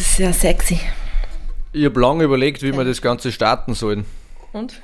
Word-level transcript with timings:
ist 0.00 0.16
sehr 0.16 0.32
sexy. 0.32 0.80
Ich 1.72 1.84
habe 1.84 2.00
lange 2.00 2.24
überlegt, 2.24 2.62
wie 2.62 2.72
wir 2.72 2.84
das 2.84 3.00
Ganze 3.00 3.30
starten 3.30 3.74
sollen. 3.74 4.04
Und? 4.52 4.80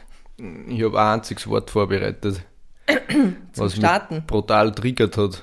Ich 0.68 0.82
habe 0.82 1.00
ein 1.00 1.14
einziges 1.18 1.46
Wort 1.48 1.70
vorbereitet, 1.70 2.42
was 3.56 3.74
Starten. 3.74 4.16
mich 4.16 4.26
brutal 4.26 4.72
triggert 4.72 5.16
hat. 5.16 5.42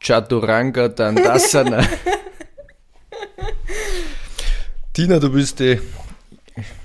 Chaturanga 0.00 0.88
Dandasana. 0.88 1.86
Tina, 4.92 5.18
du 5.18 5.30
bist 5.30 5.60
die 5.60 5.78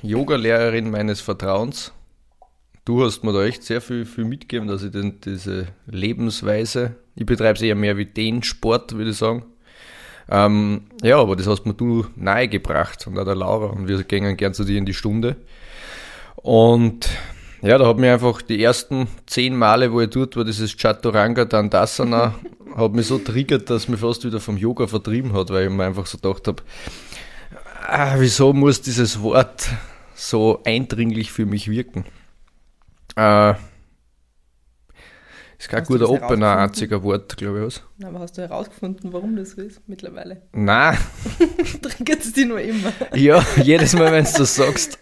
Yoga-Lehrerin 0.02 0.92
meines 0.92 1.22
Vertrauens. 1.22 1.94
Du 2.84 3.04
hast 3.06 3.24
mir 3.24 3.32
da 3.32 3.46
echt 3.46 3.64
sehr 3.64 3.80
viel, 3.80 4.06
viel 4.06 4.26
mitgegeben, 4.26 4.68
dass 4.68 4.84
ich 4.84 4.92
den, 4.92 5.22
diese 5.22 5.68
Lebensweise, 5.86 6.96
ich 7.16 7.26
betreibe 7.26 7.54
es 7.54 7.62
eher 7.62 7.76
mehr 7.76 7.96
wie 7.96 8.06
den 8.06 8.44
Sport, 8.44 8.94
würde 8.98 9.12
ich 9.12 9.18
sagen. 9.18 9.46
Ähm, 10.30 10.84
ja, 11.04 11.18
aber 11.18 11.36
das 11.36 11.48
hast 11.48 11.66
mir 11.66 11.74
du 11.74 12.06
nahegebracht 12.16 13.06
und 13.08 13.18
auch 13.18 13.26
der 13.26 13.36
Laura 13.36 13.68
und 13.68 13.88
wir 13.88 14.04
gehen 14.04 14.38
gern 14.38 14.54
zu 14.54 14.64
dir 14.64 14.78
in 14.78 14.86
die 14.86 14.94
Stunde. 14.94 15.36
Und 16.36 17.10
ja, 17.62 17.78
da 17.78 17.88
hat 17.88 17.98
mir 17.98 18.14
einfach 18.14 18.42
die 18.42 18.64
ersten 18.64 19.08
zehn 19.28 19.56
Male, 19.56 19.92
wo 19.92 20.02
ich 20.02 20.10
dort 20.10 20.36
war, 20.36 20.44
dieses 20.44 20.76
Chaturanga 20.76 21.46
Dandasana, 21.46 22.36
hat 22.76 22.94
mich 22.94 23.08
so 23.08 23.18
triggert, 23.20 23.70
dass 23.70 23.88
mich 23.88 24.00
fast 24.00 24.26
wieder 24.26 24.40
vom 24.40 24.58
Yoga 24.58 24.88
vertrieben 24.88 25.34
hat, 25.34 25.50
weil 25.50 25.66
ich 25.66 25.72
mir 25.72 25.86
einfach 25.86 26.06
so 26.06 26.18
gedacht 26.18 26.48
habe, 26.48 26.64
ah, 27.88 28.16
wieso 28.18 28.54
muss 28.54 28.82
dieses 28.82 29.22
Wort 29.22 29.70
so 30.16 30.62
eindringlich 30.66 31.32
für 31.32 31.46
mich 31.46 31.70
wirken? 31.70 32.06
Äh, 33.16 33.54
ist 35.62 35.70
kein 35.70 35.82
Hast 35.82 35.88
guter 35.88 36.10
Opener, 36.10 36.58
einziger 36.58 37.04
Wort, 37.04 37.38
glaube 37.38 37.60
ich. 37.60 37.66
Was. 37.66 38.08
Aber 38.08 38.20
hast 38.20 38.38
du 38.38 38.42
herausgefunden, 38.42 39.14
warum 39.14 39.36
das 39.36 39.52
so 39.52 39.62
ist 39.62 39.88
mittlerweile? 39.88 40.42
Nein, 40.54 40.98
Triggert 41.82 42.22
es 42.22 42.34
dich 42.34 42.48
nur 42.48 42.60
immer. 42.60 42.92
ja, 43.14 43.46
jedes 43.64 43.94
Mal, 43.94 44.12
wenn 44.12 44.26
du 44.26 44.32
das 44.40 44.56
sagst. 44.56 44.98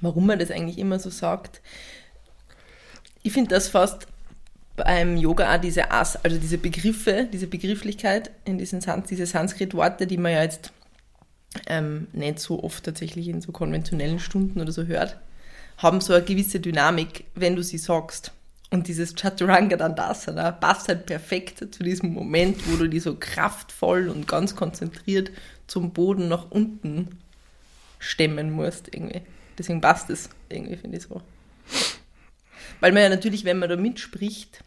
Warum 0.00 0.26
man 0.26 0.38
das 0.38 0.50
eigentlich 0.50 0.78
immer 0.78 0.98
so 0.98 1.10
sagt. 1.10 1.62
Ich 3.22 3.32
finde 3.32 3.50
das 3.50 3.68
fast 3.68 4.08
beim 4.74 5.16
Yoga 5.16 5.54
auch 5.54 5.60
diese 5.60 5.90
As, 5.90 6.16
also 6.16 6.38
diese 6.38 6.58
Begriffe, 6.58 7.28
diese 7.32 7.46
Begrifflichkeit 7.46 8.30
in 8.44 8.58
diesen 8.58 8.80
Sans, 8.80 9.08
diese 9.08 9.26
Sanskrit-Worte, 9.26 10.06
die 10.06 10.18
man 10.18 10.32
ja 10.32 10.42
jetzt 10.42 10.72
ähm, 11.68 12.08
nicht 12.12 12.40
so 12.40 12.62
oft 12.62 12.84
tatsächlich 12.84 13.28
in 13.28 13.40
so 13.40 13.52
konventionellen 13.52 14.18
Stunden 14.18 14.60
oder 14.60 14.72
so 14.72 14.84
hört, 14.86 15.18
haben 15.78 16.00
so 16.00 16.14
eine 16.14 16.24
gewisse 16.24 16.60
Dynamik, 16.60 17.24
wenn 17.34 17.56
du 17.56 17.62
sie 17.62 17.78
sagst. 17.78 18.32
Und 18.70 18.88
dieses 18.88 19.14
Chaturanga 19.14 19.76
Dandasana 19.76 20.52
passt 20.52 20.88
halt 20.88 21.06
perfekt 21.06 21.72
zu 21.72 21.82
diesem 21.84 22.12
Moment, 22.12 22.68
wo 22.68 22.76
du 22.76 22.88
die 22.88 22.98
so 22.98 23.14
kraftvoll 23.14 24.08
und 24.08 24.26
ganz 24.26 24.56
konzentriert 24.56 25.30
zum 25.66 25.92
Boden 25.92 26.28
nach 26.28 26.50
unten 26.50 27.18
stemmen 27.98 28.50
musst 28.50 28.92
irgendwie. 28.92 29.22
Deswegen 29.56 29.80
passt 29.80 30.10
es 30.10 30.28
irgendwie, 30.48 30.76
finde 30.76 30.98
ich 30.98 31.04
so. 31.04 31.22
Weil 32.80 32.92
man 32.92 33.02
ja 33.02 33.08
natürlich, 33.08 33.44
wenn 33.44 33.58
man 33.58 33.68
da 33.68 33.76
mitspricht 33.76 34.62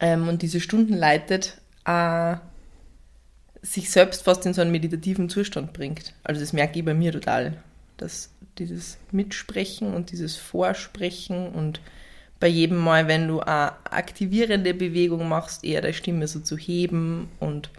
ähm, 0.00 0.28
und 0.28 0.42
diese 0.42 0.60
Stunden 0.60 0.94
leitet, 0.94 1.58
äh, 1.84 2.36
sich 3.62 3.90
selbst 3.90 4.22
fast 4.22 4.46
in 4.46 4.54
so 4.54 4.60
einen 4.60 4.70
meditativen 4.70 5.28
Zustand 5.28 5.72
bringt. 5.72 6.14
Also 6.22 6.40
das 6.40 6.52
merke 6.52 6.78
ich 6.78 6.84
bei 6.84 6.94
mir 6.94 7.12
total, 7.12 7.56
dass 7.96 8.30
dieses 8.58 8.98
Mitsprechen 9.12 9.94
und 9.94 10.10
dieses 10.12 10.36
Vorsprechen 10.36 11.48
und 11.48 11.80
bei 12.40 12.48
jedem 12.48 12.78
Mal, 12.78 13.08
wenn 13.08 13.26
du 13.26 13.40
eine 13.40 13.72
aktivierende 13.90 14.74
Bewegung 14.74 15.28
machst, 15.28 15.64
eher 15.64 15.80
deine 15.80 15.94
Stimme 15.94 16.28
so 16.28 16.40
zu 16.40 16.56
heben 16.56 17.28
und 17.40 17.70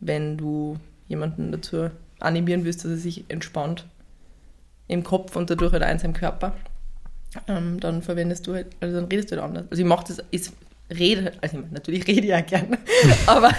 wenn 0.00 0.36
du 0.36 0.78
jemanden 1.08 1.50
dazu 1.52 1.90
animieren 2.20 2.64
willst, 2.64 2.84
dass 2.84 2.92
er 2.92 2.96
sich 2.96 3.24
entspannt 3.28 3.86
im 4.88 5.02
Kopf 5.02 5.34
und 5.36 5.50
dadurch 5.50 5.72
halt 5.72 5.82
eins 5.82 6.04
im 6.04 6.12
Körper, 6.12 6.54
ähm, 7.48 7.80
dann 7.80 8.02
verwendest 8.02 8.46
du 8.46 8.54
halt, 8.54 8.68
also 8.80 8.96
dann 8.96 9.06
redest 9.06 9.30
du 9.30 9.36
halt 9.36 9.44
anders. 9.44 9.66
Also 9.70 9.82
ich 9.82 9.88
mache 9.88 10.04
das, 10.08 10.22
ich 10.30 10.50
rede, 10.90 11.32
also 11.40 11.56
ich 11.56 11.62
meine, 11.62 11.74
natürlich 11.74 12.06
rede 12.06 12.20
ich 12.20 12.28
ja 12.28 12.40
gerne, 12.40 12.78
aber 13.26 13.50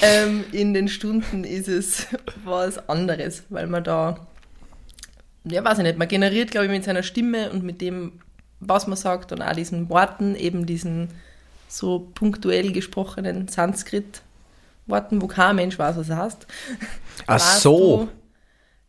ähm, 0.00 0.44
in 0.52 0.74
den 0.74 0.88
Stunden 0.88 1.44
ist 1.44 1.68
es 1.68 2.06
was 2.44 2.88
anderes, 2.88 3.44
weil 3.48 3.66
man 3.66 3.84
da, 3.84 4.27
ja 5.44 5.64
weiß 5.64 5.78
ich 5.78 5.84
nicht, 5.84 5.98
man 5.98 6.08
generiert, 6.08 6.50
glaube 6.50 6.66
ich, 6.66 6.72
mit 6.72 6.84
seiner 6.84 7.02
Stimme 7.02 7.50
und 7.50 7.62
mit 7.62 7.80
dem, 7.80 8.20
was 8.60 8.86
man 8.86 8.96
sagt 8.96 9.32
und 9.32 9.42
auch 9.42 9.52
diesen 9.52 9.88
Worten, 9.88 10.34
eben 10.34 10.66
diesen 10.66 11.08
so 11.68 12.10
punktuell 12.14 12.72
gesprochenen 12.72 13.48
Sanskrit-Worten, 13.48 15.20
wo 15.22 15.26
kein 15.26 15.56
Mensch 15.56 15.78
weiß, 15.78 15.96
was 15.96 16.08
er 16.08 16.16
heißt. 16.16 16.46
Ach 17.26 17.38
so. 17.38 18.06
Du, 18.06 18.08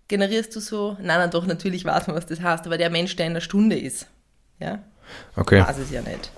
generierst 0.07 0.55
du 0.55 0.59
so, 0.59 0.93
nein, 0.93 1.19
nein, 1.19 1.31
doch, 1.31 1.45
natürlich 1.45 1.85
weiß 1.85 2.07
man, 2.07 2.15
was 2.15 2.25
das 2.25 2.41
heißt, 2.41 2.65
aber 2.65 2.77
der 2.77 2.89
Mensch, 2.89 3.15
der 3.15 3.27
in 3.27 3.33
der 3.33 3.41
Stunde 3.41 3.77
ist, 3.77 4.07
ja, 4.59 4.79
Okay. 5.35 5.61
weiß 5.61 5.77
es 5.77 5.91
ja 5.91 6.01
nicht. 6.01 6.31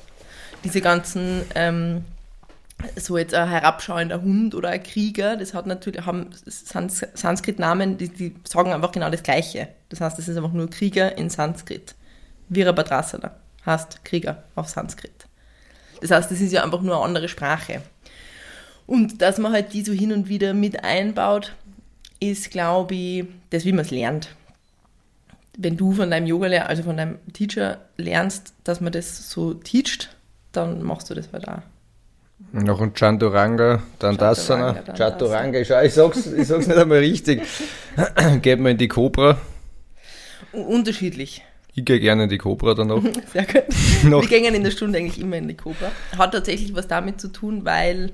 Diese 0.64 0.82
ganzen, 0.82 1.44
ähm, 1.56 2.06
so 2.96 3.18
jetzt 3.18 3.34
ein 3.34 3.48
herabschauender 3.50 4.22
Hund 4.22 4.56
oder 4.56 4.70
ein 4.70 4.84
Krieger, 4.84 5.38
das 5.38 5.54
hat 5.54 5.66
natürlich, 5.66 6.06
haben 6.06 6.30
Sans 6.46 7.06
Sanskrit-Namen, 7.14 7.98
die, 7.98 8.10
die 8.10 8.36
sagen 8.44 8.74
einfach 8.74 8.92
genau 8.92 9.10
das 9.10 9.24
Gleiche. 9.24 9.68
Das 9.90 10.02
heißt, 10.02 10.18
das 10.18 10.28
ist 10.28 10.38
einfach 10.38 10.54
nur 10.54 10.70
Krieger 10.70 11.18
in 11.18 11.30
Sanskrit. 11.30 11.96
Virabhadrasana 12.50 13.32
heißt 13.66 14.04
Krieger 14.04 14.44
auf 14.56 14.70
Sanskrit. 14.70 15.28
Das 16.02 16.12
heißt, 16.12 16.32
das 16.32 16.42
ist 16.42 16.52
ja 16.52 16.64
einfach 16.64 16.82
nur 16.82 16.96
eine 16.96 17.06
andere 17.06 17.30
Sprache. 17.30 17.82
Und 18.88 19.22
dass 19.22 19.38
man 19.38 19.54
halt 19.54 19.74
die 19.74 19.84
so 19.84 19.94
hin 19.94 20.12
und 20.12 20.28
wieder 20.28 20.54
mit 20.54 20.84
einbaut, 20.84 21.54
ist, 22.20 22.52
glaube 22.52 22.96
ich, 22.96 23.26
das, 23.50 23.66
wie 23.66 23.72
man 23.72 23.86
es 23.86 23.92
lernt. 23.92 24.30
Wenn 25.58 25.78
du 25.78 25.94
von 25.94 26.10
deinem 26.10 26.28
Yoga, 26.28 26.48
also 26.48 26.84
von 26.84 26.98
deinem 26.98 27.20
Teacher 27.34 27.80
lernst, 27.98 28.54
dass 28.64 28.82
man 28.82 28.92
das 28.92 29.30
so 29.30 29.54
teacht, 29.54 30.16
dann 30.52 30.82
machst 30.84 31.10
du 31.10 31.14
das 31.14 31.32
halt 31.32 31.48
auch. 31.48 31.62
Noch 32.54 32.82
ein 32.82 32.94
Chaturanga, 32.94 33.82
Dandasana. 34.00 34.74
Chaturanga, 34.74 34.98
Chaturanga, 34.98 35.60
ich, 35.60 35.70
ich, 35.70 35.94
sag's, 35.94 36.26
ich 36.26 36.48
sag's 36.48 36.68
nicht 36.68 36.78
einmal 36.78 37.00
richtig. 37.00 37.42
Geht 38.42 38.60
mal 38.60 38.72
in 38.72 38.78
die 38.78 38.88
Cobra. 38.88 39.38
Unterschiedlich. 40.52 41.44
Ich 41.74 41.86
gehe 41.86 42.00
gerne 42.02 42.24
in 42.24 42.30
die 42.30 42.38
Cobra 42.38 42.74
dann 42.74 42.88
noch. 42.88 43.02
Sehr 43.34 43.46
gut. 43.46 43.64
Wir 44.04 44.28
gehen 44.28 44.54
in 44.54 44.64
der 44.64 44.72
Stunde 44.72 45.00
eigentlich 45.00 45.22
immer 45.22 45.38
in 45.38 45.48
die 45.48 45.56
Cobra. 45.56 45.92
Hat 46.18 46.34
tatsächlich 46.34 46.76
was 46.76 46.88
damit 46.88 47.22
zu 47.22 47.30
tun, 47.30 47.64
weil 47.64 48.12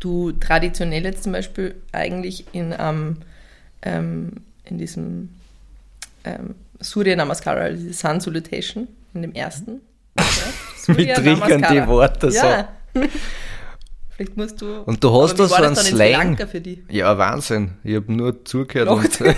du 0.00 0.32
traditionell 0.32 1.04
jetzt 1.04 1.24
zum 1.24 1.32
Beispiel 1.32 1.74
eigentlich 1.92 2.46
in, 2.52 2.74
ähm, 2.78 3.18
ähm, 3.82 4.32
in 4.64 4.78
diesem 4.78 5.28
ähm, 6.24 6.54
Surya 6.80 7.16
Namaskara, 7.16 7.60
also 7.60 7.82
diese 7.82 7.94
Sun 7.94 8.20
Salutation, 8.20 8.88
in 9.14 9.22
dem 9.22 9.32
ersten. 9.32 9.80
Ja, 10.88 10.94
Surya 10.94 11.14
triggern 11.16 11.48
die 11.48 11.56
Namaskara. 11.58 11.88
Worte 11.88 12.30
so. 12.30 12.46
Vielleicht 14.10 14.36
musst 14.36 14.60
du. 14.60 14.80
Und 14.82 15.02
du 15.04 15.22
hast 15.22 15.36
da 15.38 15.46
so 15.46 15.54
einen 15.54 15.76
Slang. 15.76 16.36
Ja, 16.90 17.16
Wahnsinn. 17.18 17.74
Ich 17.84 17.94
habe 17.94 18.12
nur 18.12 18.44
zugehört 18.44 18.88
Lacht. 18.88 19.20
und 19.20 19.36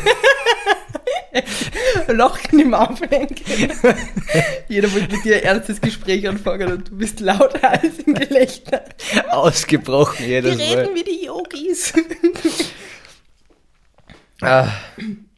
Lachen 2.16 2.58
im 2.58 2.74
Auflenken. 2.74 3.44
Jeder 4.68 4.92
wollte 4.92 5.14
mit 5.14 5.24
dir 5.24 5.36
ein 5.36 5.42
ernstes 5.42 5.80
Gespräch 5.80 6.26
anfangen 6.26 6.72
und 6.72 6.88
du 6.88 6.96
bist 6.96 7.20
lauter 7.20 7.70
als 7.70 7.98
im 7.98 8.14
Gelächter. 8.14 8.84
ausgebrochen 9.30 10.20
Wir 10.26 10.40
jedes 10.40 10.56
Mal. 10.56 10.64
reden 10.64 10.94
wie 10.94 11.04
die 11.04 11.26
Yogis. 11.26 11.92
Ah, 14.40 14.68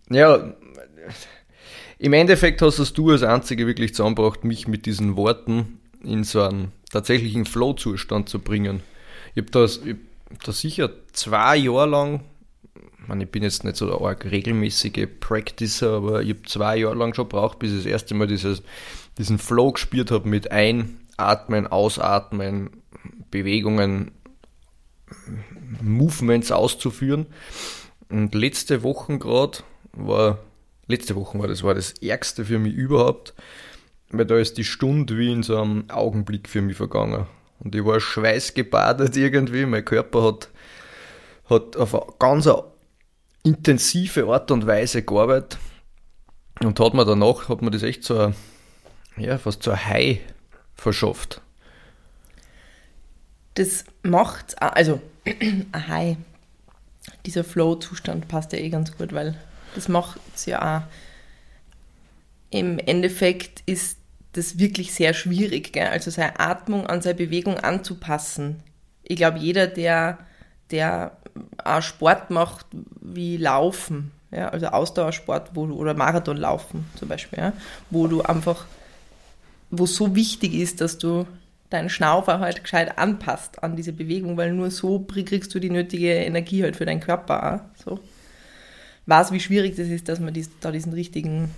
ja, 0.09 0.55
im 1.99 2.13
Endeffekt 2.13 2.63
hast 2.63 2.79
es 2.79 2.93
du 2.93 3.11
als 3.11 3.23
Einzige 3.23 3.67
wirklich 3.67 3.95
zusammengebracht, 3.95 4.45
mich 4.45 4.67
mit 4.67 4.87
diesen 4.87 5.17
Worten 5.17 5.81
in 6.05 6.25
so 6.25 6.43
einen 6.43 6.73
tatsächlichen 6.93 7.47
Flow-Zustand 7.47 8.29
zu 8.29 8.39
bringen. 8.39 8.83
Ich 9.35 9.43
habe 9.43 9.51
das, 9.51 9.81
hab 9.81 10.45
da 10.45 10.53
sicher 10.53 10.91
zwei 11.13 11.57
Jahre 11.57 11.89
lang, 11.89 12.21
ich, 12.75 13.09
meine, 13.09 13.25
ich 13.25 13.31
bin 13.31 13.43
jetzt 13.43 13.65
nicht 13.65 13.77
so 13.77 13.87
der 13.87 14.01
arg 14.01 14.31
regelmäßige 14.31 15.09
Practicer, 15.19 15.95
aber 15.95 16.23
ich 16.23 16.31
habe 16.31 16.43
zwei 16.43 16.77
Jahre 16.77 16.95
lang 16.95 17.15
schon 17.15 17.29
gebraucht, 17.29 17.59
bis 17.59 17.73
ich 17.73 17.79
das 17.79 17.87
erste 17.87 18.15
Mal 18.15 18.29
dieses, 18.29 18.63
diesen 19.19 19.39
Flow 19.39 19.73
gespürt 19.73 20.11
habe 20.11 20.29
mit 20.29 20.53
Einatmen, 20.53 21.67
Ausatmen, 21.67 22.71
Bewegungen, 23.31 24.13
Movements 25.81 26.53
auszuführen. 26.53 27.27
Und 28.09 28.35
letzte 28.35 28.83
Woche 28.83 29.19
gerade 29.19 29.59
war, 29.93 30.39
letzte 30.87 31.17
Woche 31.17 31.39
war 31.39 31.49
das, 31.49 31.63
war 31.63 31.75
das 31.75 31.93
Ärgste 32.03 32.45
für 32.45 32.59
mich 32.59 32.75
überhaupt, 32.75 33.35
weil 34.13 34.27
da 34.27 34.39
ist 34.39 34.59
die 34.59 34.65
Stunde 34.65 35.17
wie 35.19 35.33
in 35.33 35.43
so 35.43 35.61
einem 35.61 35.89
Augenblick 35.91 36.49
für 36.49 36.63
mich 36.63 36.77
vergangen. 36.77 37.27
Und 37.59 37.75
ich 37.75 37.85
war 37.85 38.01
schweißgebadet 38.01 39.17
irgendwie, 39.17 39.67
mein 39.67 39.85
Körper 39.85 40.23
hat, 40.25 40.49
hat 41.49 41.77
auf 41.77 41.95
eine 41.95 42.13
ganz 42.19 42.49
intensive 43.43 44.27
Art 44.27 44.51
und 44.51 44.67
Weise 44.67 45.03
gearbeitet 45.03 45.59
und 46.61 46.79
hat 46.79 46.95
mir 46.95 47.05
danach, 47.05 47.49
hat 47.49 47.63
mir 47.63 47.71
das 47.71 47.83
echt 47.83 48.05
so, 48.05 48.19
ein, 48.19 48.35
ja, 49.17 49.39
fast 49.39 49.63
so 49.63 49.77
High 49.77 50.21
verschafft. 50.75 51.41
Das 53.55 53.85
macht, 54.03 54.61
also, 54.61 55.01
ein 55.25 55.89
High, 55.89 56.17
dieser 57.27 57.45
Flow-Zustand 57.45 58.29
passt 58.29 58.53
ja 58.53 58.59
eh 58.59 58.71
ganz 58.71 58.97
gut, 58.97 59.13
weil 59.13 59.37
das 59.75 59.89
macht 59.89 60.21
es 60.35 60.47
ja 60.47 60.79
auch. 60.79 60.83
Im 62.51 62.79
Endeffekt 62.79 63.63
ist 63.67 63.99
das 64.33 64.59
wirklich 64.59 64.95
sehr 64.95 65.15
schwierig, 65.15 65.73
gell? 65.73 65.89
also 65.89 66.11
seine 66.11 66.41
Atmung 66.41 66.87
an 66.87 67.03
seine 67.03 67.17
Bewegung 67.17 67.59
anzupassen. 67.59 68.63
Ich 69.03 69.17
glaube, 69.17 69.39
jeder, 69.39 69.67
der, 69.67 70.19
der 70.71 71.17
auch 71.63 71.83
Sport 71.83 72.31
macht 72.31 72.67
wie 73.01 73.37
Laufen, 73.37 74.11
ja, 74.31 74.49
also 74.49 74.67
Ausdauersport 74.67 75.51
wo 75.55 75.67
du, 75.67 75.75
oder 75.75 75.95
Marathonlaufen 75.95 76.87
zum 76.97 77.09
Beispiel, 77.09 77.39
ja, 77.39 77.53
wo 77.91 78.07
du 78.07 78.23
einfach, 78.23 78.65
wo 79.71 79.87
so 79.87 80.15
wichtig 80.15 80.55
ist, 80.55 80.81
dass 80.81 80.99
du 80.99 81.27
deinen 81.69 81.91
Schnaufer 81.91 82.41
halt 82.41 82.63
gescheit 82.63 82.99
anpasst 82.99 83.63
an 83.63 83.77
diese 83.77 83.93
Bewegung, 83.93 84.37
weil 84.37 84.53
nur 84.53 84.71
so 84.71 85.01
kriegst 85.01 85.55
du 85.55 85.59
die 85.59 85.71
nötige 85.71 86.15
Energie 86.15 86.63
halt 86.63 86.77
für 86.77 86.87
deinen 86.87 87.01
Körper 87.01 87.55
auch, 87.55 87.85
so. 87.85 88.01
Weiß, 89.05 89.33
wie 89.33 89.41
schwierig 89.41 89.75
das 89.75 89.89
ist, 89.89 90.09
dass 90.09 90.21
man 90.21 90.33
dies, 90.33 90.49
da 90.61 90.71
diesen 90.71 90.93
richtigen, 90.93 91.51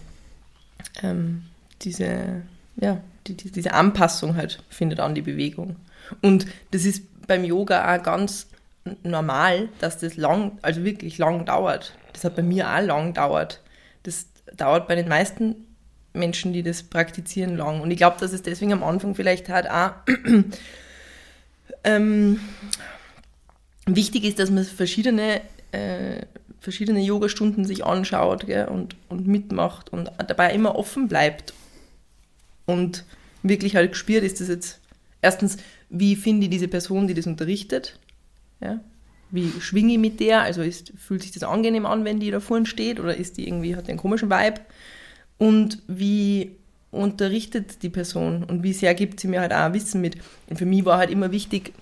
ähm, 1.03 1.43
diese, 1.83 2.43
ja, 2.77 3.01
die, 3.27 3.37
die, 3.37 3.51
diese 3.51 3.73
Anpassung 3.73 4.37
halt 4.37 4.63
findet 4.69 5.01
an 5.01 5.15
die 5.15 5.23
Bewegung. 5.23 5.77
Und 6.23 6.47
das 6.71 6.85
ist 6.85 7.03
beim 7.27 7.45
Yoga 7.45 7.95
auch 7.95 8.03
ganz 8.03 8.49
normal, 9.03 9.69
dass 9.81 9.99
das 9.99 10.17
lang, 10.17 10.59
also 10.63 10.85
wirklich 10.85 11.19
lang 11.19 11.45
dauert. 11.45 11.95
Das 12.13 12.25
hat 12.25 12.37
bei 12.37 12.43
mir 12.43 12.69
auch 12.71 12.83
lang 12.83 13.15
dauert. 13.15 13.61
Das 14.03 14.27
dauert 14.57 14.89
bei 14.89 14.95
den 14.95 15.09
meisten 15.09 15.67
Menschen, 16.13 16.53
die 16.53 16.63
das 16.63 16.83
praktizieren, 16.83 17.57
lang. 17.57 17.81
Und 17.81 17.91
ich 17.91 17.97
glaube, 17.97 18.17
dass 18.21 18.33
es 18.33 18.43
deswegen 18.43 18.73
am 18.73 18.85
Anfang 18.85 19.15
vielleicht 19.15 19.49
halt 19.49 19.69
auch 19.69 19.93
ähm, 21.85 22.41
wichtig 23.87 24.25
ist, 24.25 24.39
dass 24.39 24.51
man 24.51 24.65
verschiedene, 24.65 25.41
äh, 25.73 26.23
verschiedene 26.61 27.01
Yoga-Stunden 27.01 27.65
sich 27.65 27.85
anschaut 27.85 28.47
gell, 28.47 28.69
und, 28.69 28.97
und 29.09 29.27
mitmacht 29.27 29.93
und 29.93 30.11
dabei 30.27 30.53
immer 30.53 30.77
offen 30.77 31.09
bleibt. 31.09 31.53
Und 32.67 33.05
wirklich 33.43 33.77
halt 33.77 33.93
gespürt 33.93 34.25
ist 34.25 34.41
das 34.41 34.49
jetzt 34.49 34.81
erstens, 35.21 35.57
wie 35.91 36.17
finde 36.17 36.45
ich 36.45 36.51
diese 36.51 36.69
Person, 36.69 37.07
die 37.07 37.15
das 37.15 37.27
unterrichtet? 37.27 37.99
Ja? 38.61 38.81
Wie 39.31 39.53
schwinge 39.61 39.95
ich 39.95 39.99
mit 39.99 40.21
der? 40.21 40.43
Also 40.43 40.63
ist, 40.63 40.93
fühlt 40.97 41.23
sich 41.23 41.33
das 41.33 41.43
angenehm 41.43 41.87
an, 41.87 42.05
wenn 42.05 42.21
die 42.21 42.31
da 42.31 42.41
vorne 42.41 42.67
steht 42.67 43.01
oder 43.01 43.17
ist 43.17 43.37
die 43.37 43.47
irgendwie, 43.47 43.77
hat 43.77 43.89
einen 43.89 43.99
komischen 43.99 44.31
Vibe? 44.31 44.61
Und 45.39 45.83
wie 45.89 46.53
unterrichtet 46.91 47.83
die 47.83 47.91
Person 47.91 48.45
und 48.45 48.63
wie 48.63 48.73
sehr 48.73 48.95
gibt 48.95 49.19
sie 49.19 49.27
mir 49.27 49.41
halt 49.41 49.53
auch 49.53 49.73
Wissen 49.73 50.01
mit. 50.01 50.17
Und 50.49 50.59
für 50.59 50.67
mich 50.67 50.85
war 50.85 50.99
halt 50.99 51.11
immer 51.11 51.33
wichtig, 51.33 51.73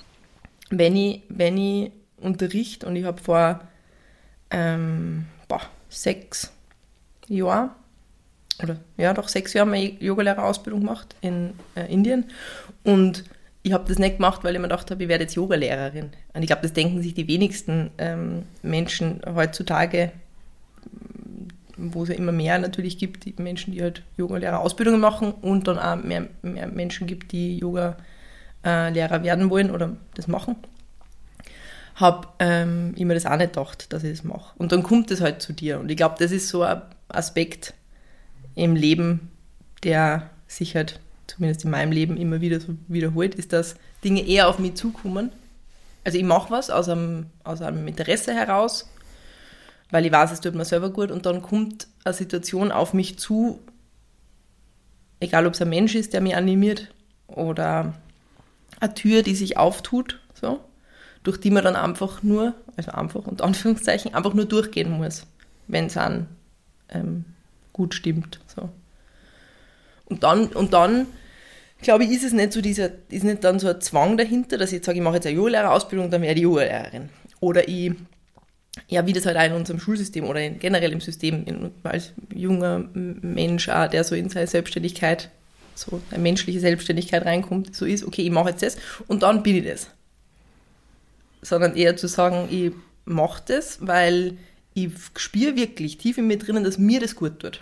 wenn 0.70 0.96
ich, 0.96 1.22
wenn 1.28 1.58
ich 1.58 1.92
unterrichte 2.16 2.86
und 2.86 2.96
ich 2.96 3.04
habe 3.04 3.20
vor 3.20 3.60
ähm, 4.50 5.26
boah, 5.48 5.60
sechs 5.90 6.52
Jahren 7.28 7.70
oder 8.62 8.76
ja 8.96 9.14
doch 9.14 9.28
sechs 9.28 9.52
Jahre 9.54 9.70
meine 9.70 9.90
Yogalehrerausbildung 10.00 10.80
gemacht 10.80 11.14
in 11.20 11.54
äh, 11.74 11.92
Indien 11.92 12.26
und 12.84 13.24
ich 13.62 13.72
habe 13.72 13.84
das 13.86 13.98
nicht 13.98 14.16
gemacht, 14.16 14.42
weil 14.42 14.54
ich 14.54 14.60
mir 14.60 14.68
gedacht 14.68 14.90
habe, 14.90 15.02
ich 15.02 15.08
werde 15.08 15.24
jetzt 15.24 15.36
Yogalehrerin. 15.36 16.10
Und 16.34 16.42
ich 16.42 16.48
glaube, 16.48 16.62
das 16.62 16.72
denken 16.72 17.00
sich 17.00 17.14
die 17.14 17.28
wenigsten 17.28 17.90
ähm, 17.98 18.42
Menschen 18.62 19.20
heutzutage, 19.24 20.10
wo 21.76 22.02
es 22.02 22.08
ja 22.08 22.16
immer 22.16 22.32
mehr 22.32 22.58
natürlich 22.58 22.98
gibt, 22.98 23.24
die 23.24 23.34
Menschen, 23.38 23.72
die 23.72 23.82
halt 23.82 24.02
Yogalehrerausbildungen 24.16 25.00
machen 25.00 25.32
und 25.32 25.68
dann 25.68 25.78
auch 25.78 26.02
mehr, 26.02 26.26
mehr 26.42 26.66
Menschen 26.66 27.06
gibt, 27.06 27.32
die 27.32 27.58
Yoga-Lehrer 27.58 29.20
äh, 29.20 29.22
werden 29.22 29.48
wollen 29.48 29.70
oder 29.70 29.96
das 30.14 30.26
machen. 30.26 30.56
Habe 31.94 32.28
ähm, 32.40 32.94
ich 32.96 33.04
mir 33.04 33.14
das 33.14 33.26
auch 33.26 33.36
nicht 33.36 33.52
gedacht, 33.52 33.92
dass 33.92 34.02
ich 34.02 34.10
das 34.10 34.24
mache. 34.24 34.54
Und 34.58 34.72
dann 34.72 34.82
kommt 34.82 35.10
es 35.10 35.20
halt 35.20 35.40
zu 35.40 35.52
dir. 35.52 35.78
Und 35.78 35.90
ich 35.90 35.96
glaube, 35.96 36.16
das 36.18 36.32
ist 36.32 36.48
so 36.48 36.62
ein 36.62 36.82
Aspekt 37.08 37.74
im 38.54 38.76
Leben, 38.76 39.30
der 39.82 40.30
sich 40.46 40.76
halt 40.76 41.00
zumindest 41.26 41.64
in 41.64 41.70
meinem 41.70 41.92
Leben 41.92 42.16
immer 42.16 42.40
wieder 42.40 42.60
so 42.60 42.74
wiederholt, 42.88 43.34
ist, 43.34 43.52
dass 43.52 43.76
Dinge 44.04 44.26
eher 44.26 44.48
auf 44.48 44.58
mich 44.58 44.74
zukommen. 44.74 45.30
Also 46.04 46.18
ich 46.18 46.24
mache 46.24 46.50
was 46.50 46.70
aus 46.70 46.88
einem, 46.88 47.26
aus 47.44 47.62
einem 47.62 47.86
Interesse 47.86 48.34
heraus, 48.34 48.90
weil 49.90 50.04
ich 50.04 50.12
weiß, 50.12 50.32
es 50.32 50.40
tut 50.40 50.54
mir 50.54 50.64
selber 50.64 50.90
gut 50.90 51.10
und 51.10 51.26
dann 51.26 51.42
kommt 51.42 51.86
eine 52.04 52.14
Situation 52.14 52.72
auf 52.72 52.92
mich 52.92 53.18
zu, 53.18 53.60
egal 55.20 55.46
ob 55.46 55.54
es 55.54 55.62
ein 55.62 55.68
Mensch 55.68 55.94
ist, 55.94 56.12
der 56.12 56.20
mich 56.20 56.36
animiert 56.36 56.92
oder 57.28 57.94
eine 58.80 58.94
Tür, 58.94 59.22
die 59.22 59.34
sich 59.34 59.56
auftut, 59.56 60.18
so, 60.34 60.60
durch 61.22 61.38
die 61.38 61.50
man 61.50 61.62
dann 61.62 61.76
einfach 61.76 62.22
nur, 62.22 62.54
also 62.76 62.90
einfach 62.90 63.26
unter 63.26 63.44
Anführungszeichen, 63.44 64.14
einfach 64.14 64.34
nur 64.34 64.46
durchgehen 64.46 64.90
muss, 64.90 65.26
wenn 65.68 65.86
es 65.86 65.96
an 65.96 66.26
ähm, 66.88 67.24
gut 67.72 67.94
stimmt. 67.94 68.40
So. 68.54 68.68
Und 70.06 70.22
dann, 70.22 70.46
und 70.48 70.72
dann 70.72 71.06
glaube 71.82 72.04
ich, 72.04 72.10
ist 72.10 72.24
es 72.24 72.32
nicht 72.32 72.52
so 72.52 72.60
dieser, 72.60 72.90
ist 73.08 73.24
nicht 73.24 73.44
dann 73.44 73.58
so 73.58 73.68
ein 73.68 73.80
Zwang 73.80 74.16
dahinter, 74.16 74.56
dass 74.56 74.70
ich 74.70 74.76
jetzt 74.76 74.86
sage, 74.86 74.98
ich 74.98 75.04
mache 75.04 75.16
jetzt 75.16 75.26
eine 75.26 75.36
Yoga-Lehrerausbildung, 75.36 76.10
dann 76.10 76.22
werde 76.22 76.36
ich 76.36 76.44
Yoga-Lehrerin. 76.44 77.10
Oder 77.40 77.68
ich, 77.68 77.92
ja, 78.88 79.06
wie 79.06 79.12
das 79.12 79.26
halt 79.26 79.36
auch 79.36 79.44
in 79.44 79.52
unserem 79.52 79.80
Schulsystem 79.80 80.24
oder 80.24 80.40
in, 80.40 80.58
generell 80.58 80.92
im 80.92 81.00
System, 81.00 81.44
in, 81.44 81.72
als 81.82 82.12
junger 82.34 82.84
Mensch 82.94 83.68
auch, 83.68 83.88
der 83.88 84.04
so 84.04 84.14
in 84.14 84.28
seine 84.28 84.46
Selbstständigkeit, 84.46 85.30
so 85.74 86.00
eine 86.10 86.22
menschliche 86.22 86.60
Selbstständigkeit 86.60 87.24
reinkommt, 87.24 87.74
so 87.74 87.84
ist, 87.84 88.04
okay, 88.04 88.22
ich 88.22 88.30
mache 88.30 88.50
jetzt 88.50 88.62
das 88.62 88.76
und 89.08 89.22
dann 89.22 89.42
bin 89.42 89.56
ich 89.56 89.64
das. 89.64 89.88
Sondern 91.42 91.76
eher 91.76 91.96
zu 91.96 92.06
sagen, 92.06 92.48
ich 92.50 92.72
mache 93.04 93.42
das, 93.46 93.78
weil 93.80 94.36
ich 94.74 94.90
spüre 95.16 95.56
wirklich 95.56 95.98
tief 95.98 96.18
in 96.18 96.26
mir 96.26 96.38
drinnen, 96.38 96.64
dass 96.64 96.78
mir 96.78 97.00
das 97.00 97.14
gut 97.14 97.40
tut. 97.40 97.60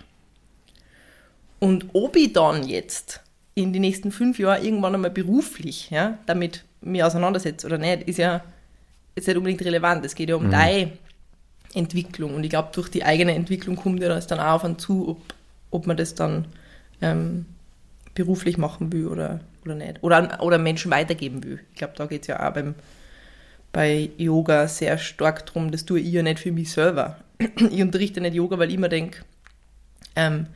Und 1.58 1.86
ob 1.92 2.16
ich 2.16 2.32
dann 2.32 2.66
jetzt 2.66 3.20
in 3.54 3.72
die 3.72 3.80
nächsten 3.80 4.12
fünf 4.12 4.38
Jahren 4.38 4.64
irgendwann 4.64 4.94
einmal 4.94 5.10
beruflich 5.10 5.90
ja, 5.90 6.18
damit 6.26 6.64
mich 6.80 7.02
auseinandersetze 7.02 7.66
oder 7.66 7.78
nicht, 7.78 8.08
ist 8.08 8.18
ja 8.18 8.42
ist 9.14 9.26
nicht 9.26 9.36
unbedingt 9.36 9.62
relevant. 9.62 10.04
Es 10.04 10.14
geht 10.14 10.28
ja 10.28 10.36
um 10.36 10.46
mhm. 10.46 10.50
deine 10.50 10.92
Entwicklung. 11.74 12.34
Und 12.34 12.44
ich 12.44 12.50
glaube, 12.50 12.70
durch 12.72 12.88
die 12.88 13.04
eigene 13.04 13.34
Entwicklung 13.34 13.76
kommt 13.76 14.00
ja 14.00 14.08
das 14.08 14.26
dann 14.26 14.40
auch 14.40 14.54
auf 14.54 14.64
und 14.64 14.80
zu, 14.80 15.08
ob, 15.08 15.34
ob 15.70 15.86
man 15.86 15.96
das 15.96 16.14
dann 16.14 16.46
ähm, 17.02 17.46
beruflich 18.14 18.58
machen 18.58 18.92
will 18.92 19.06
oder, 19.06 19.40
oder 19.64 19.74
nicht. 19.74 20.02
Oder, 20.02 20.38
oder 20.40 20.58
Menschen 20.58 20.90
weitergeben 20.90 21.44
will. 21.44 21.60
Ich 21.72 21.78
glaube, 21.78 21.94
da 21.96 22.06
geht 22.06 22.22
es 22.22 22.28
ja 22.28 22.48
auch 22.48 22.54
beim, 22.54 22.74
bei 23.72 24.11
Yoga 24.17 24.69
sehr 24.69 24.99
stark 24.99 25.46
darum, 25.46 25.70
das 25.70 25.84
tue 25.84 26.00
ich 26.00 26.12
ja 26.12 26.22
nicht 26.22 26.41
für 26.41 26.53
mich 26.53 26.72
selber. 26.72 27.17
Ich 27.70 27.81
unterrichte 27.81 28.20
nicht 28.20 28.34
Yoga, 28.34 28.58
weil 28.58 28.69
ich 28.69 28.74
immer 28.74 28.89
denke, 28.89 29.22
ähm, 30.17 30.46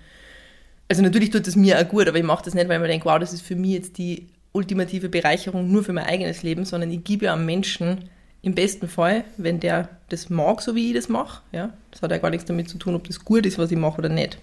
also 0.89 1.03
natürlich 1.03 1.31
tut 1.31 1.47
es 1.47 1.57
mir 1.57 1.79
auch 1.79 1.89
gut, 1.89 2.09
aber 2.09 2.19
ich 2.19 2.25
mache 2.25 2.45
das 2.45 2.55
nicht, 2.55 2.69
weil 2.69 2.77
ich 2.77 2.83
mir 2.83 2.89
denke, 2.89 3.07
wow, 3.07 3.19
das 3.19 3.33
ist 3.33 3.43
für 3.43 3.57
mich 3.57 3.73
jetzt 3.73 3.99
die 3.99 4.27
ultimative 4.53 5.09
Bereicherung 5.09 5.71
nur 5.71 5.83
für 5.83 5.93
mein 5.93 6.07
eigenes 6.07 6.43
Leben, 6.43 6.65
sondern 6.65 6.91
ich 6.91 7.03
gebe 7.05 7.27
ja 7.27 7.33
am 7.33 7.47
Menschen 7.47 8.09
im 8.43 8.55
besten 8.55 8.89
Fall, 8.89 9.25
wenn 9.39 9.59
der 9.59 9.89
das 10.11 10.29
mag, 10.29 10.61
so 10.61 10.75
wie 10.75 10.89
ich 10.89 10.95
das 10.95 11.09
mache, 11.09 11.43
ja, 11.53 11.73
das 11.91 12.03
hat 12.03 12.11
ja 12.11 12.19
gar 12.19 12.31
nichts 12.31 12.45
damit 12.45 12.69
zu 12.69 12.79
tun, 12.79 12.95
ob 12.95 13.07
das 13.07 13.25
gut 13.25 13.47
ist, 13.47 13.59
was 13.59 13.71
ich 13.71 13.79
mache 13.79 13.99
oder 13.99 14.11
nicht. 14.11 14.39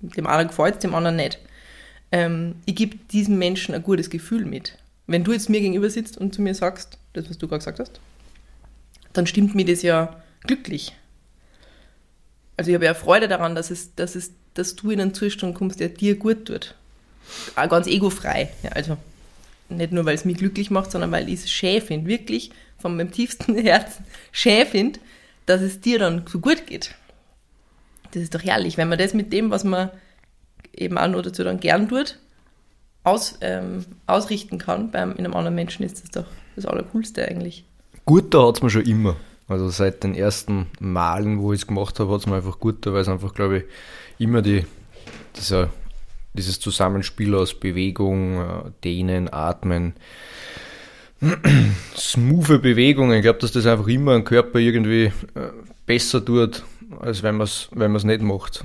Dem 0.00 0.26
einen 0.26 0.48
gefällt 0.48 0.76
es, 0.76 0.80
dem 0.80 0.94
anderen 0.94 1.16
nicht. 1.16 1.38
Ähm, 2.12 2.54
ich 2.66 2.76
gebe 2.76 2.96
diesem 3.10 3.38
Menschen 3.38 3.74
ein 3.74 3.82
gutes 3.82 4.10
Gefühl 4.10 4.44
mit. 4.44 4.78
Wenn 5.06 5.24
du 5.24 5.32
jetzt 5.32 5.50
mir 5.50 5.60
gegenüber 5.60 5.90
sitzt 5.90 6.18
und 6.18 6.34
zu 6.34 6.40
mir 6.40 6.54
sagst, 6.54 6.98
das, 7.12 7.28
was 7.28 7.38
du 7.38 7.48
gerade 7.48 7.60
gesagt 7.60 7.78
hast, 7.78 8.00
dann 9.12 9.26
stimmt 9.26 9.54
mir 9.54 9.64
das 9.64 9.82
ja 9.82 10.22
glücklich. 10.42 10.92
Also 12.56 12.70
ich 12.70 12.74
habe 12.74 12.84
ja 12.84 12.94
Freude 12.94 13.28
daran, 13.28 13.54
dass 13.54 13.70
es, 13.70 13.94
dass 13.94 14.14
es 14.14 14.32
dass 14.54 14.76
du 14.76 14.90
in 14.90 15.00
einen 15.00 15.14
Zustand 15.14 15.54
kommst, 15.54 15.80
der 15.80 15.88
dir 15.88 16.16
gut 16.16 16.46
tut. 16.46 16.74
Auch 17.56 17.68
ganz 17.68 17.86
egofrei. 17.86 18.50
Ja, 18.62 18.70
also 18.70 18.96
nicht 19.68 19.92
nur, 19.92 20.04
weil 20.04 20.14
es 20.14 20.24
mich 20.24 20.36
glücklich 20.36 20.70
macht, 20.70 20.90
sondern 20.90 21.10
weil 21.12 21.28
ich 21.28 21.40
es 21.40 21.50
schön 21.50 21.80
finde, 21.80 22.06
wirklich 22.06 22.50
von 22.78 22.96
meinem 22.96 23.12
tiefsten 23.12 23.56
Herzen 23.62 24.04
schön 24.30 24.66
finde, 24.66 25.00
dass 25.46 25.60
es 25.62 25.80
dir 25.80 25.98
dann 25.98 26.24
so 26.26 26.40
gut 26.40 26.66
geht. 26.66 26.94
Das 28.12 28.22
ist 28.22 28.34
doch 28.34 28.42
herrlich, 28.42 28.76
wenn 28.76 28.88
man 28.88 28.98
das 28.98 29.14
mit 29.14 29.32
dem, 29.32 29.50
was 29.50 29.64
man 29.64 29.90
eben 30.74 30.98
auch 30.98 31.08
nur 31.08 31.22
dazu 31.22 31.44
dann 31.44 31.60
gern 31.60 31.88
tut, 31.88 32.18
aus, 33.04 33.38
ähm, 33.40 33.84
ausrichten 34.06 34.58
kann 34.58 34.90
beim, 34.90 35.12
in 35.12 35.24
einem 35.24 35.34
anderen 35.34 35.54
Menschen, 35.54 35.84
ist 35.84 36.02
das 36.02 36.10
doch 36.10 36.30
das 36.56 36.66
Allercoolste 36.66 37.26
eigentlich. 37.26 37.64
Gut, 38.04 38.34
da 38.34 38.46
hat 38.46 38.56
es 38.56 38.62
mir 38.62 38.70
schon 38.70 38.82
immer. 38.82 39.16
Also 39.48 39.68
seit 39.68 40.02
den 40.04 40.14
ersten 40.14 40.66
Malen, 40.80 41.40
wo 41.40 41.52
ich 41.52 41.60
es 41.60 41.66
gemacht 41.66 41.98
habe, 42.00 42.12
hat 42.12 42.20
es 42.20 42.26
mir 42.26 42.36
einfach 42.36 42.58
gut, 42.58 42.86
weil 42.86 43.00
es 43.00 43.08
einfach, 43.08 43.34
glaube 43.34 43.58
ich, 43.58 43.64
immer 44.18 44.40
die, 44.40 44.64
dieser, 45.36 45.70
dieses 46.32 46.60
Zusammenspiel 46.60 47.34
aus 47.34 47.54
Bewegung, 47.54 48.40
äh, 48.40 48.70
Dehnen, 48.84 49.32
Atmen, 49.32 49.94
smoothe 51.96 52.58
Bewegungen. 52.58 53.16
Ich 53.16 53.22
glaube, 53.22 53.40
dass 53.40 53.52
das 53.52 53.66
einfach 53.66 53.88
immer 53.88 54.14
ein 54.14 54.24
Körper 54.24 54.58
irgendwie 54.58 55.04
äh, 55.34 55.50
besser 55.86 56.24
tut, 56.24 56.64
als 57.00 57.22
wenn 57.22 57.36
man 57.36 57.44
es 57.44 57.68
wenn 57.72 57.92
nicht 57.92 58.22
macht. 58.22 58.64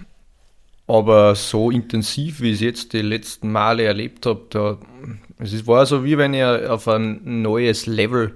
Aber 0.87 1.35
so 1.35 1.69
intensiv, 1.69 2.39
wie 2.39 2.49
ich 2.49 2.55
es 2.55 2.61
jetzt 2.61 2.93
die 2.93 3.01
letzten 3.01 3.51
Male 3.51 3.83
erlebt 3.83 4.25
habe, 4.25 4.41
da, 4.49 4.77
es 5.37 5.67
war 5.67 5.85
so 5.85 6.03
wie 6.05 6.17
wenn 6.17 6.33
ich 6.33 6.43
auf 6.43 6.87
ein 6.87 7.41
neues 7.41 7.85
Level 7.85 8.33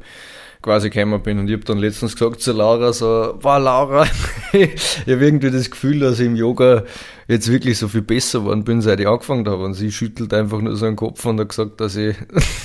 quasi 0.62 0.90
gekommen 0.90 1.22
bin. 1.24 1.40
Und 1.40 1.48
ich 1.48 1.54
habe 1.54 1.64
dann 1.64 1.80
letztens 1.80 2.14
gesagt 2.14 2.42
zu 2.42 2.52
Laura 2.52 2.94
so, 2.94 3.38
war 3.42 3.60
Laura, 3.60 4.06
ich 4.54 5.02
habe 5.02 5.26
irgendwie 5.26 5.52
das 5.52 5.72
Gefühl, 5.72 6.00
dass 6.00 6.20
ich 6.20 6.28
im 6.28 6.36
Yoga 6.36 6.84
jetzt 7.28 7.52
wirklich 7.52 7.78
so 7.78 7.88
viel 7.88 8.02
besser 8.02 8.40
geworden 8.40 8.64
bin, 8.64 8.82
seit 8.82 9.00
ich 9.00 9.08
angefangen 9.08 9.48
habe. 9.48 9.64
Und 9.64 9.74
sie 9.74 9.92
schüttelt 9.92 10.34
einfach 10.34 10.60
nur 10.62 10.76
so 10.76 10.86
den 10.86 10.96
Kopf 10.96 11.26
und 11.26 11.40
hat 11.40 11.50
gesagt, 11.50 11.82
dass 11.82 11.96
ich, 11.96 12.16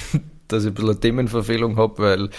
dass 0.49 0.65
ich 0.65 0.71
ein 0.71 0.75
bisschen 0.75 0.91
eine 0.91 1.01
Themenverfehlung 1.01 1.77
habe, 1.77 2.03
weil 2.03 2.31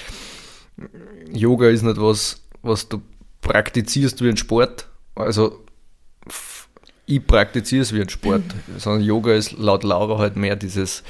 Yoga 1.32 1.70
ist 1.70 1.84
nicht 1.84 2.00
was, 2.00 2.44
was 2.62 2.88
du 2.88 3.02
praktizierst 3.42 4.24
wie 4.24 4.30
ein 4.30 4.38
Sport. 4.38 4.88
Also 5.16 5.64
ich 7.08 7.26
praktiziere 7.26 7.82
es 7.82 7.94
wie 7.94 8.02
ein 8.02 8.10
Sport, 8.10 8.44
sondern 8.78 9.02
Yoga 9.02 9.34
ist 9.34 9.54
laut 9.54 9.86
Laura 9.86 10.18
halt 10.18 10.36
mehr 10.36 10.58
dieses 10.58 11.04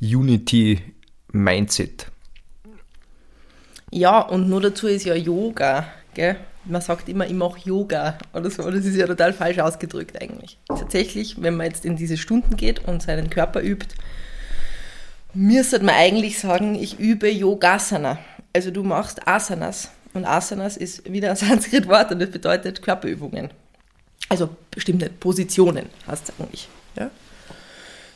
Unity-Mindset. 0.00 2.08
Ja, 3.90 4.20
und 4.20 4.48
nur 4.48 4.60
dazu 4.60 4.88
ist 4.88 5.04
ja 5.04 5.14
Yoga, 5.14 5.86
gell? 6.14 6.36
Man 6.64 6.82
sagt 6.82 7.08
immer, 7.08 7.26
ich 7.26 7.32
mache 7.32 7.60
Yoga 7.64 8.18
oder 8.34 8.50
so. 8.50 8.68
Das 8.70 8.84
ist 8.84 8.96
ja 8.96 9.06
total 9.06 9.32
falsch 9.32 9.58
ausgedrückt 9.58 10.20
eigentlich. 10.20 10.58
Tatsächlich, 10.68 11.40
wenn 11.40 11.56
man 11.56 11.66
jetzt 11.66 11.86
in 11.86 11.96
diese 11.96 12.18
Stunden 12.18 12.56
geht 12.56 12.86
und 12.86 13.00
seinen 13.00 13.30
Körper 13.30 13.62
übt, 13.62 13.94
müsste 15.32 15.78
man 15.78 15.94
eigentlich 15.94 16.40
sagen, 16.40 16.74
ich 16.74 16.98
übe 16.98 17.30
Yogasana. 17.30 18.18
Also 18.52 18.70
du 18.70 18.82
machst 18.82 19.26
Asanas. 19.26 19.92
Und 20.12 20.26
Asanas 20.26 20.76
ist 20.76 21.10
wieder 21.10 21.30
ein 21.30 21.36
Sanskrit-Wort 21.36 22.10
und 22.10 22.18
das 22.18 22.30
bedeutet 22.30 22.82
Körperübungen. 22.82 23.50
Also 24.28 24.50
bestimmte 24.78 25.10
Positionen 25.10 25.86
hast 26.06 26.28
du 26.28 26.32
eigentlich. 26.38 26.68
Ja? 26.96 27.10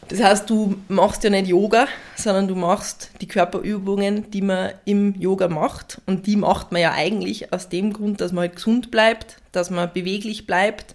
Das 0.06 0.22
heißt, 0.22 0.48
du 0.48 0.76
machst 0.86 1.24
ja 1.24 1.30
nicht 1.30 1.48
Yoga, 1.48 1.88
sondern 2.14 2.46
du 2.46 2.54
machst 2.54 3.10
die 3.20 3.26
Körperübungen, 3.26 4.30
die 4.30 4.42
man 4.42 4.70
im 4.84 5.20
Yoga 5.20 5.48
macht. 5.48 6.00
Und 6.06 6.28
die 6.28 6.36
macht 6.36 6.70
man 6.70 6.80
ja 6.80 6.92
eigentlich 6.92 7.52
aus 7.52 7.68
dem 7.68 7.92
Grund, 7.92 8.20
dass 8.20 8.30
man 8.30 8.42
halt 8.42 8.56
gesund 8.56 8.92
bleibt, 8.92 9.38
dass 9.50 9.70
man 9.70 9.92
beweglich 9.92 10.46
bleibt. 10.46 10.94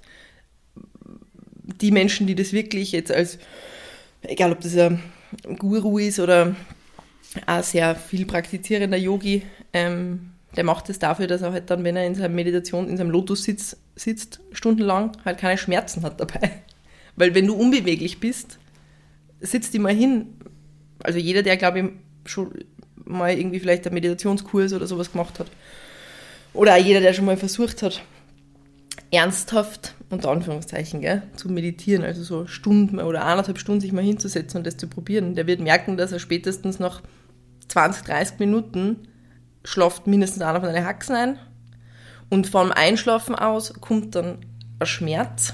Die 1.82 1.92
Menschen, 1.92 2.28
die 2.28 2.36
das 2.36 2.54
wirklich 2.54 2.94
jetzt 2.94 3.12
als, 3.12 3.40
egal 4.22 4.54
ob 4.54 4.62
das 4.62 4.78
ein 4.78 5.02
Guru 5.58 5.98
ist 5.98 6.20
oder 6.20 6.56
ein 7.46 7.64
sehr 7.64 7.94
viel 7.96 8.26
praktizierender 8.26 8.98
Yogi, 8.98 9.44
ähm, 9.74 10.32
der 10.58 10.64
macht 10.64 10.90
es 10.90 10.98
das 10.98 11.00
dafür, 11.00 11.28
dass 11.28 11.44
er 11.44 11.54
halt 11.54 11.70
dann, 11.70 11.84
wenn 11.84 11.96
er 11.96 12.06
in 12.06 12.16
seiner 12.16 12.30
Meditation, 12.30 12.90
in 12.90 12.98
seinem 12.98 13.12
Lotus 13.12 13.44
sitzt, 13.44 13.78
sitzt, 13.96 14.42
stundenlang, 14.52 15.12
halt 15.24 15.38
keine 15.38 15.58
Schmerzen 15.58 16.02
hat 16.02 16.20
dabei. 16.20 16.52
Weil 17.16 17.36
wenn 17.36 17.48
du 17.48 17.56
unbeweglich 17.56 18.20
bist, 18.20 18.58
sitzt 19.40 19.74
immer 19.76 19.90
hin. 19.90 20.34
Also 21.04 21.20
jeder, 21.20 21.44
der, 21.44 21.58
glaube 21.58 21.80
ich, 21.80 22.32
schon 22.32 22.52
mal 23.06 23.38
irgendwie 23.38 23.60
vielleicht 23.60 23.86
einen 23.86 23.94
Meditationskurs 23.94 24.74
oder 24.74 24.88
sowas 24.88 25.12
gemacht 25.12 25.40
hat. 25.40 25.48
Oder 26.54 26.74
auch 26.74 26.84
jeder, 26.84 27.02
der 27.02 27.14
schon 27.14 27.26
mal 27.26 27.38
versucht 27.38 27.84
hat, 27.84 28.02
ernsthaft, 29.12 29.96
unter 30.10 30.32
Anführungszeichen, 30.32 31.02
gell, 31.02 31.22
zu 31.36 31.50
meditieren, 31.50 32.04
also 32.04 32.24
so 32.24 32.48
Stunden 32.48 33.00
oder 33.00 33.26
eineinhalb 33.26 33.60
Stunden 33.60 33.82
sich 33.82 33.94
mal 33.94 34.04
hinzusetzen 34.04 34.58
und 34.58 34.68
das 34.68 34.78
zu 34.78 34.88
probieren, 34.88 35.36
der 35.36 35.48
wird 35.48 35.60
merken, 35.60 35.98
dass 35.98 36.12
er 36.12 36.20
spätestens 36.20 36.80
nach 36.80 37.02
20, 37.68 38.04
30 38.06 38.40
Minuten 38.40 39.08
schlaft 39.68 40.08
mindestens 40.08 40.42
einer 40.42 40.62
von 40.62 40.72
deinen 40.72 40.86
Haxen 40.86 41.16
ein. 41.16 41.40
Und 42.30 42.48
vom 42.48 42.72
Einschlafen 42.72 43.36
aus 43.36 43.74
kommt 43.82 44.16
dann 44.16 44.38
ein 44.80 44.88
Schmerz. 44.88 45.54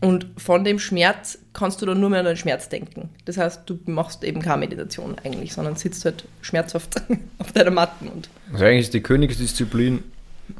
Und 0.00 0.26
von 0.36 0.64
dem 0.64 0.78
Schmerz 0.78 1.38
kannst 1.52 1.82
du 1.82 1.86
dann 1.86 1.98
nur 1.98 2.10
mehr 2.10 2.20
an 2.20 2.26
den 2.26 2.36
Schmerz 2.36 2.68
denken. 2.68 3.08
Das 3.24 3.36
heißt, 3.36 3.62
du 3.66 3.78
machst 3.86 4.22
eben 4.22 4.42
keine 4.42 4.58
Meditation 4.58 5.16
eigentlich, 5.24 5.52
sondern 5.52 5.76
sitzt 5.76 6.04
halt 6.04 6.24
schmerzhaft 6.40 7.02
auf 7.38 7.52
deiner 7.52 7.70
Matte. 7.70 8.04
Und 8.04 8.28
also 8.52 8.64
eigentlich 8.64 8.86
ist 8.86 8.94
die 8.94 9.00
Königsdisziplin, 9.00 10.04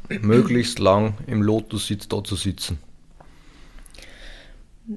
möglichst 0.09 0.79
lang 0.79 1.13
im 1.27 1.41
Lotus-Sitz 1.41 2.07
da 2.09 2.23
zu 2.23 2.35
sitzen. 2.35 2.79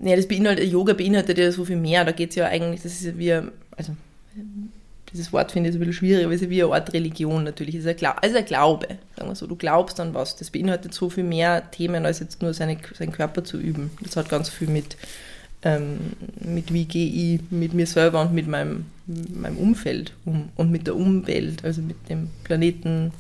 Ja, 0.03 0.17
das 0.17 0.27
beinhaltet, 0.27 0.71
Yoga 0.71 0.93
beinhaltet 0.95 1.39
ja 1.39 1.53
so 1.53 1.65
viel 1.65 1.77
mehr. 1.77 2.05
Da 2.05 2.13
geht 2.13 2.31
es 2.31 2.37
ja 2.37 2.47
eigentlich, 2.47 2.83
das 2.83 2.93
ist 2.93 3.05
ja 3.05 3.19
wie, 3.19 3.33
also 3.77 3.97
dieses 5.13 5.33
Wort 5.33 5.53
finde 5.53 5.71
ich 5.71 5.77
ein 5.77 5.79
bisschen 5.79 5.95
schwierig, 5.95 6.25
aber 6.25 6.35
es 6.35 6.43
ist 6.43 6.51
wie 6.51 6.63
eine 6.63 6.73
Art 6.73 6.93
Religion 6.93 7.45
natürlich. 7.45 7.75
Es 7.77 7.83
ist 7.83 7.89
ein, 7.89 7.97
Gla 7.97 8.11
also 8.13 8.37
ein 8.37 8.45
Glaube, 8.45 8.87
sagen 9.17 9.31
wir 9.31 9.35
so. 9.35 9.47
Du 9.47 9.57
glaubst 9.57 9.99
an 10.01 10.15
was. 10.15 10.37
Das 10.37 10.51
beinhaltet 10.51 10.93
so 10.93 11.09
viel 11.09 11.25
mehr 11.25 11.71
Themen, 11.71 12.05
als 12.05 12.21
jetzt 12.21 12.43
nur 12.43 12.53
seine, 12.53 12.79
seinen 12.95 13.13
Körper 13.13 13.45
zu 13.45 13.59
üben. 13.59 13.91
Das 14.03 14.17
hat 14.17 14.29
ganz 14.29 14.51
viel 14.51 14.69
mit, 14.69 14.97
ähm, 15.63 15.99
mit 16.41 16.73
wie 16.73 16.85
gehe 16.85 17.37
ich 17.37 17.41
mit 17.51 17.73
mir 17.73 17.87
selber 17.87 18.21
und 18.21 18.35
mit 18.35 18.49
meinem, 18.49 18.87
meinem 19.07 19.57
Umfeld 19.57 20.13
um 20.25 20.51
und 20.57 20.71
mit 20.71 20.87
der 20.87 20.97
Umwelt, 20.97 21.65
also 21.65 21.81
mit 21.81 22.09
dem 22.09 22.29
Planeten. 22.45 23.13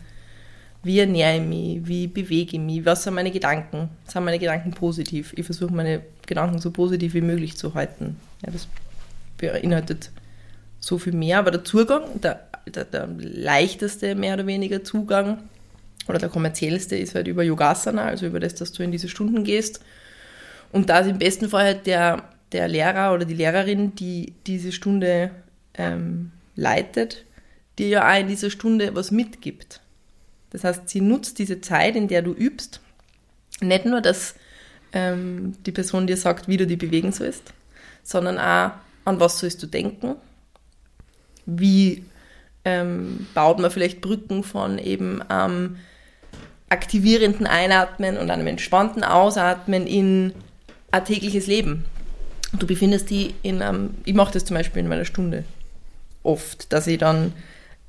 Wie 0.82 1.00
ernähre 1.00 1.36
ich 1.36 1.42
mich? 1.42 1.88
Wie 1.88 2.06
bewege 2.06 2.56
ich 2.56 2.62
mich? 2.62 2.84
Was 2.84 3.02
sind 3.02 3.14
meine 3.14 3.30
Gedanken? 3.30 3.88
Sind 4.06 4.24
meine 4.24 4.38
Gedanken 4.38 4.70
positiv? 4.72 5.32
Ich 5.36 5.44
versuche 5.44 5.72
meine 5.72 6.02
Gedanken 6.26 6.58
so 6.58 6.70
positiv 6.70 7.14
wie 7.14 7.20
möglich 7.20 7.56
zu 7.56 7.74
halten. 7.74 8.16
Ja, 8.44 8.52
das 8.52 8.68
beinhaltet 9.38 10.10
so 10.80 10.98
viel 10.98 11.12
mehr, 11.12 11.38
aber 11.38 11.50
der 11.50 11.64
Zugang, 11.64 12.20
der, 12.20 12.48
der, 12.66 12.84
der 12.84 13.08
leichteste 13.18 14.14
mehr 14.14 14.34
oder 14.34 14.46
weniger 14.46 14.84
Zugang 14.84 15.38
oder 16.08 16.18
der 16.18 16.28
kommerziellste 16.28 16.96
ist 16.96 17.14
halt 17.14 17.28
über 17.28 17.42
Yogasana, 17.42 18.04
also 18.04 18.26
über 18.26 18.40
das, 18.40 18.54
dass 18.54 18.72
du 18.72 18.82
in 18.82 18.92
diese 18.92 19.08
Stunden 19.08 19.44
gehst. 19.44 19.80
Und 20.72 20.88
da 20.88 21.00
ist 21.00 21.08
im 21.08 21.18
besten 21.18 21.48
Fall 21.48 21.64
halt 21.64 21.86
der, 21.86 22.24
der 22.52 22.68
Lehrer 22.68 23.14
oder 23.14 23.24
die 23.24 23.34
Lehrerin, 23.34 23.94
die 23.94 24.34
diese 24.46 24.72
Stunde 24.72 25.30
ähm, 25.74 26.32
leitet, 26.56 27.24
dir 27.78 27.88
ja 27.88 28.10
auch 28.10 28.20
in 28.20 28.28
dieser 28.28 28.50
Stunde 28.50 28.94
was 28.94 29.10
mitgibt. 29.10 29.80
Das 30.50 30.64
heißt, 30.64 30.88
sie 30.88 31.00
nutzt 31.00 31.38
diese 31.38 31.60
Zeit, 31.60 31.94
in 31.94 32.08
der 32.08 32.22
du 32.22 32.32
übst, 32.32 32.80
nicht 33.60 33.84
nur, 33.84 34.00
dass 34.00 34.34
ähm, 34.92 35.54
die 35.66 35.72
Person 35.72 36.06
dir 36.06 36.16
sagt, 36.16 36.48
wie 36.48 36.56
du 36.56 36.66
dich 36.66 36.78
bewegen 36.78 37.12
sollst, 37.12 37.52
sondern 38.02 38.38
auch, 38.38 38.72
an 39.04 39.20
was 39.20 39.38
sollst 39.38 39.62
du 39.62 39.66
denken, 39.66 40.16
wie 41.48 42.04
ähm, 42.64 43.26
baut 43.34 43.58
man 43.58 43.70
vielleicht 43.70 44.00
Brücken 44.00 44.44
von 44.44 44.78
eben 44.78 45.22
ähm, 45.30 45.76
aktivierenden 46.68 47.46
Einatmen 47.46 48.18
und 48.18 48.30
einem 48.30 48.46
entspannten 48.46 49.02
Ausatmen 49.02 49.86
in 49.86 50.34
ein 50.90 51.04
tägliches 51.04 51.46
Leben. 51.46 51.84
Du 52.58 52.66
befindest 52.66 53.10
dich 53.10 53.34
in 53.42 53.62
einem, 53.62 53.94
ich 54.04 54.14
mache 54.14 54.32
das 54.32 54.44
zum 54.44 54.56
Beispiel 54.56 54.80
in 54.80 54.88
meiner 54.88 55.04
Stunde 55.04 55.44
oft, 56.22 56.72
dass 56.72 56.86
ich 56.86 56.98
dann 56.98 57.32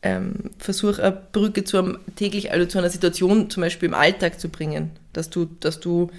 ähm, 0.01 0.35
versuche, 0.57 1.03
eine 1.03 1.21
Brücke 1.31 1.65
zu 1.65 1.77
einem 1.77 1.99
täglich, 2.15 2.51
also 2.51 2.65
zu 2.65 2.77
einer 2.77 2.89
Situation 2.89 3.49
zum 3.49 3.61
Beispiel 3.61 3.89
im 3.89 3.95
Alltag 3.95 4.39
zu 4.39 4.47
bringen, 4.47 4.91
dass 5.11 5.29
du, 5.29 5.45
dass 5.59 5.81
du, 5.81 6.09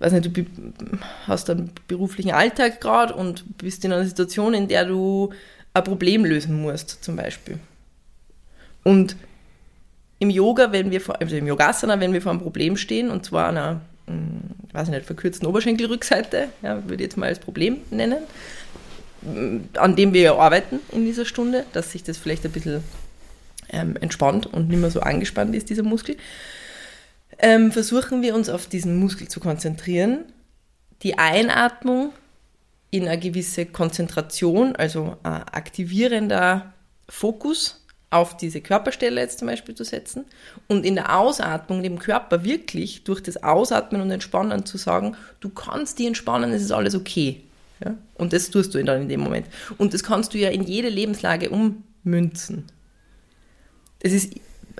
weiß 0.00 0.12
nicht, 0.12 0.36
du 0.36 0.44
hast 1.28 1.48
einen 1.50 1.70
beruflichen 1.86 2.32
Alltag 2.32 2.80
gerade 2.80 3.14
und 3.14 3.58
bist 3.58 3.84
in 3.84 3.92
einer 3.92 4.04
Situation, 4.04 4.54
in 4.54 4.66
der 4.66 4.84
du 4.84 5.32
ein 5.76 5.84
Problem 5.84 6.24
lösen 6.24 6.60
musst, 6.60 7.04
zum 7.04 7.16
Beispiel. 7.16 7.58
Und 8.82 9.16
im 10.18 10.30
Yoga, 10.30 10.72
wenn 10.72 10.90
wir 10.90 11.00
vor, 11.00 11.20
also 11.20 11.36
im 11.36 11.46
Yogasana, 11.46 12.00
wenn 12.00 12.12
wir 12.12 12.22
vor 12.22 12.32
einem 12.32 12.40
Problem 12.40 12.76
stehen, 12.76 13.10
und 13.10 13.24
zwar 13.24 13.48
einer, 13.48 13.80
hm, 14.06 14.40
weiß 14.72 14.88
ich 14.88 14.94
nicht, 14.94 15.06
verkürzten 15.06 15.46
Oberschenkelrückseite, 15.46 16.48
ja, 16.62 16.82
würde 16.84 16.94
ich 16.94 17.00
jetzt 17.08 17.16
mal 17.16 17.26
als 17.26 17.38
Problem 17.38 17.78
nennen, 17.90 18.18
hm, 19.22 19.68
an 19.74 19.96
dem 19.96 20.12
wir 20.12 20.34
arbeiten 20.36 20.80
in 20.92 21.04
dieser 21.04 21.24
Stunde, 21.24 21.64
dass 21.72 21.92
sich 21.92 22.02
das 22.02 22.16
vielleicht 22.16 22.44
ein 22.44 22.52
bisschen 22.52 22.82
ähm, 23.68 23.96
entspannt 24.00 24.46
und 24.46 24.68
nicht 24.68 24.80
mehr 24.80 24.90
so 24.90 25.00
angespannt 25.00 25.54
ist, 25.54 25.68
dieser 25.68 25.82
Muskel, 25.82 26.16
ähm, 27.38 27.72
versuchen 27.72 28.22
wir 28.22 28.34
uns 28.34 28.48
auf 28.48 28.66
diesen 28.66 28.96
Muskel 28.98 29.28
zu 29.28 29.40
konzentrieren, 29.40 30.24
die 31.02 31.18
Einatmung 31.18 32.12
in 32.90 33.08
eine 33.08 33.18
gewisse 33.18 33.66
Konzentration, 33.66 34.76
also 34.76 35.16
ein 35.22 35.42
aktivierender 35.42 36.72
Fokus 37.08 37.82
auf 38.10 38.36
diese 38.36 38.60
Körperstelle 38.60 39.20
jetzt 39.20 39.40
zum 39.40 39.48
Beispiel 39.48 39.74
zu 39.74 39.84
setzen 39.84 40.24
und 40.68 40.86
in 40.86 40.94
der 40.94 41.18
Ausatmung 41.18 41.82
dem 41.82 41.98
Körper 41.98 42.44
wirklich 42.44 43.04
durch 43.04 43.22
das 43.22 43.42
Ausatmen 43.42 44.00
und 44.00 44.10
Entspannen 44.10 44.64
zu 44.64 44.78
sagen, 44.78 45.16
du 45.40 45.48
kannst 45.48 45.98
die 45.98 46.06
entspannen, 46.06 46.52
es 46.52 46.62
ist 46.62 46.70
alles 46.70 46.94
okay. 46.94 47.42
Ja? 47.84 47.94
Und 48.14 48.32
das 48.32 48.50
tust 48.50 48.74
du 48.74 48.82
dann 48.82 49.02
in 49.02 49.08
dem 49.08 49.20
Moment. 49.20 49.46
Und 49.76 49.92
das 49.92 50.02
kannst 50.02 50.34
du 50.34 50.38
ja 50.38 50.50
in 50.50 50.62
jede 50.62 50.88
Lebenslage 50.88 51.50
ummünzen. 51.50 52.64
Es 54.00 54.12
ist 54.12 54.34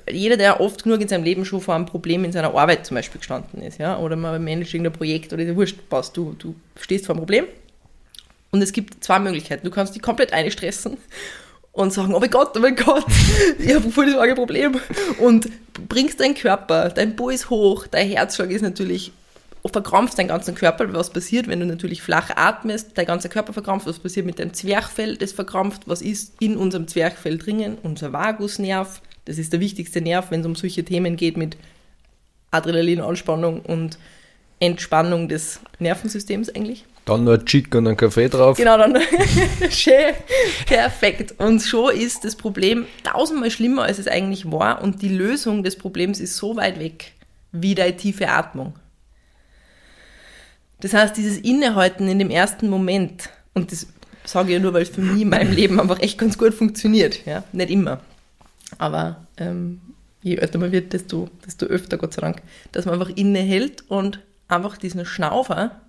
jeder, 0.09 0.37
der 0.37 0.61
oft 0.61 0.85
genug 0.85 1.01
in 1.01 1.09
seinem 1.09 1.25
Leben 1.25 1.45
schon 1.45 1.61
vor 1.61 1.75
einem 1.75 1.87
Problem 1.87 2.25
in 2.25 2.31
seiner 2.31 2.55
Arbeit 2.55 2.87
zum 2.87 2.95
Beispiel 2.95 3.19
gestanden 3.19 3.61
ist, 3.61 3.79
ja, 3.79 3.99
oder 3.99 4.15
man 4.15 4.43
managt 4.45 4.73
irgendein 4.73 4.93
Projekt 4.93 5.33
oder 5.33 5.43
ist 5.43 5.57
wurscht, 5.57 5.89
passt, 5.89 6.17
du, 6.17 6.37
du 6.39 6.55
stehst 6.79 7.07
vor 7.07 7.15
einem 7.15 7.23
Problem 7.23 7.47
und 8.51 8.63
es 8.63 8.73
gibt 8.73 9.03
zwei 9.05 9.19
Möglichkeiten. 9.19 9.65
Du 9.65 9.71
kannst 9.71 9.95
dich 9.95 10.03
komplett 10.03 10.33
einstressen 10.33 10.97
und 11.73 11.93
sagen, 11.93 12.15
oh 12.15 12.21
mein 12.21 12.31
Gott, 12.31 12.57
oh 12.57 12.61
mein 12.61 12.77
Gott, 12.77 13.05
ich 13.59 13.75
habe 13.75 13.91
voll 13.91 14.07
das 14.07 14.17
arge 14.17 14.35
Problem. 14.35 14.81
Und 15.19 15.49
bringst 15.89 16.21
deinen 16.21 16.35
Körper, 16.35 16.89
dein 16.89 17.17
ist 17.31 17.51
hoch, 17.51 17.87
dein 17.87 18.09
Herzschlag 18.09 18.51
ist 18.51 18.63
natürlich 18.63 19.13
verkrampfst 19.69 20.19
deinen 20.19 20.29
ganzen 20.29 20.55
Körper. 20.55 20.93
Was 20.93 21.11
passiert, 21.11 21.49
wenn 21.49 21.61
du 21.61 21.67
natürlich 21.67 22.03
flach 22.03 22.31
atmest? 22.37 22.93
Dein 22.95 23.07
ganzer 23.07 23.29
Körper 23.29 23.53
verkrampft. 23.53 23.87
Was 23.87 23.99
passiert 23.99 24.27
mit 24.27 24.39
deinem 24.39 24.55
Zwerchfell? 24.55 25.17
Das 25.17 25.33
verkrampft. 25.33 25.83
Was 25.87 26.03
ist 26.03 26.35
in 26.41 26.57
unserem 26.57 26.89
Zwerchfell 26.89 27.39
drinnen? 27.39 27.79
Unser 27.83 28.13
Vagusnerv. 28.13 29.01
Das 29.25 29.39
ist 29.39 29.53
der 29.53 29.61
wichtigste 29.61 30.01
Nerv, 30.01 30.31
wenn 30.31 30.41
es 30.41 30.47
um 30.47 30.55
solche 30.55 30.85
Themen 30.85 31.17
geht 31.17 31.37
mit 31.37 31.57
Adrenalinanspannung 32.51 33.61
und 33.61 33.99
Entspannung 34.61 35.29
des 35.29 35.61
Nervensystems 35.79 36.55
eigentlich. 36.55 36.85
Dann 37.07 37.23
nur 37.23 37.35
ein 37.35 37.47
Chick 37.47 37.73
und 37.77 37.87
ein 37.87 37.97
Kaffee 37.97 38.29
drauf. 38.29 38.57
Genau, 38.57 38.77
dann 38.77 38.99
schön, 39.71 40.13
perfekt. 40.67 41.37
Und 41.39 41.63
schon 41.63 41.95
ist 41.95 42.25
das 42.25 42.35
Problem 42.35 42.85
tausendmal 43.05 43.53
schlimmer, 43.53 43.85
als 43.85 44.01
es 44.01 44.09
eigentlich 44.09 44.51
war. 44.51 44.83
Und 44.83 45.03
die 45.03 45.09
Lösung 45.09 45.63
des 45.63 45.77
Problems 45.77 46.19
ist 46.19 46.37
so 46.37 46.57
weit 46.57 46.81
weg 46.81 47.13
wie 47.53 47.77
deine 47.77 47.97
tiefe 47.97 48.29
Atmung. 48.29 48.75
Das 50.81 50.95
heißt, 50.95 51.17
dieses 51.17 51.39
Innehalten 51.39 52.09
in 52.09 52.19
dem 52.19 52.29
ersten 52.29 52.69
Moment, 52.69 53.31
und 53.55 53.71
das 53.71 53.87
sage 54.25 54.49
ich 54.49 54.55
ja 54.55 54.59
nur, 54.59 54.75
weil 54.75 54.83
es 54.83 54.89
für 54.89 55.01
mich 55.01 55.23
in 55.23 55.29
meinem 55.29 55.53
Leben 55.55 55.79
einfach 55.79 56.01
echt 56.01 56.19
ganz 56.19 56.37
gut 56.37 56.55
funktioniert. 56.55 57.25
Ja? 57.25 57.45
Nicht 57.53 57.71
immer. 57.71 58.01
Aber 58.79 59.29
ähm, 59.37 59.81
je 60.23 60.35
älter 60.39 60.59
man 60.59 60.73
wird, 60.73 60.93
desto, 60.93 61.31
desto 61.47 61.67
öfter, 61.67 61.99
Gott 61.99 62.15
sei 62.15 62.23
Dank, 62.23 62.43
dass 62.73 62.85
man 62.85 62.95
einfach 62.95 63.15
innehält 63.17 63.85
und 63.87 64.19
einfach 64.49 64.77
diesen 64.77 65.05
Schnaufer 65.05 65.81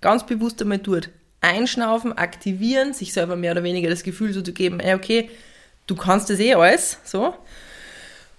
ganz 0.00 0.26
bewusst 0.26 0.60
einmal 0.62 0.78
tut. 0.78 1.10
Einschnaufen, 1.40 2.16
aktivieren, 2.16 2.92
sich 2.92 3.12
selber 3.12 3.36
mehr 3.36 3.52
oder 3.52 3.62
weniger 3.62 3.90
das 3.90 4.02
Gefühl 4.02 4.32
so 4.32 4.42
zu 4.42 4.52
geben, 4.52 4.80
ey, 4.80 4.94
okay, 4.94 5.30
du 5.86 5.94
kannst 5.94 6.30
das 6.30 6.40
eh 6.40 6.54
alles, 6.54 6.98
so. 7.04 7.34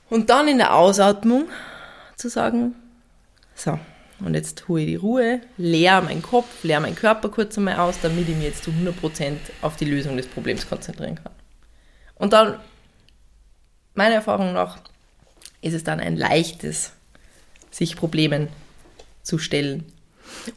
Und 0.10 0.30
dann 0.30 0.48
in 0.48 0.58
der 0.58 0.76
Ausatmung 0.76 1.48
zu 2.16 2.30
sagen, 2.30 2.76
so, 3.56 3.80
und 4.20 4.34
jetzt 4.34 4.68
hole 4.68 4.82
ich 4.82 4.88
die 4.88 4.96
Ruhe, 4.96 5.42
leere 5.58 6.02
meinen 6.02 6.22
Kopf, 6.22 6.64
leere 6.64 6.82
meinen 6.82 6.96
Körper 6.96 7.30
kurz 7.30 7.58
einmal 7.58 7.78
aus, 7.78 8.00
damit 8.02 8.28
ich 8.28 8.36
mich 8.36 8.46
jetzt 8.46 8.64
zu 8.64 8.72
100% 8.72 9.38
auf 9.62 9.76
die 9.76 9.86
Lösung 9.86 10.18
des 10.18 10.28
Problems 10.28 10.68
konzentrieren 10.68 11.16
kann. 11.16 11.34
Und 12.16 12.34
dann, 12.34 12.60
meiner 13.94 14.16
Erfahrung 14.16 14.54
nach, 14.54 14.80
ist 15.62 15.74
es 15.74 15.84
dann 15.84 16.00
ein 16.00 16.16
leichtes, 16.16 16.94
sich 17.70 17.96
Problemen 17.96 18.48
zu 19.22 19.38
stellen. 19.38 19.86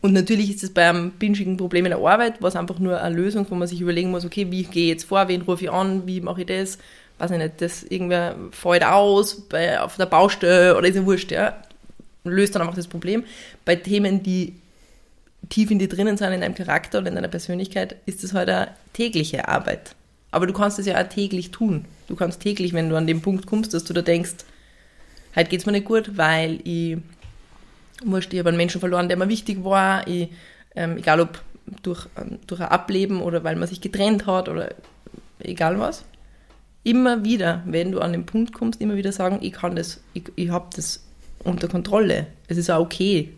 Und 0.00 0.12
natürlich 0.12 0.50
ist 0.50 0.62
es 0.62 0.72
bei 0.72 0.88
einem 0.88 1.12
binschigen 1.12 1.56
Problem 1.56 1.86
in 1.86 1.90
der 1.90 2.00
Arbeit, 2.00 2.34
was 2.40 2.56
einfach 2.56 2.78
nur 2.78 3.00
eine 3.00 3.14
Lösung, 3.14 3.46
wo 3.48 3.54
man 3.54 3.68
sich 3.68 3.80
überlegen 3.80 4.10
muss, 4.10 4.24
okay, 4.24 4.50
wie 4.50 4.62
gehe 4.64 4.84
ich 4.84 4.88
jetzt 4.90 5.04
vor, 5.04 5.28
wen 5.28 5.42
rufe 5.42 5.64
ich 5.64 5.70
an, 5.70 6.06
wie 6.06 6.20
mache 6.20 6.42
ich 6.42 6.46
das, 6.46 6.78
weiß 7.18 7.32
ich 7.32 7.38
nicht, 7.38 7.60
das 7.60 7.82
irgendwer 7.84 8.36
fällt 8.50 8.84
aus 8.84 9.42
bei, 9.48 9.80
auf 9.80 9.96
der 9.96 10.06
Baustelle 10.06 10.76
oder 10.76 10.88
ist 10.88 10.96
ja 10.96 11.04
wurscht, 11.04 11.30
ja, 11.32 11.56
löst 12.24 12.54
dann 12.54 12.62
einfach 12.62 12.74
das 12.74 12.88
Problem. 12.88 13.24
Bei 13.64 13.76
Themen, 13.76 14.22
die 14.22 14.54
tief 15.48 15.70
in 15.70 15.78
dir 15.78 15.88
drinnen 15.88 16.16
sind, 16.16 16.32
in 16.32 16.40
deinem 16.40 16.54
Charakter 16.54 16.98
oder 16.98 17.08
in 17.08 17.14
deiner 17.14 17.28
Persönlichkeit, 17.28 17.96
ist 18.06 18.22
das 18.22 18.32
halt 18.32 18.48
eine 18.48 18.68
tägliche 18.92 19.48
Arbeit. 19.48 19.94
Aber 20.30 20.46
du 20.46 20.52
kannst 20.52 20.78
es 20.78 20.86
ja 20.86 21.00
auch 21.00 21.08
täglich 21.08 21.50
tun. 21.50 21.84
Du 22.08 22.14
kannst 22.14 22.40
täglich, 22.40 22.72
wenn 22.72 22.88
du 22.88 22.96
an 22.96 23.06
den 23.06 23.20
Punkt 23.20 23.46
kommst, 23.46 23.74
dass 23.74 23.84
du 23.84 23.92
da 23.92 24.02
denkst, 24.02 24.36
heute 25.34 25.50
geht 25.50 25.60
es 25.60 25.66
mir 25.66 25.72
nicht 25.72 25.86
gut, 25.86 26.16
weil 26.16 26.60
ich, 26.64 26.98
wurscht, 28.04 28.32
ich 28.32 28.38
habe 28.38 28.48
einen 28.48 28.58
Menschen 28.58 28.80
verloren, 28.80 29.08
der 29.08 29.16
mir 29.16 29.28
wichtig 29.28 29.64
war, 29.64 30.06
ich, 30.06 30.30
ähm, 30.74 30.96
egal 30.96 31.20
ob 31.20 31.42
durch, 31.82 32.06
ähm, 32.16 32.38
durch 32.46 32.60
ein 32.60 32.68
Ableben 32.68 33.20
oder 33.20 33.44
weil 33.44 33.56
man 33.56 33.68
sich 33.68 33.80
getrennt 33.80 34.26
hat 34.26 34.48
oder 34.48 34.74
egal 35.38 35.78
was. 35.78 36.04
Immer 36.82 37.24
wieder, 37.24 37.62
wenn 37.66 37.92
du 37.92 38.00
an 38.00 38.12
den 38.12 38.26
Punkt 38.26 38.52
kommst, 38.52 38.80
immer 38.80 38.96
wieder 38.96 39.12
sagen, 39.12 39.38
ich 39.42 39.52
kann 39.52 39.76
das, 39.76 40.00
ich, 40.14 40.24
ich 40.36 40.50
habe 40.50 40.68
das 40.74 41.04
unter 41.44 41.68
Kontrolle. 41.68 42.26
Es 42.48 42.56
ist 42.56 42.70
auch 42.70 42.80
okay, 42.80 43.32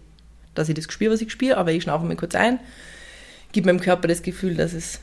dass 0.55 0.69
ich 0.69 0.75
das 0.75 0.85
spüre, 0.85 1.13
was 1.13 1.21
ich 1.21 1.33
spüre, 1.33 1.57
aber 1.57 1.73
ich 1.73 1.83
schnaufe 1.83 2.07
mir 2.07 2.17
kurz 2.17 2.35
ein, 2.35 2.61
gebe 3.53 3.67
meinem 3.67 3.81
Körper 3.81 4.09
das 4.09 4.23
Gefühl, 4.23 4.55
dass 4.55 4.73
es, 4.73 5.01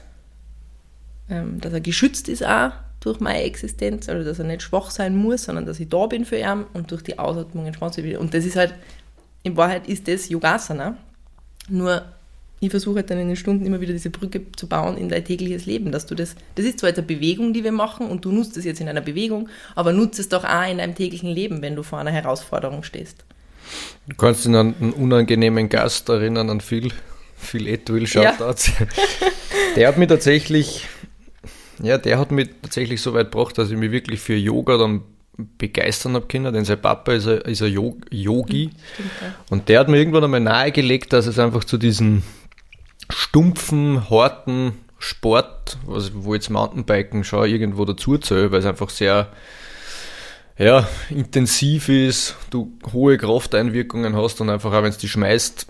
ähm, 1.29 1.59
dass 1.59 1.73
er 1.73 1.81
geschützt 1.81 2.29
ist 2.29 2.45
auch 2.45 2.71
durch 2.99 3.19
meine 3.19 3.43
Existenz, 3.43 4.09
also 4.09 4.25
dass 4.25 4.39
er 4.39 4.45
nicht 4.45 4.61
schwach 4.61 4.91
sein 4.91 5.15
muss, 5.15 5.43
sondern 5.43 5.65
dass 5.65 5.79
ich 5.79 5.89
da 5.89 6.05
bin 6.07 6.25
für 6.25 6.37
ihn 6.37 6.65
und 6.73 6.91
durch 6.91 7.01
die 7.01 7.17
Ausatmung 7.17 7.65
entspannt 7.65 7.93
sich 7.93 8.03
wieder. 8.03 8.19
Und 8.19 8.33
das 8.33 8.45
ist 8.45 8.55
halt, 8.55 8.73
in 9.43 9.57
Wahrheit 9.57 9.87
ist 9.87 10.07
das 10.07 10.29
Yogasana, 10.29 10.97
nur 11.69 12.03
ich 12.61 12.71
versuche 12.71 13.03
dann 13.03 13.19
in 13.19 13.27
den 13.27 13.37
Stunden 13.37 13.65
immer 13.65 13.79
wieder 13.79 13.93
diese 13.93 14.09
Brücke 14.09 14.51
zu 14.55 14.67
bauen 14.67 14.97
in 14.97 15.07
dein 15.07 15.23
tägliches 15.23 15.65
Leben, 15.65 15.91
dass 15.91 16.05
du 16.05 16.15
das, 16.15 16.35
das 16.55 16.65
ist 16.65 16.79
zwar 16.79 16.89
jetzt 16.89 16.97
eine 16.97 17.07
Bewegung, 17.07 17.53
die 17.53 17.63
wir 17.63 17.71
machen 17.71 18.07
und 18.07 18.25
du 18.25 18.31
nutzt 18.31 18.57
es 18.57 18.65
jetzt 18.65 18.81
in 18.81 18.89
einer 18.89 19.01
Bewegung, 19.01 19.47
aber 19.75 19.93
nutzt 19.93 20.19
es 20.19 20.29
doch 20.29 20.43
auch 20.43 20.69
in 20.69 20.79
deinem 20.79 20.95
täglichen 20.95 21.29
Leben, 21.29 21.61
wenn 21.61 21.75
du 21.75 21.83
vor 21.83 21.99
einer 21.99 22.11
Herausforderung 22.11 22.83
stehst. 22.83 23.23
Du 24.07 24.15
kannst 24.15 24.45
dich 24.45 24.53
an 24.53 24.75
einen 24.79 24.93
unangenehmen 24.93 25.69
Gast 25.69 26.09
erinnern, 26.09 26.49
an 26.49 26.59
viel, 26.59 26.91
viel 27.37 27.67
Etwil 27.67 28.07
Shoutouts. 28.07 28.67
Ja. 28.67 28.85
der 29.75 29.87
hat 29.87 29.97
mich 29.97 30.09
tatsächlich, 30.09 30.87
ja, 31.81 31.97
der 31.97 32.19
hat 32.19 32.31
mich 32.31 32.49
tatsächlich 32.61 33.01
so 33.01 33.13
weit 33.13 33.31
gebracht, 33.31 33.57
dass 33.57 33.71
ich 33.71 33.77
mich 33.77 33.91
wirklich 33.91 34.19
für 34.19 34.35
Yoga 34.35 34.77
dann 34.77 35.03
begeistern 35.57 36.15
habe 36.15 36.27
können, 36.27 36.53
denn 36.53 36.65
sein 36.65 36.81
Papa 36.81 37.13
ist 37.13 37.27
ein, 37.27 37.39
ist 37.41 37.61
ein 37.61 37.71
Yogi. 37.71 38.65
Hm, 38.65 38.71
stimmt, 38.93 39.11
ja. 39.21 39.35
Und 39.49 39.69
der 39.69 39.79
hat 39.79 39.87
mir 39.87 39.97
irgendwann 39.97 40.23
einmal 40.23 40.39
nahegelegt, 40.39 41.13
dass 41.13 41.25
es 41.25 41.39
einfach 41.39 41.63
zu 41.63 41.77
diesen 41.77 42.23
stumpfen, 43.09 44.09
harten 44.09 44.73
Sport, 44.99 45.77
also 45.87 46.11
wo 46.13 46.33
jetzt 46.33 46.49
Mountainbiken 46.49 47.23
schon 47.23 47.49
irgendwo 47.49 47.85
dazu 47.85 48.17
zählt, 48.17 48.51
weil 48.51 48.59
es 48.59 48.65
einfach 48.65 48.89
sehr 48.89 49.31
ja, 50.57 50.87
intensiv 51.09 51.87
ist, 51.87 52.35
du 52.49 52.77
hohe 52.91 53.17
Krafteinwirkungen 53.17 54.15
hast 54.17 54.41
und 54.41 54.49
einfach 54.49 54.73
auch 54.73 54.83
wenn 54.83 54.89
es 54.89 54.97
dich 54.97 55.11
schmeißt, 55.11 55.67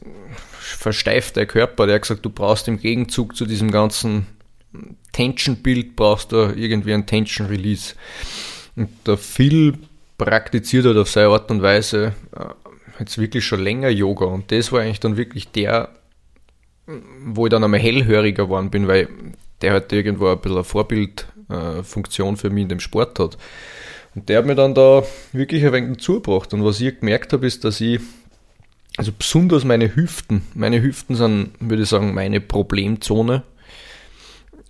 versteift 0.60 1.36
der 1.36 1.46
Körper. 1.46 1.86
Der 1.86 1.96
hat 1.96 2.02
gesagt, 2.02 2.26
du 2.26 2.32
brauchst 2.32 2.68
im 2.68 2.80
Gegenzug 2.80 3.36
zu 3.36 3.46
diesem 3.46 3.70
ganzen 3.70 4.26
Tension-Bild 5.12 5.96
brauchst 5.96 6.32
du 6.32 6.54
irgendwie 6.56 6.94
ein 6.94 7.06
Tension-Release. 7.06 7.96
Und 8.80 8.90
der 9.06 9.18
Phil 9.18 9.78
praktiziert 10.18 10.86
halt 10.86 10.98
auf 10.98 11.10
seine 11.10 11.30
Art 11.30 11.52
und 11.52 11.62
Weise 11.62 12.14
äh, 12.36 12.46
jetzt 13.00 13.18
wirklich 13.18 13.46
schon 13.46 13.62
länger 13.62 13.90
Yoga 13.90 14.26
und 14.26 14.52
das 14.52 14.72
war 14.72 14.82
eigentlich 14.82 15.00
dann 15.00 15.18
wirklich 15.18 15.52
der 15.52 15.90
wo 17.26 17.46
ich 17.46 17.52
dann 17.52 17.64
einmal 17.64 17.80
hellhöriger 17.80 18.46
geworden 18.46 18.70
bin, 18.70 18.88
weil 18.88 19.10
der 19.62 19.74
halt 19.74 19.92
irgendwo 19.92 20.28
ein 20.28 20.40
bisschen 20.40 20.58
eine 20.58 20.64
Vorbildfunktion 20.64 22.38
für 22.38 22.50
mich 22.50 22.64
in 22.64 22.70
dem 22.70 22.80
Sport 22.80 23.20
hat. 23.20 23.38
Und 24.16 24.28
der 24.30 24.40
hat 24.40 24.46
mir 24.46 24.56
dann 24.56 24.74
da 24.74 25.04
wirklich 25.32 25.66
ein 25.66 25.74
wenig 25.74 26.00
zugebracht. 26.00 26.54
Und 26.54 26.64
was 26.64 26.82
ich 26.82 27.00
gemerkt 27.00 27.34
habe, 27.34 27.46
ist, 27.46 27.64
dass 27.64 27.80
ich, 27.80 28.00
also 28.98 29.12
besonders 29.12 29.64
meine 29.64 29.96
Hüften, 29.96 30.42
meine 30.56 30.82
Hüften 30.82 31.16
sind, 31.16 31.52
würde 31.60 31.84
ich 31.84 31.90
sagen, 31.90 32.14
meine 32.14 32.42
Problemzone, 32.42 33.44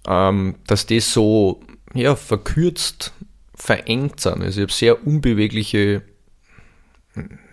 ähm, 0.07 0.55
dass 0.67 0.85
das 0.85 1.13
so, 1.13 1.61
ja, 1.93 2.15
verkürzt, 2.15 3.13
verengt 3.59 4.19
sind. 4.19 4.41
Also 4.41 4.61
ich 4.61 4.63
habe 4.63 4.73
sehr 4.73 5.05
unbewegliche, 5.05 6.01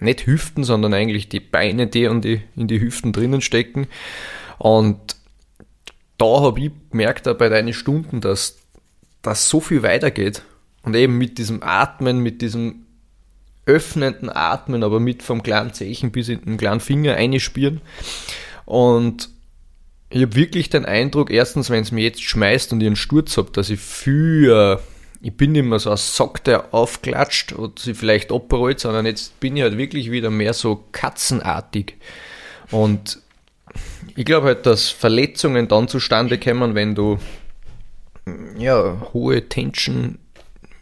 nicht 0.01 0.27
Hüften, 0.27 0.65
sondern 0.65 0.95
eigentlich 0.95 1.29
die 1.29 1.41
Beine, 1.41 1.89
die 1.89 2.05
in 2.05 2.21
die, 2.21 2.43
in 2.55 2.69
die 2.69 2.81
Hüften 2.81 3.13
drinnen 3.13 3.41
stecken. 3.41 3.89
Und 4.59 5.17
da 6.19 6.41
habe 6.41 6.61
ich 6.61 6.71
gemerkt, 6.91 7.25
bei 7.39 7.49
deinen 7.49 7.75
Stunden, 7.75 8.21
dass 8.21 8.59
das 9.23 9.49
so 9.49 9.61
viel 9.61 9.83
weitergeht. 9.83 10.43
Und 10.83 10.95
eben 10.95 11.19
mit 11.19 11.39
diesem 11.39 11.63
Atmen, 11.63 12.21
mit 12.21 12.41
diesem 12.41 12.87
öffnenden 13.67 14.31
Atmen, 14.31 14.85
aber 14.85 15.01
mit 15.01 15.25
vom 15.25 15.43
kleinen 15.43 15.73
Zeichen 15.73 16.13
bis 16.13 16.29
in 16.29 16.41
den 16.43 16.57
kleinen 16.57 16.81
Finger 16.81 17.17
einspielen. 17.17 17.81
Und 18.65 19.29
ich 20.09 20.23
habe 20.23 20.37
wirklich 20.37 20.71
den 20.71 20.85
Eindruck, 20.85 21.31
erstens, 21.31 21.69
wenn 21.69 21.83
es 21.83 21.91
mir 21.91 22.05
jetzt 22.05 22.23
schmeißt 22.23 22.73
und 22.73 22.81
ich 22.81 22.87
einen 22.87 22.95
Sturz 22.95 23.37
habe, 23.37 23.51
dass 23.51 23.71
ich 23.71 23.81
für, 23.81 24.81
ich 25.21 25.37
bin 25.37 25.53
nicht 25.53 25.65
mehr 25.65 25.79
so 25.79 25.91
ein 25.91 25.97
Sack, 25.97 26.45
der 26.45 26.75
aufklatscht 26.75 27.53
und 27.53 27.79
sich 27.79 27.97
vielleicht 27.97 28.33
abrollt, 28.33 28.81
sondern 28.81 29.07
jetzt 29.07 29.39
bin 29.41 29.57
ich 29.57 29.63
halt 29.63 29.79
wirklich 29.79 30.11
wieder 30.11 30.31
mehr 30.31 30.53
so 30.53 30.85
katzenartig. 30.93 31.95
Und 32.71 33.21
ich 34.15 34.25
glaube 34.25 34.47
halt, 34.47 34.67
dass 34.67 34.89
Verletzungen 34.89 35.69
dann 35.69 35.89
zustande 35.89 36.39
kommen, 36.39 36.75
wenn 36.75 36.95
du 36.95 37.19
ja, 38.59 39.09
hohe 39.13 39.49
Tension 39.49 40.19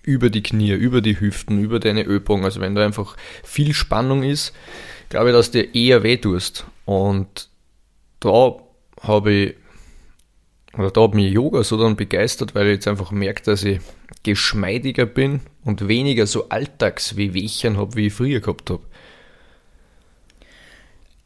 über 0.03 0.31
die 0.31 0.43
Knie, 0.43 0.73
über 0.73 1.01
die 1.01 1.19
Hüften, 1.19 1.59
über 1.59 1.81
deine 1.81 2.03
Übung, 2.03 2.45
also 2.45 2.61
wenn 2.61 2.75
da 2.75 2.85
einfach 2.85 3.17
viel 3.43 3.75
Spannung 3.75 4.23
ist, 4.23 4.55
glaube 5.09 5.31
ich, 5.31 5.35
dass 5.35 5.51
dir 5.51 5.75
eher 5.75 6.03
weh 6.03 6.17
tust. 6.17 6.67
Und 6.85 7.49
da 8.21 8.57
habe 9.01 9.33
ich, 9.33 9.55
oder 10.77 10.91
da 10.91 11.03
hat 11.03 11.15
mich 11.15 11.33
Yoga 11.33 11.63
so 11.63 11.77
dann 11.79 11.97
begeistert, 11.97 12.55
weil 12.55 12.67
ich 12.67 12.75
jetzt 12.75 12.89
einfach 12.89 13.11
merke, 13.11 13.43
dass 13.43 13.65
ich 13.65 13.81
geschmeidiger 14.25 15.07
bin 15.07 15.41
und 15.65 15.87
weniger 15.87 16.27
so 16.27 16.49
Alltagswehwehchen 16.49 17.77
habe, 17.77 17.95
wie 17.95 18.09
ich 18.09 18.13
früher 18.13 18.41
gehabt 18.41 18.71
habe. 18.71 18.83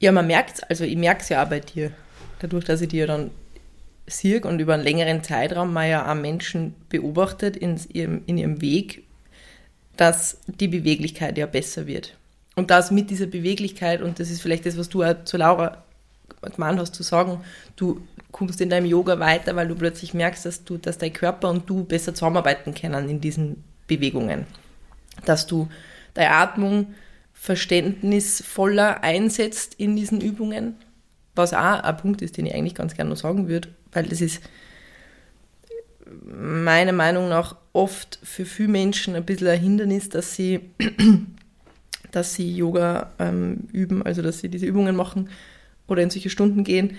Ja, 0.01 0.13
man 0.13 0.27
merkt 0.27 0.57
es, 0.57 0.63
also 0.63 0.85
ich 0.85 0.97
merke 0.97 1.23
es 1.23 1.29
ja 1.31 1.43
auch 1.43 1.49
bei 1.49 1.61
dir. 1.61 1.93
Dadurch, 2.41 2.65
dass 2.65 2.81
ich 2.83 2.89
dir 2.89 3.07
dann 3.07 3.31
sehe 4.07 4.41
und 4.43 4.61
über 4.61 4.75
einen 4.75 4.85
längeren 4.85 5.25
Zeitraum 5.25 5.73
mal 5.73 5.89
ja 5.89 6.11
auch 6.11 6.15
Menschen 6.15 6.75
beobachtet 6.89 7.57
in 7.57 7.81
ihrem, 7.93 8.23
in 8.27 8.39
ihrem 8.39 8.61
Weg, 8.61 9.05
dass 9.97 10.39
die 10.47 10.69
Beweglichkeit 10.69 11.37
ja 11.37 11.47
besser 11.47 11.87
wird. 11.87 12.17
Und 12.55 12.71
das 12.71 12.91
mit 12.91 13.11
dieser 13.11 13.27
Beweglichkeit, 13.27 14.03
und 14.03 14.21
das 14.21 14.31
ist 14.31 14.41
vielleicht 14.41 14.67
das, 14.67 14.77
was 14.77 14.89
du 14.89 15.03
auch 15.03 15.25
zu 15.25 15.37
Laura 15.37 15.85
gemeint 16.43 16.79
hast, 16.79 16.95
zu 16.95 17.03
sagen, 17.03 17.41
du 17.77 18.01
kommst 18.33 18.61
in 18.61 18.71
deinem 18.71 18.87
Yoga 18.87 19.19
weiter, 19.19 19.57
weil 19.57 19.69
du 19.69 19.75
plötzlich 19.75 20.15
merkst, 20.15 20.47
dass 20.47 20.65
du, 20.65 20.77
dass 20.77 20.99
dein 20.99 21.13
Körper 21.13 21.51
und 21.51 21.69
du 21.69 21.85
besser 21.85 22.15
zusammenarbeiten 22.15 22.75
können 22.75 23.09
in 23.09 23.21
diesen 23.21 23.65
Bewegungen. 23.87 24.47
Dass 25.25 25.47
du 25.47 25.69
deine 26.15 26.33
Atmung 26.33 26.95
verständnisvoller 27.33 29.03
einsetzt 29.03 29.75
in 29.79 29.97
diesen 29.97 30.21
Übungen, 30.21 30.77
was 31.35 31.55
auch 31.55 31.83
ein 31.83 31.97
Punkt 31.97 32.23
ist, 32.23 32.37
den 32.37 32.47
ich 32.47 32.55
eigentlich 32.55 32.75
ganz 32.75 32.95
gerne 32.95 33.11
noch 33.11 33.17
sagen 33.17 33.49
würde, 33.49 33.69
weil 33.93 34.05
das 34.05 34.21
ist 34.21 34.43
meiner 36.25 36.93
Meinung 36.93 37.29
nach 37.29 37.57
oft 37.73 38.19
für 38.23 38.45
viele 38.45 38.71
Menschen 38.71 39.15
ein 39.15 39.25
bisschen 39.25 39.49
ein 39.49 39.61
Hindernis, 39.61 40.09
dass 40.09 40.35
sie, 40.35 40.61
dass 42.11 42.35
sie 42.35 42.55
Yoga 42.57 43.13
ähm, 43.19 43.69
üben, 43.73 44.03
also 44.03 44.23
dass 44.23 44.41
sie 44.41 44.49
diese 44.49 44.67
Übungen 44.67 44.97
machen 44.97 45.29
oder 45.89 46.03
in 46.03 46.11
solche 46.11 46.31
Stunden 46.31 46.63
gehen, 46.63 46.97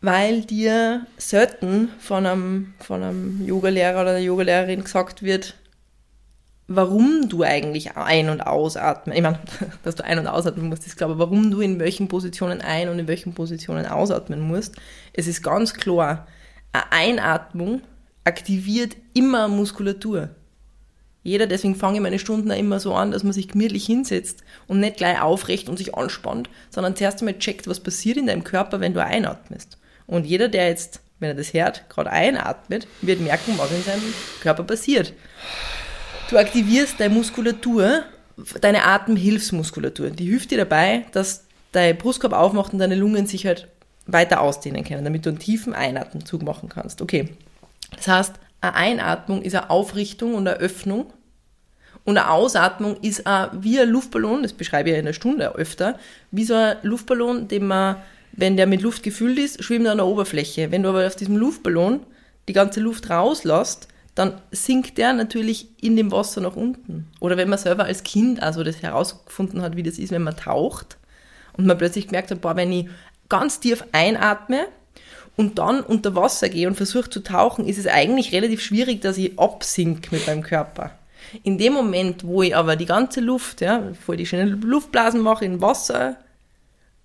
weil 0.00 0.42
dir 0.42 1.06
selten 1.16 1.90
von 1.98 2.24
einem, 2.24 2.74
von 2.78 3.02
einem 3.02 3.44
Yogalehrer 3.44 4.00
oder 4.00 4.12
der 4.12 4.22
Yogalehrerin 4.22 4.84
gesagt 4.84 5.22
wird, 5.22 5.56
warum 6.68 7.28
du 7.28 7.42
eigentlich 7.42 7.96
ein- 7.96 8.28
und 8.28 8.42
ausatmen, 8.42 9.16
ich 9.16 9.22
meine, 9.22 9.40
dass 9.82 9.96
du 9.96 10.04
ein- 10.04 10.18
und 10.18 10.28
ausatmen 10.28 10.68
musst, 10.68 10.86
ist 10.86 10.96
klar, 10.96 11.10
aber 11.10 11.18
warum 11.18 11.50
du 11.50 11.60
in 11.60 11.80
welchen 11.80 12.08
Positionen 12.08 12.60
ein- 12.60 12.88
und 12.88 12.98
in 12.98 13.08
welchen 13.08 13.34
Positionen 13.34 13.86
ausatmen 13.86 14.40
musst, 14.40 14.76
es 15.12 15.26
ist 15.26 15.42
ganz 15.42 15.74
klar, 15.74 16.26
eine 16.72 16.92
Einatmung 16.92 17.82
aktiviert 18.24 18.96
immer 19.14 19.48
Muskulatur. 19.48 20.30
Jeder, 21.22 21.46
deswegen 21.46 21.74
fange 21.74 21.96
ich 21.96 22.02
meine 22.02 22.18
Stunden 22.18 22.50
auch 22.50 22.56
immer 22.56 22.80
so 22.80 22.94
an, 22.94 23.10
dass 23.10 23.24
man 23.24 23.32
sich 23.32 23.48
gemütlich 23.48 23.84
hinsetzt 23.84 24.44
und 24.66 24.80
nicht 24.80 24.96
gleich 24.96 25.20
aufrecht 25.20 25.68
und 25.68 25.76
sich 25.76 25.94
anspannt, 25.94 26.48
sondern 26.70 26.96
zuerst 26.96 27.20
einmal 27.20 27.38
checkt, 27.38 27.66
was 27.66 27.80
passiert 27.80 28.16
in 28.16 28.26
deinem 28.26 28.44
Körper, 28.44 28.80
wenn 28.80 28.94
du 28.94 29.02
einatmest. 29.02 29.78
Und 30.06 30.26
jeder, 30.26 30.48
der 30.48 30.68
jetzt, 30.68 31.00
wenn 31.18 31.30
er 31.30 31.34
das 31.34 31.52
hört, 31.52 31.88
gerade 31.90 32.10
einatmet, 32.10 32.86
wird 33.02 33.20
merken, 33.20 33.54
was 33.56 33.70
in 33.72 33.82
seinem 33.82 34.14
Körper 34.40 34.64
passiert. 34.64 35.12
Du 36.30 36.38
aktivierst 36.38 37.00
deine 37.00 37.14
Muskulatur, 37.14 38.04
deine 38.60 38.84
Atemhilfsmuskulatur. 38.84 40.10
Die 40.10 40.26
hilft 40.26 40.50
dir 40.50 40.58
dabei, 40.58 41.04
dass 41.12 41.44
dein 41.72 41.98
Brustkorb 41.98 42.32
aufmacht 42.32 42.72
und 42.72 42.78
deine 42.78 42.94
Lungen 42.94 43.26
sich 43.26 43.46
halt 43.46 43.68
weiter 44.06 44.40
ausdehnen 44.40 44.84
können, 44.84 45.04
damit 45.04 45.26
du 45.26 45.30
einen 45.30 45.38
tiefen 45.38 45.74
Einatemzug 45.74 46.42
machen 46.42 46.68
kannst. 46.68 47.02
Okay. 47.02 47.28
Das 47.96 48.08
heißt, 48.08 48.34
eine 48.60 48.74
Einatmung 48.74 49.42
ist 49.42 49.54
eine 49.54 49.70
Aufrichtung 49.70 50.34
und 50.34 50.46
eine 50.46 50.58
Öffnung. 50.58 51.12
Und 52.04 52.16
eine 52.16 52.30
Ausatmung 52.30 52.96
ist 53.02 53.26
auch 53.26 53.50
wie 53.52 53.78
ein 53.78 53.88
Luftballon, 53.90 54.42
das 54.42 54.54
beschreibe 54.54 54.88
ich 54.88 54.94
ja 54.94 54.98
in 54.98 55.06
der 55.06 55.12
Stunde 55.12 55.54
öfter, 55.54 55.98
wie 56.30 56.44
so 56.44 56.54
ein 56.54 56.76
Luftballon, 56.82 57.48
den 57.48 57.66
man, 57.66 57.96
wenn 58.32 58.56
der 58.56 58.66
mit 58.66 58.80
Luft 58.80 59.02
gefüllt 59.02 59.38
ist, 59.38 59.62
schwimmt 59.62 59.86
er 59.86 59.92
an 59.92 59.98
der 59.98 60.06
Oberfläche. 60.06 60.70
Wenn 60.70 60.82
du 60.82 60.88
aber 60.88 61.06
auf 61.06 61.16
diesem 61.16 61.36
Luftballon 61.36 62.00
die 62.48 62.54
ganze 62.54 62.80
Luft 62.80 63.10
rauslässt, 63.10 63.88
dann 64.14 64.40
sinkt 64.50 64.98
der 64.98 65.12
natürlich 65.12 65.68
in 65.80 65.96
dem 65.96 66.10
Wasser 66.10 66.40
nach 66.40 66.56
unten. 66.56 67.08
Oder 67.20 67.36
wenn 67.36 67.48
man 67.48 67.58
selber 67.58 67.84
als 67.84 68.02
Kind 68.02 68.42
also 68.42 68.64
das 68.64 68.82
herausgefunden 68.82 69.62
hat, 69.62 69.76
wie 69.76 69.82
das 69.82 69.98
ist, 69.98 70.10
wenn 70.10 70.22
man 70.22 70.36
taucht 70.36 70.96
und 71.56 71.66
man 71.66 71.78
plötzlich 71.78 72.06
gemerkt 72.06 72.30
hat, 72.30 72.40
boah, 72.40 72.56
wenn 72.56 72.72
ich 72.72 72.88
ganz 73.28 73.60
tief 73.60 73.84
einatme 73.92 74.66
und 75.36 75.58
dann 75.58 75.80
unter 75.80 76.14
Wasser 76.14 76.48
gehe 76.48 76.66
und 76.66 76.74
versuche 76.74 77.10
zu 77.10 77.20
tauchen, 77.20 77.66
ist 77.66 77.78
es 77.78 77.86
eigentlich 77.86 78.32
relativ 78.32 78.60
schwierig, 78.60 79.00
dass 79.00 79.18
ich 79.18 79.38
absink 79.38 80.10
mit 80.10 80.26
meinem 80.26 80.42
Körper. 80.42 80.90
In 81.42 81.58
dem 81.58 81.74
Moment, 81.74 82.24
wo 82.24 82.42
ich 82.42 82.56
aber 82.56 82.76
die 82.76 82.86
ganze 82.86 83.20
Luft, 83.20 83.60
ja, 83.60 83.90
ich 83.90 84.16
die 84.16 84.26
schöne 84.26 84.46
Luftblasen 84.46 85.20
mache 85.20 85.44
in 85.44 85.60
Wasser, 85.60 86.16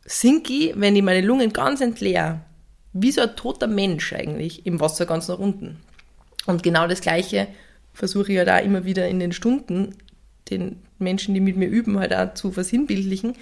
sinke 0.05 0.53
ich, 0.53 0.73
wenn 0.75 0.95
ich 0.95 1.03
meine 1.03 1.25
Lungen 1.25 1.53
ganz 1.53 1.81
entleere, 1.81 2.39
wie 2.93 3.11
so 3.11 3.21
ein 3.21 3.35
toter 3.35 3.67
Mensch 3.67 4.13
eigentlich, 4.13 4.65
im 4.65 4.79
Wasser 4.79 5.05
ganz 5.05 5.27
nach 5.27 5.39
unten. 5.39 5.77
Und 6.45 6.63
genau 6.63 6.87
das 6.87 7.01
Gleiche 7.01 7.47
versuche 7.93 8.31
ich 8.31 8.35
ja 8.35 8.39
halt 8.39 8.49
da 8.49 8.57
immer 8.59 8.85
wieder 8.85 9.07
in 9.07 9.19
den 9.19 9.31
Stunden 9.31 9.95
den 10.49 10.81
Menschen, 10.99 11.33
die 11.33 11.39
mit 11.39 11.55
mir 11.55 11.67
üben, 11.67 11.99
halt 11.99 12.13
auch 12.13 12.33
zu 12.33 12.51
versinnbildlichen, 12.51 13.35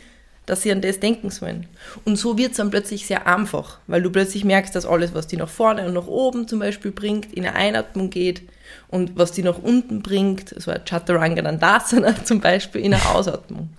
dass 0.52 0.64
sie 0.64 0.72
an 0.74 0.82
das 0.82 1.00
denken 1.00 1.30
sollen. 1.30 1.66
Und 2.04 2.18
so 2.18 2.38
wird 2.38 2.52
es 2.52 2.58
dann 2.58 2.72
plötzlich 2.72 3.08
sehr 3.08 3.26
einfach, 3.26 3.80
weil 3.88 4.02
du 4.02 4.10
plötzlich 4.10 4.44
merkst, 4.44 4.76
dass 4.76 4.86
alles, 4.86 5.14
was 5.14 5.26
die 5.28 5.38
nach 5.38 5.48
vorne 5.48 5.86
und 5.86 5.94
nach 5.94 6.08
oben 6.08 6.46
zum 6.46 6.60
Beispiel 6.60 6.92
bringt, 6.92 7.32
in 7.32 7.46
eine 7.46 7.56
Einatmung 7.56 8.10
geht 8.10 8.42
und 8.90 9.18
was 9.18 9.32
die 9.32 9.44
nach 9.44 9.60
unten 9.60 10.02
bringt, 10.02 10.54
so 10.62 10.72
ein 10.72 10.84
Chaturanga 10.84 11.42
Dandasana 11.42 12.16
zum 12.26 12.42
Beispiel, 12.42 12.82
in 12.82 12.94
eine 12.94 13.06
Ausatmung. 13.06 13.70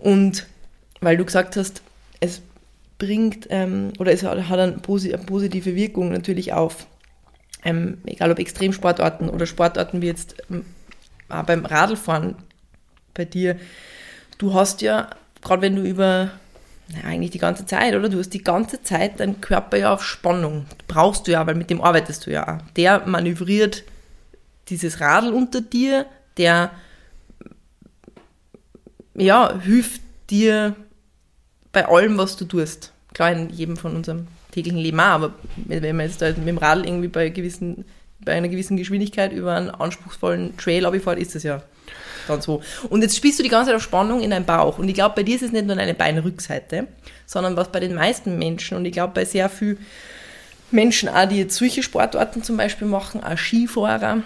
Und 0.00 0.46
weil 1.00 1.16
du 1.16 1.24
gesagt 1.24 1.56
hast, 1.56 1.82
es 2.18 2.42
bringt 2.98 3.46
ähm, 3.50 3.92
oder 4.00 4.10
es 4.10 4.24
hat, 4.24 4.48
hat 4.48 4.58
eine 4.58 4.72
positive 4.72 5.76
Wirkung 5.76 6.10
natürlich 6.10 6.52
auf 6.52 6.88
ähm, 7.64 7.98
egal 8.04 8.32
ob 8.32 8.40
Extremsportarten 8.40 9.28
oder 9.28 9.46
Sportarten 9.46 10.02
wie 10.02 10.06
jetzt 10.06 10.34
ähm, 10.50 10.64
beim 11.28 11.64
Radlfahren 11.64 12.34
bei 13.14 13.24
dir, 13.24 13.56
du 14.38 14.54
hast 14.54 14.82
ja, 14.82 15.10
gerade 15.42 15.62
wenn 15.62 15.76
du 15.76 15.82
über, 15.82 16.30
na, 16.88 17.08
eigentlich 17.08 17.30
die 17.30 17.38
ganze 17.38 17.66
Zeit, 17.66 17.94
oder? 17.94 18.08
Du 18.08 18.18
hast 18.18 18.30
die 18.30 18.44
ganze 18.44 18.82
Zeit 18.82 19.20
deinen 19.20 19.40
Körper 19.40 19.76
ja 19.76 19.92
auf 19.92 20.04
Spannung. 20.04 20.66
Brauchst 20.88 21.26
du 21.26 21.32
ja, 21.32 21.46
weil 21.46 21.54
mit 21.54 21.70
dem 21.70 21.80
arbeitest 21.80 22.26
du 22.26 22.30
ja. 22.30 22.58
Der 22.76 23.06
manövriert 23.06 23.84
dieses 24.68 25.00
Radl 25.00 25.32
unter 25.32 25.60
dir, 25.60 26.06
der 26.36 26.70
ja, 29.16 29.58
hilft 29.60 30.00
dir 30.30 30.74
bei 31.72 31.86
allem, 31.86 32.18
was 32.18 32.36
du 32.36 32.44
tust. 32.44 32.92
Klar, 33.12 33.32
in 33.32 33.50
jedem 33.50 33.76
von 33.76 33.94
unserem 33.94 34.26
täglichen 34.50 34.78
Leben 34.78 35.00
auch, 35.00 35.04
aber 35.04 35.34
wenn 35.56 35.96
man 35.96 36.06
jetzt 36.06 36.22
halt 36.22 36.38
mit 36.38 36.48
dem 36.48 36.58
Radl 36.58 36.86
irgendwie 36.86 37.08
bei, 37.08 37.28
gewissen, 37.28 37.84
bei 38.24 38.32
einer 38.32 38.48
gewissen 38.48 38.76
Geschwindigkeit 38.76 39.32
über 39.32 39.54
einen 39.54 39.70
anspruchsvollen 39.70 40.56
Trail 40.56 40.86
abfährt, 40.86 41.18
ist 41.18 41.34
das 41.34 41.42
ja 41.42 41.62
dann 42.26 42.40
so. 42.40 42.62
Und 42.90 43.02
jetzt 43.02 43.16
spielst 43.16 43.38
du 43.38 43.42
die 43.42 43.48
ganze 43.48 43.68
Zeit 43.70 43.76
auf 43.76 43.82
Spannung 43.82 44.20
in 44.20 44.30
deinem 44.30 44.44
Bauch. 44.44 44.78
Und 44.78 44.88
ich 44.88 44.94
glaube, 44.94 45.14
bei 45.16 45.22
dir 45.22 45.36
ist 45.36 45.42
es 45.42 45.52
nicht 45.52 45.66
nur 45.66 45.76
eine 45.76 45.94
Beinrückseite, 45.94 46.86
sondern 47.26 47.56
was 47.56 47.68
bei 47.70 47.80
den 47.80 47.94
meisten 47.94 48.38
Menschen 48.38 48.76
und 48.76 48.84
ich 48.84 48.92
glaube 48.92 49.14
bei 49.14 49.24
sehr 49.24 49.48
vielen 49.48 49.78
Menschen 50.70 51.08
auch, 51.08 51.28
die 51.28 51.38
jetzt 51.38 51.56
solche 51.56 51.82
Sportarten 51.82 52.42
zum 52.42 52.56
Beispiel 52.56 52.88
machen, 52.88 53.22
auch 53.22 53.38
Skifahrer, 53.38 54.22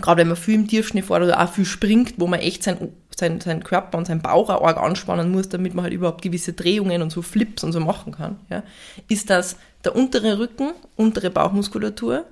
gerade 0.00 0.20
wenn 0.20 0.28
man 0.28 0.36
viel 0.36 0.54
im 0.54 0.68
Tiefschnee 0.68 1.02
fährt 1.02 1.22
oder 1.22 1.40
auch 1.40 1.52
viel 1.52 1.64
springt, 1.64 2.14
wo 2.16 2.26
man 2.26 2.40
echt 2.40 2.62
sein, 2.62 2.92
sein, 3.16 3.40
sein 3.40 3.62
Körper 3.62 3.98
und 3.98 4.06
sein 4.06 4.22
Bauch 4.22 4.48
auch 4.48 4.64
arg 4.64 4.78
anspannen 4.78 5.30
muss, 5.30 5.48
damit 5.48 5.74
man 5.74 5.84
halt 5.84 5.94
überhaupt 5.94 6.22
gewisse 6.22 6.52
Drehungen 6.52 7.02
und 7.02 7.10
so 7.10 7.22
Flips 7.22 7.64
und 7.64 7.72
so 7.72 7.80
machen 7.80 8.12
kann, 8.12 8.38
ja, 8.50 8.62
ist 9.08 9.30
das 9.30 9.56
der 9.84 9.94
untere 9.94 10.38
Rücken, 10.38 10.72
untere 10.96 11.30
Bauchmuskulatur 11.30 12.24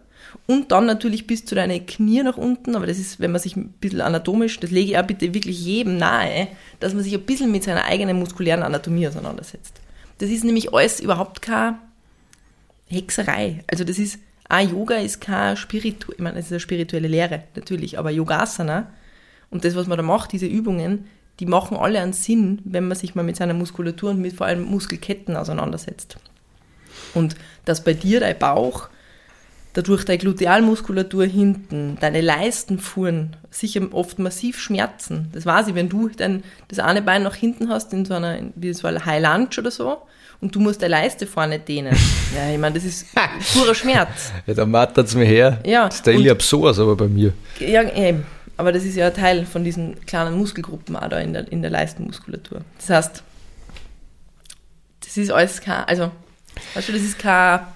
und 0.47 0.73
dann 0.73 0.87
natürlich 0.87 1.27
bis 1.27 1.45
zu 1.45 1.55
deinen 1.55 1.87
Knie 1.87 2.23
nach 2.23 2.37
unten, 2.37 2.77
aber 2.77 2.87
das 2.87 2.99
ist, 2.99 3.21
wenn 3.21 3.33
man 3.33 3.41
sich 3.41 3.57
ein 3.57 3.71
bisschen 3.81 4.01
anatomisch, 4.01 4.61
das 4.61 4.71
lege 4.71 4.91
ich 4.93 4.99
auch 4.99 5.07
bitte 5.07 5.33
wirklich 5.35 5.65
jedem 5.65 5.97
nahe, 5.97 6.49
dass 6.81 6.95
man 6.95 7.03
sich 7.03 7.15
ein 7.15 7.23
bisschen 7.23 7.51
mit 7.51 7.65
seiner 7.65 7.85
eigenen 7.85 8.19
muskulären 8.19 8.63
Anatomie 8.63 9.09
auseinandersetzt. 9.09 9.81
Das 10.19 10.31
ist 10.31 10.45
nämlich 10.45 10.73
alles 10.73 11.01
überhaupt 11.01 11.43
keine 11.43 11.79
Hexerei. 12.87 13.65
Also 13.69 13.85
das 13.85 13.99
ist 13.99 14.19
Ah, 14.49 14.61
Yoga 14.61 14.97
ist 14.97 15.21
kein 15.21 15.57
Spiritu, 15.57 16.13
ich 16.13 16.19
meine, 16.19 16.39
es 16.39 16.47
ist 16.47 16.53
eine 16.53 16.61
spirituelle 16.61 17.09
Lehre, 17.09 17.45
natürlich, 17.57 17.99
aber 17.99 18.11
Yogasana 18.11 18.93
und 19.51 19.65
das, 19.65 19.75
was 19.75 19.87
man 19.87 19.97
da 19.97 20.03
macht, 20.03 20.33
diese 20.33 20.47
Übungen, 20.47 21.07
die 21.41 21.47
machen 21.47 21.77
alle 21.77 22.01
einen 22.01 22.13
Sinn, 22.13 22.61
wenn 22.65 22.87
man 22.87 22.97
sich 22.97 23.15
mal 23.15 23.23
mit 23.23 23.37
seiner 23.37 23.55
Muskulatur 23.55 24.11
und 24.11 24.21
mit 24.21 24.35
vor 24.35 24.47
allem 24.47 24.65
Muskelketten 24.65 25.35
auseinandersetzt. 25.37 26.19
Und 27.15 27.37
dass 27.65 27.83
bei 27.83 27.95
dir 27.95 28.21
dein 28.21 28.39
Bauch, 28.39 28.91
dadurch 29.75 30.05
deine 30.05 30.19
Glutealmuskulatur 30.19 31.27
hinten, 31.27 31.99
deine 32.01 32.21
Leistenfuhren 32.21 33.37
sicher 33.51 33.83
oft 33.93 34.19
massiv 34.19 34.59
schmerzen. 34.59 35.29
Das 35.33 35.45
weiß 35.45 35.69
ich, 35.69 35.75
wenn 35.75 35.89
du 35.89 36.09
dein, 36.09 36.43
das 36.69 36.79
eine 36.79 37.03
Bein 37.03 37.25
nach 37.25 37.35
hinten 37.35 37.69
hast, 37.69 37.93
in 37.93 38.05
so 38.05 38.15
einer, 38.15 38.39
wie 38.55 38.73
so 38.73 38.87
ein 38.87 39.05
High 39.05 39.23
Lunge 39.23 39.49
oder 39.59 39.71
so, 39.71 39.99
und 40.41 40.55
du 40.55 40.61
musst 40.61 40.83
deine 40.83 40.93
Leiste 40.93 41.27
vorne 41.27 41.59
dehnen. 41.59 41.97
Ja, 42.35 42.51
ich 42.53 42.59
meine, 42.59 42.75
das 42.75 42.85
ist 42.85 43.07
purer 43.53 43.75
Schmerz. 43.75 44.33
Ja, 44.47 44.55
da 44.55 44.65
mattert 44.67 45.09
es 45.09 45.15
mir 45.15 45.25
her. 45.25 45.61
Ja. 45.65 45.87
Das 45.87 45.97
ist 45.97 46.07
der 46.07 46.15
Iliab 46.15 46.43
sowas 46.43 46.79
aber 46.79 46.97
bei 46.97 47.09
mir. 47.09 47.33
Ja, 47.59 47.83
eben. 47.83 48.25
Aber 48.57 48.71
das 48.71 48.85
ist 48.85 48.95
ja 48.95 49.09
ein 49.09 49.15
Teil 49.15 49.47
von 49.47 49.65
diesen 49.65 50.05
kleinen 50.07 50.37
Muskelgruppen 50.37 50.97
auch 50.97 51.09
da 51.09 51.19
in 51.19 51.33
der, 51.33 51.51
in 51.51 51.63
der 51.63 51.73
Leistenmuskulatur. 51.73 52.61
Das 52.79 52.91
heißt, 52.91 53.23
das 55.01 55.17
ist 55.17 55.31
alles 55.31 55.61
kein, 55.61 55.85
also, 55.85 56.13
weißt 56.75 56.89
du, 56.89 56.93
das 56.93 57.03
ist 57.03 57.19
keine 57.19 57.67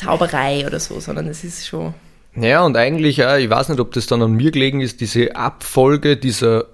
Zauberei 0.00 0.66
oder 0.66 0.80
so, 0.80 1.00
sondern 1.00 1.26
es 1.28 1.44
ist 1.44 1.66
schon. 1.66 1.94
Ja, 2.34 2.64
und 2.64 2.76
eigentlich, 2.76 3.18
ja, 3.18 3.36
ich 3.36 3.50
weiß 3.50 3.68
nicht, 3.68 3.80
ob 3.80 3.92
das 3.92 4.06
dann 4.06 4.22
an 4.22 4.32
mir 4.32 4.50
gelegen 4.50 4.80
ist, 4.80 5.00
diese 5.00 5.34
Abfolge 5.34 6.16
dieser 6.16 6.66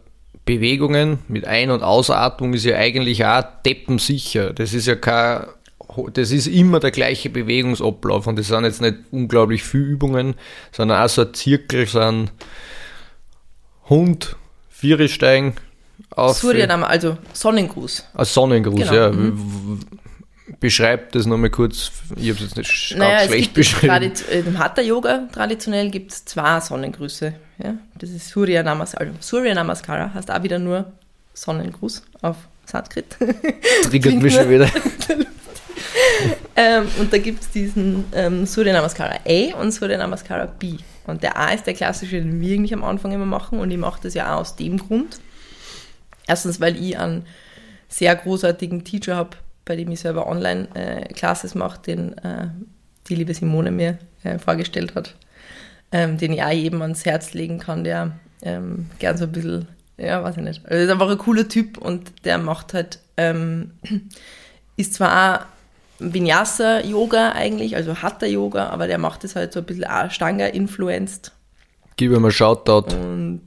Bewegungen 0.44 1.18
mit 1.28 1.46
Ein- 1.46 1.70
und 1.70 1.82
Ausatmung 1.82 2.54
ist 2.54 2.64
ja 2.64 2.76
eigentlich 2.76 3.24
auch 3.24 3.42
deppensicher. 3.64 4.52
Das 4.52 4.74
ist 4.74 4.86
ja 4.86 4.94
kein, 4.94 5.46
das 6.12 6.30
ist 6.30 6.46
immer 6.46 6.78
der 6.78 6.90
gleiche 6.90 7.30
Bewegungsablauf 7.30 8.26
und 8.26 8.38
das 8.38 8.48
sind 8.48 8.64
jetzt 8.64 8.80
nicht 8.80 8.96
unglaublich 9.10 9.62
viele 9.64 9.84
Übungen, 9.84 10.34
sondern 10.72 11.02
auch 11.02 11.08
so 11.08 11.22
ein 11.22 11.34
Zirkel, 11.34 11.86
so 11.86 12.00
ein 12.00 12.30
Hund, 13.88 14.36
Viere 14.68 15.08
steigen, 15.08 15.54
auf. 16.10 16.44
Also 16.44 17.16
Sonnengruß. 17.32 18.04
Als 18.14 18.34
Sonnengruß, 18.34 18.78
Genau, 18.78 18.92
ja. 18.94 19.10
mhm. 19.10 19.80
W- 20.46 20.52
w- 20.52 20.56
Beschreib 20.60 21.12
das 21.12 21.26
nochmal 21.26 21.50
kurz. 21.50 21.90
Ich 22.16 22.28
habe 22.30 22.34
es 22.34 22.40
jetzt 22.40 22.56
nicht 22.56 22.94
Naja, 22.96 23.10
ganz 23.18 23.22
es 23.22 23.28
schlecht 23.30 23.54
beschrieben. 23.54 24.12
äh, 24.30 24.38
im 24.40 24.58
Hatha-Yoga 24.58 25.28
traditionell 25.32 25.90
gibt 25.90 26.12
es 26.12 26.24
zwei 26.24 26.60
Sonnengrüße. 26.60 27.34
Ja? 27.62 27.74
Das 27.98 28.10
ist 28.10 28.28
Surya 28.28 28.62
Namaskara. 28.62 29.04
Also 29.04 29.14
Surya 29.20 29.54
Namaskara 29.54 30.12
heißt 30.14 30.30
auch 30.30 30.42
wieder 30.42 30.58
nur 30.58 30.92
Sonnengruß 31.34 32.02
auf 32.22 32.36
Sanskrit. 32.64 33.06
Triggert 33.90 34.14
mich 34.22 34.34
schon 34.34 34.48
wieder. 34.50 34.68
ähm, 36.56 36.86
und 36.98 37.12
da 37.12 37.18
gibt 37.18 37.42
es 37.42 37.50
diesen 37.50 38.04
ähm, 38.12 38.46
Surya 38.46 38.72
Namaskara 38.72 39.16
A 39.26 39.56
und 39.60 39.72
Surya 39.72 39.98
Namaskara 39.98 40.46
B. 40.46 40.74
Und 41.06 41.22
der 41.22 41.36
A 41.36 41.50
ist 41.52 41.66
der 41.66 41.74
klassische, 41.74 42.16
den 42.20 42.40
wir 42.40 42.54
eigentlich 42.56 42.74
am 42.74 42.82
Anfang 42.84 43.12
immer 43.12 43.26
machen. 43.26 43.58
Und 43.60 43.70
ich 43.70 43.78
mache 43.78 44.00
das 44.02 44.14
ja 44.14 44.34
auch 44.34 44.40
aus 44.40 44.56
dem 44.56 44.78
Grund. 44.78 45.20
Erstens, 46.26 46.60
weil 46.60 46.76
ich 46.82 46.98
einen 46.98 47.24
sehr 47.88 48.16
großartigen 48.16 48.82
Teacher 48.84 49.14
habe, 49.14 49.36
bei 49.66 49.76
dem 49.76 49.90
ich 49.90 50.00
selber 50.00 50.26
Online-Classes 50.26 51.54
mache, 51.54 51.82
den 51.82 52.16
äh, 52.18 52.48
die 53.08 53.16
liebe 53.16 53.34
Simone 53.34 53.70
mir 53.70 53.98
äh, 54.22 54.38
vorgestellt 54.38 54.94
hat, 54.94 55.14
ähm, 55.92 56.16
den 56.16 56.32
ich 56.32 56.42
auch 56.42 56.50
jedem 56.50 56.80
ans 56.80 57.04
Herz 57.04 57.34
legen 57.34 57.58
kann, 57.58 57.84
der 57.84 58.12
ähm, 58.42 58.88
gern 58.98 59.18
so 59.18 59.24
ein 59.24 59.32
bisschen, 59.32 59.68
ja, 59.98 60.22
weiß 60.22 60.38
ich 60.38 60.42
nicht. 60.42 60.64
Also, 60.64 60.76
er 60.76 60.84
ist 60.84 60.90
einfach 60.90 61.10
ein 61.10 61.18
cooler 61.18 61.48
Typ 61.48 61.78
und 61.78 62.24
der 62.24 62.38
macht 62.38 62.72
halt, 62.72 63.00
ähm, 63.16 63.72
ist 64.76 64.94
zwar 64.94 65.40
auch 65.40 65.46
Vinyasa-Yoga 65.98 67.32
eigentlich, 67.32 67.76
also 67.76 68.02
Hatha-Yoga, 68.02 68.68
aber 68.68 68.86
der 68.86 68.98
macht 68.98 69.24
es 69.24 69.34
halt 69.34 69.52
so 69.52 69.60
ein 69.60 69.66
bisschen 69.66 69.84
Ashtanga-influenced 69.84 71.32
Gib 71.96 72.12
ihm 72.12 72.24
einen 72.24 72.30
Shoutout. 72.30 72.94
und 72.94 73.42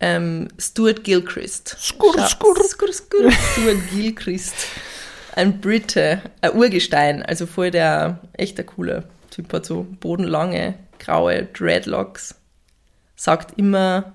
ähm, 0.00 0.48
Stuart 0.58 1.04
Gilchrist. 1.04 1.76
Skur, 1.80 2.12
skur. 2.26 2.56
skur, 2.64 2.92
skur. 2.92 3.30
Stuart 3.30 3.78
Gilchrist. 3.92 4.54
Ein 5.34 5.60
Brite, 5.60 6.20
ein 6.40 6.54
Urgestein, 6.54 7.22
also 7.22 7.46
voll 7.46 7.70
der, 7.70 8.20
echt 8.34 8.58
ein 8.58 8.66
cooler 8.66 9.04
Typ, 9.30 9.52
hat 9.52 9.64
so 9.64 9.86
bodenlange, 10.00 10.74
graue 10.98 11.44
Dreadlocks. 11.44 12.34
Sagt 13.16 13.58
immer, 13.58 14.12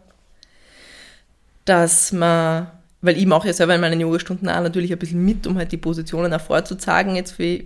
dass 1.65 2.11
man, 2.11 2.67
weil 3.01 3.17
ich 3.17 3.25
mache 3.25 3.47
ja 3.47 3.53
selber 3.53 3.75
in 3.75 3.81
meinen 3.81 3.99
Yogastunden 3.99 4.49
auch 4.49 4.61
natürlich 4.61 4.91
ein 4.91 4.99
bisschen 4.99 5.25
mit, 5.25 5.47
um 5.47 5.57
halt 5.57 5.71
die 5.71 5.77
Positionen 5.77 6.33
auch 6.33 6.41
vorzuzeigen, 6.41 7.15
jetzt 7.15 7.31
für 7.31 7.63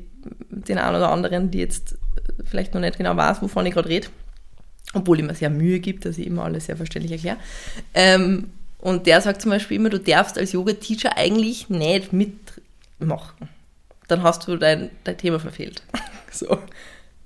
den 0.50 0.78
einen 0.78 0.96
oder 0.96 1.12
anderen, 1.12 1.52
die 1.52 1.60
jetzt 1.60 1.98
vielleicht 2.46 2.74
noch 2.74 2.82
nicht 2.82 2.98
genau 2.98 3.18
weiß, 3.18 3.42
wovon 3.42 3.66
ich 3.66 3.74
gerade 3.74 3.90
rede 3.90 4.08
obwohl 4.94 5.20
ich 5.20 5.26
mir 5.26 5.36
sehr 5.36 5.50
Mühe 5.50 5.80
gibt, 5.80 6.06
dass 6.06 6.18
ich 6.18 6.28
immer 6.28 6.44
alles 6.44 6.66
sehr 6.66 6.78
verständlich 6.78 7.12
erkläre. 7.14 7.38
Ähm, 7.94 8.50
und 8.80 9.06
der 9.06 9.22
sagt 9.22 9.42
zum 9.42 9.52
Beispiel 9.52 9.78
immer, 9.78 9.90
du 9.90 10.00
darfst 10.00 10.38
als 10.38 10.54
Yoga-Teacher 10.54 11.18
eigentlich 11.18 11.70
nicht 11.70 12.14
mitmachen. 13.02 13.50
Dann 14.08 14.24
hast 14.24 14.48
du 14.48 14.58
dein, 14.58 14.90
dein 15.04 15.18
Thema 15.18 15.40
verfehlt. 15.40 15.84
so, 16.32 16.58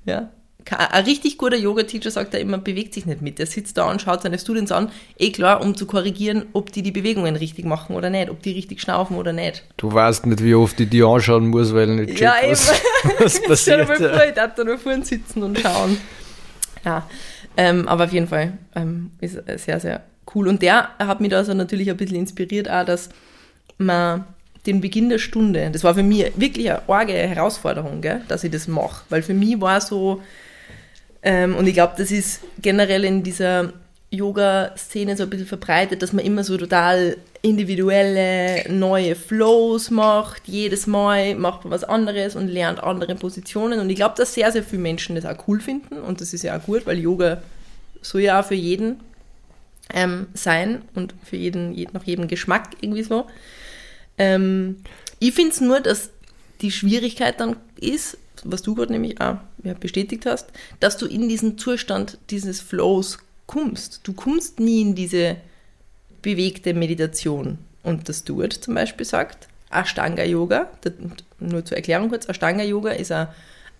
ja. 0.05 0.29
Ein 0.71 1.03
richtig 1.03 1.38
guter 1.38 1.57
Yoga-Teacher 1.57 2.09
sagt 2.09 2.33
er 2.33 2.39
immer, 2.39 2.57
bewegt 2.57 2.95
sich 2.95 3.05
nicht 3.05 3.21
mit. 3.21 3.38
Der 3.38 3.45
sitzt 3.45 3.77
da 3.77 3.88
und 3.91 4.01
schaut 4.01 4.23
seine 4.23 4.39
Students 4.39 4.71
an, 4.71 4.89
eh 5.19 5.31
klar, 5.31 5.61
um 5.61 5.75
zu 5.75 5.85
korrigieren, 5.85 6.47
ob 6.53 6.71
die 6.71 6.81
die 6.81 6.91
Bewegungen 6.91 7.35
richtig 7.35 7.65
machen 7.65 7.95
oder 7.95 8.09
nicht, 8.09 8.31
ob 8.31 8.41
die 8.41 8.51
richtig 8.53 8.81
schnaufen 8.81 9.15
oder 9.17 9.31
nicht. 9.31 9.63
Du 9.77 9.93
weißt 9.93 10.25
nicht, 10.25 10.43
wie 10.43 10.55
oft 10.55 10.79
ich 10.79 10.89
die 10.89 11.03
anschauen 11.03 11.49
muss, 11.49 11.71
weil 11.75 11.91
ich 11.91 11.95
nicht 12.07 12.09
check, 12.17 12.21
Ja, 12.21 12.33
was, 12.49 12.73
was 13.47 13.61
Stell 13.61 13.81
dir 13.81 13.85
passiert. 13.85 13.99
mal 13.99 14.01
ja. 14.01 14.17
vor, 14.17 14.27
ich 14.27 14.33
darf 14.33 14.55
da 14.55 14.63
nur 14.63 14.77
vorne 14.79 15.05
sitzen 15.05 15.43
und 15.43 15.59
schauen. 15.59 15.97
Ja, 16.83 17.07
ähm, 17.57 17.88
aber 17.88 18.05
auf 18.05 18.13
jeden 18.13 18.27
Fall 18.27 18.57
ähm, 18.75 19.11
ist 19.21 19.35
äh, 19.47 19.59
sehr, 19.59 19.79
sehr 19.79 20.01
cool. 20.33 20.47
Und 20.47 20.63
der 20.63 20.89
hat 20.97 21.21
mich 21.21 21.29
da 21.29 21.43
so 21.43 21.53
natürlich 21.53 21.91
ein 21.91 21.97
bisschen 21.97 22.17
inspiriert, 22.17 22.71
auch, 22.71 22.85
dass 22.85 23.09
man 23.77 24.25
den 24.65 24.82
Beginn 24.82 25.10
der 25.10 25.19
Stunde, 25.19 25.69
das 25.71 25.84
war 25.84 25.95
für 25.95 26.04
mich 26.04 26.32
wirklich 26.36 26.69
eine 26.69 26.88
arge 26.89 27.13
Herausforderung, 27.13 28.01
gell, 28.01 28.21
dass 28.28 28.43
ich 28.43 28.51
das 28.51 28.67
mache. 28.67 29.04
Weil 29.10 29.21
für 29.21 29.34
mich 29.34 29.60
war 29.62 29.80
so, 29.82 30.21
ähm, 31.21 31.56
und 31.56 31.67
ich 31.67 31.73
glaube, 31.73 31.93
das 31.97 32.12
ist 32.12 32.41
generell 32.62 33.04
in 33.06 33.23
dieser 33.23 33.73
Yoga-Szene 34.12 35.17
so 35.17 35.23
ein 35.23 35.30
bisschen 35.30 35.47
verbreitet, 35.47 36.01
dass 36.01 36.13
man 36.13 36.23
immer 36.23 36.43
so 36.43 36.58
total 36.58 37.17
individuelle, 37.41 38.63
neue 38.71 39.15
Flows 39.15 39.91
macht. 39.91 40.47
Jedes 40.47 40.88
Mal 40.88 41.36
macht 41.36 41.63
man 41.63 41.71
was 41.71 41.84
anderes 41.84 42.36
und 42.36 42.47
lernt 42.47 42.82
andere 42.82 43.15
Positionen. 43.15 43.80
Und 43.80 43.89
ich 43.89 43.97
glaube, 43.97 44.15
dass 44.17 44.34
sehr, 44.34 44.51
sehr 44.51 44.63
viele 44.63 44.82
Menschen 44.82 45.15
das 45.15 45.25
auch 45.25 45.47
cool 45.47 45.60
finden. 45.60 45.97
Und 45.99 46.21
das 46.21 46.34
ist 46.34 46.43
ja 46.43 46.58
auch 46.58 46.63
gut, 46.63 46.86
weil 46.86 46.97
Yoga 46.97 47.41
soll 48.01 48.21
ja 48.21 48.39
auch 48.39 48.45
für 48.45 48.56
jeden 48.56 48.99
ähm, 49.93 50.28
sein 50.34 50.84
und 50.95 51.13
für 51.23 51.36
jeden, 51.36 51.73
je- 51.73 51.88
nach 51.91 52.04
jedem 52.04 52.28
Geschmack 52.28 52.69
irgendwie 52.82 53.04
so. 53.04 53.25
Ähm, 54.17 54.78
ich 55.19 55.34
finde 55.34 55.51
es 55.51 55.62
nur, 55.62 55.80
dass 55.80 56.10
die 56.62 56.71
Schwierigkeit 56.71 57.39
dann 57.39 57.58
ist, 57.80 58.17
was 58.43 58.62
du 58.62 58.75
gerade 58.75 58.91
nämlich 58.91 59.19
auch 59.21 59.38
ja, 59.63 59.73
bestätigt 59.73 60.25
hast, 60.25 60.47
dass 60.80 60.97
du 60.97 61.06
in 61.06 61.28
diesen 61.28 61.58
Zustand 61.58 62.17
dieses 62.30 62.62
Flows 62.62 63.19
kommst. 63.45 64.01
Du 64.04 64.13
kommst 64.13 64.60
nie 64.60 64.82
in 64.82 64.95
diese 64.95 65.38
bewegte 66.21 66.73
Meditation. 66.73 67.58
Und 67.84 68.10
das 68.10 68.19
Stuart 68.19 68.54
zum 68.54 68.73
Beispiel 68.75 69.06
sagt, 69.06 69.47
Ashtanga-Yoga, 69.69 70.69
nur 71.39 71.65
zur 71.65 71.78
Erklärung 71.78 72.10
kurz, 72.10 72.28
Ashtanga-Yoga 72.28 72.91
ist 72.91 73.12
eine 73.12 73.30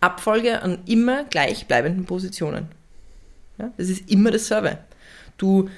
Abfolge 0.02 0.62
an 0.62 0.80
immer 0.86 1.24
gleichbleibenden 1.24 2.06
Positionen. 2.06 2.68
Ja, 3.58 3.72
das 3.78 3.90
ist 3.90 4.10
immer 4.12 4.32
dasselbe. 4.32 4.78
Du 5.38 5.70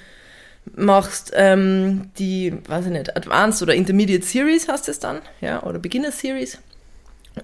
machst 0.75 1.31
ähm, 1.35 2.09
die, 2.17 2.53
weiß 2.67 2.85
ich 2.85 2.91
nicht, 2.91 3.15
Advanced 3.15 3.61
oder 3.61 3.75
Intermediate 3.75 4.25
Series 4.25 4.67
hast 4.67 4.89
es 4.89 4.99
dann, 4.99 5.19
ja, 5.41 5.63
oder 5.63 5.79
Beginner 5.79 6.11
Series. 6.11 6.59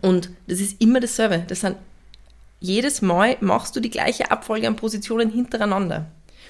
Und 0.01 0.29
das 0.47 0.59
ist 0.59 0.81
immer 0.81 0.99
dasselbe. 0.99 1.43
Das 1.47 1.61
sind, 1.61 1.77
jedes 2.59 3.01
Mal 3.01 3.37
machst 3.41 3.75
du 3.75 3.79
die 3.79 3.89
gleiche 3.89 4.31
Abfolge 4.31 4.67
an 4.67 4.75
Positionen 4.75 5.29
hintereinander. 5.29 6.07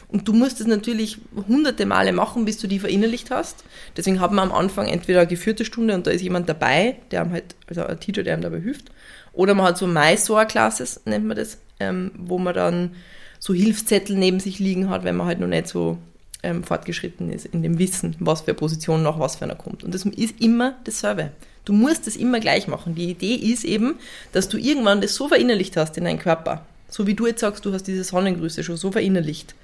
Und 0.08 0.28
du 0.28 0.34
musst 0.34 0.62
es 0.62 0.68
natürlich 0.68 1.18
hunderte 1.48 1.86
Male 1.88 2.14
machen, 2.14 2.46
bis 2.46 2.60
du 2.60 2.68
die 2.68 2.80
verinnerlicht 2.80 3.32
hast. 3.32 3.64
Deswegen 3.98 4.20
haben 4.20 4.36
wir 4.36 4.44
am 4.44 4.52
Anfang 4.52 4.88
entweder 4.88 5.22
eine 5.22 5.28
geführte 5.28 5.66
Stunde 5.66 5.96
und 5.96 6.06
da 6.06 6.12
ist 6.12 6.22
jemand 6.22 6.48
dabei, 6.48 6.98
der 7.10 7.22
einem 7.22 7.32
halt, 7.32 7.56
also 7.68 7.84
ein 7.84 8.00
Teacher, 8.00 8.22
der 8.22 8.34
einem 8.34 8.44
dabei 8.44 8.60
hilft. 8.60 8.92
Oder 9.34 9.56
man 9.56 9.66
hat 9.66 9.78
so 9.78 9.88
Mysore-Classes, 9.88 11.02
nennt 11.06 11.26
man 11.26 11.36
das, 11.36 11.58
ähm, 11.80 12.12
wo 12.16 12.38
man 12.38 12.54
dann 12.54 12.92
so 13.40 13.54
Hilfszettel 13.54 14.16
neben 14.16 14.40
sich 14.40 14.60
liegen 14.60 14.90
hat, 14.90 15.04
wenn 15.04 15.16
man 15.16 15.26
halt 15.26 15.40
noch 15.40 15.48
nicht 15.48 15.68
so 15.68 15.98
ähm, 16.44 16.64
fortgeschritten 16.64 17.32
ist 17.32 17.46
in 17.48 17.64
dem 17.64 17.80
Wissen, 17.80 18.16
was 18.20 18.42
für 18.42 18.54
Position 18.54 19.02
nach 19.02 19.20
was 19.20 19.38
für 19.38 19.46
einer 19.46 19.56
kommt. 19.56 19.84
Und 19.84 19.94
das 19.94 20.06
ist 20.06 20.40
immer 20.42 20.76
dasselbe. 20.84 21.32
Du 21.66 21.74
musst 21.74 22.08
es 22.08 22.18
immer 22.18 22.40
gleich 22.40 22.68
machen. 22.68 22.96
Die 22.96 23.10
Idee 23.10 23.36
ist 23.36 23.64
eben, 23.64 23.96
dass 24.34 24.50
du 24.50 24.58
irgendwann 24.58 25.02
das 25.02 25.16
so 25.16 25.30
verinnerlicht 25.30 25.78
hast 25.78 25.98
in 25.98 26.04
deinen 26.04 26.20
Körper, 26.20 26.66
so 26.90 27.08
wie 27.08 27.14
du 27.14 27.26
jetzt 27.26 27.40
sagst, 27.40 27.66
du 27.66 27.74
hast 27.74 27.88
diese 27.88 28.04
Sonnengrüße 28.04 28.64
schon 28.64 28.78
so 28.78 28.92
verinnerlicht, 28.92 29.56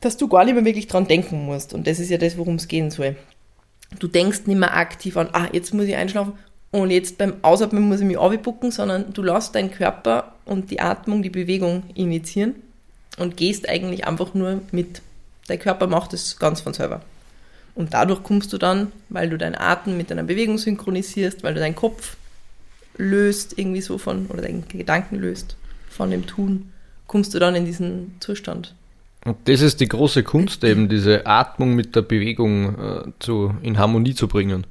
dass 0.00 0.16
du 0.16 0.28
gar 0.28 0.44
nicht 0.44 0.54
mehr 0.54 0.64
wirklich 0.64 0.86
dran 0.86 1.08
denken 1.08 1.44
musst. 1.44 1.74
Und 1.74 1.86
das 1.86 1.98
ist 1.98 2.10
ja 2.10 2.18
das, 2.18 2.38
worum 2.38 2.54
es 2.54 2.68
gehen 2.68 2.90
soll. 2.90 3.16
Du 3.98 4.06
denkst 4.06 4.46
nicht 4.46 4.58
mehr 4.58 4.76
aktiv 4.76 5.16
an, 5.16 5.30
ah, 5.32 5.48
jetzt 5.52 5.74
muss 5.74 5.86
ich 5.86 5.96
einschlafen 5.96 6.34
und 6.70 6.90
jetzt 6.90 7.18
beim 7.18 7.34
Ausatmen 7.42 7.82
muss 7.88 8.00
ich 8.00 8.06
mich 8.06 8.18
aufbucken, 8.18 8.70
sondern 8.70 9.12
du 9.12 9.22
lässt 9.22 9.54
deinen 9.54 9.70
Körper 9.70 10.34
und 10.44 10.70
die 10.70 10.80
Atmung, 10.80 11.22
die 11.22 11.30
Bewegung 11.30 11.84
initiieren 11.94 12.54
und 13.18 13.36
gehst 13.36 13.68
eigentlich 13.68 14.06
einfach 14.06 14.34
nur 14.34 14.60
mit. 14.70 15.02
Dein 15.48 15.58
Körper 15.58 15.88
macht 15.88 16.14
es 16.14 16.38
ganz 16.38 16.60
von 16.60 16.74
selber. 16.74 17.00
Und 17.74 17.94
dadurch 17.94 18.22
kommst 18.22 18.52
du 18.52 18.58
dann, 18.58 18.92
weil 19.08 19.30
du 19.30 19.38
deinen 19.38 19.54
Atem 19.54 19.96
mit 19.96 20.10
deiner 20.10 20.24
Bewegung 20.24 20.58
synchronisierst, 20.58 21.42
weil 21.42 21.54
du 21.54 21.60
deinen 21.60 21.76
Kopf 21.76 22.16
löst, 22.96 23.58
irgendwie 23.58 23.80
so 23.80 23.98
von, 23.98 24.26
oder 24.26 24.42
deinen 24.42 24.66
Gedanken 24.68 25.16
löst 25.16 25.56
von 25.88 26.10
dem 26.10 26.26
Tun, 26.26 26.72
kommst 27.06 27.34
du 27.34 27.38
dann 27.38 27.54
in 27.54 27.64
diesen 27.64 28.16
Zustand. 28.20 28.74
Und 29.24 29.36
das 29.44 29.60
ist 29.60 29.80
die 29.80 29.88
große 29.88 30.22
Kunst, 30.22 30.64
eben 30.64 30.88
diese 30.88 31.26
Atmung 31.26 31.74
mit 31.74 31.96
der 31.96 32.02
Bewegung 32.02 32.78
äh, 32.78 33.12
zu, 33.18 33.54
in 33.62 33.78
Harmonie 33.78 34.14
zu 34.14 34.28
bringen. 34.28 34.66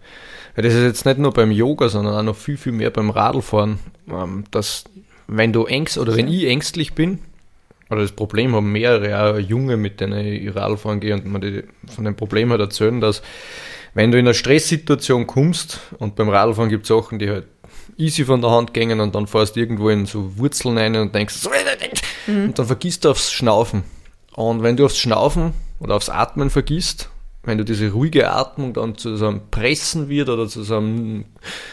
Weil 0.56 0.64
das 0.64 0.74
ist 0.74 0.84
jetzt 0.84 1.06
nicht 1.06 1.20
nur 1.20 1.34
beim 1.34 1.52
Yoga, 1.52 1.90
sondern 1.90 2.16
auch 2.16 2.24
noch 2.24 2.36
viel, 2.36 2.58
viel 2.58 2.72
mehr 2.72 2.90
beim 2.90 3.10
Radlfahren, 3.10 3.80
ähm, 4.10 4.46
dass 4.52 4.86
wenn 5.28 5.54
du 5.54 5.66
ängst 5.66 5.98
oder 5.98 6.16
wenn 6.16 6.28
ich 6.28 6.46
ängstlich 6.46 6.94
bin, 6.94 7.20
oder 7.90 8.02
das 8.02 8.12
Problem 8.12 8.56
haben 8.56 8.72
mehrere 8.72 9.36
auch 9.36 9.40
Junge, 9.40 9.78
mit 9.78 10.02
denen 10.02 10.26
ich 10.26 10.56
Radlfahren 10.56 11.00
gehe 11.00 11.14
und 11.14 11.26
mir 11.26 11.40
die 11.40 11.64
von 11.94 12.06
dem 12.06 12.16
Problem 12.16 12.52
halt 12.52 12.62
erzählen, 12.62 13.00
dass 13.00 13.22
wenn 13.94 14.12
du 14.12 14.20
in 14.20 14.26
eine 14.26 14.34
Stresssituation 14.34 15.26
kommst 15.26 15.80
und 15.98 16.16
beim 16.16 16.30
Radlfahren 16.30 16.70
gibt 16.70 16.84
es 16.84 16.90
Sachen, 16.90 17.20
die 17.20 17.30
halt 17.30 17.48
easy 17.98 18.26
von 18.26 18.42
der 18.42 18.52
Hand 18.52 18.74
gehen 18.74 19.00
und 19.00 19.16
dann 19.16 19.28
fährst 19.28 19.56
du 19.56 19.60
irgendwo 19.60 19.90
in 19.90 20.06
so 20.06 20.38
Wurzeln 20.38 20.78
rein 20.78 20.96
und 20.96 21.16
denkst, 21.16 21.36
und 22.28 22.60
dann 22.60 22.66
vergisst 22.66 23.06
du 23.06 23.10
aufs 23.10 23.32
Schnaufen. 23.32 23.84
Und 24.36 24.62
wenn 24.62 24.78
du 24.78 24.86
aufs 24.86 25.00
Schnaufen 25.00 25.54
oder 25.80 25.96
aufs 25.96 26.10
Atmen 26.10 26.50
vergisst, 26.50 27.10
wenn 27.44 27.58
du 27.58 27.64
diese 27.64 27.92
ruhige 27.92 28.30
Atmung 28.30 28.74
dann 28.74 28.98
zu 28.98 29.16
so 29.16 29.28
einem 29.28 29.42
Pressen 29.50 30.10
wird 30.10 30.30
oder 30.30 30.48
zu 30.48 30.64
so 30.64 30.78
einem 30.78 31.26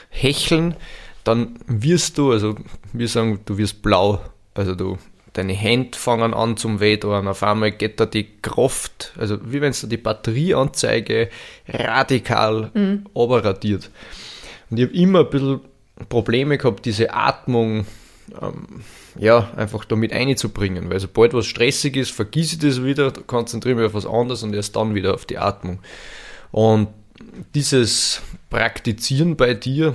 Hecheln, 0.08 0.76
dann 1.24 1.58
wirst 1.66 2.16
du, 2.16 2.32
also 2.32 2.54
wir 2.92 3.08
sagen, 3.08 3.40
du 3.44 3.58
wirst 3.58 3.82
blau. 3.82 4.20
Also 4.54 4.74
du 4.74 4.98
deine 5.34 5.52
Hände 5.52 5.98
fangen 5.98 6.32
an 6.32 6.56
zum 6.56 6.80
Wehtun, 6.80 7.28
auf 7.28 7.42
einmal 7.42 7.72
geht 7.72 8.00
da 8.00 8.06
die 8.06 8.28
Kraft, 8.40 9.12
also 9.18 9.38
wie 9.44 9.60
wenn 9.60 9.70
es 9.70 9.82
da 9.82 9.86
die 9.86 9.98
Batterieanzeige 9.98 11.28
radikal 11.68 12.70
mhm. 12.72 13.04
operatiert. 13.12 13.90
Und 14.70 14.78
ich 14.78 14.86
habe 14.86 14.96
immer 14.96 15.20
ein 15.20 15.30
bisschen 15.30 15.60
Probleme 16.08 16.56
gehabt, 16.56 16.86
diese 16.86 17.12
Atmung 17.12 17.86
ähm, 18.40 18.82
ja, 19.18 19.50
einfach 19.56 19.84
damit 19.84 20.12
einzubringen, 20.12 20.90
weil 20.90 21.00
sobald 21.00 21.34
was 21.34 21.46
stressig 21.46 21.96
ist, 21.96 22.10
vergieße 22.10 22.54
ich 22.54 22.60
das 22.60 22.84
wieder, 22.84 23.12
konzentriere 23.12 23.76
mich 23.76 23.86
auf 23.86 23.94
was 23.94 24.06
anderes 24.06 24.42
und 24.42 24.54
erst 24.54 24.76
dann 24.76 24.94
wieder 24.94 25.14
auf 25.14 25.26
die 25.26 25.38
Atmung. 25.38 25.80
Und 26.50 26.88
dieses 27.54 28.22
Praktizieren 28.50 29.36
bei 29.36 29.54
dir 29.54 29.94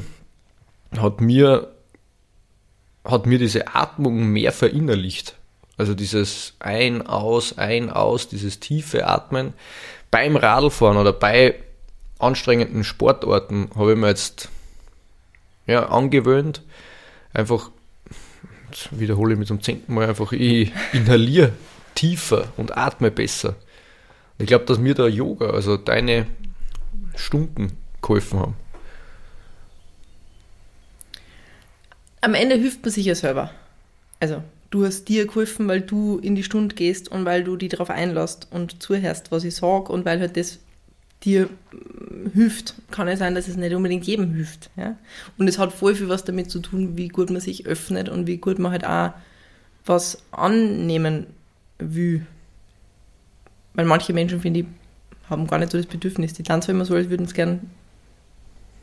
hat 0.97 1.21
mir, 1.21 1.71
hat 3.11 3.25
mir 3.25 3.39
diese 3.39 3.75
Atmung 3.75 4.27
mehr 4.27 4.51
verinnerlicht. 4.51 5.35
Also 5.77 5.93
dieses 5.93 6.55
Ein, 6.59 7.05
Aus, 7.07 7.57
Ein, 7.57 7.89
Aus, 7.89 8.27
dieses 8.27 8.59
tiefe 8.59 9.07
Atmen 9.07 9.53
beim 10.11 10.35
Radlfahren 10.35 10.97
oder 10.97 11.13
bei 11.13 11.55
anstrengenden 12.19 12.83
Sportorten 12.83 13.69
habe 13.75 13.93
ich 13.93 13.97
mir 13.97 14.07
jetzt 14.07 14.49
ja, 15.67 15.87
angewöhnt. 15.87 16.63
Einfach, 17.33 17.71
wiederhole 18.91 19.33
ich 19.33 19.39
mit 19.39 19.47
zum 19.47 19.61
zehnten 19.61 19.93
Mal 19.93 20.09
einfach, 20.09 20.31
ich 20.33 20.71
inhaliere 20.93 21.53
tiefer 21.95 22.45
und 22.57 22.77
atme 22.77 23.11
besser. 23.11 23.55
Ich 24.37 24.47
glaube, 24.47 24.65
dass 24.65 24.79
mir 24.79 24.95
da 24.95 25.07
Yoga, 25.07 25.51
also 25.51 25.77
deine 25.77 26.27
Stunden 27.15 27.77
geholfen 28.01 28.39
haben. 28.39 28.55
Am 32.21 32.33
Ende 32.33 32.55
hilft 32.55 32.83
man 32.83 32.91
sich 32.91 33.05
ja 33.05 33.15
selber. 33.15 33.51
Also, 34.19 34.43
du 34.69 34.85
hast 34.85 35.05
dir 35.05 35.25
geholfen, 35.25 35.67
weil 35.67 35.81
du 35.81 36.19
in 36.19 36.35
die 36.35 36.43
Stunde 36.43 36.75
gehst 36.75 37.09
und 37.09 37.25
weil 37.25 37.43
du 37.43 37.55
dich 37.55 37.69
darauf 37.69 37.89
einlässt 37.89 38.47
und 38.51 38.81
zuhörst, 38.81 39.31
was 39.31 39.43
ich 39.43 39.55
sage 39.55 39.91
und 39.91 40.05
weil 40.05 40.19
halt 40.19 40.35
das 40.37 40.59
dir 41.23 41.49
hilft. 42.33 42.75
Kann 42.91 43.07
ja 43.07 43.17
sein, 43.17 43.35
dass 43.35 43.47
es 43.47 43.57
nicht 43.57 43.73
unbedingt 43.73 44.05
jedem 44.05 44.33
hilft. 44.33 44.69
Ja? 44.75 44.95
Und 45.37 45.47
es 45.47 45.57
hat 45.57 45.73
voll 45.73 45.95
viel 45.95 46.09
was 46.09 46.23
damit 46.23 46.49
zu 46.49 46.59
tun, 46.59 46.97
wie 46.97 47.09
gut 47.09 47.29
man 47.29 47.41
sich 47.41 47.65
öffnet 47.65 48.09
und 48.09 48.27
wie 48.27 48.37
gut 48.37 48.59
man 48.59 48.71
halt 48.71 48.85
auch 48.85 49.13
was 49.85 50.23
annehmen 50.31 51.27
will. 51.77 52.25
Weil 53.73 53.85
manche 53.85 54.13
Menschen, 54.13 54.41
finde 54.41 54.61
ich, 54.61 54.65
haben 55.29 55.47
gar 55.47 55.59
nicht 55.59 55.71
so 55.71 55.77
das 55.77 55.87
Bedürfnis. 55.87 56.33
Die 56.33 56.43
tanzen 56.43 56.71
immer 56.71 56.85
so, 56.85 56.95
als 56.95 57.09
würden 57.09 57.27
sie 57.27 57.33
gern 57.33 57.69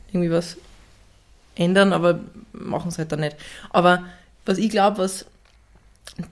irgendwie 0.09 0.31
was 0.31 0.57
ändern, 1.57 1.93
aber 1.93 2.21
machen 2.53 2.89
es 2.89 2.99
halt 2.99 3.13
dann 3.13 3.21
nicht. 3.21 3.37
Aber 3.71 4.05
was 4.45 4.59
ich 4.59 4.71
glaube, 4.71 4.99
was 4.99 5.27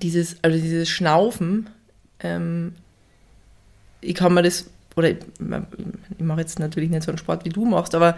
dieses, 0.02 0.36
also 0.42 0.56
dieses 0.56 0.88
Schnaufen, 0.88 1.68
ähm, 2.20 2.74
ich 4.00 4.14
kann 4.14 4.34
mir 4.34 4.42
das, 4.42 4.66
oder 4.96 5.10
ich, 5.10 5.18
ich 6.18 6.24
mache 6.24 6.40
jetzt 6.40 6.58
natürlich 6.58 6.90
nicht 6.90 7.02
so 7.02 7.10
einen 7.10 7.18
Sport, 7.18 7.44
wie 7.44 7.50
du 7.50 7.64
machst, 7.64 7.94
aber 7.94 8.16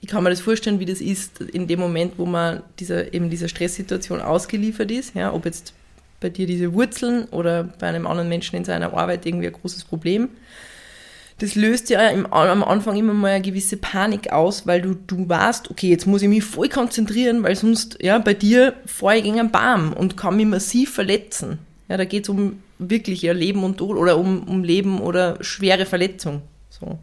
ich 0.00 0.08
kann 0.08 0.22
mir 0.22 0.30
das 0.30 0.40
vorstellen, 0.40 0.80
wie 0.80 0.84
das 0.84 1.00
ist 1.00 1.40
in 1.40 1.66
dem 1.66 1.80
Moment, 1.80 2.14
wo 2.18 2.26
man 2.26 2.62
dieser, 2.78 3.14
eben 3.14 3.30
dieser 3.30 3.48
Stresssituation 3.48 4.20
ausgeliefert 4.20 4.90
ist, 4.90 5.14
ja, 5.14 5.32
ob 5.32 5.44
jetzt 5.44 5.74
bei 6.20 6.28
dir 6.28 6.46
diese 6.46 6.72
Wurzeln 6.72 7.24
oder 7.26 7.64
bei 7.64 7.88
einem 7.88 8.06
anderen 8.06 8.28
Menschen 8.28 8.56
in 8.56 8.64
seiner 8.64 8.94
Arbeit 8.94 9.26
irgendwie 9.26 9.48
ein 9.48 9.52
großes 9.52 9.84
Problem 9.84 10.28
das 11.42 11.56
löst 11.56 11.90
ja 11.90 12.06
im, 12.08 12.24
am 12.32 12.62
Anfang 12.62 12.96
immer 12.96 13.14
mal 13.14 13.32
eine 13.32 13.42
gewisse 13.42 13.76
Panik 13.76 14.30
aus, 14.30 14.64
weil 14.64 14.80
du, 14.80 14.94
du 14.94 15.28
weißt, 15.28 15.72
okay, 15.72 15.90
jetzt 15.90 16.06
muss 16.06 16.22
ich 16.22 16.28
mich 16.28 16.44
voll 16.44 16.68
konzentrieren, 16.68 17.42
weil 17.42 17.56
sonst, 17.56 17.98
ja, 18.00 18.20
bei 18.20 18.32
dir 18.32 18.74
fahre 18.86 19.16
ich 19.16 19.24
gegen 19.24 19.40
einen 19.40 19.50
Baum 19.50 19.92
und 19.92 20.16
kann 20.16 20.36
mich 20.36 20.46
massiv 20.46 20.94
verletzen. 20.94 21.58
Ja, 21.88 21.96
da 21.96 22.04
geht 22.04 22.22
es 22.22 22.28
um 22.28 22.62
wirklich 22.78 23.22
ja, 23.22 23.32
Leben 23.32 23.64
und 23.64 23.78
Tod 23.78 23.96
oder 23.96 24.18
um, 24.18 24.44
um 24.44 24.62
Leben 24.62 25.00
oder 25.00 25.36
schwere 25.40 25.84
Verletzung. 25.84 26.42
So. 26.70 27.00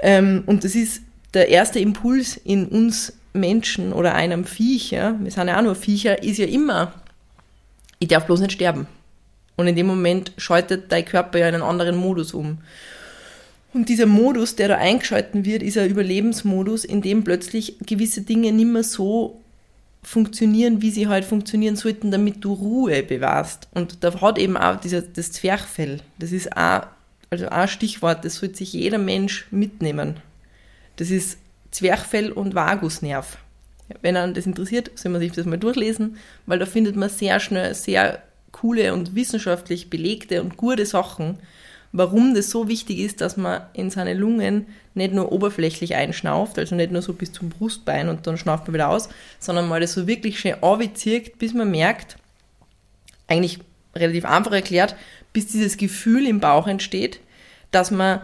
Ähm, 0.00 0.44
und 0.46 0.64
das 0.64 0.74
ist 0.74 1.02
der 1.34 1.50
erste 1.50 1.80
Impuls 1.80 2.38
in 2.38 2.66
uns 2.66 3.12
Menschen 3.34 3.92
oder 3.92 4.14
einem 4.14 4.46
Viecher, 4.46 5.16
wir 5.20 5.30
sind 5.30 5.48
ja 5.48 5.58
auch 5.58 5.62
nur 5.62 5.74
Viecher, 5.74 6.22
ist 6.22 6.38
ja 6.38 6.46
immer, 6.46 6.94
ich 7.98 8.08
darf 8.08 8.24
bloß 8.24 8.40
nicht 8.40 8.52
sterben. 8.52 8.86
Und 9.56 9.66
in 9.66 9.76
dem 9.76 9.86
Moment 9.86 10.32
schaltet 10.38 10.90
dein 10.90 11.04
Körper 11.04 11.40
ja 11.40 11.48
in 11.48 11.56
einen 11.56 11.62
anderen 11.62 11.96
Modus 11.96 12.32
um. 12.32 12.58
Und 13.72 13.88
dieser 13.88 14.06
Modus, 14.06 14.56
der 14.56 14.68
da 14.68 14.76
eingeschalten 14.76 15.44
wird, 15.44 15.62
ist 15.62 15.76
ein 15.76 15.90
Überlebensmodus, 15.90 16.84
in 16.84 17.02
dem 17.02 17.22
plötzlich 17.22 17.76
gewisse 17.84 18.22
Dinge 18.22 18.52
nicht 18.52 18.68
mehr 18.68 18.82
so 18.82 19.40
funktionieren, 20.02 20.80
wie 20.80 20.90
sie 20.90 21.06
halt 21.06 21.24
funktionieren 21.24 21.76
sollten, 21.76 22.10
damit 22.10 22.42
du 22.44 22.54
Ruhe 22.54 23.02
bewahrst. 23.02 23.68
Und 23.74 24.02
da 24.02 24.20
hat 24.20 24.38
eben 24.38 24.56
auch 24.56 24.80
dieser, 24.80 25.02
das 25.02 25.32
Zwerchfell, 25.32 26.00
das 26.18 26.32
ist 26.32 26.56
auch, 26.56 26.86
also 27.30 27.48
ein 27.48 27.68
Stichwort, 27.68 28.24
das 28.24 28.36
sollte 28.36 28.56
sich 28.56 28.72
jeder 28.72 28.98
Mensch 28.98 29.46
mitnehmen. 29.50 30.16
Das 30.96 31.10
ist 31.10 31.38
Zwerchfell 31.70 32.32
und 32.32 32.54
Vagusnerv. 32.54 33.36
Wenn 34.00 34.16
einen 34.16 34.34
das 34.34 34.46
interessiert, 34.46 34.90
soll 34.94 35.12
man 35.12 35.20
sich 35.20 35.32
das 35.32 35.46
mal 35.46 35.58
durchlesen, 35.58 36.16
weil 36.46 36.58
da 36.58 36.66
findet 36.66 36.96
man 36.96 37.10
sehr 37.10 37.38
schnell 37.40 37.74
sehr 37.74 38.22
coole 38.52 38.94
und 38.94 39.14
wissenschaftlich 39.14 39.90
belegte 39.90 40.42
und 40.42 40.56
gute 40.56 40.86
Sachen, 40.86 41.38
warum 41.92 42.34
das 42.34 42.50
so 42.50 42.68
wichtig 42.68 42.98
ist, 42.98 43.20
dass 43.20 43.36
man 43.36 43.62
in 43.72 43.90
seine 43.90 44.14
Lungen 44.14 44.66
nicht 44.94 45.14
nur 45.14 45.32
oberflächlich 45.32 45.94
einschnauft, 45.94 46.58
also 46.58 46.74
nicht 46.74 46.92
nur 46.92 47.02
so 47.02 47.12
bis 47.12 47.32
zum 47.32 47.48
Brustbein 47.48 48.08
und 48.08 48.26
dann 48.26 48.36
schnauft 48.36 48.66
man 48.66 48.74
wieder 48.74 48.90
aus, 48.90 49.08
sondern 49.38 49.68
mal 49.68 49.80
das 49.80 49.94
so 49.94 50.06
wirklich 50.06 50.38
schön 50.38 50.62
anzieht, 50.62 51.38
bis 51.38 51.54
man 51.54 51.70
merkt, 51.70 52.16
eigentlich 53.26 53.60
relativ 53.94 54.24
einfach 54.24 54.52
erklärt, 54.52 54.96
bis 55.32 55.46
dieses 55.46 55.76
Gefühl 55.76 56.26
im 56.26 56.40
Bauch 56.40 56.66
entsteht, 56.66 57.20
dass 57.70 57.90
man 57.90 58.20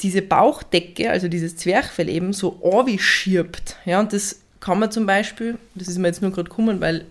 diese 0.00 0.22
Bauchdecke, 0.22 1.10
also 1.10 1.28
dieses 1.28 1.56
Zwerchfell 1.56 2.08
eben, 2.08 2.32
so 2.32 2.60
schirbt. 2.98 3.76
Ja, 3.84 4.00
und 4.00 4.12
das 4.12 4.42
kann 4.60 4.78
man 4.78 4.90
zum 4.90 5.06
Beispiel, 5.06 5.58
das 5.74 5.88
ist 5.88 5.98
mir 5.98 6.08
jetzt 6.08 6.22
nur 6.22 6.32
gerade 6.32 6.48
gekommen, 6.48 6.80
weil 6.80 7.06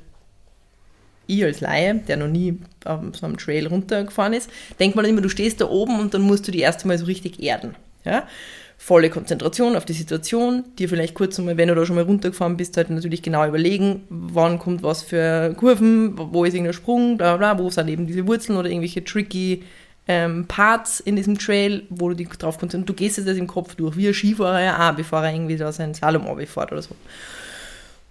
ich 1.27 1.43
als 1.43 1.61
Laie, 1.61 1.95
der 1.95 2.17
noch 2.17 2.27
nie 2.27 2.59
auf 2.83 2.99
so 3.13 3.25
einem 3.25 3.37
Trail 3.37 3.67
runtergefahren 3.67 4.33
ist, 4.33 4.49
denkt 4.79 4.95
man 4.95 5.05
immer, 5.05 5.21
du 5.21 5.29
stehst 5.29 5.61
da 5.61 5.69
oben 5.69 5.99
und 5.99 6.13
dann 6.13 6.21
musst 6.21 6.47
du 6.47 6.51
die 6.51 6.59
erste 6.59 6.87
Mal 6.87 6.97
so 6.97 7.05
richtig 7.05 7.41
erden. 7.41 7.75
Ja? 8.03 8.27
Volle 8.77 9.09
Konzentration 9.09 9.75
auf 9.75 9.85
die 9.85 9.93
Situation, 9.93 10.63
dir 10.77 10.89
vielleicht 10.89 11.15
kurz 11.15 11.39
einmal, 11.39 11.57
wenn 11.57 11.69
du 11.69 11.75
da 11.75 11.85
schon 11.85 11.95
mal 11.95 12.03
runtergefahren 12.03 12.57
bist, 12.57 12.77
halt 12.77 12.89
natürlich 12.89 13.21
genau 13.21 13.47
überlegen, 13.47 14.03
wann 14.09 14.59
kommt 14.59 14.83
was 14.83 15.01
für 15.01 15.53
Kurven, 15.55 16.13
wo 16.17 16.43
ist 16.43 16.53
irgendein 16.53 16.73
Sprung, 16.73 17.17
bla 17.17 17.37
bla, 17.37 17.57
wo 17.57 17.69
sind 17.69 17.87
eben 17.87 18.05
diese 18.05 18.27
Wurzeln 18.27 18.57
oder 18.57 18.69
irgendwelche 18.69 19.03
tricky 19.03 19.63
ähm, 20.07 20.45
Parts 20.47 20.99
in 20.99 21.15
diesem 21.15 21.37
Trail, 21.37 21.83
wo 21.89 22.09
du 22.09 22.15
dich 22.15 22.29
drauf 22.29 22.59
konzentrierst. 22.59 22.89
Du 22.89 22.93
gehst 22.93 23.17
jetzt 23.17 23.27
das 23.27 23.37
im 23.37 23.47
Kopf 23.47 23.75
durch, 23.75 23.97
wie 23.97 24.07
ein 24.07 24.13
Skifahrer 24.13 24.61
ja 24.61 24.89
auch, 24.89 24.95
bevor 24.95 25.23
er 25.23 25.33
irgendwie 25.33 25.57
da 25.57 25.71
seinen 25.71 25.95
Slalom 25.95 26.25
fährt 26.45 26.71
oder 26.71 26.81
so. 26.81 26.95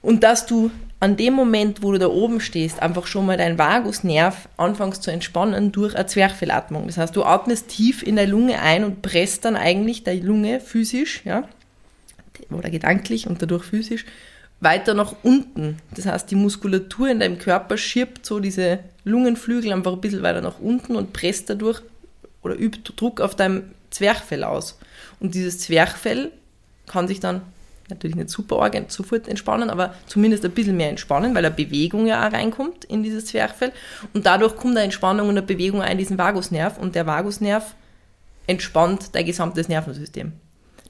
Und 0.02 0.22
dass 0.22 0.44
du 0.44 0.70
an 1.04 1.18
dem 1.18 1.34
Moment, 1.34 1.82
wo 1.82 1.92
du 1.92 1.98
da 1.98 2.06
oben 2.06 2.40
stehst, 2.40 2.80
einfach 2.80 3.06
schon 3.06 3.26
mal 3.26 3.36
deinen 3.36 3.58
Vagusnerv 3.58 4.48
anfängst 4.56 5.02
zu 5.02 5.10
entspannen 5.10 5.70
durch 5.70 5.94
eine 5.94 6.06
Zwerchfellatmung. 6.06 6.86
Das 6.86 6.96
heißt, 6.96 7.14
du 7.14 7.24
atmest 7.24 7.68
tief 7.68 8.02
in 8.02 8.16
der 8.16 8.26
Lunge 8.26 8.58
ein 8.62 8.84
und 8.84 9.02
presst 9.02 9.44
dann 9.44 9.54
eigentlich 9.54 10.02
deine 10.02 10.22
Lunge 10.22 10.60
physisch, 10.60 11.20
ja, 11.26 11.46
oder 12.50 12.70
gedanklich 12.70 13.26
und 13.26 13.42
dadurch 13.42 13.64
physisch, 13.64 14.06
weiter 14.60 14.94
nach 14.94 15.14
unten. 15.22 15.76
Das 15.94 16.06
heißt, 16.06 16.30
die 16.30 16.36
Muskulatur 16.36 17.10
in 17.10 17.20
deinem 17.20 17.36
Körper 17.36 17.76
schirbt 17.76 18.24
so 18.24 18.40
diese 18.40 18.78
Lungenflügel 19.04 19.74
einfach 19.74 19.92
ein 19.92 20.00
bisschen 20.00 20.22
weiter 20.22 20.40
nach 20.40 20.58
unten 20.58 20.96
und 20.96 21.12
presst 21.12 21.50
dadurch 21.50 21.82
oder 22.42 22.58
übt 22.58 22.94
Druck 22.96 23.20
auf 23.20 23.36
deinem 23.36 23.64
Zwerchfell 23.90 24.42
aus. 24.42 24.78
Und 25.20 25.34
dieses 25.34 25.58
Zwerchfell 25.58 26.30
kann 26.86 27.08
sich 27.08 27.20
dann 27.20 27.42
natürlich 27.88 28.16
nicht 28.16 28.30
super 28.30 28.62
arg 28.62 28.74
sofort 28.88 29.28
entspannen, 29.28 29.70
aber 29.70 29.94
zumindest 30.06 30.44
ein 30.44 30.50
bisschen 30.50 30.76
mehr 30.76 30.90
entspannen, 30.90 31.34
weil 31.34 31.44
eine 31.44 31.54
Bewegung 31.54 32.06
ja 32.06 32.26
auch 32.26 32.32
reinkommt 32.32 32.84
in 32.84 33.02
dieses 33.02 33.26
Zwerchfell. 33.26 33.72
Und 34.12 34.26
dadurch 34.26 34.56
kommt 34.56 34.76
eine 34.76 34.84
Entspannung 34.84 35.28
und 35.28 35.36
eine 35.36 35.46
Bewegung 35.46 35.82
ein 35.82 35.92
in 35.92 35.98
diesen 35.98 36.18
Vagusnerv 36.18 36.78
und 36.78 36.94
der 36.94 37.06
Vagusnerv 37.06 37.74
entspannt 38.46 39.10
dein 39.14 39.26
gesamtes 39.26 39.68
Nervensystem. 39.68 40.32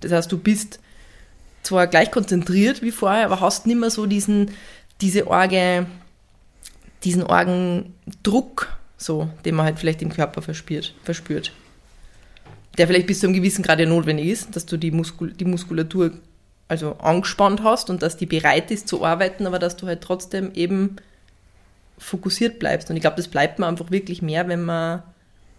Das 0.01 0.13
heißt, 0.13 0.31
du 0.31 0.39
bist 0.39 0.81
zwar 1.63 1.87
gleich 1.87 2.11
konzentriert 2.11 2.83
wie 2.83 2.91
vorher, 2.91 3.25
aber 3.25 3.41
hast 3.41 3.67
nicht 3.67 3.79
mehr 3.79 3.91
so 3.91 4.07
diesen, 4.07 4.51
diese 5.01 5.27
Orge, 5.27 5.87
diesen 7.03 7.23
Orgendruck, 7.23 8.77
so, 8.97 9.29
den 9.45 9.55
man 9.55 9.67
halt 9.67 9.79
vielleicht 9.79 10.03
im 10.03 10.13
Körper 10.13 10.43
verspürt, 10.43 10.95
verspürt. 11.03 11.53
Der 12.77 12.87
vielleicht 12.87 13.07
bis 13.07 13.21
zu 13.21 13.27
einem 13.27 13.35
gewissen 13.35 13.63
Grad 13.63 13.79
ja 13.81 13.87
notwendig 13.87 14.27
ist, 14.27 14.57
dass 14.57 14.67
du 14.67 14.77
die, 14.77 14.91
Muskul 14.91 15.33
die 15.33 15.45
Muskulatur 15.45 16.13
also 16.69 16.97
angespannt 16.99 17.63
hast 17.63 17.91
und 17.91 18.03
dass 18.03 18.17
die 18.17 18.27
bereit 18.27 18.71
ist 18.71 18.89
zu 18.89 19.05
arbeiten, 19.05 19.47
aber 19.47 19.59
dass 19.59 19.77
du 19.77 19.87
halt 19.87 20.01
trotzdem 20.01 20.53
eben 20.55 20.97
fokussiert 21.99 22.59
bleibst. 22.59 22.91
Und 22.91 22.97
ich 22.97 23.03
glaube, 23.03 23.17
das 23.17 23.29
bleibt 23.29 23.59
man 23.59 23.71
einfach 23.71 23.91
wirklich 23.91 24.23
mehr, 24.23 24.49
wenn 24.49 24.65
man 24.65 25.03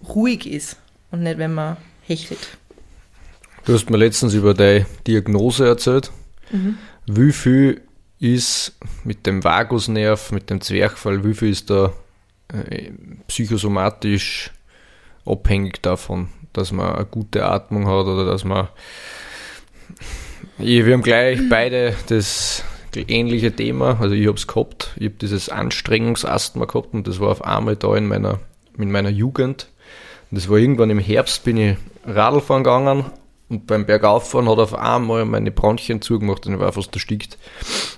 ruhig 0.07 0.49
ist 0.49 0.77
und 1.11 1.23
nicht, 1.23 1.37
wenn 1.37 1.53
man 1.53 1.77
hechelt. 2.05 2.57
Du 3.65 3.73
hast 3.73 3.89
mir 3.89 3.97
letztens 3.97 4.33
über 4.33 4.53
deine 4.53 4.85
Diagnose 5.07 5.65
erzählt. 5.65 6.11
Mhm. 6.51 6.77
Wie 7.07 7.31
viel 7.31 7.81
ist 8.19 8.73
mit 9.03 9.25
dem 9.25 9.43
Vagusnerv, 9.43 10.31
mit 10.31 10.49
dem 10.49 10.61
Zwerchfall, 10.61 11.23
wie 11.23 11.33
viel 11.33 11.49
ist 11.49 11.69
da 11.69 11.93
äh, 12.53 12.91
psychosomatisch 13.27 14.51
abhängig 15.25 15.81
davon, 15.81 16.29
dass 16.53 16.71
man 16.71 16.95
eine 16.95 17.05
gute 17.05 17.45
Atmung 17.45 17.87
hat 17.87 18.05
oder 18.05 18.25
dass 18.25 18.43
man. 18.43 18.67
Wir 20.57 20.93
haben 20.93 21.01
gleich 21.01 21.39
beide 21.49 21.95
das 22.07 22.63
ähnliche 22.95 23.51
Thema. 23.51 23.97
Also 23.99 24.15
ich 24.15 24.27
habe 24.27 24.37
es 24.37 24.47
gehabt. 24.47 24.91
Ich 24.97 25.05
habe 25.05 25.15
dieses 25.19 25.49
Anstrengungsasthma 25.49 26.65
gehabt 26.65 26.93
und 26.93 27.07
das 27.07 27.19
war 27.19 27.29
auf 27.29 27.43
einmal 27.43 27.75
da 27.75 27.95
in 27.95 28.07
meiner, 28.07 28.39
in 28.77 28.91
meiner 28.91 29.09
Jugend. 29.09 29.67
Und 30.31 30.37
das 30.39 30.49
war 30.49 30.57
irgendwann 30.57 30.89
im 30.89 30.99
Herbst, 30.99 31.43
bin 31.43 31.57
ich 31.57 31.77
Radl 32.05 32.41
fahren 32.41 32.63
gegangen 32.63 33.05
und 33.47 33.67
beim 33.67 33.85
Bergauffahren 33.85 34.49
hat 34.49 34.57
auf 34.57 34.73
einmal 34.73 35.23
meine 35.25 35.51
Bronchien 35.51 36.01
zugemacht 36.01 36.47
und 36.47 36.55
ich 36.55 36.59
war 36.59 36.71
fast 36.71 36.93
erstickt. 36.95 37.37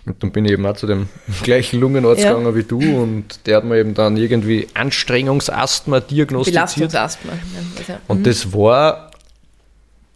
Und 0.05 0.21
dann 0.21 0.31
bin 0.31 0.43
ich 0.45 0.51
eben 0.51 0.65
auch 0.65 0.75
zu 0.75 0.87
dem 0.87 1.07
gleichen 1.43 1.79
Lungenarzt 1.79 2.23
ja. 2.23 2.33
gegangen 2.33 2.55
wie 2.55 2.63
du 2.63 2.79
und 2.79 3.45
der 3.45 3.57
hat 3.57 3.63
mir 3.63 3.77
eben 3.77 3.93
dann 3.93 4.17
irgendwie 4.17 4.67
Anstrengungsasthma 4.73 6.01
diagnostiziert. 6.01 6.55
Belastungsasthma. 6.55 7.31
Ja. 7.87 7.99
Und 8.07 8.19
mhm. 8.19 8.23
das 8.23 8.53
war 8.53 9.11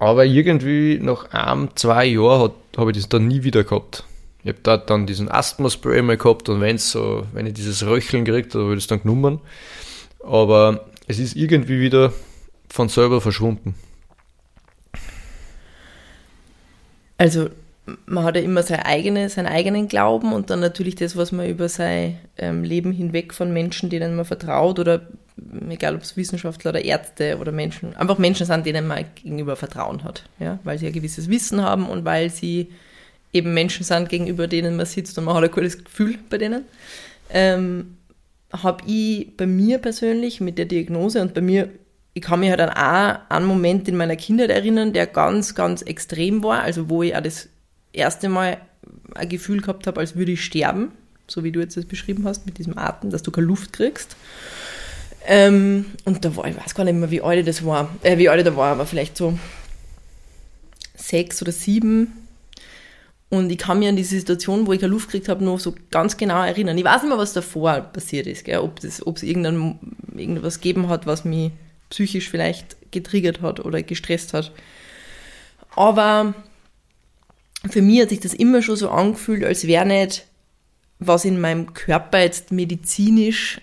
aber 0.01 0.25
irgendwie 0.25 0.97
nach 0.99 1.31
einem, 1.31 1.75
zwei 1.75 2.07
Jahren 2.07 2.53
habe 2.75 2.89
ich 2.89 2.97
das 2.97 3.07
dann 3.07 3.27
nie 3.27 3.43
wieder 3.43 3.63
gehabt. 3.63 4.03
Ich 4.41 4.49
habe 4.49 4.57
dort 4.63 4.89
dann 4.89 5.05
diesen 5.05 5.29
Asthma-Spray 5.29 6.01
mal 6.01 6.17
gehabt 6.17 6.49
und 6.49 6.59
wenn's 6.59 6.91
so, 6.91 7.27
wenn 7.33 7.45
ich 7.45 7.53
dieses 7.53 7.85
Röcheln 7.85 8.25
gekriegt 8.25 8.55
habe, 8.55 8.63
habe 8.63 8.73
ich 8.73 8.79
das 8.79 8.87
dann 8.87 9.03
genommen. 9.03 9.41
Aber 10.23 10.87
es 11.07 11.19
ist 11.19 11.35
irgendwie 11.35 11.79
wieder 11.79 12.13
von 12.67 12.89
selber 12.89 13.21
verschwunden. 13.21 13.75
Also 17.19 17.51
man 18.05 18.23
hat 18.23 18.35
ja 18.35 18.41
immer 18.41 18.63
seine 18.63 18.85
eigene, 18.85 19.29
seinen 19.29 19.47
eigenen 19.47 19.87
Glauben 19.87 20.33
und 20.33 20.49
dann 20.49 20.59
natürlich 20.59 20.95
das, 20.95 21.15
was 21.15 21.31
man 21.31 21.47
über 21.47 21.69
sein 21.69 22.17
ähm, 22.37 22.63
Leben 22.63 22.91
hinweg 22.91 23.33
von 23.33 23.53
Menschen, 23.53 23.89
denen 23.89 24.15
man 24.15 24.25
vertraut 24.25 24.79
oder 24.79 25.07
egal 25.69 25.95
ob 25.95 26.01
es 26.01 26.17
Wissenschaftler 26.17 26.71
oder 26.71 26.83
Ärzte 26.83 27.37
oder 27.39 27.51
Menschen, 27.51 27.95
einfach 27.95 28.17
Menschen 28.17 28.45
sind, 28.45 28.65
denen 28.65 28.87
man 28.87 29.05
gegenüber 29.15 29.55
Vertrauen 29.55 30.03
hat, 30.03 30.23
ja, 30.39 30.59
weil 30.63 30.77
sie 30.77 30.87
ein 30.87 30.93
gewisses 30.93 31.29
Wissen 31.29 31.61
haben 31.61 31.87
und 31.87 32.05
weil 32.05 32.29
sie 32.29 32.69
eben 33.33 33.53
Menschen 33.53 33.83
sind, 33.83 34.09
gegenüber 34.09 34.47
denen 34.47 34.75
man 34.75 34.85
sitzt 34.85 35.17
und 35.17 35.25
man 35.25 35.35
hat 35.35 35.43
ein 35.43 35.51
cooles 35.51 35.83
Gefühl 35.83 36.17
bei 36.29 36.37
denen. 36.37 36.65
Ähm, 37.29 37.97
habe 38.51 38.83
ich 38.85 39.35
bei 39.37 39.47
mir 39.47 39.77
persönlich 39.77 40.41
mit 40.41 40.57
der 40.57 40.65
Diagnose 40.65 41.21
und 41.21 41.33
bei 41.33 41.41
mir 41.41 41.69
ich 42.13 42.21
kann 42.21 42.41
mich 42.41 42.49
halt 42.49 42.59
an 42.59 43.19
einen 43.29 43.45
Moment 43.45 43.87
in 43.87 43.95
meiner 43.95 44.15
Kindheit 44.15 44.49
erinnern, 44.49 44.93
der 44.93 45.07
ganz, 45.07 45.55
ganz 45.55 45.81
extrem 45.81 46.43
war, 46.43 46.61
also 46.61 46.89
wo 46.89 47.03
ich 47.03 47.15
auch 47.15 47.21
das 47.21 47.47
erste 47.93 48.29
Mal 48.29 48.57
ein 49.15 49.29
Gefühl 49.29 49.61
gehabt 49.61 49.87
habe, 49.87 49.99
als 49.99 50.15
würde 50.15 50.31
ich 50.31 50.43
sterben, 50.43 50.91
so 51.27 51.43
wie 51.43 51.51
du 51.51 51.59
jetzt 51.59 51.77
das 51.77 51.85
beschrieben 51.85 52.25
hast, 52.25 52.45
mit 52.45 52.57
diesem 52.57 52.77
Atem, 52.77 53.09
dass 53.09 53.23
du 53.23 53.31
keine 53.31 53.47
Luft 53.47 53.73
kriegst. 53.73 54.15
Ähm, 55.27 55.85
und 56.05 56.25
da 56.25 56.35
war, 56.35 56.47
ich 56.47 56.57
weiß 56.57 56.73
gar 56.73 56.83
nicht 56.83 56.95
mehr, 56.95 57.11
wie 57.11 57.21
alt 57.21 57.47
das 57.47 57.65
war, 57.65 57.89
äh, 58.01 58.17
wie 58.17 58.29
alt 58.29 58.45
da 58.45 58.55
war, 58.55 58.71
aber 58.71 58.85
vielleicht 58.85 59.17
so 59.17 59.37
sechs 60.95 61.41
oder 61.41 61.51
sieben. 61.51 62.13
Und 63.29 63.49
ich 63.49 63.57
kann 63.57 63.79
mich 63.79 63.87
an 63.87 63.95
diese 63.95 64.17
Situation, 64.17 64.67
wo 64.67 64.73
ich 64.73 64.81
keine 64.81 64.91
Luft 64.91 65.07
gekriegt 65.07 65.29
habe, 65.29 65.43
noch 65.43 65.59
so 65.59 65.73
ganz 65.89 66.17
genau 66.17 66.43
erinnern. 66.43 66.77
Ich 66.77 66.83
weiß 66.83 67.03
nicht 67.03 67.09
mehr, 67.09 67.17
was 67.17 67.33
davor 67.33 67.79
passiert 67.79 68.27
ist, 68.27 68.43
gell? 68.43 68.59
ob 68.59 68.83
es 68.83 69.23
irgendwas 69.23 70.59
gegeben 70.59 70.89
hat, 70.89 71.05
was 71.05 71.23
mich 71.23 71.51
psychisch 71.89 72.29
vielleicht 72.29 72.75
getriggert 72.91 73.41
hat 73.41 73.61
oder 73.61 73.83
gestresst 73.83 74.33
hat. 74.33 74.51
Aber 75.75 76.33
für 77.69 77.81
mich 77.81 78.01
hat 78.01 78.09
sich 78.09 78.19
das 78.19 78.33
immer 78.33 78.61
schon 78.61 78.75
so 78.75 78.89
angefühlt, 78.89 79.43
als 79.43 79.67
wäre 79.67 79.85
nicht 79.85 80.25
was 80.99 81.25
in 81.25 81.41
meinem 81.41 81.73
Körper 81.73 82.19
jetzt 82.19 82.51
medizinisch 82.51 83.59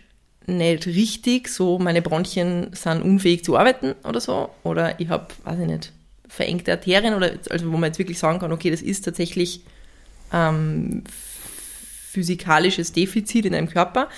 nicht 0.46 0.86
richtig, 0.86 1.48
so 1.48 1.78
meine 1.78 2.02
Bronchien 2.02 2.70
sind 2.72 3.02
unfähig 3.02 3.44
zu 3.44 3.56
arbeiten 3.56 3.94
oder 4.02 4.20
so, 4.20 4.50
oder 4.64 4.98
ich 4.98 5.08
habe, 5.08 5.28
weiß 5.44 5.60
ich 5.60 5.66
nicht, 5.66 5.92
verengte 6.26 6.72
Arterien 6.72 7.14
oder 7.14 7.32
also 7.50 7.70
wo 7.70 7.76
man 7.76 7.90
jetzt 7.90 7.98
wirklich 7.98 8.18
sagen 8.18 8.38
kann, 8.38 8.52
okay, 8.52 8.70
das 8.70 8.82
ist 8.82 9.04
tatsächlich 9.04 9.62
ähm, 10.32 11.04
physikalisches 12.10 12.92
Defizit 12.92 13.44
in 13.44 13.54
einem 13.54 13.68
Körper, 13.68 14.08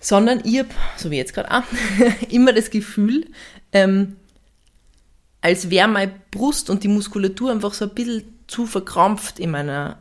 sondern 0.00 0.42
ich 0.44 0.58
habe, 0.58 0.68
so 0.96 1.10
wie 1.10 1.16
jetzt 1.16 1.34
gerade 1.34 1.50
auch, 1.50 1.64
immer 2.28 2.52
das 2.52 2.70
Gefühl, 2.70 3.26
ähm, 3.72 4.16
als 5.40 5.70
wäre 5.70 5.88
meine 5.88 6.12
Brust 6.30 6.70
und 6.70 6.84
die 6.84 6.88
Muskulatur 6.88 7.50
einfach 7.50 7.74
so 7.74 7.86
ein 7.86 7.94
bisschen 7.94 8.24
zu 8.52 8.66
verkrampft 8.66 9.38
in, 9.38 9.50
meiner, 9.50 9.96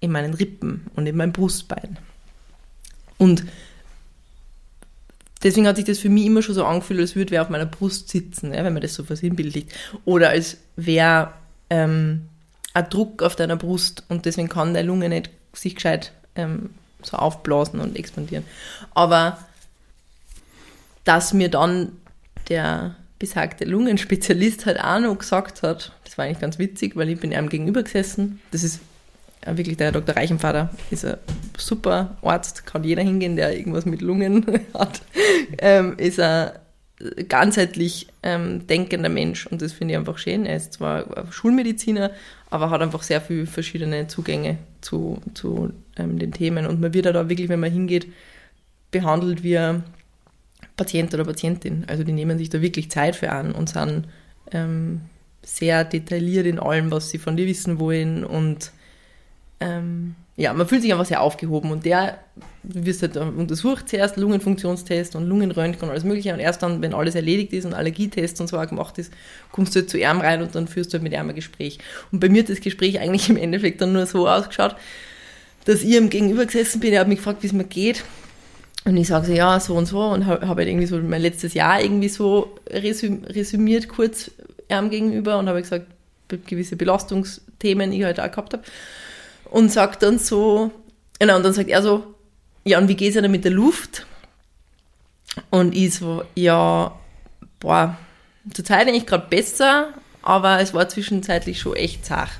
in 0.00 0.10
meinen 0.10 0.34
Rippen 0.34 0.86
und 0.96 1.06
in 1.06 1.16
meinem 1.16 1.32
Brustbein. 1.32 1.98
Und 3.16 3.44
deswegen 5.44 5.68
hat 5.68 5.76
sich 5.76 5.84
das 5.84 6.00
für 6.00 6.08
mich 6.08 6.26
immer 6.26 6.42
schon 6.42 6.56
so 6.56 6.64
angefühlt, 6.64 6.98
als 6.98 7.14
würde 7.14 7.30
wer 7.30 7.42
auf 7.42 7.48
meiner 7.48 7.66
Brust 7.66 8.08
sitzen, 8.08 8.52
ja, 8.52 8.64
wenn 8.64 8.72
man 8.72 8.82
das 8.82 8.94
so 8.94 9.04
versinnbildlicht. 9.04 9.72
Oder 10.04 10.30
als 10.30 10.56
wäre 10.74 11.32
ähm, 11.70 12.28
ein 12.74 12.90
Druck 12.90 13.22
auf 13.22 13.36
deiner 13.36 13.54
Brust 13.54 14.02
und 14.08 14.26
deswegen 14.26 14.48
kann 14.48 14.74
deine 14.74 14.88
Lunge 14.88 15.08
nicht 15.08 15.30
sich 15.52 15.76
gescheit 15.76 16.12
ähm, 16.34 16.70
so 17.02 17.16
aufblasen 17.16 17.78
und 17.78 17.96
expandieren. 17.96 18.44
Aber 18.94 19.38
dass 21.04 21.32
mir 21.32 21.50
dann 21.50 21.92
der 22.48 22.96
besagte 23.22 23.64
Lungenspezialist 23.64 24.66
halt 24.66 24.80
auch 24.80 24.98
noch 24.98 25.16
gesagt 25.16 25.62
hat, 25.62 25.92
das 26.02 26.18
war 26.18 26.24
eigentlich 26.24 26.40
ganz 26.40 26.58
witzig, 26.58 26.96
weil 26.96 27.08
ich 27.08 27.20
bin 27.20 27.30
ihm 27.30 27.48
gegenüber 27.48 27.84
gesessen. 27.84 28.40
Das 28.50 28.64
ist 28.64 28.80
wirklich 29.46 29.76
der 29.76 29.92
Dr. 29.92 30.16
Reichenvater, 30.16 30.70
ist 30.90 31.04
ein 31.04 31.18
super 31.56 32.16
Arzt, 32.20 32.66
kann 32.66 32.82
jeder 32.82 33.02
hingehen, 33.02 33.36
der 33.36 33.56
irgendwas 33.56 33.86
mit 33.86 34.02
Lungen 34.02 34.44
hat. 34.74 35.02
Ähm, 35.58 35.94
ist 35.98 36.18
ein 36.18 36.50
ganzheitlich 37.28 38.08
ähm, 38.24 38.66
denkender 38.66 39.08
Mensch 39.08 39.46
und 39.46 39.62
das 39.62 39.72
finde 39.72 39.94
ich 39.94 39.98
einfach 39.98 40.18
schön. 40.18 40.44
Er 40.44 40.56
ist 40.56 40.72
zwar 40.72 41.04
Schulmediziner, 41.30 42.10
aber 42.50 42.70
hat 42.70 42.82
einfach 42.82 43.04
sehr 43.04 43.20
viele 43.20 43.46
verschiedene 43.46 44.08
Zugänge 44.08 44.58
zu, 44.80 45.22
zu 45.34 45.70
ähm, 45.96 46.18
den 46.18 46.32
Themen 46.32 46.66
und 46.66 46.80
man 46.80 46.92
wird 46.92 47.06
da 47.06 47.28
wirklich, 47.28 47.48
wenn 47.48 47.60
man 47.60 47.70
hingeht, 47.70 48.08
behandelt 48.90 49.44
wie 49.44 49.58
ein 49.58 49.84
Patient 50.76 51.12
oder 51.14 51.24
Patientin. 51.24 51.84
Also 51.86 52.04
die 52.04 52.12
nehmen 52.12 52.38
sich 52.38 52.50
da 52.50 52.60
wirklich 52.60 52.90
Zeit 52.90 53.16
für 53.16 53.30
an 53.30 53.52
und 53.52 53.68
sind 53.68 54.08
ähm, 54.52 55.02
sehr 55.42 55.84
detailliert 55.84 56.46
in 56.46 56.58
allem, 56.58 56.90
was 56.90 57.10
sie 57.10 57.18
von 57.18 57.36
dir 57.36 57.46
wissen 57.46 57.78
wollen 57.78 58.24
und 58.24 58.72
ähm, 59.60 60.14
ja, 60.36 60.52
man 60.54 60.66
fühlt 60.66 60.82
sich 60.82 60.92
einfach 60.92 61.04
sehr 61.04 61.20
aufgehoben 61.20 61.70
und 61.70 61.84
der, 61.84 62.18
wirst 62.62 63.02
halt 63.02 63.16
untersucht 63.16 63.88
zuerst, 63.88 64.16
Lungenfunktionstest 64.16 65.14
und 65.14 65.26
Lungenröntgen 65.26 65.82
und 65.82 65.90
alles 65.90 66.04
mögliche 66.04 66.32
und 66.32 66.40
erst 66.40 66.62
dann, 66.62 66.80
wenn 66.80 66.94
alles 66.94 67.14
erledigt 67.14 67.52
ist 67.52 67.66
und 67.66 67.74
Allergietest 67.74 68.40
und 68.40 68.48
so 68.48 68.58
auch 68.58 68.66
gemacht 68.66 68.96
ist, 68.98 69.12
kommst 69.50 69.74
du 69.74 69.80
halt 69.80 69.90
zu 69.90 69.98
ihm 69.98 70.20
rein 70.20 70.42
und 70.42 70.54
dann 70.54 70.68
führst 70.68 70.90
du 70.90 70.94
halt 70.94 71.02
mit 71.02 71.12
ihm 71.12 71.28
ein 71.28 71.34
Gespräch. 71.34 71.78
Und 72.10 72.20
bei 72.20 72.30
mir 72.30 72.42
hat 72.42 72.48
das 72.48 72.60
Gespräch 72.60 72.98
eigentlich 72.98 73.28
im 73.28 73.36
Endeffekt 73.36 73.80
dann 73.82 73.92
nur 73.92 74.06
so 74.06 74.26
ausgeschaut, 74.26 74.74
dass 75.66 75.82
ich 75.82 75.90
ihm 75.90 76.08
gegenüber 76.08 76.46
gesessen 76.46 76.80
bin, 76.80 76.94
er 76.94 77.00
hat 77.00 77.08
mich 77.08 77.18
gefragt, 77.18 77.42
wie 77.42 77.48
es 77.48 77.52
mir 77.52 77.64
geht 77.64 78.02
und 78.84 78.96
ich 78.96 79.08
sage 79.08 79.26
so, 79.26 79.32
ja, 79.32 79.60
so 79.60 79.74
und 79.74 79.86
so 79.86 80.00
und 80.00 80.26
habe 80.26 80.48
hab 80.48 80.58
halt 80.58 80.68
irgendwie 80.68 80.86
so 80.86 80.98
mein 80.98 81.22
letztes 81.22 81.54
Jahr 81.54 81.80
irgendwie 81.80 82.08
so 82.08 82.58
resüm 82.68 83.24
resümiert 83.24 83.88
kurz 83.88 84.30
ihm 84.68 84.90
gegenüber 84.90 85.38
und 85.38 85.48
habe 85.48 85.62
gesagt, 85.62 85.86
gewisse 86.46 86.76
Belastungsthemen 86.76 87.92
ich 87.92 88.02
halt 88.04 88.18
auch 88.18 88.30
gehabt 88.30 88.54
habe 88.54 88.64
und 89.50 89.70
sagt 89.70 90.02
dann 90.02 90.18
so, 90.18 90.70
genau, 91.18 91.36
und 91.36 91.44
dann 91.44 91.52
sagt 91.52 91.68
er 91.68 91.82
so, 91.82 92.14
ja, 92.64 92.78
und 92.78 92.88
wie 92.88 92.96
geht 92.96 93.14
es 93.14 93.20
denn 93.20 93.30
mit 93.30 93.44
der 93.44 93.52
Luft? 93.52 94.06
Und 95.50 95.74
ich 95.74 95.94
so, 95.94 96.24
ja, 96.34 96.92
boah, 97.60 97.96
zur 98.52 98.64
Zeit 98.64 98.88
eigentlich 98.88 99.06
gerade 99.06 99.26
besser, 99.28 99.88
aber 100.22 100.60
es 100.60 100.74
war 100.74 100.88
zwischenzeitlich 100.88 101.60
schon 101.60 101.76
echt 101.76 102.04
zart. 102.04 102.30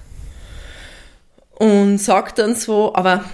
Und 1.55 1.99
sagt 1.99 2.39
dann 2.39 2.55
so, 2.55 2.95
aber, 2.95 3.25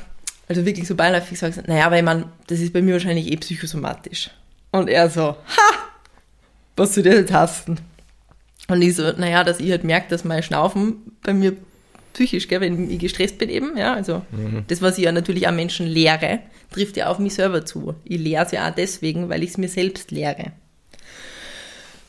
also 0.48 0.64
wirklich 0.64 0.86
so 0.88 0.94
beiläufig 0.94 1.38
sagt, 1.38 1.68
naja, 1.68 1.90
weil 1.90 2.02
man, 2.02 2.26
das 2.46 2.60
ist 2.60 2.72
bei 2.72 2.82
mir 2.82 2.94
wahrscheinlich 2.94 3.30
eh 3.30 3.36
psychosomatisch. 3.36 4.30
Und 4.72 4.88
er 4.88 5.10
so, 5.10 5.22
ha, 5.22 5.74
was 6.76 6.94
soll 6.94 7.04
das 7.04 7.14
jetzt 7.14 7.32
hassen? 7.32 7.80
Und 8.68 8.82
ich 8.82 8.96
so, 8.96 9.12
naja, 9.12 9.44
dass 9.44 9.60
ich 9.60 9.70
halt 9.70 9.84
merke, 9.84 10.08
dass 10.08 10.24
mein 10.24 10.42
Schnaufen 10.42 11.16
bei 11.22 11.32
mir 11.32 11.56
psychisch, 12.12 12.48
gell, 12.48 12.60
wenn 12.60 12.90
ich 12.90 12.98
gestresst 12.98 13.38
bin 13.38 13.48
eben, 13.48 13.76
ja, 13.76 13.94
also 13.94 14.22
mhm. 14.30 14.64
das, 14.68 14.82
was 14.82 14.98
ich 14.98 15.04
ja 15.04 15.12
natürlich 15.12 15.46
am 15.46 15.56
Menschen 15.56 15.86
lehre, 15.86 16.40
trifft 16.70 16.96
ja 16.96 17.08
auf 17.08 17.18
mich 17.18 17.34
selber 17.34 17.64
zu. 17.64 17.94
Ich 18.04 18.18
lehre 18.18 18.44
es 18.44 18.52
ja 18.52 18.68
auch 18.68 18.74
deswegen, 18.74 19.28
weil 19.28 19.42
ich 19.42 19.50
es 19.50 19.58
mir 19.58 19.68
selbst 19.68 20.10
lehre. 20.10 20.52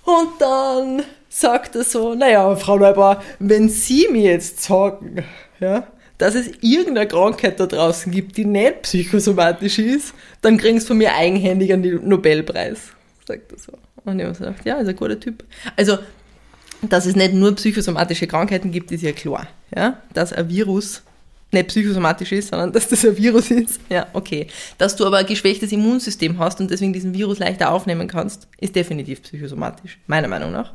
Und 0.04 0.30
dann 0.40 1.04
sagt 1.30 1.76
er 1.76 1.84
so, 1.84 2.16
naja, 2.16 2.56
Frau 2.56 2.78
Neubauer, 2.78 3.22
wenn 3.38 3.70
Sie 3.70 4.08
mir 4.12 4.32
jetzt 4.32 4.64
sagen, 4.64 5.24
ja, 5.60 5.88
dass 6.20 6.36
es 6.36 6.52
irgendeine 6.62 7.08
Krankheit 7.08 7.60
da 7.60 7.66
draußen 7.66 8.12
gibt, 8.12 8.38
die 8.38 8.46
nicht 8.46 8.84
psychosomatisch 8.84 9.80
ist, 9.80 10.14
dann 10.42 10.58
kriegen 10.58 10.80
Sie 10.80 10.86
von 10.86 10.98
mir 11.00 11.16
eigenhändig 11.16 11.74
einen 11.74 12.08
Nobelpreis, 12.08 12.80
sagt 13.28 13.52
er 13.52 13.58
so. 13.58 13.74
Und 14.06 14.20
ich 14.20 14.26
habe 14.26 14.38
gesagt, 14.38 14.66
ja, 14.66 14.78
ist 14.78 14.88
ein 14.88 14.96
guter 14.96 15.20
Typ. 15.20 15.44
Also 15.76 15.98
dass 16.82 17.06
es 17.06 17.16
nicht 17.16 17.34
nur 17.34 17.56
psychosomatische 17.56 18.28
Krankheiten 18.28 18.72
gibt, 18.72 18.92
ist 18.92 19.04
ja 19.04 19.12
klar. 19.12 19.48
Ja? 19.76 20.02
Dass 20.14 20.34
ein 20.34 20.48
Virus 20.50 21.02
nicht 21.52 21.68
psychosomatisch 21.68 22.32
ist, 22.32 22.50
sondern 22.50 22.72
dass 22.72 22.88
das 22.88 23.04
ein 23.06 23.18
Virus 23.18 23.52
ist. 23.52 23.80
Ja, 23.90 24.08
okay. 24.14 24.48
Dass 24.78 24.96
du 24.96 25.06
aber 25.06 25.18
ein 25.18 25.26
geschwächtes 25.26 25.72
Immunsystem 25.72 26.38
hast 26.38 26.62
und 26.62 26.70
deswegen 26.70 26.94
diesen 26.94 27.14
Virus 27.14 27.40
leichter 27.40 27.72
aufnehmen 27.72 28.08
kannst, 28.08 28.48
ist 28.60 28.76
definitiv 28.76 29.24
psychosomatisch, 29.24 29.98
meiner 30.08 30.28
Meinung 30.28 30.52
nach. 30.52 30.74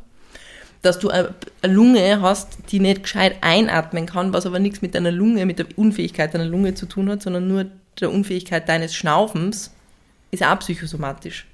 Dass 0.85 0.99
du 0.99 1.09
eine 1.09 1.35
Lunge 1.62 2.20
hast, 2.20 2.59
die 2.70 2.78
nicht 2.78 3.05
gescheit 3.05 3.37
einatmen 3.41 4.07
kann, 4.07 4.32
was 4.32 4.45
aber 4.45 4.59
nichts 4.59 4.82
mit 4.82 4.95
deiner 4.95 5.11
Lunge, 5.11 5.47
mit 5.47 5.59
der 5.59 5.66
Unfähigkeit 5.76 6.35
deiner 6.35 6.45
Lunge 6.45 6.74
zu 6.74 6.87
tun 6.87 7.09
hat, 7.09 7.22
sondern 7.22 7.49
nur 7.49 7.66
der 8.01 8.12
Unfähigkeit 8.12 8.68
deines 8.68 8.95
Schnaufens, 8.95 9.70
ist 10.30 10.45
auch 10.45 10.59
psychosomatisch. 10.59 11.47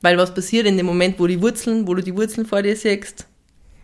Weil 0.00 0.18
was 0.18 0.34
passiert 0.34 0.66
in 0.66 0.76
dem 0.76 0.86
Moment, 0.86 1.20
wo 1.20 1.26
die 1.26 1.40
Wurzeln, 1.40 1.86
wo 1.86 1.94
du 1.94 2.02
die 2.02 2.16
Wurzeln 2.16 2.46
vor 2.46 2.62
dir 2.62 2.74
siehst, 2.74 3.26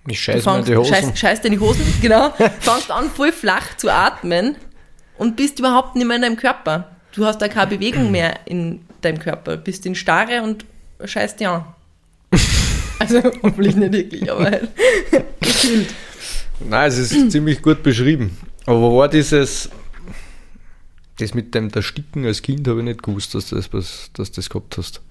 ich 0.09 0.21
scheiß 0.21 0.47
in 0.47 0.65
die 0.65 0.77
Hosen. 0.77 0.95
Scheiß, 0.95 1.19
scheiß 1.19 1.41
in 1.41 1.53
die 1.53 1.59
Hosen, 1.59 1.85
genau. 2.01 2.31
fangst 2.61 2.91
an, 2.91 3.11
voll 3.11 3.33
flach 3.33 3.77
zu 3.77 3.93
atmen 3.93 4.57
und 5.19 5.37
bist 5.37 5.59
überhaupt 5.59 5.97
nicht 5.97 6.07
mehr 6.07 6.17
in 6.17 6.23
deinem 6.23 6.37
Körper. 6.37 6.97
Du 7.13 7.25
hast 7.25 7.39
da 7.39 7.49
keine 7.49 7.69
Bewegung 7.69 8.11
mehr 8.11 8.41
in 8.47 8.85
deinem 9.01 9.19
Körper. 9.19 9.57
Bist 9.57 9.87
in 9.87 9.95
Starre 9.95 10.43
und 10.43 10.65
scheißt 11.05 11.41
dir 11.41 11.51
an. 11.51 11.65
Also, 13.15 13.31
hoffentlich 13.43 13.77
nicht 13.77 13.93
wirklich, 13.93 14.31
aber 14.31 14.45
halt 14.45 14.69
gefühlt. 15.41 15.89
Nein, 16.61 16.89
es 16.89 16.99
ist 16.99 17.31
ziemlich 17.31 17.63
gut 17.63 17.83
beschrieben. 17.83 18.37
Aber 18.65 18.81
wo 18.81 18.99
war 18.99 19.09
dieses, 19.09 19.71
das 21.19 21.35
mit 21.35 21.55
dem 21.55 21.71
Ersticken 21.71 22.25
als 22.25 22.43
Kind 22.43 22.67
habe 22.69 22.81
ich 22.81 22.85
nicht 22.85 23.03
gewusst, 23.03 23.35
dass, 23.35 23.51
das, 23.51 23.71
dass, 23.71 24.11
dass 24.13 24.33
das 24.33 24.49
gehabt 24.51 24.79
hast. 24.79 25.03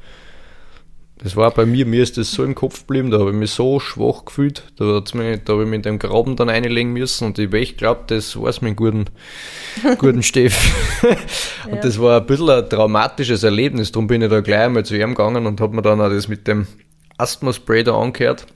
Das 1.20 1.38
war 1.38 1.50
bei 1.52 1.66
mir, 1.66 1.86
mir 1.86 2.04
ist 2.04 2.18
das 2.18 2.32
so 2.32 2.44
im 2.44 2.56
Kopf 2.56 2.82
geblieben, 2.82 3.10
da 3.10 3.20
habe 3.20 3.30
ich 3.30 3.36
mich 3.36 3.52
so 3.52 3.80
schwach 3.80 4.26
gefühlt, 4.26 4.64
da, 4.76 5.02
mich, 5.14 5.40
da 5.46 5.54
habe 5.54 5.64
ich 5.64 5.70
mich 5.70 5.78
in 5.78 5.82
dem 5.82 5.98
Graben 5.98 6.36
dann 6.36 6.50
einlegen 6.50 6.92
müssen 6.92 7.28
und 7.28 7.40
ich 7.40 7.78
glaube, 7.78 8.04
das 8.08 8.40
war 8.40 8.50
es 8.50 8.62
mit 8.62 8.72
dem 8.72 8.76
guten, 8.76 9.06
guten 9.98 10.24
Steff. 10.24 11.02
und 11.66 11.76
ja. 11.76 11.82
das 11.82 12.02
war 12.02 12.20
ein 12.20 12.28
bisschen 12.28 12.50
ein 12.50 12.70
traumatisches 12.70 13.44
Erlebnis, 13.44 13.94
darum 13.94 14.08
bin 14.08 14.22
ich 14.24 14.30
da 14.30 14.42
gleich 14.42 14.66
einmal 14.66 14.84
zu 14.84 14.98
ihm 14.98 15.16
gegangen 15.16 15.48
und 15.48 15.62
habe 15.62 15.74
mir 15.74 15.82
dann 15.82 16.02
auch 16.02 16.10
das 16.10 16.28
mit 16.28 16.48
dem 16.50 16.68
Asthma-Spray 17.18 17.84
da 17.84 18.00
angehört. 18.00 18.48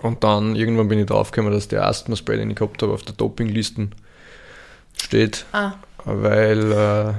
Und 0.00 0.22
dann 0.22 0.54
irgendwann 0.54 0.88
bin 0.88 0.98
ich 0.98 1.06
draufgekommen, 1.06 1.52
dass 1.52 1.68
der 1.68 1.86
Asthma-Spray, 1.86 2.36
den 2.36 2.50
ich 2.50 2.56
gehabt 2.56 2.82
habe, 2.82 2.92
auf 2.92 3.02
der 3.02 3.14
Dopingliste 3.14 3.88
steht. 5.00 5.46
Ah. 5.52 5.72
Weil 6.04 6.72
äh, 6.72 7.14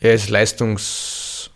er 0.00 0.14
ist 0.14 0.30
Leistungs- 0.30 1.50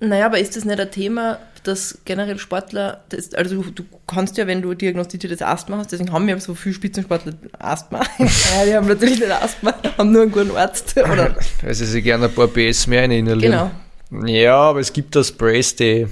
naja, 0.00 0.26
aber 0.26 0.38
ist 0.38 0.56
das 0.56 0.64
nicht 0.64 0.80
ein 0.80 0.90
Thema, 0.90 1.38
dass 1.62 1.98
generell 2.06 2.38
Sportler, 2.38 3.04
das, 3.10 3.34
also 3.34 3.62
du, 3.62 3.70
du, 3.70 3.84
kannst 4.06 4.38
ja, 4.38 4.46
wenn 4.46 4.62
du 4.62 4.72
diagnostiziertes 4.72 5.42
Asthma 5.42 5.76
hast, 5.76 5.92
deswegen 5.92 6.10
haben 6.10 6.26
wir 6.26 6.40
so 6.40 6.54
viele 6.54 6.74
Spitzensportler 6.74 7.34
Asthma. 7.58 8.00
ja, 8.18 8.64
die 8.64 8.74
haben 8.74 8.88
natürlich 8.88 9.20
nicht 9.20 9.30
Asthma, 9.30 9.74
haben 9.98 10.10
nur 10.10 10.22
einen 10.22 10.32
guten 10.32 10.56
Arzt. 10.56 10.96
Oder? 10.96 11.36
Weil 11.62 11.74
sie 11.74 12.00
gerne 12.00 12.26
ein 12.26 12.34
paar 12.34 12.48
PS 12.48 12.86
mehr 12.86 13.04
inhalieren. 13.04 13.70
Genau. 14.10 14.26
Ja, 14.26 14.56
aber 14.56 14.80
es 14.80 14.90
gibt 14.90 15.14
da 15.14 15.22
Sprays, 15.22 15.76
die, 15.76 16.06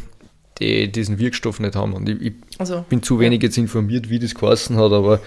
die 0.61 0.91
diesen 0.91 1.19
Wirkstoff 1.19 1.61
nicht 1.61 1.77
haben. 1.77 1.93
Und 1.95 2.09
ich, 2.09 2.21
ich 2.21 2.33
also, 2.59 2.85
bin 2.89 3.03
zu 3.03 3.21
wenig 3.21 3.43
jetzt 3.43 3.59
informiert, 3.59 4.11
wie 4.11 4.19
das 4.19 4.35
geheißen 4.35 4.77
hat, 4.77 4.93
aber 4.93 5.21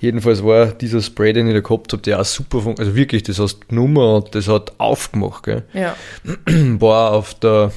Jedenfalls 0.00 0.44
war 0.44 0.66
dieser 0.66 1.00
Spray, 1.00 1.32
den 1.32 1.46
ich 1.46 1.54
da 1.54 1.60
gehabt 1.60 1.92
habe, 1.94 2.02
der 2.02 2.20
auch 2.20 2.26
super 2.26 2.60
funktioniert. 2.60 2.80
Also 2.80 2.94
wirklich, 2.94 3.22
das 3.22 3.38
hast 3.38 3.72
Nummer 3.72 4.16
und 4.16 4.34
das 4.34 4.48
hat 4.48 4.78
aufgemacht. 4.78 5.44
Gell? 5.44 5.62
Ja. 5.72 5.96
War 6.78 7.12
auf 7.12 7.32
der 7.32 7.72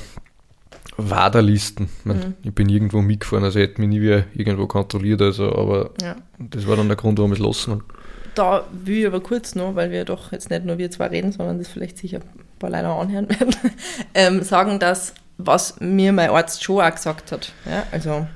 Waderlisten. 0.98 1.88
Ich, 2.00 2.06
mhm. 2.06 2.34
ich 2.44 2.54
bin 2.54 2.68
irgendwo 2.68 3.02
mitgefahren, 3.02 3.46
also 3.46 3.60
hätte 3.60 3.80
mich 3.80 3.90
nie 3.90 4.02
wieder 4.02 4.26
irgendwo 4.34 4.68
kontrolliert, 4.68 5.22
also, 5.22 5.56
aber 5.56 5.92
ja. 6.02 6.18
das 6.38 6.68
war 6.68 6.76
dann 6.76 6.88
der 6.88 6.98
Grund, 6.98 7.18
warum 7.20 7.32
ich 7.32 7.40
es 7.40 7.46
lassen 7.46 7.72
habe. 7.72 7.84
Da 8.36 8.66
will 8.72 8.98
ich 8.98 9.08
aber 9.08 9.22
kurz 9.22 9.56
noch, 9.56 9.76
weil 9.76 9.92
wir 9.92 10.04
doch 10.04 10.32
jetzt 10.32 10.50
nicht 10.50 10.66
nur 10.66 10.78
wir 10.78 10.92
zwei 10.92 11.08
reden, 11.08 11.32
sondern 11.32 11.60
das 11.60 11.70
vielleicht 11.70 11.98
sicher 11.98 12.18
ein 12.18 12.60
paar 12.60 12.72
Leute 12.72 12.88
anhören 12.88 13.30
werden, 13.30 13.56
ähm, 14.14 14.42
sagen, 14.42 14.80
dass 14.80 15.14
was 15.38 15.80
mir 15.80 16.14
mein 16.14 16.30
Arzt 16.30 16.64
schon 16.64 16.82
auch 16.82 16.92
gesagt 16.92 17.32
hat, 17.32 17.52
ja, 17.66 17.84
also 17.92 18.28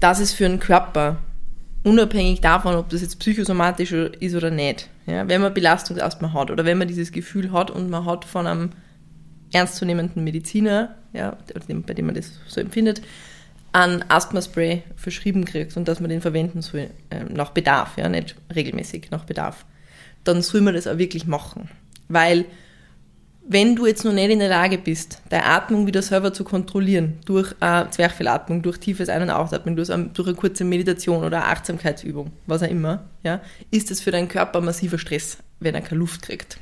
dass 0.00 0.20
es 0.20 0.32
für 0.32 0.44
einen 0.44 0.60
Körper, 0.60 1.16
unabhängig 1.82 2.40
davon, 2.40 2.74
ob 2.74 2.90
das 2.90 3.00
jetzt 3.00 3.18
psychosomatisch 3.18 3.92
ist 3.92 4.34
oder 4.34 4.50
nicht, 4.50 4.88
ja, 5.06 5.28
wenn 5.28 5.40
man 5.40 5.54
Belastungsasthma 5.54 6.32
hat 6.32 6.50
oder 6.50 6.64
wenn 6.64 6.78
man 6.78 6.88
dieses 6.88 7.12
Gefühl 7.12 7.52
hat 7.52 7.70
und 7.70 7.88
man 7.88 8.04
hat 8.04 8.24
von 8.24 8.46
einem 8.46 8.70
ernstzunehmenden 9.52 10.22
Mediziner, 10.22 10.94
ja, 11.12 11.36
bei 11.86 11.94
dem 11.94 12.06
man 12.06 12.14
das 12.14 12.32
so 12.48 12.60
empfindet, 12.60 13.02
ein 13.72 14.08
Asthma-Spray 14.08 14.82
verschrieben 14.94 15.44
kriegt 15.44 15.76
und 15.76 15.88
dass 15.88 16.00
man 16.00 16.08
den 16.08 16.20
verwenden 16.20 16.62
soll, 16.62 16.90
äh, 17.10 17.24
nach 17.28 17.50
Bedarf, 17.50 17.96
ja, 17.96 18.08
nicht 18.08 18.36
regelmäßig, 18.54 19.10
nach 19.10 19.24
Bedarf, 19.24 19.64
dann 20.22 20.42
soll 20.42 20.60
man 20.60 20.74
das 20.74 20.86
auch 20.86 20.98
wirklich 20.98 21.26
machen. 21.26 21.68
Weil, 22.08 22.44
wenn 23.46 23.76
du 23.76 23.86
jetzt 23.86 24.04
noch 24.04 24.12
nicht 24.12 24.30
in 24.30 24.38
der 24.38 24.48
Lage 24.48 24.78
bist, 24.78 25.20
deine 25.28 25.44
Atmung 25.44 25.86
wieder 25.86 26.02
selber 26.02 26.32
zu 26.32 26.44
kontrollieren, 26.44 27.18
durch 27.26 27.54
eine 27.60 27.90
Zwerchfellatmung, 27.90 28.62
durch 28.62 28.78
tiefes 28.78 29.08
Ein- 29.08 29.22
und 29.22 29.30
Ausatmen, 29.30 29.76
durch, 29.76 29.90
eine, 29.90 30.06
durch 30.06 30.28
eine 30.28 30.36
kurze 30.36 30.64
Meditation 30.64 31.22
oder 31.22 31.38
eine 31.38 31.46
Achtsamkeitsübung, 31.46 32.32
was 32.46 32.62
auch 32.62 32.70
immer, 32.70 33.04
ja, 33.22 33.40
ist 33.70 33.90
es 33.90 34.00
für 34.00 34.10
deinen 34.10 34.28
Körper 34.28 34.60
massiver 34.60 34.98
Stress, 34.98 35.38
wenn 35.60 35.74
er 35.74 35.82
keine 35.82 35.98
Luft 35.98 36.22
kriegt. 36.22 36.58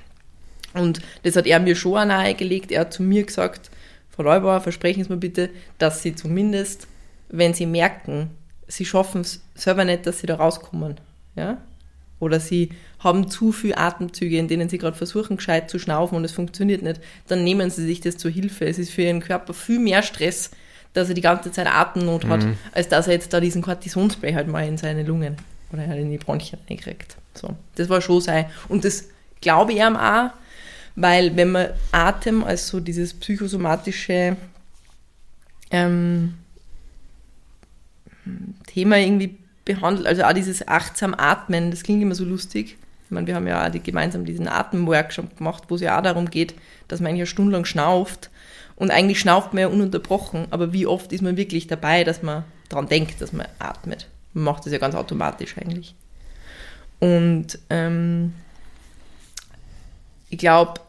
Und 0.74 1.00
das 1.22 1.36
hat 1.36 1.46
er 1.46 1.60
mir 1.60 1.76
schon 1.76 1.98
auch 1.98 2.04
nahegelegt. 2.04 2.72
Er 2.72 2.80
hat 2.80 2.92
zu 2.92 3.02
mir 3.02 3.24
gesagt, 3.24 3.70
Frau 4.10 4.22
Leubauer, 4.24 4.60
versprechen 4.60 5.04
Sie 5.04 5.10
mir 5.10 5.18
bitte, 5.18 5.50
dass 5.78 6.02
Sie 6.02 6.14
zumindest, 6.14 6.88
wenn 7.28 7.54
Sie 7.54 7.66
merken, 7.66 8.30
Sie 8.66 8.84
schaffen 8.84 9.20
es 9.20 9.42
selber 9.54 9.84
nicht, 9.84 10.06
dass 10.06 10.18
Sie 10.18 10.26
da 10.26 10.36
rauskommen, 10.36 10.96
ja, 11.36 11.58
oder 12.18 12.40
Sie 12.40 12.70
haben 13.02 13.28
zu 13.28 13.52
viele 13.52 13.78
Atemzüge, 13.78 14.38
in 14.38 14.48
denen 14.48 14.68
Sie 14.68 14.78
gerade 14.78 14.96
versuchen, 14.96 15.36
gescheit 15.36 15.70
zu 15.70 15.78
schnaufen 15.78 16.16
und 16.16 16.24
es 16.24 16.32
funktioniert 16.32 16.82
nicht, 16.82 17.00
dann 17.26 17.44
nehmen 17.44 17.70
Sie 17.70 17.84
sich 17.84 18.00
das 18.00 18.16
zur 18.16 18.30
Hilfe. 18.30 18.66
Es 18.66 18.78
ist 18.78 18.90
für 18.90 19.02
Ihren 19.02 19.20
Körper 19.20 19.54
viel 19.54 19.78
mehr 19.78 20.02
Stress, 20.02 20.50
dass 20.92 21.08
er 21.08 21.14
die 21.14 21.20
ganze 21.20 21.50
Zeit 21.50 21.66
Atemnot 21.66 22.26
hat, 22.26 22.44
mhm. 22.44 22.56
als 22.72 22.88
dass 22.88 23.06
er 23.06 23.14
jetzt 23.14 23.32
da 23.32 23.40
diesen 23.40 23.62
Cortisonspray 23.62 24.34
halt 24.34 24.48
mal 24.48 24.66
in 24.66 24.76
seine 24.76 25.02
Lungen 25.02 25.36
oder 25.72 25.86
halt 25.86 26.00
in 26.00 26.10
die 26.10 26.18
Bronchien 26.18 26.60
einkriegt. 26.68 27.16
So, 27.34 27.56
das 27.76 27.88
war 27.88 28.00
schon 28.00 28.20
sein. 28.20 28.46
Und 28.68 28.84
das 28.84 29.08
glaube 29.40 29.72
ich 29.72 29.78
ihm 29.78 29.96
auch, 29.96 30.30
weil 30.94 31.34
wenn 31.36 31.52
man 31.52 31.68
Atem 31.90 32.44
als 32.44 32.68
so 32.68 32.78
dieses 32.78 33.14
psychosomatische 33.14 34.36
ähm, 35.70 36.34
Thema 38.66 38.98
irgendwie 38.98 39.38
behandelt, 39.64 40.06
also 40.06 40.24
auch 40.24 40.32
dieses 40.34 40.68
achtsam 40.68 41.14
Atmen, 41.16 41.70
das 41.70 41.82
klingt 41.82 42.02
immer 42.02 42.14
so 42.14 42.24
lustig. 42.24 42.76
Meine, 43.12 43.26
wir 43.26 43.34
haben 43.34 43.46
ja 43.46 43.68
die, 43.70 43.80
gemeinsam 43.82 44.24
diesen 44.24 44.48
Atemworkshop 44.48 45.36
gemacht, 45.36 45.64
wo 45.68 45.76
es 45.76 45.80
ja 45.80 45.98
auch 45.98 46.02
darum 46.02 46.30
geht, 46.30 46.54
dass 46.88 47.00
man 47.00 47.08
eigentlich 47.08 47.20
eine 47.20 47.26
Stunde 47.26 47.52
lang 47.52 47.64
schnauft. 47.64 48.30
Und 48.74 48.90
eigentlich 48.90 49.20
schnauft 49.20 49.52
man 49.52 49.60
ja 49.60 49.68
ununterbrochen, 49.68 50.46
aber 50.50 50.72
wie 50.72 50.86
oft 50.86 51.12
ist 51.12 51.22
man 51.22 51.36
wirklich 51.36 51.66
dabei, 51.66 52.04
dass 52.04 52.22
man 52.22 52.44
daran 52.68 52.88
denkt, 52.88 53.20
dass 53.20 53.32
man 53.32 53.46
atmet? 53.58 54.08
Man 54.32 54.44
macht 54.44 54.64
das 54.64 54.72
ja 54.72 54.78
ganz 54.78 54.94
automatisch 54.94 55.56
eigentlich. 55.58 55.94
Und 56.98 57.58
ähm, 57.68 58.32
ich 60.30 60.38
glaube, 60.38 60.80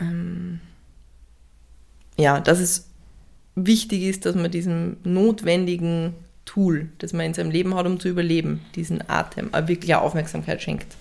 ähm, 0.00 0.60
ja, 2.18 2.40
dass 2.40 2.58
es 2.58 2.88
wichtig 3.54 4.02
ist, 4.02 4.26
dass 4.26 4.34
man 4.34 4.50
diesem 4.50 4.96
notwendigen 5.04 6.14
Tool, 6.46 6.88
das 6.98 7.12
man 7.12 7.26
in 7.26 7.34
seinem 7.34 7.50
Leben 7.50 7.74
hat, 7.74 7.86
um 7.86 8.00
zu 8.00 8.08
überleben, 8.08 8.62
diesen 8.74 9.06
Atem, 9.10 9.52
auch 9.52 9.68
wirklich 9.68 9.94
auch 9.94 10.02
Aufmerksamkeit 10.02 10.62
schenkt. 10.62 10.96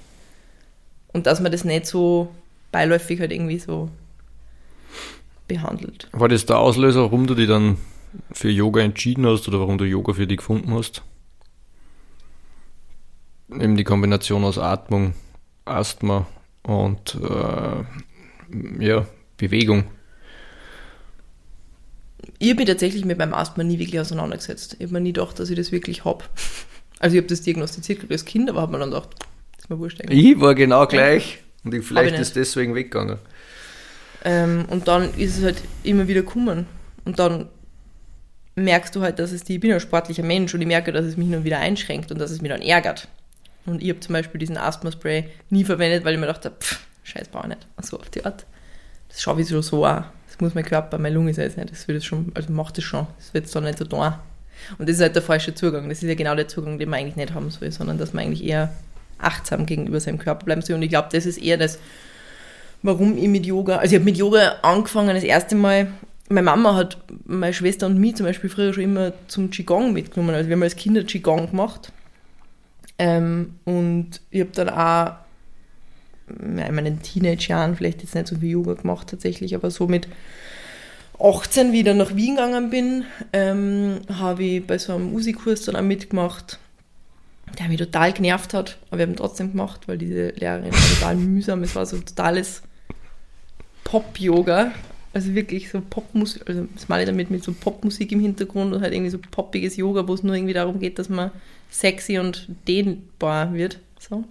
Und 1.13 1.27
dass 1.27 1.39
man 1.39 1.51
das 1.51 1.63
nicht 1.63 1.85
so 1.85 2.29
beiläufig 2.73 3.21
halt 3.21 3.31
irgendwie 3.31 3.59
so 3.59 3.89
behandelt. 5.47 6.09
War 6.11 6.27
das 6.27 6.45
der 6.45 6.57
Auslöser, 6.57 7.03
warum 7.03 7.27
du 7.27 7.35
dich 7.35 7.47
dann 7.47 7.77
für 8.31 8.49
Yoga 8.49 8.81
entschieden 8.81 9.25
hast 9.25 9.47
oder 9.47 9.59
warum 9.59 9.77
du 9.77 9.85
Yoga 9.85 10.13
für 10.13 10.27
dich 10.27 10.37
gefunden 10.37 10.73
hast? 10.73 11.03
Eben 13.49 13.77
die 13.77 13.83
Kombination 13.83 14.43
aus 14.43 14.57
Atmung, 14.57 15.13
Asthma 15.63 16.25
und 16.63 17.15
äh, 17.15 18.83
ja, 18.83 19.05
Bewegung. 19.37 19.85
Ich 22.39 22.49
habe 22.49 22.59
mich 22.59 22.67
tatsächlich 22.67 23.05
mit 23.05 23.17
meinem 23.17 23.33
Asthma 23.33 23.63
nie 23.63 23.79
wirklich 23.79 23.99
auseinandergesetzt. 23.99 24.75
Ich 24.79 24.85
habe 24.85 24.93
mir 24.93 25.01
nie 25.01 25.13
gedacht, 25.13 25.39
dass 25.39 25.49
ich 25.49 25.55
das 25.55 25.71
wirklich 25.71 26.05
habe. 26.05 26.25
Also 26.99 27.15
ich 27.15 27.21
habe 27.21 27.27
das 27.27 27.41
diagnostiziert 27.41 28.09
als 28.09 28.25
Kind, 28.25 28.49
aber 28.49 28.61
habe 28.61 28.71
mir 28.71 28.79
dann 28.79 28.91
gedacht, 28.91 29.09
das 29.53 29.65
ist 29.65 29.69
mir 29.69 29.77
wurscht 29.79 30.01
eigentlich. 30.01 30.23
Ich 30.23 30.39
war 30.39 30.55
genau 30.55 30.87
gleich 30.87 31.39
und 31.63 31.73
ich, 31.73 31.85
vielleicht 31.85 32.17
ist 32.17 32.35
deswegen 32.35 32.73
weggegangen. 32.73 33.19
Ähm, 34.23 34.65
und 34.69 34.87
dann 34.87 35.13
ist 35.15 35.37
es 35.37 35.43
halt 35.43 35.61
immer 35.83 36.07
wieder 36.07 36.21
gekommen. 36.21 36.65
Und 37.03 37.19
dann 37.19 37.49
merkst 38.55 38.95
du 38.95 39.01
halt, 39.01 39.19
dass 39.19 39.31
es 39.31 39.43
die, 39.43 39.55
ich 39.55 39.59
bin 39.59 39.73
ein 39.73 39.79
sportlicher 39.79 40.23
Mensch 40.23 40.53
und 40.53 40.61
ich 40.61 40.67
merke, 40.67 40.91
dass 40.91 41.05
es 41.05 41.17
mich 41.17 41.27
nun 41.27 41.43
wieder 41.43 41.59
einschränkt 41.59 42.11
und 42.11 42.19
dass 42.19 42.31
es 42.31 42.41
mich 42.41 42.51
dann 42.51 42.61
ärgert. 42.61 43.07
Und 43.65 43.81
ich 43.83 43.89
habe 43.89 43.99
zum 43.99 44.13
Beispiel 44.13 44.39
diesen 44.39 44.57
Asthma-Spray 44.57 45.25
nie 45.49 45.63
verwendet, 45.63 46.05
weil 46.05 46.13
ich 46.13 46.19
mir 46.19 46.27
dachte, 46.27 46.51
pff, 46.51 46.79
scheiß 47.03 47.27
brauche 47.29 47.47
nicht. 47.47 47.67
So 47.81 47.99
auf 47.99 48.09
die 48.09 48.23
Art. 48.25 48.45
Das 49.09 49.21
schaue 49.21 49.41
ich 49.41 49.47
so 49.47 49.85
auch. 49.85 50.03
Das 50.35 50.41
muss 50.41 50.53
mein 50.53 50.65
Körper, 50.65 50.97
meine 50.97 51.15
Lunge 51.15 51.33
sein. 51.33 51.49
Das 51.69 51.87
wird 51.87 52.03
schon, 52.03 52.33
also 52.33 52.51
macht 52.51 52.77
es 52.77 52.83
schon. 52.83 53.07
Das 53.17 53.33
wird 53.33 53.45
es 53.45 53.51
dann 53.51 53.63
nicht 53.63 53.77
so 53.77 53.85
da. 53.85 54.21
Und 54.77 54.89
das 54.89 54.97
ist 54.97 55.01
halt 55.01 55.15
der 55.15 55.21
falsche 55.21 55.55
Zugang. 55.55 55.87
Das 55.87 56.03
ist 56.03 56.09
ja 56.09 56.15
genau 56.15 56.35
der 56.35 56.49
Zugang, 56.49 56.77
den 56.77 56.89
man 56.89 56.99
eigentlich 56.99 57.15
nicht 57.15 57.33
haben 57.33 57.49
soll, 57.51 57.71
sondern 57.71 57.97
dass 57.97 58.11
man 58.11 58.25
eigentlich 58.25 58.43
eher 58.43 58.69
achtsam 59.17 59.65
gegenüber 59.65 59.97
seinem 60.01 60.17
Körper 60.17 60.43
bleiben 60.43 60.61
soll. 60.61 60.75
Und 60.75 60.81
ich 60.81 60.89
glaube, 60.89 61.07
das 61.09 61.25
ist 61.25 61.37
eher 61.37 61.55
das, 61.55 61.79
warum 62.81 63.17
ich 63.17 63.29
mit 63.29 63.45
Yoga, 63.45 63.77
also 63.77 63.93
ich 63.93 63.99
habe 64.01 64.03
mit 64.03 64.17
Yoga 64.17 64.57
angefangen 64.61 65.15
das 65.15 65.23
erste 65.23 65.55
Mal, 65.55 65.87
meine 66.27 66.43
Mama 66.43 66.75
hat 66.75 66.97
meine 67.23 67.53
Schwester 67.53 67.85
und 67.85 67.97
mich 67.97 68.17
zum 68.17 68.25
Beispiel 68.25 68.49
früher 68.49 68.73
schon 68.73 68.83
immer 68.83 69.13
zum 69.27 69.51
Qigong 69.51 69.93
mitgenommen. 69.93 70.35
Also 70.35 70.49
wir 70.49 70.57
haben 70.57 70.63
als 70.63 70.75
Kinder 70.75 71.03
Qigong 71.03 71.51
gemacht. 71.51 71.93
Ähm, 72.97 73.55
und 73.63 74.19
ich 74.31 74.41
habe 74.41 74.51
dann 74.53 74.69
auch 74.69 75.24
in 76.27 76.55
meinen 76.55 77.01
Teenage-Jahren 77.01 77.75
vielleicht 77.75 78.01
jetzt 78.01 78.15
nicht 78.15 78.27
so 78.27 78.37
viel 78.37 78.51
Yoga 78.51 78.73
gemacht 78.73 79.09
tatsächlich, 79.09 79.55
aber 79.55 79.71
so 79.71 79.87
mit 79.87 80.07
18 81.19 81.71
wieder 81.71 81.93
nach 81.93 82.15
Wien 82.15 82.35
gegangen 82.35 82.69
bin, 82.69 83.05
ähm, 83.31 84.01
habe 84.09 84.43
ich 84.43 84.67
bei 84.67 84.77
so 84.77 84.93
einem 84.93 85.11
Musikkurs 85.11 85.63
dann 85.63 85.75
auch 85.75 85.81
mitgemacht, 85.81 86.59
der 87.59 87.67
mich 87.67 87.77
total 87.77 88.11
genervt 88.11 88.53
hat, 88.53 88.77
aber 88.89 88.99
wir 88.99 89.07
haben 89.07 89.15
trotzdem 89.15 89.51
gemacht, 89.51 89.87
weil 89.87 89.97
diese 89.97 90.29
Lehrerin 90.29 90.73
war 90.73 90.95
total 90.99 91.15
mühsam, 91.15 91.63
es 91.63 91.75
war 91.75 91.85
so 91.85 91.97
totales 91.97 92.63
Pop-Yoga, 93.85 94.71
also 95.13 95.33
wirklich 95.33 95.69
so 95.69 95.81
Popmusik, 95.81 96.41
also 96.49 96.67
das 96.75 96.89
meine 96.89 97.03
ich 97.03 97.07
damit 97.07 97.31
mit 97.31 97.43
so 97.43 97.53
Popmusik 97.53 98.11
im 98.11 98.19
Hintergrund 98.19 98.73
und 98.73 98.81
halt 98.81 98.93
irgendwie 98.93 99.11
so 99.11 99.19
poppiges 99.31 99.77
Yoga, 99.77 100.07
wo 100.07 100.13
es 100.13 100.23
nur 100.23 100.35
irgendwie 100.35 100.53
darum 100.53 100.79
geht, 100.79 100.99
dass 100.99 101.07
man 101.07 101.31
sexy 101.71 102.19
und 102.19 102.49
dehnbar 102.67 103.53
wird, 103.53 103.79
so. 103.99 104.25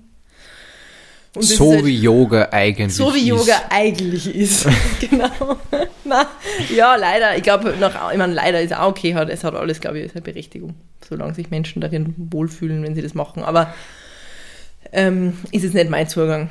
So 1.40 1.72
halt, 1.72 1.84
wie 1.84 1.96
Yoga 1.96 2.48
eigentlich 2.52 2.88
ist. 2.88 2.96
So 2.96 3.14
wie 3.14 3.26
Yoga 3.26 3.62
eigentlich 3.70 4.32
ist. 4.32 4.68
genau. 5.00 5.58
Na, 6.04 6.28
ja, 6.74 6.94
leider. 6.94 7.36
Ich 7.36 7.42
glaube, 7.42 7.74
ich 7.74 8.18
meine, 8.18 8.32
leider 8.32 8.60
ist 8.60 8.74
auch 8.74 8.88
okay. 8.88 9.14
Hat, 9.14 9.28
es 9.28 9.42
hat 9.42 9.54
alles, 9.54 9.80
glaube 9.80 9.98
ich, 9.98 10.12
eine 10.12 10.22
Berechtigung. 10.22 10.74
Solange 11.06 11.34
sich 11.34 11.50
Menschen 11.50 11.80
darin 11.80 12.14
wohlfühlen, 12.16 12.82
wenn 12.82 12.94
sie 12.94 13.02
das 13.02 13.14
machen. 13.14 13.42
Aber 13.42 13.74
ähm, 14.92 15.36
ist 15.50 15.64
es 15.64 15.74
nicht 15.74 15.90
mein 15.90 16.08
Zugang. 16.08 16.50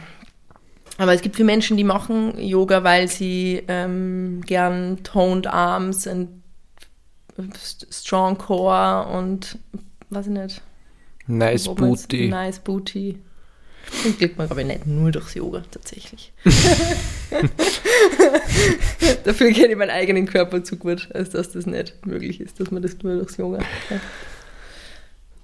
Aber 0.97 1.13
es 1.13 1.21
gibt 1.21 1.37
viele 1.37 1.45
Menschen, 1.47 1.77
die 1.77 1.83
machen 1.83 2.37
Yoga, 2.37 2.83
weil 2.83 3.07
sie 3.07 3.63
ähm, 3.67 4.41
gern 4.45 5.03
toned 5.03 5.47
arms 5.47 6.07
und 6.07 6.43
strong 7.89 8.37
core 8.37 9.07
und 9.07 9.57
weiß 10.09 10.27
ich 10.27 10.33
nicht. 10.33 10.61
Nice 11.25 11.73
booty. 11.73 12.27
Nice 12.27 12.59
booty. 12.59 13.17
Den 14.03 14.17
kriegt 14.17 14.37
man, 14.37 14.47
glaube 14.47 14.61
ich, 14.61 14.67
nicht 14.67 14.87
nur 14.87 15.11
durchs 15.11 15.33
Yoga 15.33 15.63
tatsächlich. 15.69 16.31
Dafür 19.23 19.51
kenne 19.51 19.71
ich 19.71 19.77
meinen 19.77 19.91
eigenen 19.91 20.25
Körper 20.25 20.63
zu 20.63 20.77
gut, 20.77 21.09
als 21.13 21.31
dass 21.31 21.51
das 21.51 21.65
nicht 21.65 22.05
möglich 22.05 22.39
ist, 22.41 22.59
dass 22.59 22.71
man 22.71 22.81
das 22.81 22.97
nur 23.03 23.15
durchs 23.17 23.37
Yoga 23.37 23.59
hat. 23.59 24.01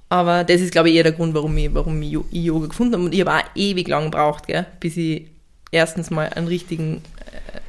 Aber 0.10 0.44
das 0.44 0.62
ist, 0.62 0.72
glaube 0.72 0.90
ich, 0.90 0.96
eher 0.96 1.04
der 1.04 1.12
Grund, 1.12 1.36
warum 1.36 1.56
ich, 1.58 1.74
warum 1.74 2.02
ich 2.02 2.18
Yoga 2.32 2.68
gefunden 2.68 2.94
habe. 2.94 3.06
Und 3.06 3.14
ich 3.14 3.22
habe 3.22 3.34
auch 3.34 3.44
ewig 3.56 3.88
lang 3.88 4.06
gebraucht, 4.06 4.48
gell, 4.48 4.66
bis 4.80 4.98
ich 4.98 5.28
erstens 5.72 6.10
mal 6.10 6.30
einen 6.30 6.48
richtigen, 6.48 6.98
äh, 7.54 7.60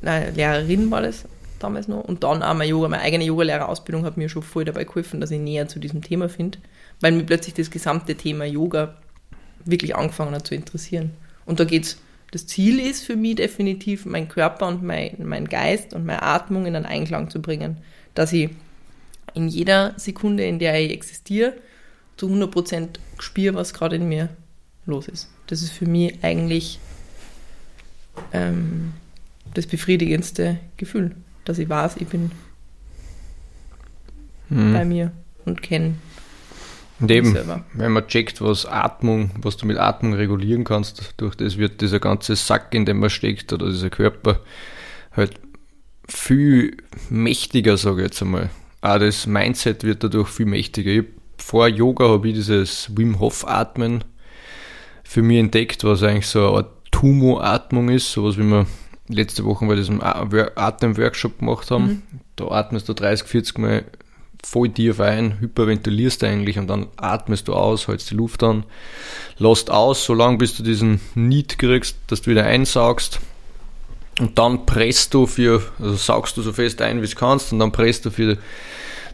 nein, 0.00 0.34
Lehrerin 0.34 0.90
war 0.90 1.02
das 1.02 1.26
damals 1.58 1.88
noch, 1.88 2.02
und 2.02 2.24
dann 2.24 2.42
auch 2.42 2.54
mein 2.54 2.68
Yoga, 2.68 2.88
meine 2.88 3.02
eigene 3.02 3.24
Yogalehrerausbildung 3.24 4.04
hat 4.04 4.16
mir 4.16 4.28
schon 4.28 4.42
voll 4.42 4.64
dabei 4.64 4.84
geholfen, 4.84 5.20
dass 5.20 5.30
ich 5.30 5.38
näher 5.38 5.68
zu 5.68 5.78
diesem 5.78 6.02
Thema 6.02 6.28
finde, 6.28 6.58
weil 7.00 7.12
mir 7.12 7.24
plötzlich 7.24 7.54
das 7.54 7.70
gesamte 7.70 8.14
Thema 8.14 8.44
Yoga 8.44 8.96
wirklich 9.64 9.96
angefangen 9.96 10.34
hat 10.34 10.46
zu 10.46 10.54
interessieren. 10.54 11.10
Und 11.44 11.60
da 11.60 11.64
geht's, 11.64 11.98
das 12.30 12.46
Ziel 12.46 12.80
ist 12.80 13.04
für 13.04 13.16
mich 13.16 13.36
definitiv, 13.36 14.06
meinen 14.06 14.28
Körper 14.28 14.68
und 14.68 14.82
mein, 14.82 15.16
mein 15.18 15.48
Geist 15.48 15.92
und 15.92 16.06
meine 16.06 16.22
Atmung 16.22 16.66
in 16.66 16.76
einen 16.76 16.86
Einklang 16.86 17.30
zu 17.30 17.42
bringen. 17.42 17.78
Dass 18.14 18.32
ich 18.32 18.50
in 19.34 19.48
jeder 19.48 19.94
Sekunde, 19.96 20.44
in 20.44 20.58
der 20.58 20.80
ich 20.80 20.92
existiere, 20.92 21.54
zu 22.16 22.28
100% 22.28 22.98
spüre, 23.18 23.54
was 23.54 23.74
gerade 23.74 23.96
in 23.96 24.08
mir 24.08 24.28
los 24.86 25.08
ist. 25.08 25.28
Das 25.46 25.62
ist 25.62 25.72
für 25.72 25.86
mich 25.86 26.22
eigentlich 26.22 26.78
ähm, 28.32 28.92
das 29.54 29.66
befriedigendste 29.66 30.58
Gefühl, 30.76 31.14
dass 31.44 31.58
ich 31.58 31.68
weiß, 31.68 31.96
ich 31.98 32.08
bin 32.08 32.30
hm. 34.48 34.72
bei 34.72 34.84
mir 34.84 35.12
und 35.44 35.62
kenne 35.62 35.94
und 37.02 37.10
eben, 37.10 37.36
wenn 37.74 37.92
man 37.92 38.06
checkt, 38.06 38.40
was 38.40 38.64
Atmung, 38.64 39.30
was 39.42 39.56
du 39.56 39.66
mit 39.66 39.76
Atmung 39.76 40.14
regulieren 40.14 40.64
kannst, 40.64 41.14
durch 41.16 41.34
das 41.34 41.58
wird 41.58 41.80
dieser 41.80 42.00
ganze 42.00 42.36
Sack, 42.36 42.74
in 42.74 42.86
dem 42.86 43.00
man 43.00 43.10
steckt, 43.10 43.52
oder 43.52 43.66
dieser 43.66 43.90
Körper 43.90 44.40
halt 45.16 45.32
viel 46.08 46.76
mächtiger, 47.10 47.76
sage 47.76 48.02
ich 48.02 48.06
jetzt 48.06 48.22
einmal. 48.22 48.50
Auch 48.80 48.98
das 48.98 49.26
Mindset 49.26 49.84
wird 49.84 50.02
dadurch 50.04 50.28
viel 50.28 50.46
mächtiger. 50.46 50.90
Ich, 50.90 51.04
vor 51.38 51.68
Yoga 51.68 52.08
habe 52.08 52.28
ich 52.28 52.34
dieses 52.34 52.96
Wim 52.96 53.18
Hof 53.18 53.46
Atmen 53.46 54.04
für 55.02 55.22
mich 55.22 55.38
entdeckt, 55.38 55.84
was 55.84 56.02
eigentlich 56.02 56.26
so 56.26 56.46
eine 56.46 56.56
Art 56.58 56.70
Tumo-Atmung 56.92 57.88
ist, 57.88 58.12
sowas 58.12 58.38
wie 58.38 58.44
wir 58.44 58.66
letzte 59.08 59.44
Woche 59.44 59.66
bei 59.66 59.74
diesem 59.74 60.00
Atem-Workshop 60.00 61.40
gemacht 61.40 61.70
haben. 61.70 61.84
Mhm. 61.84 62.02
Da 62.36 62.48
atmest 62.48 62.88
du 62.88 62.92
30, 62.94 63.26
40 63.26 63.58
Mal 63.58 63.84
voll 64.44 64.68
tief 64.70 65.00
ein, 65.00 65.38
hyperventilierst 65.40 66.24
eigentlich 66.24 66.58
und 66.58 66.66
dann 66.66 66.88
atmest 66.96 67.48
du 67.48 67.54
aus, 67.54 67.88
hältst 67.88 68.10
die 68.10 68.14
Luft 68.14 68.42
an, 68.42 68.64
lässt 69.38 69.70
aus, 69.70 70.04
solange 70.04 70.38
bis 70.38 70.56
du 70.56 70.62
diesen 70.62 71.00
Need 71.14 71.58
kriegst, 71.58 71.96
dass 72.08 72.22
du 72.22 72.30
wieder 72.30 72.44
einsaugst. 72.44 73.20
Und 74.18 74.38
dann 74.38 74.66
presst 74.66 75.14
du 75.14 75.26
für, 75.26 75.62
also 75.78 75.94
saugst 75.94 76.36
du 76.36 76.42
so 76.42 76.52
fest 76.52 76.82
ein, 76.82 77.00
wie 77.00 77.06
es 77.06 77.16
kannst, 77.16 77.52
und 77.52 77.60
dann 77.60 77.72
presst 77.72 78.04
du 78.04 78.10
für 78.10 78.36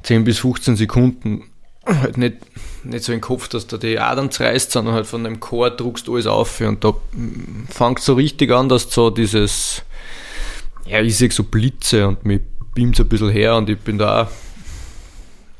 10 0.02 0.24
bis 0.24 0.38
15 0.38 0.76
Sekunden 0.76 1.44
halt 1.86 2.18
nicht, 2.18 2.36
nicht 2.84 3.04
so 3.04 3.12
den 3.12 3.20
Kopf, 3.20 3.48
dass 3.48 3.66
du 3.66 3.78
die 3.78 3.98
Adern 3.98 4.30
zerreißt, 4.30 4.72
sondern 4.72 4.94
halt 4.94 5.06
von 5.06 5.24
dem 5.24 5.40
Chor 5.40 5.70
druckst 5.70 6.06
du 6.06 6.14
alles 6.14 6.26
auf 6.26 6.60
und 6.60 6.84
da 6.84 6.94
fängt 7.70 8.00
so 8.00 8.14
richtig 8.14 8.50
an, 8.50 8.68
dass 8.68 8.90
so 8.90 9.10
dieses, 9.10 9.82
ja, 10.86 11.00
ich 11.00 11.16
sehe 11.16 11.30
so 11.30 11.44
Blitze 11.44 12.08
und 12.08 12.24
mich 12.24 12.40
beamt 12.74 13.00
ein 13.00 13.08
bisschen 13.08 13.30
her 13.30 13.56
und 13.56 13.70
ich 13.70 13.78
bin 13.78 13.98
da 13.98 14.24
auch 14.24 14.28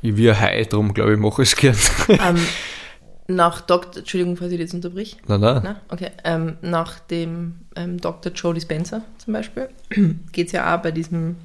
ich 0.03 0.17
wie 0.17 0.31
ein 0.31 0.41
Hai, 0.41 0.65
darum 0.65 0.95
glaube 0.95 1.13
ich, 1.13 1.19
mache 1.19 1.43
ich 1.43 1.53
es 1.53 1.57
gern. 1.57 1.77
Ähm, 2.09 2.39
nach 3.31 3.61
Dr. 3.61 3.99
Entschuldigung, 3.99 4.37
falls 4.39 4.53
ich 4.53 4.59
jetzt 4.59 4.73
unterbrich. 4.73 5.19
Nein, 5.27 5.41
nein. 5.41 5.61
Na, 5.63 5.81
okay. 5.91 6.11
Ähm, 6.25 6.57
nach 6.63 6.99
dem 6.99 7.57
ähm, 7.77 8.01
Dr. 8.01 8.33
Joe 8.33 8.55
Dispenza 8.55 9.03
zum 9.19 9.35
Beispiel 9.35 9.69
geht 10.33 10.47
es 10.47 10.53
ja 10.53 10.75
auch 10.75 10.81
bei 10.81 10.91
diesem 10.93 11.37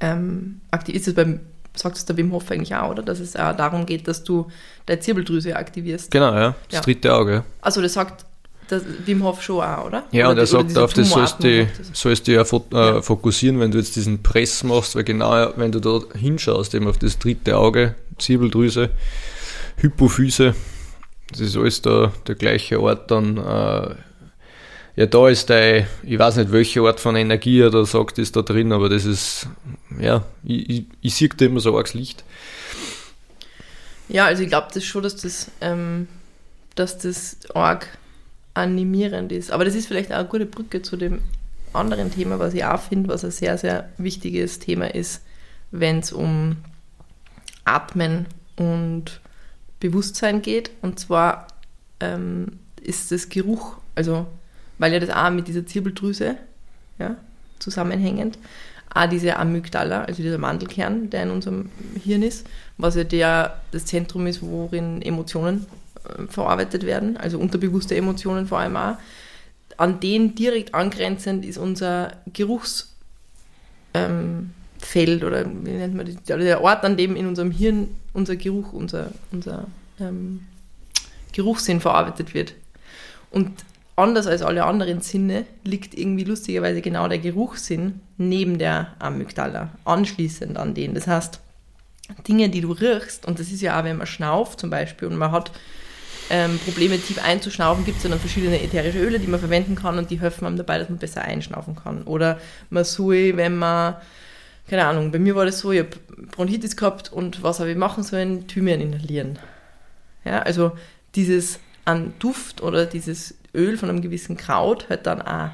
ähm, 0.00 0.60
ist 0.88 1.08
es 1.08 1.14
beim, 1.14 1.40
sagt 1.74 1.96
es 1.96 2.04
der 2.04 2.16
Wim 2.16 2.32
Hof 2.32 2.50
eigentlich 2.50 2.74
auch, 2.74 2.90
oder? 2.90 3.02
Dass 3.02 3.20
es 3.20 3.36
auch 3.36 3.56
darum 3.56 3.86
geht, 3.86 4.08
dass 4.08 4.24
du 4.24 4.48
deine 4.86 5.00
Zirbeldrüse 5.00 5.56
aktivierst. 5.56 6.10
Genau, 6.10 6.34
ja. 6.34 6.54
Das 6.68 6.78
ja. 6.78 6.80
dritte 6.80 7.14
Auge. 7.14 7.44
Also 7.60 7.80
das 7.80 7.94
sagt 7.94 8.26
das 8.68 8.82
Wim 9.04 9.22
Hof 9.22 9.42
schon 9.42 9.62
auch, 9.62 9.86
oder? 9.86 10.04
Ja, 10.10 10.26
oder 10.26 10.32
und 10.32 10.38
er 10.38 10.46
sagt, 10.46 10.78
auf 10.78 10.92
das 10.92 11.10
sollst 11.10 11.42
du, 11.42 11.68
sollst 11.92 12.26
ja, 12.28 12.42
äh, 12.42 13.02
fokussieren, 13.02 13.60
wenn 13.60 13.70
du 13.70 13.78
jetzt 13.78 13.96
diesen 13.96 14.22
Press 14.22 14.64
machst, 14.64 14.96
weil 14.96 15.04
genau, 15.04 15.52
wenn 15.56 15.72
du 15.72 15.80
da 15.80 16.00
hinschaust, 16.16 16.74
eben 16.74 16.88
auf 16.88 16.98
das 16.98 17.18
dritte 17.18 17.56
Auge, 17.56 17.94
Zirbeldrüse, 18.18 18.90
Hypophyse, 19.76 20.54
das 21.30 21.40
ist 21.40 21.56
alles 21.56 21.82
da 21.82 22.12
der 22.26 22.34
gleiche 22.34 22.80
Ort 22.80 23.10
dann. 23.10 23.36
Äh, 23.36 23.94
ja, 24.96 25.04
da 25.04 25.28
ist 25.28 25.50
dein, 25.50 25.86
ich 26.02 26.18
weiß 26.18 26.36
nicht, 26.36 26.52
welcher 26.52 26.82
Ort 26.82 27.00
von 27.00 27.16
Energie 27.16 27.60
er 27.60 27.70
da 27.70 27.84
sagt, 27.84 28.18
ist 28.18 28.34
da 28.34 28.42
drin, 28.42 28.72
aber 28.72 28.88
das 28.88 29.04
ist, 29.04 29.46
ja, 30.00 30.24
ich, 30.42 30.70
ich, 30.70 30.84
ich 31.02 31.14
sehe 31.14 31.28
da 31.28 31.44
immer 31.44 31.60
so 31.60 31.76
arg 31.76 31.92
Licht. 31.92 32.24
Ja, 34.08 34.26
also 34.26 34.42
ich 34.42 34.48
glaube 34.48 34.68
das 34.72 34.84
schon, 34.84 35.02
dass 35.02 35.16
das, 35.16 35.50
ähm, 35.60 36.08
dass 36.76 36.96
das 36.96 37.36
arg 37.54 37.88
animierend 38.56 39.32
ist. 39.32 39.50
Aber 39.50 39.64
das 39.64 39.74
ist 39.74 39.86
vielleicht 39.86 40.12
auch 40.12 40.18
eine 40.18 40.28
gute 40.28 40.46
Brücke 40.46 40.82
zu 40.82 40.96
dem 40.96 41.20
anderen 41.72 42.12
Thema, 42.12 42.38
was 42.38 42.54
ich 42.54 42.64
auch 42.64 42.80
finde, 42.80 43.10
was 43.10 43.24
ein 43.24 43.30
sehr, 43.30 43.58
sehr 43.58 43.90
wichtiges 43.98 44.58
Thema 44.58 44.94
ist, 44.94 45.22
wenn 45.70 45.98
es 45.98 46.12
um 46.12 46.56
Atmen 47.64 48.26
und 48.56 49.20
Bewusstsein 49.78 50.40
geht. 50.40 50.70
Und 50.80 50.98
zwar 50.98 51.48
ähm, 52.00 52.58
ist 52.80 53.12
das 53.12 53.28
Geruch, 53.28 53.76
also 53.94 54.26
weil 54.78 54.92
ja 54.92 55.00
das 55.00 55.10
auch 55.10 55.30
mit 55.30 55.48
dieser 55.48 55.66
Zirbeldrüse 55.66 56.36
ja, 56.98 57.16
zusammenhängend, 57.58 58.38
auch 58.94 59.08
diese 59.08 59.36
Amygdala, 59.36 60.04
also 60.04 60.22
dieser 60.22 60.38
Mandelkern, 60.38 61.10
der 61.10 61.24
in 61.24 61.30
unserem 61.30 61.68
Hirn 62.02 62.22
ist, 62.22 62.46
was 62.78 62.94
ja 62.94 63.04
der, 63.04 63.60
das 63.70 63.84
Zentrum 63.84 64.26
ist, 64.26 64.40
worin 64.40 65.02
Emotionen 65.02 65.66
verarbeitet 66.28 66.84
werden, 66.84 67.16
also 67.16 67.38
unterbewusste 67.38 67.96
Emotionen 67.96 68.46
vor 68.46 68.58
allem 68.58 68.76
auch. 68.76 68.96
An 69.76 70.00
den 70.00 70.34
direkt 70.34 70.74
angrenzend 70.74 71.44
ist 71.44 71.58
unser 71.58 72.12
Geruchsfeld 72.32 72.88
ähm, 73.94 74.52
oder 75.22 75.44
wie 75.44 75.70
nennt 75.70 75.94
man 75.94 76.06
das, 76.06 76.16
der 76.24 76.62
Ort, 76.62 76.84
an 76.84 76.96
dem 76.96 77.14
in 77.16 77.26
unserem 77.26 77.50
Hirn 77.50 77.88
unser 78.14 78.36
Geruch, 78.36 78.72
unser, 78.72 79.10
unser 79.30 79.66
ähm, 80.00 80.46
Geruchssinn 81.32 81.80
verarbeitet 81.80 82.32
wird. 82.32 82.54
Und 83.30 83.52
anders 83.96 84.26
als 84.26 84.42
alle 84.42 84.64
anderen 84.64 85.02
Sinne 85.02 85.44
liegt 85.64 85.96
irgendwie 85.96 86.24
lustigerweise 86.24 86.80
genau 86.80 87.08
der 87.08 87.18
Geruchssinn 87.18 88.00
neben 88.16 88.58
der 88.58 88.94
Amygdala, 88.98 89.70
anschließend 89.84 90.56
an 90.56 90.74
den. 90.74 90.94
Das 90.94 91.06
heißt, 91.06 91.40
Dinge, 92.26 92.48
die 92.48 92.60
du 92.60 92.72
riechst, 92.72 93.26
und 93.26 93.38
das 93.38 93.50
ist 93.50 93.62
ja 93.62 93.78
auch, 93.78 93.84
wenn 93.84 93.96
man 93.96 94.06
schnauft 94.06 94.60
zum 94.60 94.70
Beispiel 94.70 95.08
und 95.08 95.16
man 95.16 95.32
hat 95.32 95.50
ähm, 96.30 96.58
Probleme 96.58 96.98
tief 96.98 97.22
einzuschnaufen, 97.22 97.84
gibt 97.84 97.98
es 97.98 98.04
ja 98.04 98.10
dann 98.10 98.20
verschiedene 98.20 98.62
ätherische 98.62 98.98
Öle, 98.98 99.18
die 99.18 99.26
man 99.26 99.40
verwenden 99.40 99.74
kann 99.74 99.98
und 99.98 100.10
die 100.10 100.20
helfen 100.20 100.46
einem 100.46 100.56
dabei, 100.56 100.78
dass 100.78 100.88
man 100.88 100.98
besser 100.98 101.22
einschnaufen 101.22 101.76
kann. 101.76 102.02
Oder 102.02 102.38
soll, 102.70 103.36
wenn 103.36 103.56
man, 103.56 103.96
keine 104.68 104.86
Ahnung, 104.86 105.12
bei 105.12 105.18
mir 105.18 105.36
war 105.36 105.46
das 105.46 105.60
so, 105.60 105.72
ich 105.72 105.80
habe 105.80 105.90
Bronchitis 106.32 106.76
gehabt 106.76 107.12
und 107.12 107.42
was 107.42 107.60
habe 107.60 107.70
ich 107.70 107.76
machen 107.76 108.02
sollen? 108.02 108.46
Thymian 108.46 108.80
inhalieren. 108.80 109.38
Ja, 110.24 110.42
also 110.42 110.72
dieses 111.14 111.60
an 111.84 112.14
Duft 112.18 112.62
oder 112.62 112.84
dieses 112.84 113.36
Öl 113.54 113.78
von 113.78 113.88
einem 113.88 114.02
gewissen 114.02 114.36
Kraut 114.36 114.88
halt 114.88 115.06
dann 115.06 115.22
auch 115.22 115.50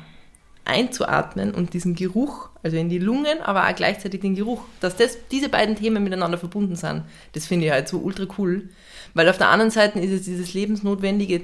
einzuatmen 0.64 1.53
und 1.53 1.75
diesen 1.75 1.95
Geruch, 1.95 2.49
also 2.62 2.77
in 2.77 2.89
die 2.89 2.99
Lungen, 2.99 3.41
aber 3.43 3.68
auch 3.68 3.75
gleichzeitig 3.75 4.20
den 4.20 4.35
Geruch, 4.35 4.62
dass 4.81 4.97
das, 4.97 5.18
diese 5.31 5.49
beiden 5.49 5.77
Themen 5.77 6.05
miteinander 6.05 6.39
verbunden 6.39 6.77
sind, 6.77 7.03
das 7.33 7.47
finde 7.47 7.66
ich 7.66 7.73
halt 7.73 7.89
so 7.89 7.99
ultra 7.99 8.27
cool. 8.39 8.68
Weil 9.14 9.28
auf 9.28 9.38
der 9.38 9.48
anderen 9.48 9.70
Seite 9.70 9.98
ist 9.98 10.10
es 10.10 10.22
dieses 10.22 10.54
lebensnotwendige 10.54 11.42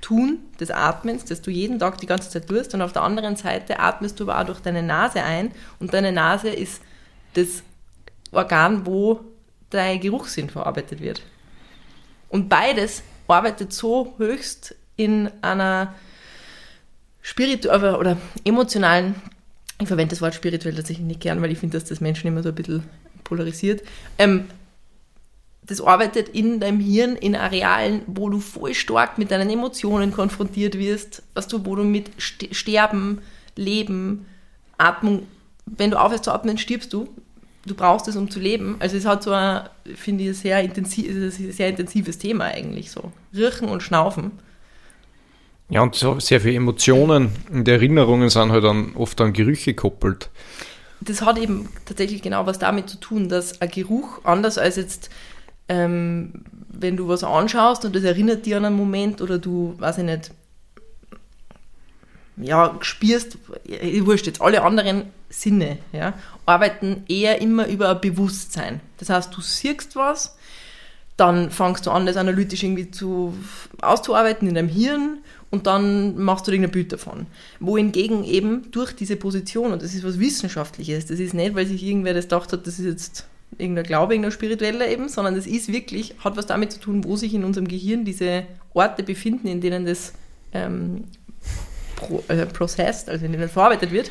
Tun 0.00 0.40
des 0.60 0.70
Atmens, 0.70 1.24
das 1.24 1.40
du 1.40 1.50
jeden 1.50 1.78
Tag 1.78 1.98
die 1.98 2.06
ganze 2.06 2.28
Zeit 2.28 2.48
tust, 2.48 2.74
und 2.74 2.82
auf 2.82 2.92
der 2.92 3.02
anderen 3.02 3.36
Seite 3.36 3.80
atmest 3.80 4.20
du 4.20 4.24
aber 4.24 4.40
auch 4.40 4.46
durch 4.46 4.60
deine 4.60 4.82
Nase 4.82 5.22
ein. 5.22 5.52
Und 5.78 5.94
deine 5.94 6.12
Nase 6.12 6.50
ist 6.50 6.82
das 7.34 7.62
Organ, 8.32 8.84
wo 8.86 9.20
dein 9.70 10.00
Geruchssinn 10.00 10.50
verarbeitet 10.50 11.00
wird. 11.00 11.22
Und 12.28 12.48
beides 12.48 13.02
arbeitet 13.28 13.72
so 13.72 14.14
höchst 14.18 14.74
in 14.96 15.30
einer 15.40 15.94
spirituellen 17.22 17.94
oder 17.96 18.16
emotionalen, 18.44 19.14
ich 19.80 19.88
verwende 19.88 20.10
das 20.10 20.20
Wort 20.20 20.34
spirituell 20.34 20.74
tatsächlich 20.74 21.06
nicht 21.06 21.20
gern, 21.20 21.42
weil 21.42 21.50
ich 21.50 21.58
finde, 21.58 21.78
dass 21.78 21.88
das 21.88 22.00
Menschen 22.00 22.28
immer 22.28 22.42
so 22.42 22.50
ein 22.50 22.54
bisschen 22.54 22.84
polarisiert, 23.24 23.82
ähm, 24.18 24.44
das 25.66 25.80
arbeitet 25.80 26.28
in 26.28 26.60
deinem 26.60 26.80
Hirn 26.80 27.16
in 27.16 27.34
Arealen, 27.34 28.02
wo 28.06 28.28
du 28.28 28.38
voll 28.38 28.74
stark 28.74 29.16
mit 29.18 29.30
deinen 29.30 29.48
Emotionen 29.48 30.12
konfrontiert 30.12 30.78
wirst, 30.78 31.22
was 31.32 31.48
du, 31.48 31.64
wo 31.64 31.74
du 31.74 31.84
mit 31.84 32.10
Sterben, 32.18 33.20
Leben, 33.56 34.26
Atmung, 34.76 35.26
wenn 35.64 35.90
du 35.90 35.98
aufhörst 35.98 36.24
zu 36.24 36.32
atmen, 36.32 36.58
stirbst 36.58 36.92
du. 36.92 37.08
Du 37.64 37.74
brauchst 37.74 38.08
es, 38.08 38.16
um 38.16 38.30
zu 38.30 38.40
leben. 38.40 38.76
Also 38.78 38.98
es 38.98 39.06
hat 39.06 39.22
so 39.22 39.30
ein, 39.30 39.62
finde 39.94 40.24
ich, 40.24 40.38
sehr, 40.38 40.60
intensiv, 40.60 41.08
ein 41.08 41.30
sehr 41.30 41.70
intensives 41.70 42.18
Thema 42.18 42.44
eigentlich 42.44 42.90
so. 42.90 43.12
Riechen 43.34 43.68
und 43.68 43.82
Schnaufen. 43.82 44.32
Ja, 45.70 45.80
und 45.80 45.94
so 45.94 46.20
sehr 46.20 46.42
viele 46.42 46.56
Emotionen 46.56 47.30
und 47.50 47.66
Erinnerungen 47.66 48.28
sind 48.28 48.52
halt 48.52 48.64
dann 48.64 48.94
oft 48.96 49.18
an 49.22 49.32
Gerüche 49.32 49.72
gekoppelt. 49.72 50.28
Das 51.00 51.22
hat 51.22 51.38
eben 51.38 51.70
tatsächlich 51.86 52.20
genau 52.20 52.44
was 52.44 52.58
damit 52.58 52.90
zu 52.90 52.98
tun, 52.98 53.30
dass 53.30 53.62
ein 53.62 53.70
Geruch, 53.70 54.20
anders 54.24 54.58
als 54.58 54.76
jetzt 54.76 55.08
ähm, 55.68 56.44
wenn 56.68 56.96
du 56.96 57.08
was 57.08 57.24
anschaust 57.24 57.84
und 57.84 57.94
das 57.94 58.04
erinnert 58.04 58.46
dir 58.46 58.56
an 58.56 58.64
einen 58.64 58.76
Moment 58.76 59.20
oder 59.22 59.38
du, 59.38 59.74
weiß 59.78 59.98
ich 59.98 60.04
nicht, 60.04 60.30
ja, 62.36 62.76
spürst, 62.80 63.38
wurscht 64.00 64.26
jetzt, 64.26 64.40
alle 64.40 64.62
anderen 64.62 65.04
Sinne, 65.28 65.78
ja, 65.92 66.14
arbeiten 66.46 67.04
eher 67.08 67.40
immer 67.40 67.66
über 67.68 67.90
ein 67.90 68.00
Bewusstsein. 68.00 68.80
Das 68.98 69.08
heißt, 69.08 69.34
du 69.34 69.40
siehst 69.40 69.94
was, 69.94 70.36
dann 71.16 71.50
fangst 71.50 71.86
du 71.86 71.90
an, 71.92 72.06
das 72.06 72.16
analytisch 72.16 72.62
irgendwie 72.64 72.90
zu, 72.90 73.34
auszuarbeiten 73.80 74.48
in 74.48 74.56
deinem 74.56 74.68
Hirn 74.68 75.18
und 75.50 75.68
dann 75.68 76.18
machst 76.18 76.46
du 76.46 76.50
dir 76.50 76.60
ein 76.60 76.70
Bild 76.70 76.92
davon. 76.92 77.26
Wohingegen 77.60 78.24
eben 78.24 78.70
durch 78.72 78.92
diese 78.92 79.14
Position, 79.16 79.72
und 79.72 79.82
das 79.82 79.94
ist 79.94 80.02
was 80.02 80.18
Wissenschaftliches, 80.18 81.06
das 81.06 81.20
ist 81.20 81.34
nicht, 81.34 81.54
weil 81.54 81.66
sich 81.66 81.84
irgendwer 81.84 82.14
das 82.14 82.24
gedacht 82.24 82.52
hat, 82.52 82.66
das 82.66 82.80
ist 82.80 82.86
jetzt 82.86 83.26
irgendein 83.58 83.84
Glaube, 83.84 84.14
irgendein 84.14 84.32
spiritueller 84.32 84.88
eben, 84.88 85.08
sondern 85.08 85.36
es 85.36 85.46
ist 85.46 85.72
wirklich, 85.72 86.14
hat 86.22 86.36
was 86.36 86.46
damit 86.46 86.72
zu 86.72 86.80
tun, 86.80 87.04
wo 87.04 87.16
sich 87.16 87.34
in 87.34 87.44
unserem 87.44 87.68
Gehirn 87.68 88.04
diese 88.04 88.44
Orte 88.72 89.02
befinden, 89.02 89.48
in 89.48 89.60
denen 89.60 89.86
das 89.86 90.12
ähm, 90.52 91.04
pro, 91.96 92.22
äh, 92.28 92.46
processed, 92.46 93.08
also 93.08 93.24
in 93.24 93.32
denen 93.32 93.48
verarbeitet 93.48 93.90
wird, 93.90 94.10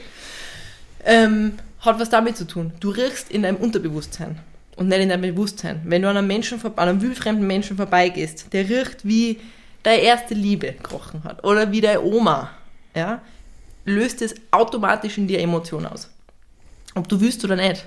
ähm, 1.06 1.54
hat 1.80 2.00
was 2.00 2.10
damit 2.10 2.38
zu 2.38 2.46
tun. 2.46 2.72
Du 2.80 2.90
riechst 2.90 3.32
in 3.32 3.44
deinem 3.44 3.58
Unterbewusstsein 3.58 4.40
und 4.76 4.88
nicht 4.88 5.00
in 5.00 5.10
deinem 5.10 5.22
Bewusstsein. 5.22 5.82
Wenn 5.86 6.02
du 6.02 6.10
an 6.10 6.18
einem 6.18 6.28
Menschen, 6.28 6.60
an 6.64 6.72
einem 6.78 7.02
wildfremden 7.02 7.46
Menschen 7.46 7.78
vorbeigehst, 7.78 8.54
der 8.54 8.70
riecht 8.70 9.06
wie 9.06 9.40
deine 9.84 10.02
erste 10.02 10.34
Liebe 10.34 10.76
gerochen 10.82 11.24
hat 11.24 11.44
oder 11.44 11.72
wie 11.72 11.82
deine 11.82 12.02
Oma, 12.02 12.52
ja, 12.96 13.22
löst 13.86 14.22
es 14.22 14.36
automatisch 14.52 15.18
in 15.18 15.28
dir 15.28 15.40
Emotionen 15.40 15.88
aus. 15.88 16.10
Ob 16.96 17.08
du 17.08 17.20
willst 17.20 17.44
oder 17.44 17.56
nicht. 17.56 17.86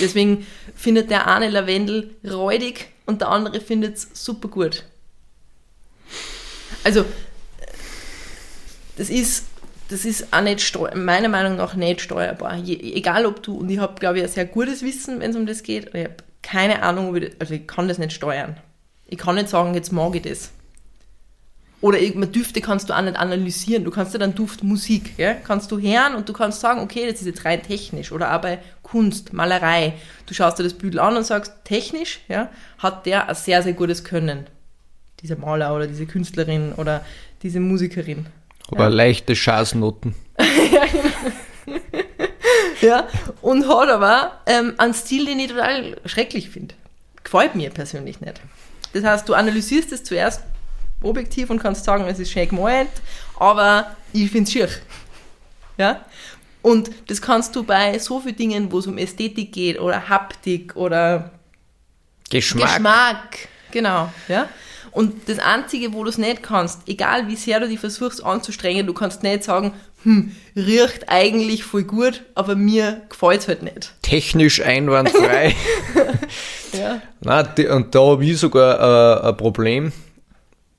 Deswegen 0.00 0.46
findet 0.74 1.10
der 1.10 1.26
eine 1.26 1.48
Lavendel 1.48 2.14
räudig 2.24 2.88
und 3.06 3.20
der 3.20 3.28
andere 3.28 3.60
findet 3.60 3.96
es 3.96 4.08
super 4.12 4.48
gut. 4.48 4.84
Also, 6.84 7.04
das 8.96 9.10
ist, 9.10 9.46
das 9.88 10.04
ist 10.04 10.32
auch 10.32 10.40
nicht 10.40 10.76
meiner 10.94 11.28
Meinung 11.28 11.56
nach 11.56 11.74
nicht 11.74 12.00
steuerbar. 12.00 12.56
Je, 12.56 12.78
egal 12.94 13.26
ob 13.26 13.42
du, 13.42 13.58
und 13.58 13.70
ich 13.70 13.78
habe, 13.78 13.98
glaube 13.98 14.18
ich, 14.18 14.24
ein 14.24 14.30
sehr 14.30 14.46
gutes 14.46 14.82
Wissen, 14.82 15.20
wenn 15.20 15.30
es 15.30 15.36
um 15.36 15.46
das 15.46 15.62
geht. 15.62 15.94
Ich 15.94 16.04
habe 16.04 16.16
keine 16.42 16.82
Ahnung, 16.82 17.18
also 17.38 17.54
ich 17.54 17.66
kann 17.66 17.88
das 17.88 17.98
nicht 17.98 18.12
steuern. 18.12 18.56
Ich 19.06 19.18
kann 19.18 19.36
nicht 19.36 19.48
sagen, 19.48 19.74
jetzt 19.74 19.92
mag 19.92 20.14
ich 20.14 20.22
das. 20.22 20.50
Oder 21.86 22.00
Düfte 22.00 22.60
kannst 22.60 22.90
du 22.90 22.94
auch 22.94 23.00
nicht 23.00 23.16
analysieren. 23.16 23.84
Du 23.84 23.92
kannst 23.92 24.12
ja 24.12 24.18
dann 24.18 24.34
Duft 24.34 24.64
Musik, 24.64 25.16
ja? 25.18 25.34
kannst 25.34 25.70
du 25.70 25.78
hören 25.78 26.16
und 26.16 26.28
du 26.28 26.32
kannst 26.32 26.60
sagen, 26.60 26.80
okay, 26.80 27.08
das 27.08 27.20
ist 27.20 27.28
jetzt 27.28 27.44
rein 27.44 27.62
technisch. 27.62 28.10
Oder 28.10 28.34
auch 28.34 28.40
bei 28.40 28.58
Kunst, 28.82 29.32
Malerei. 29.32 29.92
Du 30.26 30.34
schaust 30.34 30.58
dir 30.58 30.64
das 30.64 30.74
Bild 30.74 30.98
an 30.98 31.16
und 31.16 31.22
sagst, 31.22 31.52
technisch 31.62 32.18
ja, 32.26 32.50
hat 32.78 33.06
der 33.06 33.28
ein 33.28 33.36
sehr, 33.36 33.62
sehr 33.62 33.74
gutes 33.74 34.02
Können. 34.02 34.48
Dieser 35.20 35.36
Maler 35.36 35.76
oder 35.76 35.86
diese 35.86 36.06
Künstlerin 36.06 36.72
oder 36.72 37.04
diese 37.44 37.60
Musikerin. 37.60 38.26
Oder 38.72 38.80
ja. 38.80 38.88
leichte 38.88 39.36
Schaßnoten. 39.36 40.16
ja, 40.40 40.86
genau. 40.86 41.80
ja, 42.80 43.08
und 43.42 43.68
hat 43.68 43.90
aber 43.90 44.40
ähm, 44.46 44.74
einen 44.78 44.92
Stil, 44.92 45.24
den 45.26 45.38
ich 45.38 45.52
total 45.52 46.00
schrecklich 46.04 46.50
finde. 46.50 46.74
Gefällt 47.22 47.54
mir 47.54 47.70
persönlich 47.70 48.20
nicht. 48.20 48.40
Das 48.92 49.04
heißt, 49.04 49.28
du 49.28 49.34
analysierst 49.34 49.92
es 49.92 50.02
zuerst 50.02 50.42
objektiv 51.02 51.50
und 51.50 51.58
kannst 51.58 51.84
sagen, 51.84 52.06
es 52.06 52.18
ist 52.18 52.30
schön 52.30 52.48
gemalt, 52.48 52.88
aber 53.38 53.96
ich 54.12 54.30
finde 54.30 54.44
es 54.44 54.52
schier. 54.52 54.68
Ja? 55.78 56.04
Und 56.62 56.90
das 57.06 57.22
kannst 57.22 57.54
du 57.54 57.62
bei 57.62 57.98
so 57.98 58.20
vielen 58.20 58.36
Dingen, 58.36 58.72
wo 58.72 58.78
es 58.78 58.86
um 58.86 58.98
Ästhetik 58.98 59.52
geht 59.52 59.80
oder 59.80 60.08
Haptik 60.08 60.74
oder 60.74 61.30
Geschmack. 62.28 62.74
Geschmack. 62.74 63.48
Genau, 63.70 64.10
ja. 64.28 64.48
Und 64.90 65.28
das 65.28 65.38
Einzige, 65.38 65.92
wo 65.92 66.04
du 66.04 66.10
es 66.10 66.16
nicht 66.16 66.42
kannst, 66.42 66.88
egal 66.88 67.28
wie 67.28 67.36
sehr 67.36 67.60
du 67.60 67.68
dich 67.68 67.78
versuchst 67.78 68.24
anzustrengen, 68.24 68.86
du 68.86 68.94
kannst 68.94 69.22
nicht 69.22 69.44
sagen, 69.44 69.74
hm, 70.04 70.34
riecht 70.56 71.08
eigentlich 71.08 71.64
voll 71.64 71.84
gut, 71.84 72.22
aber 72.34 72.56
mir 72.56 73.02
gefällt 73.08 73.42
es 73.42 73.48
halt 73.48 73.62
nicht. 73.62 73.92
Technisch 74.02 74.62
einwandfrei. 74.62 75.54
ja. 76.72 77.02
Nein, 77.20 77.48
und 77.70 77.94
da 77.94 78.00
habe 78.00 78.24
ich 78.24 78.38
sogar 78.38 79.22
äh, 79.22 79.28
ein 79.28 79.36
Problem 79.36 79.92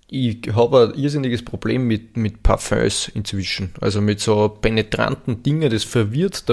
ich 0.10 0.50
habe 0.54 0.94
ein 0.94 1.00
irrsinniges 1.00 1.44
Problem 1.44 1.86
mit, 1.86 2.16
mit 2.16 2.42
Parfums 2.42 3.10
inzwischen. 3.14 3.74
Also 3.82 4.02
mit 4.02 4.20
so 4.20 4.50
penetranten 4.50 5.44
Dingen, 5.44 5.70
das 5.70 5.84
verwirrt, 5.84 6.46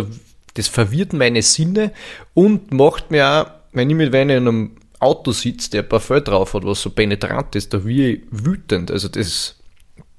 das 0.54 0.68
verwirrt 0.68 1.12
meine 1.12 1.42
Sinne 1.42 1.92
und 2.34 2.72
macht 2.72 3.10
mir 3.10 3.26
auch, 3.26 3.46
wenn 3.72 3.90
ich 3.90 3.96
mit 3.96 4.14
einem 4.14 4.30
in 4.30 4.48
einem 4.48 4.70
Auto 4.98 5.32
sitze, 5.32 5.70
der 5.70 5.82
Parfum 5.82 6.24
drauf 6.24 6.54
hat, 6.54 6.64
was 6.64 6.82
so 6.82 6.90
penetrant 6.90 7.54
ist, 7.54 7.74
da 7.74 7.84
wie 7.84 8.26
wütend. 8.30 8.90
Also 8.90 9.08
das 9.08 9.56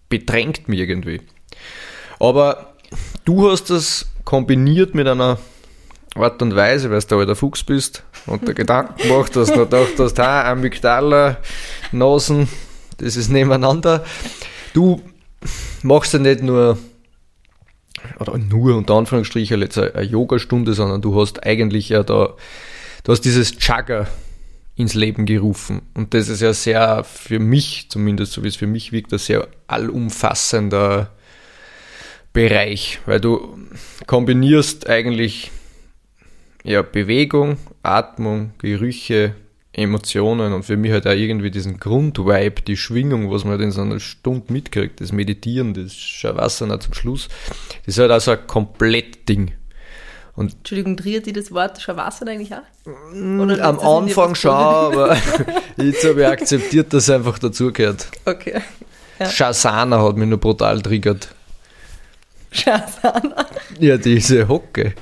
bedrängt 0.07 0.69
mich 0.69 0.79
irgendwie. 0.79 1.21
Aber 2.19 2.75
du 3.25 3.49
hast 3.49 3.69
das 3.69 4.07
kombiniert 4.23 4.95
mit 4.95 5.07
einer 5.07 5.39
Art 6.15 6.41
und 6.41 6.55
Weise, 6.55 6.89
weil 6.89 7.01
du 7.01 7.25
der 7.25 7.35
Fuchs 7.35 7.63
bist 7.63 8.03
und 8.25 8.47
der 8.47 8.53
Gedanken 8.55 8.95
gemacht 9.01 9.35
hast, 9.35 9.51
und 9.51 9.69
gedacht 9.69 9.93
hast, 9.99 10.17
ha, 10.19 10.49
Amygdala, 10.49 11.37
Nasen, 11.91 12.47
das 12.97 13.15
ist 13.15 13.29
nebeneinander. 13.29 14.05
Du 14.73 15.01
machst 15.83 16.13
ja 16.13 16.19
nicht 16.19 16.41
nur, 16.41 16.77
oder 18.19 18.37
nur 18.37 18.75
unter 18.75 18.95
Anführungsstrichen 18.95 19.61
jetzt 19.61 19.77
eine, 19.77 19.95
eine 19.95 20.05
Yoga-Stunde, 20.05 20.73
sondern 20.73 21.01
du 21.01 21.19
hast 21.19 21.45
eigentlich 21.45 21.89
ja 21.89 22.03
da, 22.03 22.33
du 23.03 23.11
hast 23.11 23.21
dieses 23.21 23.57
Chagger 23.59 24.07
ins 24.75 24.93
Leben 24.93 25.25
gerufen. 25.25 25.81
Und 25.93 26.13
das 26.13 26.27
ist 26.27 26.41
ja 26.41 26.53
sehr 26.53 27.03
für 27.03 27.39
mich, 27.39 27.87
zumindest 27.89 28.33
so 28.33 28.43
wie 28.43 28.49
es 28.49 28.55
für 28.55 28.67
mich 28.67 28.91
wirkt, 28.91 29.13
ein 29.13 29.19
sehr 29.19 29.47
allumfassender 29.67 31.11
Bereich, 32.33 32.99
weil 33.05 33.21
du 33.21 33.57
kombinierst 34.07 34.89
eigentlich 34.89 35.51
ja, 36.65 36.81
Bewegung, 36.81 37.57
Atmung, 37.81 38.51
Gerüche, 38.57 39.35
Emotionen 39.75 40.53
und 40.53 40.63
für 40.63 40.77
mich 40.77 40.91
halt 40.91 41.05
auch 41.05 41.11
irgendwie 41.11 41.51
diesen 41.51 41.79
Grundvibe, 41.79 42.61
die 42.61 42.77
Schwingung, 42.77 43.29
was 43.29 43.43
man 43.43 43.51
halt 43.51 43.61
in 43.61 43.71
so 43.71 43.81
einer 43.81 43.99
Stunde 43.99 44.51
mitkriegt, 44.51 45.01
das 45.01 45.11
Meditieren, 45.11 45.73
das 45.73 45.93
Shavasana 45.93 46.79
zum 46.79 46.93
Schluss, 46.93 47.27
das 47.85 47.95
ist 47.95 47.99
halt 47.99 48.11
auch 48.11 48.21
so 48.21 48.31
ein 48.31 48.47
komplett 48.47 49.27
Ding. 49.27 49.53
Und 50.35 50.53
Entschuldigung, 50.53 50.97
triert 50.97 51.25
die 51.25 51.33
das 51.33 51.51
Wort 51.51 51.81
Shavasana 51.81 52.31
eigentlich 52.31 52.53
auch? 52.53 52.89
Oder 53.13 53.63
am 53.63 53.79
Anfang 53.79 54.35
schon, 54.35 54.51
aber 54.51 55.17
jetzt 55.77 56.05
habe 56.05 56.21
ich 56.21 56.27
akzeptiert, 56.27 56.93
dass 56.93 57.03
es 57.03 57.09
einfach 57.09 57.37
dazugehört. 57.39 58.07
Okay. 58.25 58.61
Ja. 59.19 59.29
Shasana 59.29 60.01
hat 60.01 60.15
mich 60.17 60.27
nur 60.27 60.39
brutal 60.39 60.81
triggert. 60.81 61.29
Shasana. 62.51 63.45
Ja, 63.79 63.97
diese 63.97 64.47
Hocke. 64.47 64.93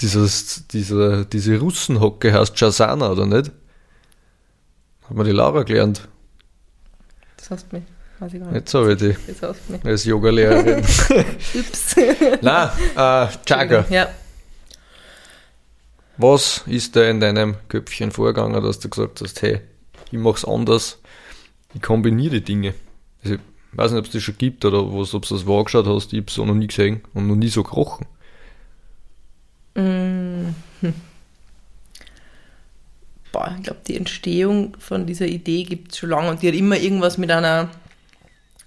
Dieses, 0.00 0.66
dieser, 0.68 1.24
diese 1.24 1.58
Russenhocke 1.58 2.32
heißt 2.32 2.58
Shasana, 2.58 3.10
oder 3.10 3.26
nicht? 3.26 3.50
Hat 5.02 5.16
mir 5.16 5.24
die 5.24 5.32
Laura 5.32 5.62
gelernt. 5.62 6.08
Das 7.36 7.50
hast 7.50 7.66
du 7.70 7.76
mich. 7.76 7.84
Weiß 8.18 8.32
ich 8.34 8.40
gar 8.40 8.46
nicht. 8.46 8.54
Jetzt 8.56 8.74
habe 8.74 8.92
ich 8.92 8.98
die 8.98 9.16
Jetzt 9.26 9.42
hast 9.42 9.60
du 9.68 9.72
mich. 9.72 9.84
als 9.84 10.04
Yogalehrerin. 10.04 10.78
Ups. 11.54 11.96
Nein, 12.42 12.68
äh, 12.96 13.26
Chaga. 13.44 13.84
Ja. 13.90 14.08
Was 16.16 16.62
ist 16.66 16.96
da 16.96 17.04
in 17.08 17.20
deinem 17.20 17.56
Köpfchen 17.68 18.10
vorgegangen, 18.10 18.62
dass 18.62 18.78
du 18.78 18.88
gesagt 18.90 19.20
hast, 19.22 19.40
hey, 19.42 19.60
ich 20.10 20.18
mach's 20.18 20.44
anders, 20.44 20.98
ich 21.74 21.80
kombiniere 21.80 22.32
die 22.40 22.44
Dinge. 22.44 22.74
Also, 23.22 23.36
ich 23.36 23.40
weiß 23.72 23.92
nicht, 23.92 24.00
ob 24.00 24.06
es 24.06 24.12
das 24.12 24.22
schon 24.22 24.36
gibt 24.36 24.64
oder 24.64 24.82
was, 24.92 25.14
ob 25.14 25.26
du 25.26 25.34
das 25.34 25.46
wahrgeschaut 25.46 25.86
hast, 25.86 26.12
ich 26.12 26.20
hab's 26.20 26.38
auch 26.38 26.44
noch 26.44 26.54
nie 26.54 26.66
gesehen 26.66 27.00
und 27.14 27.26
noch 27.26 27.36
nie 27.36 27.48
so 27.48 27.62
gerochen. 27.62 28.06
Mm, 29.74 30.54
hm. 30.80 30.94
Boah, 33.32 33.54
ich 33.56 33.62
glaube, 33.62 33.80
die 33.86 33.96
Entstehung 33.96 34.76
von 34.78 35.06
dieser 35.06 35.26
Idee 35.26 35.62
gibt 35.62 35.92
es 35.92 35.98
schon 35.98 36.10
lange 36.10 36.30
und 36.30 36.42
die 36.42 36.48
hat 36.48 36.54
immer 36.54 36.76
irgendwas 36.76 37.16
mit 37.16 37.30
einer, 37.30 37.68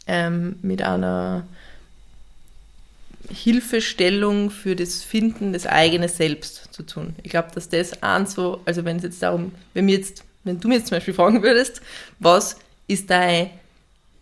ähm, 0.08 0.56
mit 0.62 0.82
einer 0.82 1.46
Hilfestellung 3.30 4.50
für 4.52 4.76
das 4.76 5.04
Finden 5.04 5.54
des 5.54 5.66
eigenen 5.66 6.10
Selbst 6.10 6.70
zu 6.74 6.84
tun. 6.84 7.16
Ich 7.24 7.32
glaube, 7.32 7.50
dass 7.54 7.70
das 7.70 8.04
an 8.04 8.26
so, 8.26 8.62
also 8.66 8.86
wenn 8.86 8.98
es 8.98 9.04
jetzt 9.04 9.22
darum, 9.22 9.52
wenn 9.74 9.86
mir 9.86 9.98
jetzt, 9.98 10.24
wenn 10.44 10.60
du 10.60 10.68
mir 10.68 10.76
jetzt 10.76 10.88
zum 10.88 10.98
Beispiel 10.98 11.14
fragen 11.14 11.44
würdest, 11.44 11.82
was 12.20 12.58
ist 12.88 13.10
dein, 13.10 13.50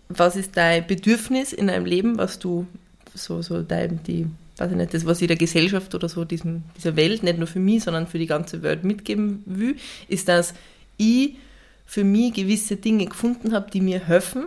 was 0.09 0.35
ist 0.35 0.57
dein 0.57 0.85
Bedürfnis 0.85 1.53
in 1.53 1.67
deinem 1.67 1.85
Leben, 1.85 2.17
was 2.17 2.39
du 2.39 2.67
so, 3.13 3.41
so 3.41 3.61
dein, 3.61 4.01
die, 4.03 4.27
weiß 4.57 4.71
ich 4.71 4.77
nicht, 4.77 4.93
das, 4.93 5.05
was 5.05 5.21
ich 5.21 5.27
der 5.27 5.37
Gesellschaft 5.37 5.93
oder 5.95 6.09
so 6.09 6.25
diesem, 6.25 6.63
dieser 6.77 6.95
Welt, 6.95 7.23
nicht 7.23 7.37
nur 7.37 7.47
für 7.47 7.59
mich, 7.59 7.83
sondern 7.83 8.07
für 8.07 8.19
die 8.19 8.27
ganze 8.27 8.61
Welt 8.61 8.83
mitgeben 8.83 9.43
will, 9.45 9.75
ist, 10.07 10.27
dass 10.27 10.53
ich 10.97 11.35
für 11.85 12.03
mich 12.03 12.33
gewisse 12.33 12.75
Dinge 12.75 13.05
gefunden 13.05 13.53
habe, 13.53 13.69
die 13.71 13.81
mir 13.81 14.05
helfen, 14.07 14.45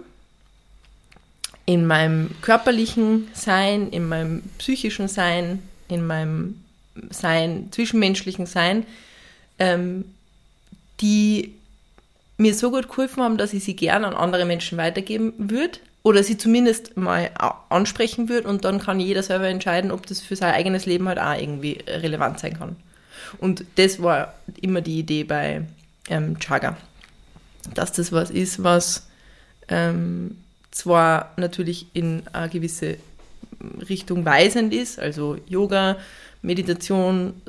in 1.67 1.87
meinem 1.87 2.31
körperlichen 2.43 3.29
Sein, 3.33 3.89
in 3.91 4.07
meinem 4.09 4.43
psychischen 4.59 5.09
Sein, 5.09 5.63
in 5.89 6.07
meinem 6.07 6.61
Sein, 7.11 7.69
zwischenmenschlichen 7.71 8.47
Sein, 8.47 8.85
ähm, 9.59 10.05
die 11.01 11.55
mir 12.37 12.55
so 12.55 12.71
gut 12.71 12.89
geholfen 12.89 13.23
haben, 13.23 13.39
dass 13.39 13.53
ich 13.53 13.65
sie 13.65 13.77
gerne 13.77 14.07
an 14.07 14.15
andere 14.15 14.45
Menschen 14.45 14.77
weitergeben 14.79 15.33
würde 15.39 15.79
oder 16.05 16.23
sie 16.23 16.37
zumindest 16.37 16.97
mal 16.97 17.31
ansprechen 17.71 18.29
würde 18.29 18.47
und 18.47 18.65
dann 18.65 18.79
kann 18.79 19.01
jeder 19.01 19.23
selber 19.23 19.49
entscheiden, 19.49 19.91
ob 19.91 20.07
das 20.07 20.21
für 20.21 20.37
sein 20.37 20.55
eigenes 20.55 20.87
Leben 20.87 21.09
halt 21.09 21.19
auch 21.19 21.37
irgendwie 21.37 21.79
relevant 21.89 22.39
sein 22.39 22.57
kann. 22.59 22.77
Und 23.39 23.65
das 23.77 24.01
war 24.03 24.35
immer 24.61 24.83
die 24.83 24.99
Idee 24.99 25.25
bei 25.25 25.63
ähm, 26.11 26.39
Chaga, 26.39 26.77
dass 27.73 27.93
das 27.93 28.13
was 28.13 28.31
ist, 28.31 28.63
was 28.63 29.09
ähm, 29.69 30.37
zwar 30.71 31.33
natürlich 31.39 31.87
in 31.95 32.23
eine 32.33 32.51
gewisse 32.51 32.99
Richtung 33.89 34.27
weisend 34.27 34.75
ist, 34.75 34.99
also 34.99 35.39
Yoga, 35.47 35.97
Meditation, 36.43 37.41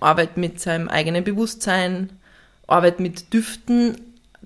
Arbeit 0.00 0.38
mit 0.38 0.60
seinem 0.60 0.88
eigenen 0.88 1.24
Bewusstsein, 1.24 2.08
Arbeit 2.66 3.00
mit 3.00 3.34
Düften, 3.34 3.96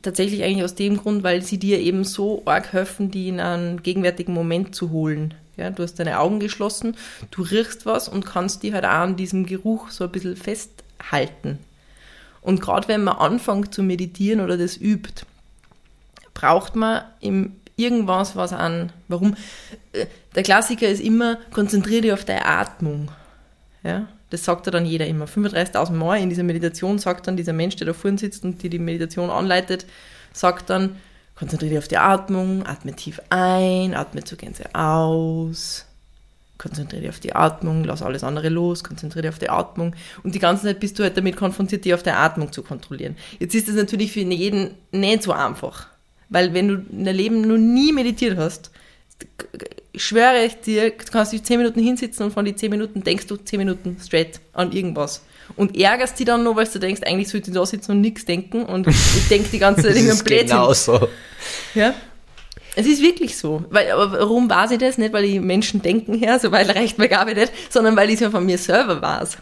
tatsächlich 0.03 0.42
eigentlich 0.42 0.64
aus 0.64 0.74
dem 0.74 0.96
Grund, 0.96 1.22
weil 1.22 1.42
sie 1.42 1.59
dir 1.59 1.80
eben 1.80 2.05
so 2.05 2.42
arg 2.44 2.72
helfen, 2.72 3.11
die 3.11 3.28
in 3.28 3.40
einen 3.40 3.82
gegenwärtigen 3.82 4.34
Moment 4.34 4.74
zu 4.74 4.90
holen. 4.90 5.34
Ja, 5.57 5.70
du 5.70 5.82
hast 5.82 5.94
deine 5.94 6.18
Augen 6.18 6.40
geschlossen, 6.40 6.96
du 7.30 7.42
riechst 7.42 7.84
was 7.84 8.09
und 8.09 8.24
kannst 8.24 8.62
die 8.62 8.72
halt 8.72 8.84
auch 8.84 8.90
an 8.90 9.16
diesem 9.16 9.44
Geruch 9.44 9.90
so 9.90 10.05
ein 10.05 10.11
bisschen 10.11 10.36
festhalten. 10.36 11.59
Und 12.40 12.61
gerade 12.61 12.88
wenn 12.88 13.05
man 13.05 13.16
anfängt 13.16 13.72
zu 13.74 13.82
meditieren 13.82 14.40
oder 14.40 14.57
das 14.57 14.76
übt, 14.76 15.24
braucht 16.34 16.74
man 16.74 17.03
im 17.20 17.53
irgendwas, 17.76 18.36
was 18.36 18.53
an. 18.53 18.92
Warum? 19.09 19.36
Äh, 19.92 20.07
Der 20.34 20.42
Klassiker 20.42 20.88
ist 20.88 21.00
immer, 21.00 21.38
konzentriere 21.53 22.03
dich 22.03 22.12
auf 22.12 22.24
deine 22.24 22.46
Atmung. 22.46 23.11
Ja, 23.82 24.09
das 24.33 24.45
sagt 24.45 24.66
dann 24.66 24.87
jeder 24.87 25.07
immer. 25.07 25.26
35.000 25.26 25.93
Mal 25.93 26.16
in 26.16 26.30
dieser 26.30 26.43
Meditation 26.43 26.99
sagt 26.99 27.26
dann 27.26 27.37
dieser 27.37 27.53
Mensch, 27.53 27.76
der 27.76 27.87
da 27.87 27.93
vorne 27.93 28.16
sitzt 28.16 28.45
und 28.45 28.62
dir 28.62 28.70
die 28.70 28.78
Meditation 28.78 29.28
anleitet, 29.28 29.85
sagt 30.33 30.70
dann, 30.70 30.97
konzentriere 31.35 31.70
dich 31.70 31.78
auf 31.78 31.89
die 31.89 31.99
Atmung, 31.99 32.66
atme 32.66 32.97
tief 32.97 33.20
ein, 33.28 33.95
atme 33.95 34.24
zur 34.24 34.39
Gänze 34.39 34.74
aus, 34.74 35.85
konzentriere 36.57 37.03
dich 37.03 37.11
auf 37.11 37.20
die 37.20 37.35
Atmung, 37.35 37.85
lass 37.85 38.01
alles 38.01 38.24
andere 38.24 38.49
los, 38.49 38.83
konzentriere 38.83 39.22
dich 39.22 39.33
auf 39.33 39.39
die 39.39 39.51
Atmung. 39.51 39.95
Und 40.22 40.35
die 40.35 40.39
ganze 40.39 40.64
Zeit 40.64 40.80
bist 40.80 40.99
du 40.99 41.03
halt 41.03 41.14
damit 41.18 41.37
konfrontiert, 41.37 41.85
dich 41.85 41.93
auf 41.93 42.03
deine 42.03 42.16
Atmung 42.16 42.53
zu 42.53 42.62
kontrollieren. 42.62 43.16
Jetzt 43.39 43.55
ist 43.55 43.68
das 43.68 43.74
natürlich 43.74 44.12
für 44.12 44.20
jeden 44.20 44.70
nicht 44.93 45.22
so 45.22 45.33
einfach. 45.33 45.89
Weil 46.30 46.55
wenn 46.55 46.68
du 46.68 46.74
in 46.91 47.05
deinem 47.05 47.16
Leben 47.16 47.41
noch 47.43 47.59
nie 47.59 47.93
meditiert 47.93 48.39
hast, 48.39 48.70
schwöre 49.95 50.45
ich 50.45 50.61
dir, 50.61 50.90
du 50.90 51.12
kannst 51.12 51.32
dich 51.32 51.43
10 51.43 51.59
Minuten 51.59 51.80
hinsitzen 51.80 52.26
und 52.26 52.32
von 52.32 52.45
den 52.45 52.57
10 52.57 52.70
Minuten 52.70 53.03
denkst 53.03 53.26
du 53.26 53.36
10 53.36 53.59
Minuten 53.59 53.97
straight 54.03 54.40
an 54.53 54.72
irgendwas. 54.72 55.22
Und 55.57 55.76
ärgerst 55.76 56.18
dich 56.18 56.26
dann 56.26 56.45
noch, 56.45 56.57
weil 56.57 56.66
du 56.66 56.78
denkst, 56.78 57.03
eigentlich 57.05 57.28
sollte 57.28 57.51
ich 57.51 57.55
da 57.55 57.66
sitzen 57.66 57.93
und 57.93 58.01
nichts 58.01 58.24
denken 58.24 58.64
und 58.64 58.86
ich 58.88 59.28
denke 59.28 59.49
die 59.51 59.59
ganze 59.59 59.82
Zeit 59.82 59.97
ist 59.97 60.24
Blödsinn. 60.24 60.49
genau 60.49 60.72
so. 60.72 61.09
Ja. 61.74 61.95
Es 62.74 62.86
ist 62.86 63.03
wirklich 63.03 63.36
so. 63.36 63.64
Weil, 63.68 63.90
aber 63.90 64.12
warum 64.12 64.49
weiß 64.49 64.70
ich 64.70 64.78
das? 64.78 64.97
Nicht, 64.97 65.12
weil 65.12 65.24
ich 65.24 65.40
Menschen 65.40 65.82
denken 65.82 66.14
her, 66.14 66.38
so 66.38 66.51
weit 66.53 66.74
reicht 66.74 66.99
mir 66.99 67.09
Gabe 67.09 67.34
nicht, 67.34 67.53
sondern 67.68 67.97
weil 67.97 68.09
ich 68.09 68.14
es 68.14 68.20
ja 68.20 68.30
von 68.30 68.47
mir 68.47 68.57
selber 68.57 69.03
weiß. 69.03 69.36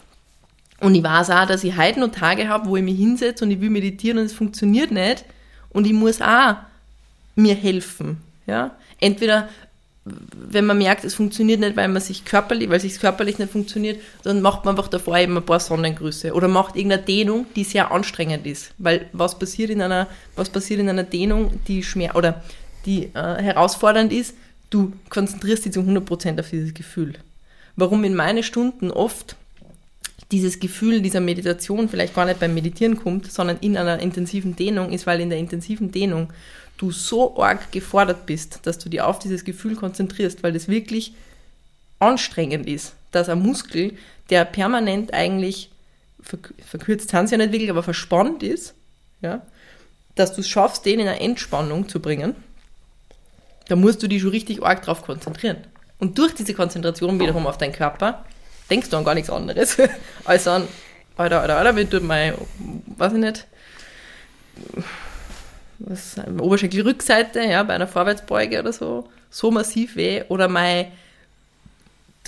Und 0.80 0.94
ich 0.94 1.02
weiß 1.02 1.30
auch, 1.30 1.46
dass 1.46 1.62
ich 1.62 1.76
heute 1.76 2.00
noch 2.00 2.10
Tage 2.10 2.48
habe, 2.48 2.68
wo 2.68 2.76
ich 2.76 2.82
mich 2.82 2.96
hinsetze 2.96 3.44
und 3.44 3.50
ich 3.50 3.60
will 3.60 3.70
meditieren 3.70 4.18
und 4.18 4.24
es 4.24 4.32
funktioniert 4.32 4.90
nicht. 4.90 5.24
Und 5.68 5.86
ich 5.86 5.92
muss 5.92 6.20
auch 6.20 6.56
mir 7.36 7.54
helfen. 7.54 8.16
Ja? 8.46 8.72
Entweder, 8.98 9.48
wenn 10.34 10.66
man 10.66 10.78
merkt, 10.78 11.04
es 11.04 11.14
funktioniert 11.14 11.60
nicht, 11.60 11.76
weil 11.76 11.88
man 11.88 12.02
sich 12.02 12.24
körperlich, 12.24 12.70
weil 12.70 12.80
sich 12.80 12.98
körperlich 13.00 13.38
nicht 13.38 13.52
funktioniert, 13.52 14.00
dann 14.22 14.42
macht 14.42 14.64
man 14.64 14.76
einfach 14.76 14.88
davor 14.88 15.18
eben 15.18 15.36
ein 15.36 15.44
paar 15.44 15.60
Sonnengrüße 15.60 16.32
oder 16.32 16.48
macht 16.48 16.76
irgendeine 16.76 17.02
Dehnung, 17.02 17.46
die 17.56 17.64
sehr 17.64 17.90
anstrengend 17.90 18.46
ist. 18.46 18.72
Weil 18.78 19.06
was 19.12 19.38
passiert 19.38 19.70
in 19.70 19.82
einer, 19.82 20.06
was 20.36 20.50
passiert 20.50 20.80
in 20.80 20.88
einer 20.88 21.04
Dehnung, 21.04 21.60
die 21.66 21.82
schmer 21.82 22.16
oder 22.16 22.42
die 22.86 23.10
äh, 23.14 23.42
herausfordernd 23.42 24.12
ist, 24.12 24.34
du 24.70 24.92
konzentrierst 25.08 25.64
dich 25.64 25.72
zu 25.72 25.80
100% 25.80 26.40
auf 26.40 26.50
dieses 26.50 26.74
Gefühl. 26.74 27.14
Warum 27.76 28.04
in 28.04 28.14
meine 28.14 28.42
Stunden 28.42 28.90
oft 28.90 29.36
dieses 30.30 30.60
Gefühl 30.60 31.00
dieser 31.00 31.20
Meditation 31.20 31.88
vielleicht 31.88 32.14
gar 32.14 32.24
nicht 32.26 32.40
beim 32.40 32.54
Meditieren 32.54 32.96
kommt, 32.96 33.30
sondern 33.30 33.58
in 33.60 33.76
einer 33.76 34.00
intensiven 34.00 34.56
Dehnung 34.56 34.92
ist, 34.92 35.06
weil 35.06 35.20
in 35.20 35.30
der 35.30 35.38
intensiven 35.38 35.90
Dehnung 35.90 36.32
du 36.76 36.90
so 36.90 37.40
arg 37.42 37.72
gefordert 37.72 38.26
bist, 38.26 38.60
dass 38.64 38.78
du 38.78 38.88
dich 38.88 39.00
auf 39.00 39.18
dieses 39.18 39.44
Gefühl 39.44 39.76
konzentrierst, 39.76 40.42
weil 40.42 40.52
das 40.52 40.68
wirklich 40.68 41.14
anstrengend 41.98 42.66
ist, 42.66 42.94
dass 43.10 43.28
ein 43.28 43.40
Muskel, 43.42 43.94
der 44.30 44.44
permanent 44.44 45.12
eigentlich, 45.12 45.70
verk- 46.24 46.54
verkürzt 46.64 47.12
haben 47.12 47.26
sie 47.26 47.32
ja 47.34 47.38
nicht 47.38 47.52
wirklich, 47.52 47.70
aber 47.70 47.82
verspannt 47.82 48.42
ist, 48.42 48.74
ja, 49.20 49.42
dass 50.14 50.34
du 50.34 50.40
es 50.40 50.48
schaffst, 50.48 50.86
den 50.86 51.00
in 51.00 51.08
eine 51.08 51.20
Entspannung 51.20 51.88
zu 51.88 52.00
bringen, 52.00 52.34
da 53.68 53.76
musst 53.76 54.02
du 54.02 54.08
dich 54.08 54.22
schon 54.22 54.30
richtig 54.30 54.62
arg 54.62 54.82
drauf 54.82 55.02
konzentrieren. 55.02 55.58
Und 55.98 56.18
durch 56.18 56.34
diese 56.34 56.54
Konzentration 56.54 57.20
wiederum 57.20 57.46
auf 57.46 57.58
deinen 57.58 57.72
Körper 57.72 58.24
denkst 58.70 58.88
du 58.90 58.96
an 58.96 59.04
gar 59.04 59.14
nichts 59.14 59.30
anderes, 59.30 59.76
als 60.24 60.46
an, 60.46 60.66
Alter, 61.16 61.40
Alter, 61.40 61.58
Alter, 61.58 61.76
wie 61.76 61.84
tut 61.84 62.02
mein, 62.02 62.34
weiß 62.96 63.12
ich 63.12 63.18
nicht, 63.18 63.46
was, 65.78 66.16
Oberschenkelrückseite, 66.38 67.40
ja, 67.40 67.62
bei 67.62 67.74
einer 67.74 67.86
Vorwärtsbeuge 67.86 68.60
oder 68.60 68.72
so, 68.72 69.08
so 69.30 69.50
massiv 69.50 69.96
weh. 69.96 70.22
Oder 70.28 70.48
mein 70.48 70.86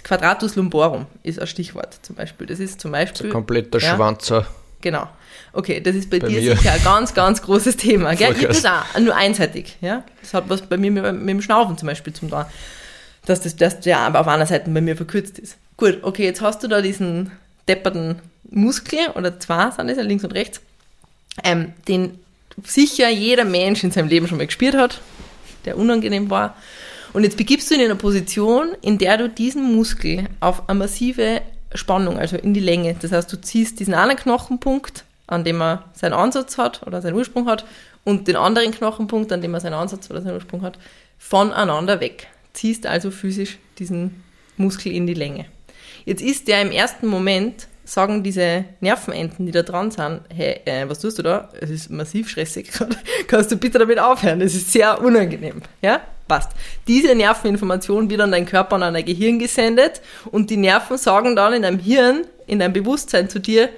Quadratus 0.03 0.57
lumborum 0.57 1.07
ist 1.23 1.39
ein 1.39 1.47
Stichwort 1.47 1.99
zum 2.03 2.17
Beispiel. 2.17 2.47
Das 2.47 2.61
ist 2.61 2.81
zum 2.81 2.93
Beispiel. 2.93 3.31
Kompletter 3.31 3.79
ja, 3.79 3.95
Schwanzer. 3.95 4.47
Genau. 4.81 5.07
Okay, 5.53 5.81
das 5.81 5.95
ist 5.95 6.11
bei, 6.11 6.19
Bei 6.19 6.29
dir 6.29 6.41
mir. 6.41 6.57
sicher 6.57 6.73
ein 6.73 6.83
ganz, 6.83 7.15
ganz 7.15 7.43
großes 7.43 7.77
Thema. 7.77 8.15
Gell? 8.15 8.35
Ich 8.39 8.47
das 8.47 8.65
auch, 8.65 8.99
nur 8.99 9.15
einseitig. 9.15 9.77
Ja? 9.81 10.03
Das 10.21 10.35
hat 10.35 10.45
was 10.49 10.63
bei 10.63 10.77
mir 10.77 10.91
mit, 10.91 11.05
mit 11.05 11.29
dem 11.29 11.43
Schnaufen 11.43 11.77
zum 11.77 11.89
Beispiel 11.89 12.13
zum 12.13 12.31
da, 12.31 12.51
dass, 13.27 13.43
das, 13.43 13.55
dass 13.55 13.81
der 13.81 14.01
aber 14.01 14.21
auf 14.21 14.29
einer 14.29 14.47
Seite 14.47 14.71
bei 14.71 14.81
mir 14.81 14.97
verkürzt 14.97 15.39
ist. 15.39 15.57
Gut, 15.77 15.99
okay, 16.03 16.25
jetzt 16.25 16.41
hast 16.41 16.63
du 16.63 16.69
da 16.69 16.81
diesen 16.81 17.33
depperten 17.69 18.21
Muskel, 18.51 18.99
oder 19.15 19.39
zwei 19.41 19.71
sind 19.71 19.89
das 19.89 19.97
ja, 19.97 20.03
links 20.03 20.25
und 20.25 20.33
rechts, 20.33 20.61
ähm, 21.43 21.73
den 21.89 22.19
sicher 22.65 23.09
jeder 23.09 23.45
Mensch 23.45 23.83
in 23.83 23.91
seinem 23.91 24.09
Leben 24.09 24.29
schon 24.29 24.39
mal 24.39 24.47
gespürt 24.47 24.75
hat, 24.75 25.01
der 25.65 25.79
unangenehm 25.79 26.31
war. 26.31 26.57
Und 27.13 27.25
jetzt 27.25 27.37
begibst 27.37 27.71
du 27.71 27.75
ihn 27.75 27.81
in 27.81 27.87
eine 27.87 27.97
Position, 27.97 28.73
in 28.83 28.99
der 28.99 29.17
du 29.17 29.29
diesen 29.29 29.75
Muskel 29.75 30.29
auf 30.41 30.69
eine 30.69 30.79
massive 30.79 31.43
Spannung, 31.75 32.19
also 32.19 32.37
in 32.37 32.55
die 32.55 32.61
Länge, 32.61 32.95
das 33.01 33.13
heißt, 33.13 33.33
du 33.33 33.41
ziehst 33.41 33.81
diesen 33.81 33.95
einen 33.95 34.17
Knochenpunkt, 34.17 35.05
an 35.27 35.45
dem 35.45 35.63
er 35.63 35.85
seinen 35.95 36.13
Ansatz 36.13 36.59
hat 36.59 36.87
oder 36.87 37.01
seinen 37.01 37.15
Ursprung 37.15 37.49
hat, 37.49 37.65
und 38.05 38.29
den 38.29 38.37
anderen 38.37 38.73
Knochenpunkt, 38.73 39.33
an 39.33 39.41
dem 39.41 39.55
er 39.55 39.61
seinen 39.61 39.75
Ansatz 39.75 40.11
oder 40.11 40.23
seinen 40.23 40.35
Ursprung 40.35 40.63
hat, 40.63 40.79
voneinander 41.19 42.01
weg. 42.01 42.27
Ziehst 42.53 42.87
also 42.87 43.11
physisch 43.11 43.59
diesen 43.79 44.23
Muskel 44.57 44.93
in 44.93 45.07
die 45.07 45.15
Länge. 45.15 45.47
Jetzt 46.05 46.23
ist 46.23 46.49
der 46.49 46.63
im 46.63 46.71
ersten 46.71 47.07
Moment, 47.07 47.69
sagen 47.85 48.23
diese 48.23 48.65
Nervenenden, 48.81 49.47
die 49.47 49.53
da 49.53 49.63
dran 49.63 49.91
sind, 49.91 50.21
hey, 50.35 50.61
äh, 50.65 50.89
was 50.89 51.01
tust 51.01 51.19
du 51.19 51.23
da? 51.23 51.49
Es 51.61 51.71
ist 51.71 51.91
massiv 51.91 52.29
stressig 52.29 52.71
gerade. 52.71 52.97
Kannst 53.27 53.51
du 53.51 53.57
bitte 53.57 53.79
damit 53.79 53.99
aufhören? 53.99 54.41
Es 54.41 54.55
ist 54.55 54.73
sehr 54.73 55.01
unangenehm. 55.03 55.63
Ja? 55.81 56.01
Passt. 56.29 56.53
Diese 56.87 57.15
Nerveninformation 57.15 58.09
wird 58.09 58.21
an 58.21 58.31
dein 58.31 58.47
Körper 58.47 58.77
und 58.77 58.83
an 58.85 58.95
dein 58.95 59.05
Gehirn 59.05 59.39
gesendet 59.39 60.01
und 60.31 60.51
die 60.51 60.57
Nerven 60.57 60.97
sagen 60.97 61.37
dann 61.37 61.53
in 61.53 61.63
deinem 61.63 61.79
Hirn, 61.79 62.25
in 62.47 62.61
deinem 62.61 62.73
Bewusstsein 62.73 63.29
zu 63.29 63.41
dir, 63.41 63.69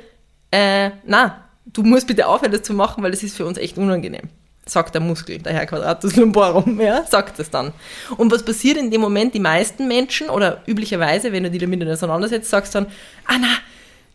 äh, 0.51 0.91
na, 1.05 1.49
du 1.67 1.83
musst 1.83 2.07
bitte 2.07 2.27
aufhören, 2.27 2.53
das 2.53 2.63
zu 2.63 2.75
machen, 2.75 3.03
weil 3.03 3.11
das 3.11 3.23
ist 3.23 3.37
für 3.37 3.47
uns 3.47 3.59
echt 3.59 3.79
unangenehm. 3.79 4.29
Sagt 4.67 4.95
der 4.95 5.03
Muskel, 5.03 5.39
der 5.39 5.53
Herr 5.53 5.67
Quadratus 5.67 6.17
lumborum, 6.17 6.81
ja, 6.81 7.05
sagt 7.05 7.39
das 7.39 7.51
dann. 7.51 7.73
Und 8.17 8.33
was 8.33 8.45
passiert 8.45 8.79
in 8.79 8.91
dem 8.91 9.03
Moment? 9.03 9.35
Die 9.35 9.41
meisten 9.41 9.87
Menschen, 9.89 10.31
oder 10.31 10.63
üblicherweise, 10.67 11.33
wenn 11.33 11.43
du 11.43 11.51
dich 11.51 11.61
damit 11.61 11.87
auseinandersetzt, 11.87 12.49
sagst 12.49 12.75
dann, 12.75 12.87
ah 13.27 13.37
na, 13.39 13.59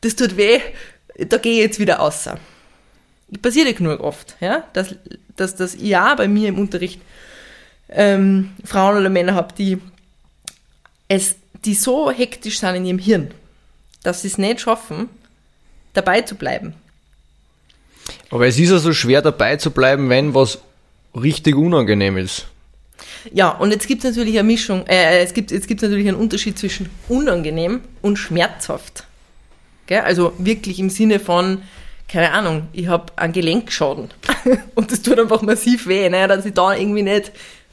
das 0.02 0.16
tut 0.16 0.38
weh, 0.38 0.60
da 1.28 1.38
gehe 1.38 1.54
ich 1.54 1.60
jetzt 1.60 1.80
wieder 1.80 2.00
außer. 2.00 2.40
Passiert 3.42 3.68
ja 3.68 3.74
genug 3.74 4.00
oft, 4.00 4.38
ja, 4.40 4.64
dass, 4.74 4.96
dass 5.36 5.56
das 5.56 5.78
ja 5.80 6.16
bei 6.16 6.28
mir 6.28 6.50
im 6.50 6.58
Unterricht 6.58 7.00
ähm, 7.90 8.52
Frauen 8.66 8.98
oder 8.98 9.10
Männer 9.10 9.36
habe, 9.36 9.54
die 9.56 9.80
es, 11.08 11.36
die 11.66 11.76
so 11.76 12.10
hektisch 12.12 12.60
sind 12.60 12.76
in 12.76 12.86
ihrem 12.86 13.00
Hirn, 13.00 13.32
dass 14.04 14.22
sie 14.22 14.30
es 14.30 14.38
nicht 14.38 14.62
schaffen, 14.62 15.10
dabei 15.94 16.22
zu 16.22 16.36
bleiben. 16.36 16.74
Aber 18.32 18.48
es 18.48 18.60
ist 18.60 18.72
ja 18.72 18.80
so 18.80 18.94
schwer 18.94 19.22
dabei 19.22 19.58
zu 19.58 19.72
bleiben, 19.72 20.10
wenn 20.10 20.34
was 20.34 20.60
richtig 21.16 21.56
unangenehm 21.56 22.18
ist. 22.18 22.46
Ja, 23.34 23.50
und 23.50 23.72
jetzt 23.72 23.88
gibt 23.88 24.04
es 24.04 24.16
natürlich 24.16 24.38
eine 24.38 24.48
Mischung, 24.48 24.86
äh, 24.88 25.24
es 25.24 25.34
gibt, 25.34 25.52
jetzt 25.52 25.68
gibt 25.68 25.82
natürlich 25.82 26.08
einen 26.08 26.18
Unterschied 26.18 26.58
zwischen 26.58 26.90
unangenehm 27.08 27.82
und 28.02 28.18
schmerzhaft. 28.18 29.06
Gell? 29.88 30.02
Also 30.02 30.34
wirklich 30.38 30.80
im 30.80 30.90
Sinne 30.90 31.20
von, 31.20 31.62
keine 32.08 32.32
Ahnung, 32.32 32.68
ich 32.74 32.88
habe 32.88 33.14
einen 33.16 33.34
Gelenkschaden 33.34 34.10
und 34.76 34.92
das 34.92 35.02
tut 35.02 35.20
einfach 35.20 35.42
massiv 35.42 35.88
weh, 35.88 36.10
ne? 36.10 36.28
dass 36.28 36.46
ich 36.46 36.54
da 36.54 36.74
irgendwie 36.74 37.04
nicht 37.04 37.32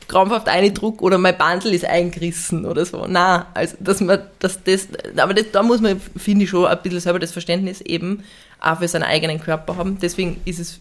krampfhaft 0.09 0.49
eindruck 0.49 1.03
oder 1.03 1.19
mein 1.19 1.37
Bandel 1.37 1.75
ist 1.75 1.85
eingerissen 1.85 2.65
oder 2.65 2.85
so. 2.85 3.07
Na, 3.09 3.47
also 3.55 3.77
dass 3.81 4.01
man, 4.01 4.21
dass 4.39 4.63
das, 4.63 4.89
aber 5.17 5.35
das, 5.35 5.51
da 5.53 5.63
muss 5.63 5.81
man, 5.81 6.01
finde 6.17 6.45
ich, 6.45 6.51
schon 6.51 6.67
ein 6.67 6.79
bisschen 6.83 7.01
selber 7.01 7.19
das 7.19 7.33
Verständnis 7.33 7.81
eben 7.81 8.23
auch 8.61 8.79
für 8.79 8.89
seinen 8.89 9.05
eigenen 9.05 9.41
Körper 9.41 9.77
haben. 9.77 9.99
Deswegen 10.01 10.41
ist 10.45 10.59
es 10.59 10.81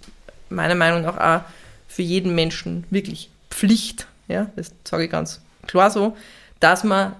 meiner 0.49 0.75
Meinung 0.75 1.01
nach 1.01 1.17
auch 1.17 1.41
für 1.87 2.01
jeden 2.01 2.35
Menschen 2.35 2.85
wirklich 2.89 3.29
Pflicht, 3.49 4.07
ja, 4.27 4.47
das 4.55 4.71
sage 4.83 5.05
ich 5.05 5.11
ganz 5.11 5.41
klar 5.67 5.89
so, 5.89 6.15
dass 6.59 6.83
man 6.83 7.15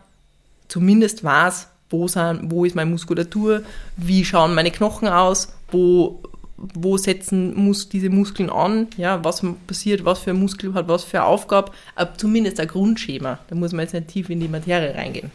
zumindest 0.67 1.23
weiß, 1.23 1.67
wo, 1.89 2.07
sind, 2.07 2.51
wo 2.51 2.65
ist 2.65 2.75
meine 2.75 2.89
Muskulatur, 2.89 3.63
wie 3.95 4.25
schauen 4.25 4.53
meine 4.53 4.71
Knochen 4.71 5.07
aus, 5.07 5.53
wo, 5.71 6.21
wo 6.57 6.97
setzen 6.97 7.53
muss 7.55 7.89
diese 7.89 8.09
Muskeln 8.09 8.49
an, 8.49 8.87
ja, 8.97 9.23
was 9.23 9.43
passiert, 9.67 10.05
was 10.05 10.19
für 10.19 10.31
ein 10.31 10.39
Muskel 10.39 10.73
hat 10.73 10.87
was 10.87 11.03
für 11.03 11.19
eine 11.19 11.27
Aufgabe, 11.27 11.71
aber 11.95 12.17
zumindest 12.17 12.59
ein 12.59 12.67
Grundschema. 12.67 13.39
Da 13.47 13.55
muss 13.55 13.73
man 13.73 13.81
jetzt 13.81 13.93
nicht 13.93 14.07
tief 14.07 14.29
in 14.29 14.39
die 14.39 14.47
Materie 14.47 14.95
reingehen, 14.95 15.31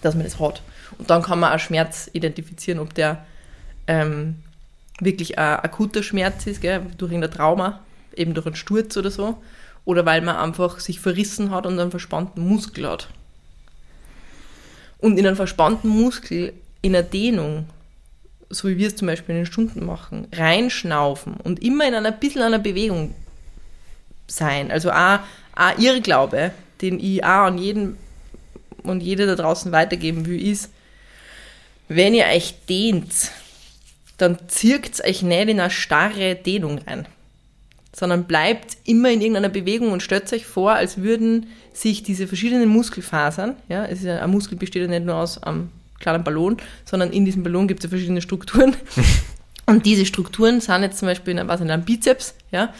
dass 0.00 0.14
man 0.14 0.24
das 0.24 0.40
hat. 0.40 0.62
Und 0.98 1.08
dann 1.10 1.22
kann 1.22 1.38
man 1.38 1.52
auch 1.52 1.58
Schmerz 1.58 2.10
identifizieren, 2.12 2.80
ob 2.80 2.92
der 2.94 3.24
ähm, 3.86 4.36
wirklich 5.00 5.38
ein 5.38 5.60
akuter 5.60 6.02
Schmerz 6.02 6.46
ist, 6.46 6.60
gell, 6.60 6.82
durch 6.98 7.12
irgendein 7.12 7.32
Trauma, 7.36 7.80
eben 8.16 8.34
durch 8.34 8.46
einen 8.46 8.56
Sturz 8.56 8.96
oder 8.96 9.10
so, 9.10 9.38
oder 9.84 10.04
weil 10.06 10.22
man 10.22 10.36
einfach 10.36 10.80
sich 10.80 11.00
verrissen 11.00 11.50
hat 11.50 11.66
und 11.66 11.78
einen 11.78 11.90
verspannten 11.90 12.46
Muskel 12.46 12.88
hat. 12.88 13.08
Und 14.98 15.18
in 15.18 15.26
einem 15.26 15.36
verspannten 15.36 15.90
Muskel, 15.90 16.52
in 16.82 16.94
einer 16.94 17.02
Dehnung, 17.02 17.66
so 18.52 18.68
wie 18.68 18.78
wir 18.78 18.86
es 18.86 18.96
zum 18.96 19.06
Beispiel 19.06 19.34
in 19.34 19.42
den 19.42 19.46
Stunden 19.46 19.84
machen, 19.84 20.28
reinschnaufen 20.32 21.34
und 21.42 21.62
immer 21.62 21.86
in 21.86 21.94
einer 21.94 22.12
bisschen 22.12 22.42
einer 22.42 22.58
Bewegung 22.58 23.14
sein. 24.26 24.70
Also 24.70 24.90
auch, 24.90 25.20
auch 25.56 25.78
Irrglaube, 25.78 26.52
den 26.80 27.00
ich 27.00 27.24
auch 27.24 27.46
an 27.46 27.58
jeden 27.58 27.96
und 28.82 29.02
jede 29.02 29.26
da 29.26 29.36
draußen 29.36 29.72
weitergeben 29.72 30.26
will, 30.26 30.40
ist, 30.40 30.70
wenn 31.88 32.14
ihr 32.14 32.26
euch 32.26 32.54
dehnt, 32.68 33.30
dann 34.18 34.38
zirkt 34.48 35.04
euch 35.04 35.22
nicht 35.22 35.48
in 35.48 35.60
eine 35.60 35.70
starre 35.70 36.34
Dehnung 36.34 36.78
rein, 36.86 37.06
sondern 37.94 38.24
bleibt 38.24 38.76
immer 38.84 39.10
in 39.10 39.20
irgendeiner 39.20 39.48
Bewegung 39.48 39.92
und 39.92 40.02
stellt 40.02 40.32
euch 40.32 40.46
vor, 40.46 40.72
als 40.72 40.98
würden 40.98 41.48
sich 41.72 42.02
diese 42.02 42.26
verschiedenen 42.26 42.68
Muskelfasern, 42.68 43.56
ja, 43.68 43.84
es 43.84 44.00
ist 44.00 44.08
ein 44.08 44.30
Muskel 44.30 44.58
besteht 44.58 44.82
ja 44.82 44.88
nicht 44.88 45.04
nur 45.04 45.16
aus 45.16 45.42
einem 45.42 45.70
kleinen 46.02 46.24
Ballon, 46.24 46.58
sondern 46.84 47.10
in 47.10 47.24
diesem 47.24 47.42
Ballon 47.42 47.66
gibt 47.66 47.80
es 47.80 47.84
ja 47.84 47.90
verschiedene 47.90 48.20
Strukturen. 48.20 48.76
Und 49.66 49.86
diese 49.86 50.04
Strukturen 50.04 50.60
sind 50.60 50.82
jetzt 50.82 50.98
zum 50.98 51.08
Beispiel 51.08 51.38
in, 51.38 51.48
was, 51.48 51.60
in 51.60 51.70
einem 51.70 51.84
Bizeps, 51.84 52.34
ja, 52.50 52.74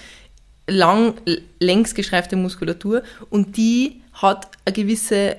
lang, 0.67 1.15
längs 1.61 1.95
geschreifte 1.95 2.37
Muskulatur 2.37 3.03
und 3.31 3.57
die 3.57 4.03
hat 4.13 4.49
eine 4.65 4.75
gewisse 4.75 5.37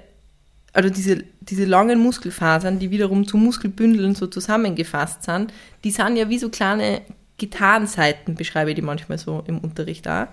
also 0.73 0.89
diese, 0.89 1.23
diese 1.41 1.65
langen 1.65 1.99
Muskelfasern, 1.99 2.79
die 2.79 2.91
wiederum 2.91 3.27
zu 3.27 3.37
Muskelbündeln 3.37 4.15
so 4.15 4.27
zusammengefasst 4.27 5.23
sind, 5.23 5.53
die 5.83 5.91
sind 5.91 6.17
ja 6.17 6.29
wie 6.29 6.39
so 6.39 6.49
kleine 6.49 7.01
Gitarrenseiten, 7.37 8.35
beschreibe 8.35 8.71
ich 8.71 8.75
die 8.75 8.81
manchmal 8.81 9.19
so 9.19 9.43
im 9.47 9.59
Unterricht 9.59 10.07
auch, 10.07 10.27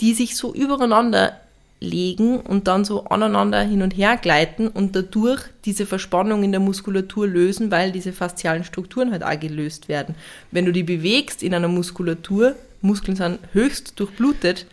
die 0.00 0.14
sich 0.14 0.36
so 0.36 0.54
übereinander 0.54 1.40
legen 1.82 2.40
und 2.40 2.68
dann 2.68 2.84
so 2.84 3.04
aneinander 3.04 3.60
hin 3.62 3.82
und 3.82 3.96
her 3.96 4.16
gleiten 4.16 4.68
und 4.68 4.94
dadurch 4.96 5.42
diese 5.64 5.84
Verspannung 5.84 6.42
in 6.44 6.52
der 6.52 6.60
Muskulatur 6.60 7.26
lösen, 7.26 7.70
weil 7.70 7.92
diese 7.92 8.12
faszialen 8.12 8.64
Strukturen 8.64 9.10
halt 9.10 9.24
auch 9.24 9.38
gelöst 9.38 9.88
werden. 9.88 10.14
Wenn 10.50 10.64
du 10.64 10.72
die 10.72 10.82
bewegst 10.82 11.42
in 11.42 11.54
einer 11.54 11.68
Muskulatur, 11.68 12.54
Muskeln 12.80 13.16
sind 13.16 13.38
höchst 13.52 13.98
durchblutet, 13.98 14.66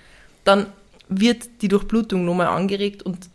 dann 0.43 0.67
wird 1.09 1.49
die 1.61 1.67
Durchblutung 1.67 2.25
nochmal 2.25 2.47
angeregt 2.47 3.03
und 3.03 3.29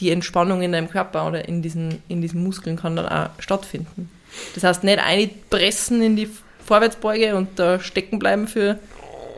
die 0.00 0.10
Entspannung 0.10 0.62
in 0.62 0.72
deinem 0.72 0.90
Körper 0.90 1.26
oder 1.28 1.48
in 1.48 1.62
diesen, 1.62 2.02
in 2.08 2.20
diesen 2.20 2.42
Muskeln 2.42 2.76
kann 2.76 2.96
dann 2.96 3.06
auch 3.06 3.30
stattfinden. 3.38 4.10
Das 4.54 4.64
heißt, 4.64 4.84
nicht 4.84 4.98
einpressen 4.98 6.02
in 6.02 6.16
die 6.16 6.28
Vorwärtsbeuge 6.64 7.36
und 7.36 7.58
da 7.58 7.78
stecken 7.78 8.18
bleiben 8.18 8.48
für, 8.48 8.78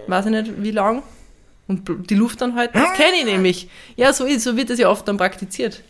weiß 0.06 0.26
ich 0.26 0.32
nicht 0.32 0.62
wie 0.62 0.70
lang, 0.70 1.02
und 1.66 2.10
die 2.10 2.14
Luft 2.14 2.40
dann 2.40 2.54
halt, 2.54 2.74
das 2.74 2.92
kenne 2.94 3.16
ich 3.18 3.24
nämlich. 3.24 3.68
Ja, 3.96 4.12
so, 4.12 4.24
ist, 4.24 4.44
so 4.44 4.56
wird 4.56 4.70
das 4.70 4.78
ja 4.78 4.88
oft 4.88 5.08
dann 5.08 5.16
praktiziert. 5.16 5.82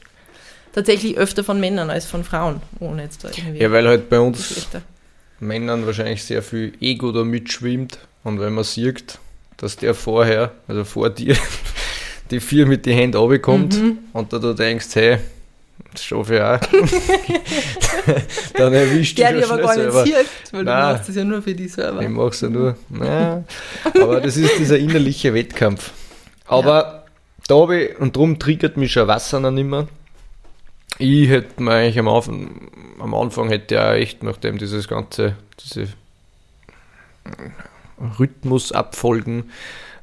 Tatsächlich 0.73 1.17
öfter 1.17 1.45
von 1.45 1.61
Männern 1.61 1.91
als 1.91 2.07
von 2.07 2.25
Frauen, 2.25 2.61
ohne 2.81 3.03
jetzt 3.03 3.25
da 3.25 3.29
irgendwie. 3.29 3.61
Ja, 3.61 3.71
weil 3.71 3.87
halt 3.87 4.09
bei 4.09 4.19
uns 4.19 4.67
Männern 5.41 5.87
wahrscheinlich 5.87 6.23
sehr 6.25 6.43
viel 6.43 6.73
Ego 6.81 7.13
da 7.13 7.25
mitschwimmt 7.25 7.99
und 8.23 8.41
wenn 8.41 8.55
man 8.55 8.65
sieht, 8.65 9.19
dass 9.57 9.77
der 9.77 9.95
vorher, 9.95 10.53
also 10.67 10.85
vor 10.85 11.11
dir, 11.11 11.37
die 12.31 12.41
vier 12.41 12.67
mit 12.67 12.87
den 12.87 12.97
Händen 12.97 13.17
runterkommt 13.17 13.81
mhm. 13.81 13.99
und 14.13 14.33
da 14.33 14.39
du 14.39 14.53
denkst, 14.53 14.89
hey, 14.95 15.19
das 15.93 16.05
schaffe 16.05 16.35
ich 16.37 16.41
auch. 16.41 16.61
dann 18.55 18.73
erwischt 18.73 19.19
Der 19.19 19.33
dich 19.33 19.45
aber 19.45 19.63
gar 19.63 19.77
nicht 19.77 20.15
hilft, 20.15 20.53
weil 20.53 20.65
Nein, 20.65 20.83
du 20.83 20.93
machst 20.93 21.09
das 21.09 21.17
ja 21.17 21.25
nur 21.25 21.43
für 21.43 21.55
dich 21.55 21.73
selber. 21.73 22.03
Ich 22.03 22.09
mach's 22.09 22.41
ja 22.41 22.49
nur. 22.49 22.77
Nein. 22.89 23.45
Aber 24.01 24.21
das 24.21 24.37
ist 24.37 24.59
dieser 24.59 24.79
innerliche 24.79 25.35
Wettkampf. 25.35 25.93
Aber 26.47 26.83
ja. 26.83 27.05
da 27.49 27.55
habe 27.57 27.81
ich, 27.81 27.99
und 27.99 28.17
darum 28.17 28.39
triggert 28.39 28.77
mich 28.77 28.93
schon 28.93 29.09
Wasser 29.09 29.41
noch 29.41 29.51
nicht 29.51 29.69
mehr. 29.69 29.89
Ich 30.99 31.29
hätte 31.29 31.63
mir 31.63 31.73
eigentlich 31.73 31.99
am 31.99 32.09
Anfang, 32.09 32.71
am 33.01 33.15
Anfang 33.15 33.49
hätte 33.49 33.75
ja 33.75 33.95
echt, 33.95 34.23
nachdem 34.23 34.59
dieses 34.59 34.87
ganze, 34.87 35.37
diese 35.59 35.89
Rhythmus 38.19 38.71
abfolgen 38.73 39.51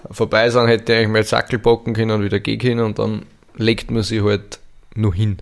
vorbei 0.10 0.50
sein, 0.50 0.68
hätte 0.68 0.92
ich 0.92 1.00
eigentlich 1.00 1.10
mal 1.10 1.24
Sackel 1.24 1.60
packen 1.60 1.94
können 1.94 2.12
und 2.12 2.24
wieder 2.24 2.40
gehen 2.40 2.60
können 2.60 2.82
und 2.82 3.00
dann 3.00 3.26
legt 3.56 3.92
man 3.92 4.04
sich 4.04 4.24
halt 4.24 4.60
nur 4.96 5.14
hin. 5.14 5.38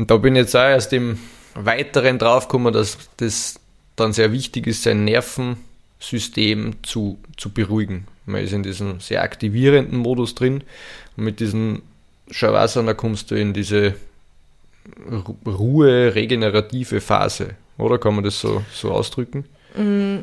Und 0.00 0.10
da 0.10 0.16
bin 0.16 0.34
ich 0.34 0.40
jetzt 0.40 0.56
auch 0.56 0.60
erst 0.60 0.94
im 0.94 1.18
Weiteren 1.54 2.18
draufgekommen, 2.18 2.72
dass 2.72 2.96
das 3.18 3.60
dann 3.96 4.14
sehr 4.14 4.32
wichtig 4.32 4.66
ist, 4.66 4.82
sein 4.82 5.04
Nervensystem 5.04 6.76
zu, 6.82 7.18
zu 7.36 7.50
beruhigen. 7.50 8.06
Man 8.24 8.42
ist 8.42 8.54
in 8.54 8.62
diesem 8.62 9.00
sehr 9.00 9.22
aktivierenden 9.22 9.98
Modus 9.98 10.34
drin 10.34 10.64
und 11.18 11.24
mit 11.24 11.38
diesem 11.38 11.82
Shavasana 12.30 12.94
kommst 12.94 13.30
du 13.30 13.34
in 13.34 13.52
diese 13.52 13.94
Ruhe, 15.46 16.14
regenerative 16.14 17.02
Phase, 17.02 17.50
oder 17.76 17.98
kann 17.98 18.14
man 18.14 18.24
das 18.24 18.40
so, 18.40 18.64
so 18.72 18.92
ausdrücken? 18.92 19.44
Mm, 19.76 20.20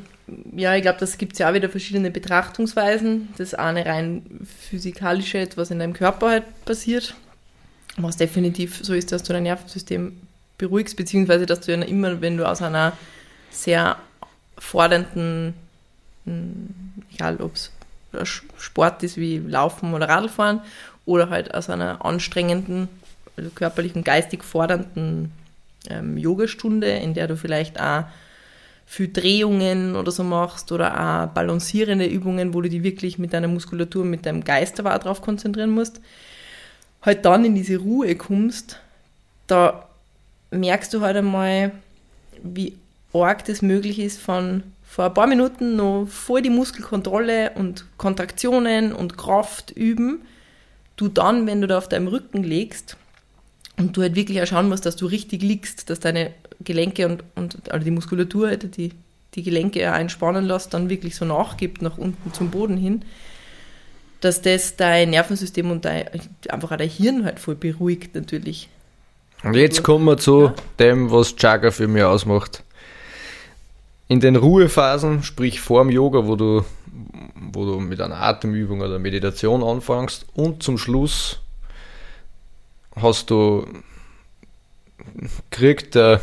ja, 0.56 0.76
ich 0.76 0.82
glaube, 0.82 1.00
das 1.00 1.20
gibt 1.20 1.34
es 1.34 1.40
ja 1.40 1.52
auch 1.52 1.54
wieder 1.54 1.70
verschiedene 1.70 2.10
Betrachtungsweisen. 2.10 3.28
Das 3.38 3.54
eine 3.54 3.86
rein 3.86 4.24
physikalische, 4.72 5.38
etwas 5.38 5.70
in 5.70 5.78
deinem 5.78 5.94
Körper 5.94 6.30
halt 6.30 6.66
passiert, 6.66 7.16
was 7.98 8.18
definitiv 8.18 8.80
so 8.84 8.94
ist, 8.94 9.12
dass 9.12 9.24
du 9.24 9.34
dein 9.34 9.44
Nervensystem 9.44 10.14
beruhigst, 10.58 10.96
beziehungsweise 10.96 11.46
dass 11.46 11.62
du 11.62 11.72
ja 11.72 11.82
immer, 11.82 12.22
wenn 12.22 12.38
du 12.38 12.48
aus 12.48 12.62
einer 12.62 12.94
sehr 13.52 13.98
fordernden, 14.58 15.54
hm, 16.26 16.70
egal 17.14 17.38
ob 17.42 17.56
es 17.56 17.72
Sport 18.58 19.04
ist 19.04 19.18
wie 19.18 19.38
Laufen 19.38 19.94
oder 19.94 20.10
Radfahren, 20.10 20.62
oder 21.06 21.30
halt 21.30 21.54
aus 21.54 21.70
einer 21.70 22.04
anstrengenden, 22.06 22.90
also 23.38 23.50
körperlich 23.52 23.96
und 23.96 24.04
geistig 24.04 24.44
fordernden 24.44 25.32
ähm, 25.90 26.18
Yogastunde, 26.18 26.88
in 26.88 27.14
der 27.14 27.28
du 27.28 27.38
vielleicht 27.38 27.80
auch 27.80 28.04
viel 28.86 29.12
Drehungen 29.12 29.96
oder 29.96 30.12
so 30.12 30.24
machst 30.24 30.72
oder 30.72 30.94
auch 30.94 31.34
balancierende 31.34 32.06
Übungen, 32.06 32.54
wo 32.54 32.62
du 32.62 32.70
dich 32.70 32.84
wirklich 32.84 33.18
mit 33.18 33.34
deiner 33.34 33.48
Muskulatur, 33.48 34.06
mit 34.06 34.26
deinem 34.26 34.44
Geist 34.44 34.80
aber 34.80 34.96
auch 34.96 35.00
drauf 35.00 35.22
konzentrieren 35.22 35.72
musst, 35.72 36.02
halt 37.02 37.26
dann 37.26 37.46
in 37.46 37.56
diese 37.56 37.78
Ruhe 37.78 38.16
kommst, 38.16 38.80
da 39.48 39.88
merkst 40.52 40.94
du 40.94 41.02
halt 41.02 41.18
einmal, 41.18 41.72
wie 42.44 42.78
arg 43.14 43.46
das 43.46 43.62
möglich 43.62 44.00
ist, 44.00 44.20
von 44.20 44.64
vor 44.84 45.06
ein 45.06 45.14
paar 45.14 45.28
Minuten 45.28 45.76
noch 45.76 46.08
voll 46.08 46.42
die 46.42 46.50
Muskelkontrolle 46.50 47.52
und 47.56 47.86
Kontraktionen 47.98 48.94
und 48.94 49.18
Kraft 49.18 49.72
üben, 49.72 50.22
du 50.96 51.08
dann, 51.08 51.46
wenn 51.46 51.62
du 51.62 51.68
da 51.68 51.78
auf 51.78 51.90
deinem 51.90 52.08
Rücken 52.08 52.44
legst 52.44 52.98
und 53.78 53.96
du 53.96 54.02
halt 54.02 54.16
wirklich 54.16 54.42
auch 54.42 54.48
schauen 54.48 54.70
musst, 54.70 54.86
dass 54.86 54.96
du 54.96 55.06
richtig 55.06 55.42
liegst, 55.42 55.90
dass 55.90 56.00
deine 56.00 56.32
Gelenke 56.64 57.06
und, 57.08 57.24
und 57.36 57.72
also 57.72 57.84
die 57.84 57.92
Muskulatur, 57.92 58.56
die, 58.56 58.92
die 59.36 59.44
Gelenke 59.44 59.92
einspannen 59.92 60.46
lässt, 60.46 60.74
dann 60.74 60.90
wirklich 60.90 61.16
so 61.16 61.26
nachgibt 61.26 61.82
nach 61.82 61.98
unten 61.98 62.34
zum 62.34 62.50
Boden 62.50 62.78
hin, 62.78 63.04
dass 64.22 64.42
das 64.42 64.76
dein 64.76 65.12
Nervensystem 65.12 65.70
und 65.72 65.86
dein, 65.86 66.08
einfach 66.50 66.72
auch 66.72 66.78
dein 66.78 66.90
Hirn 66.90 67.26
halt 67.26 67.40
voll 67.40 67.56
beruhigt 67.56 68.16
natürlich. 68.16 68.70
Und 69.44 69.56
jetzt 69.56 69.84
kommen 69.84 70.06
wir 70.06 70.18
zu 70.18 70.46
ja. 70.46 70.56
dem, 70.80 71.12
was 71.12 71.36
Chaga 71.36 71.72
für 71.72 71.88
mich 71.88 72.04
ausmacht. 72.04 72.64
In 74.08 74.20
den 74.20 74.36
Ruhephasen, 74.36 75.24
sprich 75.24 75.60
vor 75.60 75.84
dem 75.84 75.92
Yoga, 75.92 76.26
wo 76.26 76.36
du, 76.36 76.66
wo 77.36 77.66
du 77.66 77.80
mit 77.80 78.02
einer 78.02 78.22
Atemübung 78.22 78.82
oder 78.82 79.00
Meditation 79.00 79.64
anfängst 79.64 80.26
und 80.34 80.64
zum 80.64 80.78
Schluss 80.78 81.40
hast 82.96 83.30
du 83.30 83.68
kriegt 85.52 85.96
der 85.96 86.22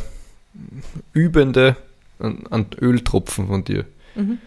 Übende 1.13 1.75
einen 2.19 2.67
Öltropfen 2.79 3.47
von 3.47 3.63
dir. 3.63 3.85
Mhm. 4.15 4.39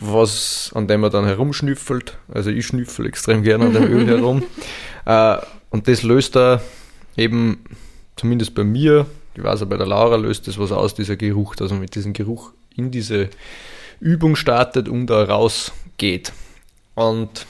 Was, 0.00 0.70
an 0.74 0.86
dem 0.86 1.02
er 1.02 1.10
dann 1.10 1.24
herumschnüffelt. 1.24 2.16
Also 2.32 2.50
ich 2.50 2.66
schnüffel 2.66 3.06
extrem 3.06 3.42
gerne 3.42 3.66
an 3.66 3.74
dem 3.74 3.84
Öl 3.84 4.06
herum. 4.06 4.42
Äh, 5.04 5.38
und 5.70 5.88
das 5.88 6.04
löst 6.04 6.36
er 6.36 6.62
eben, 7.16 7.64
zumindest 8.14 8.54
bei 8.54 8.62
mir, 8.62 9.06
ich 9.34 9.42
weiß 9.42 9.62
auch 9.62 9.66
bei 9.66 9.76
der 9.76 9.88
Laura 9.88 10.14
löst 10.14 10.46
das 10.46 10.56
was 10.56 10.70
aus, 10.70 10.94
dieser 10.94 11.16
Geruch, 11.16 11.56
dass 11.56 11.72
man 11.72 11.80
mit 11.80 11.96
diesem 11.96 12.12
Geruch 12.12 12.52
in 12.76 12.92
diese 12.92 13.28
Übung 13.98 14.36
startet 14.36 14.88
und 14.88 15.08
da 15.08 15.24
rausgeht. 15.24 16.32
Und 16.94 17.46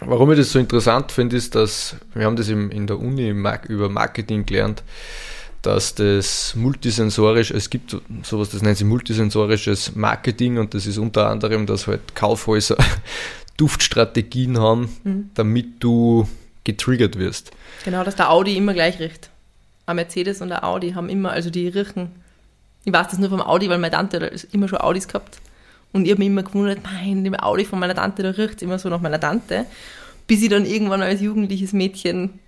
warum 0.00 0.32
ich 0.32 0.38
das 0.38 0.52
so 0.52 0.58
interessant 0.58 1.12
finde, 1.12 1.36
ist, 1.36 1.54
dass 1.54 1.96
wir 2.14 2.24
haben 2.24 2.36
das 2.36 2.48
in 2.48 2.86
der 2.86 2.98
Uni 2.98 3.28
über 3.68 3.88
Marketing 3.90 4.46
gelernt, 4.46 4.82
dass 5.62 5.94
das 5.94 6.54
multisensorisch, 6.54 7.50
es 7.50 7.70
gibt 7.70 7.96
sowas, 8.22 8.50
das 8.50 8.62
nennt 8.62 8.78
sich 8.78 8.86
multisensorisches 8.86 9.94
Marketing 9.96 10.58
und 10.58 10.74
das 10.74 10.86
ist 10.86 10.98
unter 10.98 11.28
anderem, 11.28 11.66
dass 11.66 11.86
halt 11.86 12.14
Kaufhäuser 12.14 12.76
Duftstrategien 13.56 14.58
haben, 14.58 14.88
mhm. 15.04 15.30
damit 15.34 15.66
du 15.80 16.28
getriggert 16.64 17.18
wirst. 17.18 17.50
Genau, 17.84 18.04
dass 18.04 18.16
der 18.16 18.30
Audi 18.30 18.56
immer 18.56 18.74
gleich 18.74 19.00
riecht. 19.00 19.30
Ein 19.86 19.96
Mercedes 19.96 20.40
und 20.40 20.48
der 20.48 20.64
Audi 20.64 20.92
haben 20.92 21.08
immer, 21.08 21.30
also 21.30 21.50
die 21.50 21.68
riechen, 21.68 22.10
ich 22.84 22.92
weiß 22.92 23.08
das 23.08 23.18
nur 23.18 23.30
vom 23.30 23.42
Audi, 23.42 23.68
weil 23.68 23.78
meine 23.78 23.94
Tante 23.94 24.20
hat 24.20 24.46
immer 24.52 24.68
schon 24.68 24.78
Audis 24.78 25.08
gehabt 25.08 25.40
und 25.92 26.04
ich 26.04 26.10
habe 26.10 26.20
mich 26.20 26.28
immer 26.28 26.42
gewundert, 26.42 26.80
mein, 26.84 27.24
dem 27.24 27.34
Audi 27.34 27.64
von 27.64 27.78
meiner 27.78 27.94
Tante, 27.94 28.22
da 28.22 28.30
riecht 28.30 28.56
es 28.56 28.62
immer 28.62 28.78
so 28.78 28.88
nach 28.88 29.00
meiner 29.00 29.18
Tante, 29.18 29.66
bis 30.26 30.42
ich 30.42 30.50
dann 30.50 30.66
irgendwann 30.66 31.02
als 31.02 31.20
jugendliches 31.20 31.72
Mädchen 31.72 32.38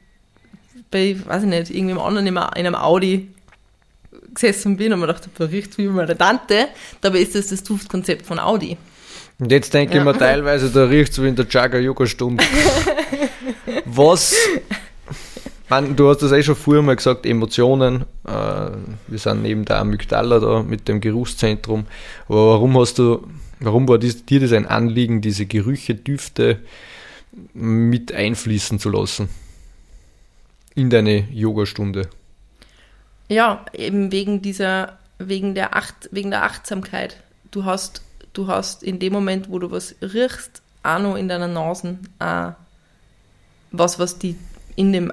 bei, 0.90 1.16
weiß 1.24 1.44
ich 1.44 1.48
nicht, 1.48 1.70
irgendwem 1.70 1.98
anderen 1.98 2.26
in 2.26 2.38
einem 2.38 2.74
Audi 2.74 3.28
gesessen 4.34 4.76
bin 4.76 4.92
und 4.92 5.00
mir 5.00 5.06
gedacht, 5.06 5.28
da 5.36 5.44
riecht 5.44 5.78
wie 5.78 5.88
meine 5.88 6.16
Tante. 6.16 6.68
Dabei 7.00 7.20
ist 7.20 7.34
das 7.34 7.48
das 7.48 7.62
Duftkonzept 7.62 8.26
von 8.26 8.38
Audi. 8.38 8.76
Und 9.38 9.50
jetzt 9.50 9.72
denke 9.72 9.94
ja. 9.94 10.00
ich 10.00 10.04
mir 10.04 10.18
teilweise, 10.18 10.70
da 10.70 10.84
riecht 10.84 11.12
es 11.12 11.22
wie 11.22 11.28
in 11.28 11.36
der 11.36 11.46
Jagger-Yoga-Stunde. 11.48 12.44
Was, 13.86 14.34
man, 15.68 15.96
du 15.96 16.08
hast 16.08 16.18
das 16.18 16.32
eh 16.32 16.42
schon 16.42 16.56
vorher 16.56 16.82
mal 16.82 16.96
gesagt, 16.96 17.24
Emotionen. 17.24 18.04
Äh, 18.26 18.32
wir 19.06 19.18
sind 19.18 19.42
neben 19.42 19.64
der 19.64 19.78
Amygdala 19.78 20.38
da 20.40 20.62
mit 20.62 20.88
dem 20.88 21.00
Geruchszentrum. 21.00 21.86
Aber 22.28 22.48
warum 22.48 22.78
hast 22.78 22.98
du, 22.98 23.26
warum 23.60 23.88
war 23.88 23.98
dies, 23.98 24.24
dir 24.26 24.40
das 24.40 24.52
ein 24.52 24.66
Anliegen, 24.66 25.20
diese 25.20 25.46
Gerüche, 25.46 25.94
Düfte 25.94 26.58
mit 27.54 28.12
einfließen 28.12 28.78
zu 28.78 28.90
lassen? 28.90 29.30
In 30.74 30.90
deine 30.90 31.28
Yogastunde? 31.30 32.08
Ja, 33.28 33.64
eben 33.72 34.12
wegen 34.12 34.42
dieser, 34.42 34.98
wegen 35.18 35.54
der 35.54 35.76
Acht, 35.76 36.08
wegen 36.10 36.30
der 36.30 36.44
Achtsamkeit. 36.44 37.16
Du 37.50 37.64
hast, 37.64 38.02
du 38.32 38.48
hast 38.48 38.82
in 38.82 38.98
dem 38.98 39.12
Moment, 39.12 39.50
wo 39.50 39.58
du 39.58 39.70
was 39.70 39.94
riechst, 40.02 40.62
auch 40.82 40.98
noch 40.98 41.16
in 41.16 41.28
deiner 41.28 41.48
Nase 41.48 41.98
äh, 42.18 42.52
was, 43.70 43.98
was 43.98 44.18
die 44.18 44.36
in 44.76 44.92
dem, 44.92 45.12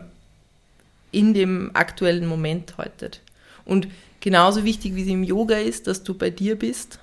in 1.11 1.33
dem 1.33 1.71
aktuellen 1.73 2.25
Moment 2.25 2.77
haltet. 2.77 3.21
Und 3.65 3.87
genauso 4.19 4.63
wichtig, 4.63 4.95
wie 4.95 5.03
es 5.03 5.07
im 5.07 5.23
Yoga 5.23 5.57
ist, 5.57 5.87
dass 5.87 6.03
du 6.03 6.13
bei 6.13 6.29
dir 6.29 6.57
bist, 6.57 6.99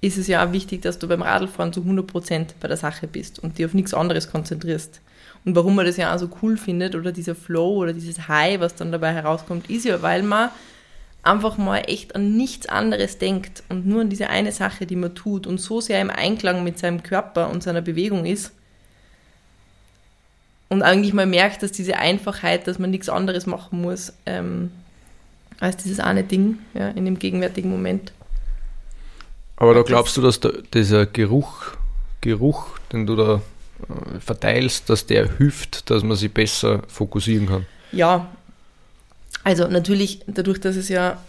ist 0.00 0.18
es 0.18 0.26
ja 0.26 0.44
auch 0.44 0.52
wichtig, 0.52 0.82
dass 0.82 0.98
du 0.98 1.08
beim 1.08 1.22
Radlfahren 1.22 1.72
zu 1.72 1.80
100% 1.80 2.46
bei 2.60 2.68
der 2.68 2.76
Sache 2.76 3.06
bist 3.06 3.38
und 3.38 3.58
dich 3.58 3.66
auf 3.66 3.74
nichts 3.74 3.94
anderes 3.94 4.30
konzentrierst. 4.30 5.00
Und 5.44 5.56
warum 5.56 5.74
man 5.74 5.86
das 5.86 5.96
ja 5.96 6.14
auch 6.14 6.18
so 6.18 6.28
cool 6.42 6.56
findet 6.56 6.94
oder 6.94 7.10
dieser 7.12 7.34
Flow 7.34 7.76
oder 7.76 7.92
dieses 7.92 8.28
High, 8.28 8.60
was 8.60 8.74
dann 8.74 8.92
dabei 8.92 9.12
herauskommt, 9.12 9.68
ist 9.68 9.84
ja, 9.84 10.00
weil 10.02 10.22
man 10.22 10.50
einfach 11.22 11.56
mal 11.58 11.78
echt 11.86 12.14
an 12.16 12.36
nichts 12.36 12.66
anderes 12.68 13.18
denkt 13.18 13.62
und 13.68 13.86
nur 13.86 14.02
an 14.02 14.10
diese 14.10 14.28
eine 14.28 14.52
Sache, 14.52 14.86
die 14.86 14.96
man 14.96 15.14
tut 15.14 15.46
und 15.46 15.58
so 15.58 15.80
sehr 15.80 16.00
im 16.00 16.10
Einklang 16.10 16.64
mit 16.64 16.78
seinem 16.78 17.02
Körper 17.02 17.50
und 17.50 17.62
seiner 17.62 17.80
Bewegung 17.80 18.24
ist. 18.24 18.52
Und 20.68 20.82
eigentlich 20.82 21.12
mal 21.12 21.26
merkt, 21.26 21.62
dass 21.62 21.70
diese 21.72 21.98
Einfachheit, 21.98 22.66
dass 22.66 22.78
man 22.78 22.90
nichts 22.90 23.08
anderes 23.08 23.46
machen 23.46 23.82
muss, 23.82 24.12
ähm, 24.26 24.70
als 25.60 25.76
dieses 25.76 26.00
eine 26.00 26.24
Ding 26.24 26.58
ja, 26.74 26.88
in 26.88 27.04
dem 27.04 27.18
gegenwärtigen 27.18 27.70
Moment. 27.70 28.12
Aber 29.56 29.74
da 29.74 29.82
glaubst 29.82 30.16
du, 30.16 30.22
dass 30.22 30.40
da, 30.40 30.50
dieser 30.72 31.06
Geruch, 31.06 31.76
Geruch, 32.20 32.78
den 32.92 33.06
du 33.06 33.14
da 33.16 33.42
verteilst, 34.20 34.88
dass 34.90 35.06
der 35.06 35.36
hilft, 35.38 35.90
dass 35.90 36.02
man 36.02 36.16
sich 36.16 36.32
besser 36.32 36.82
fokussieren 36.88 37.46
kann? 37.46 37.66
Ja, 37.92 38.30
also 39.44 39.66
natürlich, 39.66 40.20
dadurch, 40.26 40.60
dass 40.60 40.76
es 40.76 40.88
ja 40.88 41.20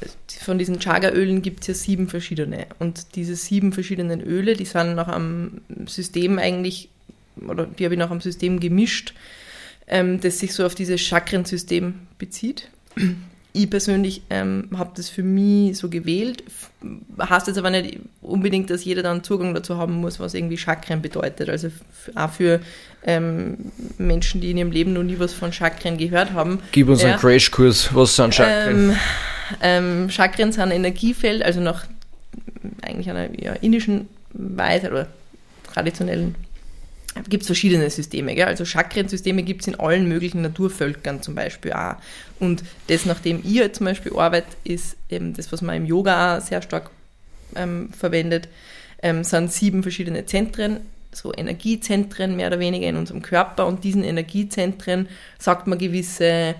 von 0.41 0.59
diesen 0.59 0.79
Chaga-Ölen 0.79 1.41
gibt 1.41 1.61
es 1.61 1.67
ja 1.67 1.73
sieben 1.73 2.07
verschiedene. 2.07 2.67
Und 2.79 3.15
diese 3.15 3.35
sieben 3.35 3.73
verschiedenen 3.73 4.21
Öle, 4.21 4.55
die 4.55 4.65
sind 4.65 4.95
nach 4.95 5.07
einem 5.07 5.61
System 5.87 6.37
eigentlich, 6.37 6.89
oder 7.47 7.65
die 7.65 7.85
habe 7.85 7.95
ich 7.95 7.99
nach 7.99 8.11
einem 8.11 8.21
System 8.21 8.59
gemischt, 8.59 9.13
ähm, 9.87 10.19
das 10.21 10.39
sich 10.39 10.53
so 10.53 10.65
auf 10.65 10.75
dieses 10.75 11.01
Chakrensystem 11.01 11.95
bezieht 12.17 12.69
ich 13.53 13.69
persönlich 13.69 14.23
ähm, 14.29 14.67
habe 14.75 14.91
das 14.95 15.09
für 15.09 15.21
mich 15.23 15.77
so 15.77 15.87
gewählt. 15.87 16.43
Heißt 17.19 17.47
jetzt 17.47 17.57
aber 17.57 17.69
nicht 17.69 17.99
unbedingt, 18.21 18.69
dass 18.69 18.83
jeder 18.83 19.03
dann 19.03 19.23
Zugang 19.23 19.53
dazu 19.53 19.77
haben 19.77 19.93
muss, 19.93 20.19
was 20.19 20.33
irgendwie 20.33 20.57
Chakren 20.57 21.01
bedeutet. 21.01 21.49
Also 21.49 21.69
auch 22.15 22.31
für 22.31 22.59
ähm, 23.05 23.57
Menschen, 23.99 24.41
die 24.41 24.51
in 24.51 24.57
ihrem 24.57 24.71
Leben 24.71 24.93
noch 24.93 25.03
nie 25.03 25.19
was 25.19 25.33
von 25.33 25.53
Chakren 25.53 25.97
gehört 25.97 26.33
haben. 26.33 26.59
Gib 26.71 26.89
uns 26.89 27.03
ja, 27.03 27.11
einen 27.11 27.19
Crashkurs, 27.19 27.93
was 27.93 28.15
sind 28.15 28.33
Chakren? 28.33 28.89
Ähm, 28.89 28.95
ähm, 29.61 30.09
Chakren 30.09 30.51
sind 30.51 30.71
Energiefeld, 30.71 31.43
also 31.43 31.61
nach 31.61 31.85
eigentlich 32.81 33.09
einer 33.09 33.39
ja, 33.39 33.53
indischen 33.53 34.07
Weise 34.33 34.89
oder 34.89 35.07
traditionellen 35.71 36.35
gibt 37.29 37.43
es 37.43 37.47
verschiedene 37.47 37.89
Systeme. 37.89 38.35
Gell? 38.35 38.47
Also 38.47 38.65
Chakrensysteme 38.65 39.43
gibt 39.43 39.61
es 39.61 39.67
in 39.67 39.79
allen 39.79 40.07
möglichen 40.07 40.41
Naturvölkern 40.41 41.21
zum 41.21 41.35
Beispiel 41.35 41.73
auch. 41.73 41.95
Und 42.39 42.63
das, 42.87 43.05
nachdem 43.05 43.41
ihr 43.43 43.71
zum 43.73 43.85
Beispiel 43.85 44.13
arbeitet, 44.15 44.55
ist 44.63 44.97
eben 45.09 45.33
das, 45.33 45.51
was 45.51 45.61
man 45.61 45.75
im 45.75 45.85
Yoga 45.85 46.37
auch 46.37 46.41
sehr 46.41 46.61
stark 46.61 46.89
ähm, 47.55 47.89
verwendet, 47.97 48.49
ähm, 49.01 49.23
sind 49.23 49.51
sieben 49.51 49.83
verschiedene 49.83 50.25
Zentren, 50.25 50.79
so 51.11 51.31
Energiezentren 51.33 52.35
mehr 52.35 52.47
oder 52.47 52.59
weniger 52.59 52.87
in 52.87 52.95
unserem 52.95 53.21
Körper. 53.21 53.67
Und 53.67 53.83
diesen 53.83 54.03
Energiezentren 54.03 55.07
sagt 55.37 55.67
man 55.67 55.77
gewisse 55.77 56.55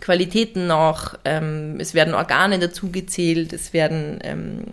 Qualitäten 0.00 0.66
nach. 0.66 1.18
Ähm, 1.24 1.76
es 1.78 1.94
werden 1.94 2.14
Organe 2.14 2.58
dazugezählt, 2.58 3.52
es 3.52 3.72
werden 3.72 4.18
ähm, 4.22 4.64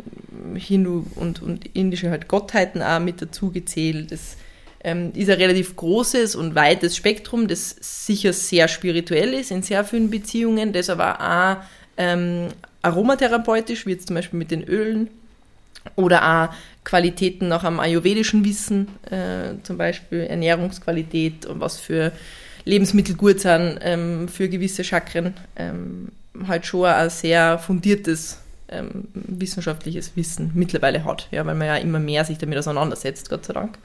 Hindu 0.55 1.05
und, 1.15 1.41
und 1.41 1.65
indische 1.73 2.09
halt 2.09 2.27
Gottheiten 2.27 2.81
auch 2.81 2.99
mit 2.99 3.21
dazugezählt. 3.21 4.11
Es 4.11 4.35
ähm, 4.83 5.11
ist 5.15 5.29
ein 5.29 5.37
relativ 5.37 5.75
großes 5.75 6.35
und 6.35 6.55
weites 6.55 6.95
Spektrum, 6.95 7.47
das 7.47 7.75
sicher 7.79 8.33
sehr 8.33 8.67
spirituell 8.67 9.33
ist 9.33 9.51
in 9.51 9.63
sehr 9.63 9.83
vielen 9.85 10.09
Beziehungen, 10.09 10.73
das 10.73 10.89
aber 10.89 11.19
auch 11.19 11.63
ähm, 11.97 12.49
aromatherapeutisch, 12.81 13.85
wie 13.85 13.91
jetzt 13.91 14.07
zum 14.07 14.15
Beispiel 14.15 14.39
mit 14.39 14.51
den 14.51 14.63
Ölen 14.63 15.09
oder 15.95 16.49
auch 16.49 16.53
Qualitäten 16.83 17.47
nach 17.47 17.63
einem 17.63 17.79
ayurvedischen 17.79 18.43
Wissen, 18.45 18.87
äh, 19.09 19.55
zum 19.63 19.77
Beispiel 19.77 20.21
Ernährungsqualität 20.21 21.45
und 21.45 21.59
was 21.59 21.77
für 21.77 22.11
Lebensmittel 22.65 23.15
gut 23.15 23.39
sind 23.39 23.79
ähm, 23.81 24.27
für 24.27 24.49
gewisse 24.49 24.83
Chakren, 24.83 25.33
ähm, 25.55 26.09
halt 26.47 26.65
schon 26.65 26.85
ein 26.85 27.09
sehr 27.09 27.57
fundiertes 27.59 28.39
ähm, 28.69 29.07
wissenschaftliches 29.13 30.15
Wissen 30.15 30.51
mittlerweile 30.53 31.05
hat, 31.05 31.27
ja, 31.31 31.45
weil 31.45 31.55
man 31.55 31.67
ja 31.67 31.75
immer 31.77 31.99
mehr 31.99 32.25
sich 32.25 32.37
damit 32.37 32.57
auseinandersetzt, 32.57 33.29
Gott 33.29 33.45
sei 33.45 33.53
Dank. 33.53 33.77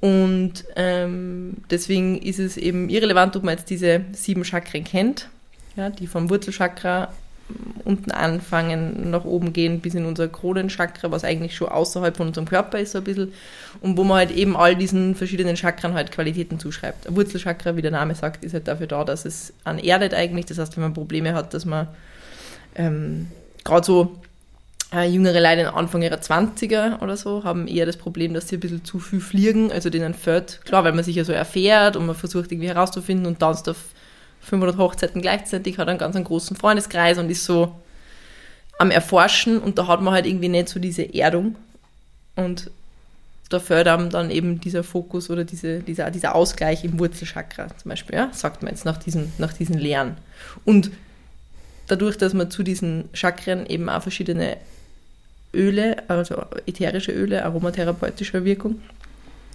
Und 0.00 0.64
ähm, 0.76 1.56
deswegen 1.70 2.18
ist 2.18 2.38
es 2.38 2.56
eben 2.56 2.88
irrelevant, 2.88 3.36
ob 3.36 3.44
man 3.44 3.56
jetzt 3.56 3.70
diese 3.70 4.02
sieben 4.12 4.44
Chakren 4.44 4.84
kennt, 4.84 5.28
ja, 5.76 5.90
die 5.90 6.06
vom 6.06 6.28
Wurzelchakra 6.30 7.08
unten 7.84 8.10
anfangen, 8.10 9.10
nach 9.10 9.24
oben 9.24 9.52
gehen 9.52 9.80
bis 9.80 9.94
in 9.94 10.04
unser 10.04 10.26
Kronenchakra, 10.28 11.10
was 11.12 11.22
eigentlich 11.22 11.54
schon 11.54 11.68
außerhalb 11.68 12.16
von 12.16 12.28
unserem 12.28 12.48
Körper 12.48 12.78
ist 12.78 12.92
so 12.92 12.98
ein 12.98 13.04
bisschen 13.04 13.32
und 13.80 13.96
wo 13.96 14.02
man 14.02 14.18
halt 14.18 14.30
eben 14.32 14.56
all 14.56 14.74
diesen 14.74 15.14
verschiedenen 15.14 15.56
Chakren 15.56 15.94
halt 15.94 16.10
Qualitäten 16.10 16.58
zuschreibt. 16.58 17.06
Ein 17.06 17.14
Wurzelchakra, 17.14 17.76
wie 17.76 17.82
der 17.82 17.92
Name 17.92 18.14
sagt, 18.16 18.44
ist 18.44 18.54
halt 18.54 18.66
dafür 18.66 18.88
da, 18.88 19.04
dass 19.04 19.24
es 19.24 19.52
anerdet 19.62 20.12
eigentlich, 20.12 20.46
das 20.46 20.58
heißt, 20.58 20.76
wenn 20.76 20.82
man 20.82 20.94
Probleme 20.94 21.34
hat, 21.34 21.54
dass 21.54 21.64
man 21.64 21.86
ähm, 22.74 23.28
gerade 23.62 23.86
so 23.86 24.16
jüngere 25.04 25.40
Leute 25.40 25.74
Anfang 25.74 26.02
ihrer 26.02 26.16
20er 26.16 27.02
oder 27.02 27.16
so 27.16 27.44
haben 27.44 27.66
eher 27.68 27.86
das 27.86 27.96
Problem, 27.96 28.34
dass 28.34 28.48
sie 28.48 28.56
ein 28.56 28.60
bisschen 28.60 28.84
zu 28.84 28.98
viel 28.98 29.20
fliegen, 29.20 29.72
also 29.72 29.90
denen 29.90 30.14
fällt, 30.14 30.60
klar, 30.64 30.84
weil 30.84 30.92
man 30.92 31.04
sich 31.04 31.16
ja 31.16 31.24
so 31.24 31.32
erfährt 31.32 31.96
und 31.96 32.06
man 32.06 32.14
versucht 32.14 32.52
irgendwie 32.52 32.68
herauszufinden 32.68 33.26
und 33.26 33.38
tanzt 33.38 33.68
auf 33.68 33.76
500 34.40 34.78
Hochzeiten 34.78 35.22
gleichzeitig, 35.22 35.78
hat 35.78 35.88
einen 35.88 35.98
ganz 35.98 36.14
einen 36.16 36.24
großen 36.24 36.56
Freundeskreis 36.56 37.18
und 37.18 37.30
ist 37.30 37.44
so 37.44 37.74
am 38.78 38.90
Erforschen 38.90 39.58
und 39.58 39.78
da 39.78 39.86
hat 39.86 40.00
man 40.02 40.14
halt 40.14 40.26
irgendwie 40.26 40.48
nicht 40.48 40.68
so 40.68 40.78
diese 40.78 41.14
Erdung 41.14 41.56
und 42.34 42.70
da 43.48 43.60
fördert 43.60 44.12
dann 44.12 44.30
eben 44.30 44.60
dieser 44.60 44.82
Fokus 44.82 45.30
oder 45.30 45.44
diese, 45.44 45.80
dieser, 45.80 46.10
dieser 46.10 46.34
Ausgleich 46.34 46.84
im 46.84 46.98
Wurzelchakra 46.98 47.68
zum 47.76 47.88
Beispiel, 47.88 48.16
ja, 48.16 48.28
sagt 48.32 48.62
man 48.62 48.72
jetzt 48.72 48.84
nach 48.84 48.96
diesen, 48.96 49.32
nach 49.38 49.52
diesen 49.52 49.78
Lehren. 49.78 50.16
Und 50.64 50.90
dadurch, 51.86 52.18
dass 52.18 52.34
man 52.34 52.50
zu 52.50 52.62
diesen 52.62 53.08
Chakren 53.12 53.66
eben 53.66 53.88
auch 53.88 54.02
verschiedene 54.02 54.56
Öle, 55.54 56.08
also 56.08 56.44
ätherische 56.66 57.12
Öle, 57.12 57.44
aromatherapeutischer 57.44 58.44
Wirkung 58.44 58.80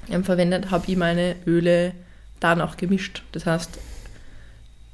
ähm, 0.09 0.23
verwendet, 0.23 0.72
habe 0.72 0.85
ich 0.88 0.97
meine 0.97 1.35
Öle 1.45 1.93
danach 2.39 2.77
gemischt. 2.77 3.23
Das 3.31 3.45
heißt, 3.45 3.77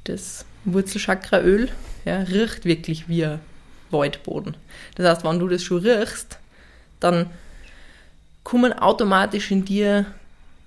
das 0.04 0.44
Wurzelchakraöl 0.64 1.68
ja, 2.04 2.20
riecht 2.20 2.64
wirklich 2.64 3.08
wie 3.08 3.24
ein 3.24 3.40
Waldboden. 3.90 4.56
Das 4.96 5.06
heißt, 5.06 5.24
wenn 5.24 5.38
du 5.38 5.48
das 5.48 5.62
schon 5.62 5.78
riechst, 5.78 6.38
dann 7.00 7.30
kommen 8.44 8.72
automatisch 8.72 9.50
in 9.50 9.64
dir 9.64 10.06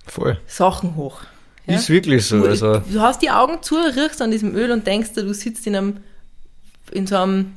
Voll. 0.06 0.38
Sachen 0.46 0.96
hoch. 0.96 1.22
Ja? 1.66 1.76
Ist 1.76 1.88
wirklich 1.88 2.26
so. 2.26 2.40
Du, 2.40 2.48
also. 2.48 2.78
du 2.78 3.00
hast 3.00 3.22
die 3.22 3.30
Augen 3.30 3.62
zu, 3.62 3.76
riechst 3.76 4.20
an 4.20 4.30
diesem 4.30 4.54
Öl 4.54 4.70
und 4.72 4.86
denkst 4.86 5.12
du 5.14 5.32
sitzt 5.32 5.66
in 5.66 5.76
einem, 5.76 5.96
in 6.90 7.06
so 7.06 7.16
einem, 7.16 7.54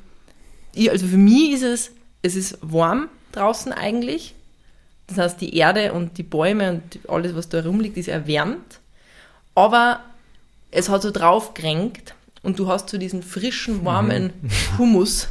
also 0.89 1.07
für 1.07 1.17
mich 1.17 1.53
ist 1.53 1.63
es, 1.63 1.91
es 2.25 2.35
ist 2.35 2.57
warm 2.61 3.09
draußen 3.31 3.71
eigentlich. 3.71 4.33
Das 5.07 5.17
heißt, 5.17 5.41
die 5.41 5.55
Erde 5.55 5.93
und 5.93 6.17
die 6.17 6.23
Bäume 6.23 6.71
und 6.71 6.99
alles, 7.07 7.35
was 7.35 7.47
da 7.49 7.61
rumliegt, 7.61 7.97
ist 7.97 8.07
erwärmt. 8.07 8.79
Aber 9.53 9.99
es 10.71 10.89
hat 10.89 11.03
so 11.03 11.11
draufgerenkt 11.11 12.15
und 12.41 12.57
du 12.57 12.67
hast 12.67 12.89
so 12.89 12.97
diesen 12.97 13.21
frischen, 13.21 13.85
warmen 13.85 14.33
mhm. 14.41 14.77
Humus. 14.77 15.27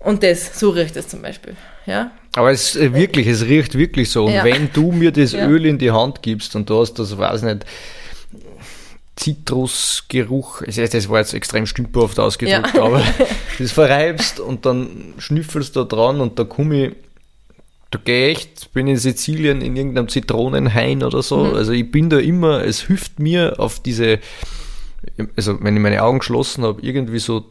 Und 0.00 0.22
das, 0.22 0.58
so 0.58 0.70
riecht 0.70 0.96
es 0.96 1.08
zum 1.08 1.20
Beispiel. 1.22 1.56
Ja? 1.84 2.12
Aber 2.34 2.50
es 2.50 2.76
äh, 2.76 2.94
wirklich, 2.94 3.26
es 3.26 3.44
riecht 3.44 3.76
wirklich 3.76 4.10
so. 4.10 4.26
Und 4.26 4.32
ja. 4.32 4.44
wenn 4.44 4.72
du 4.72 4.92
mir 4.92 5.12
das 5.12 5.32
ja. 5.32 5.46
Öl 5.46 5.66
in 5.66 5.76
die 5.76 5.90
Hand 5.90 6.22
gibst 6.22 6.56
und 6.56 6.70
du 6.70 6.80
hast 6.80 6.94
das, 6.94 7.18
weiß 7.18 7.42
nicht, 7.42 7.66
Zitrusgeruch, 9.18 10.62
das 10.62 11.08
war 11.08 11.18
jetzt 11.18 11.34
extrem 11.34 11.66
stümperhaft 11.66 12.20
ausgedrückt, 12.20 12.74
ja. 12.74 12.82
aber 12.82 13.02
das 13.58 13.72
verreibst 13.72 14.38
und 14.38 14.64
dann 14.64 15.14
schnüffelst 15.18 15.74
du 15.74 15.84
da 15.84 15.96
dran 15.96 16.20
und 16.20 16.38
da 16.38 16.44
komme 16.44 16.86
ich 16.86 16.96
da 17.90 17.98
gehe 18.04 18.30
ich 18.30 18.38
echt, 18.38 18.72
bin 18.74 18.86
in 18.86 18.98
Sizilien 18.98 19.62
in 19.62 19.74
irgendeinem 19.74 20.08
Zitronenhain 20.08 21.02
oder 21.02 21.22
so. 21.22 21.44
Mhm. 21.44 21.54
Also 21.54 21.72
ich 21.72 21.90
bin 21.90 22.10
da 22.10 22.18
immer, 22.18 22.62
es 22.62 22.82
hilft 22.82 23.18
mir 23.18 23.58
auf 23.58 23.80
diese, 23.80 24.18
also 25.36 25.62
wenn 25.62 25.74
ich 25.74 25.82
meine 25.82 26.02
Augen 26.02 26.18
geschlossen 26.18 26.64
habe, 26.64 26.82
irgendwie 26.82 27.18
so, 27.18 27.46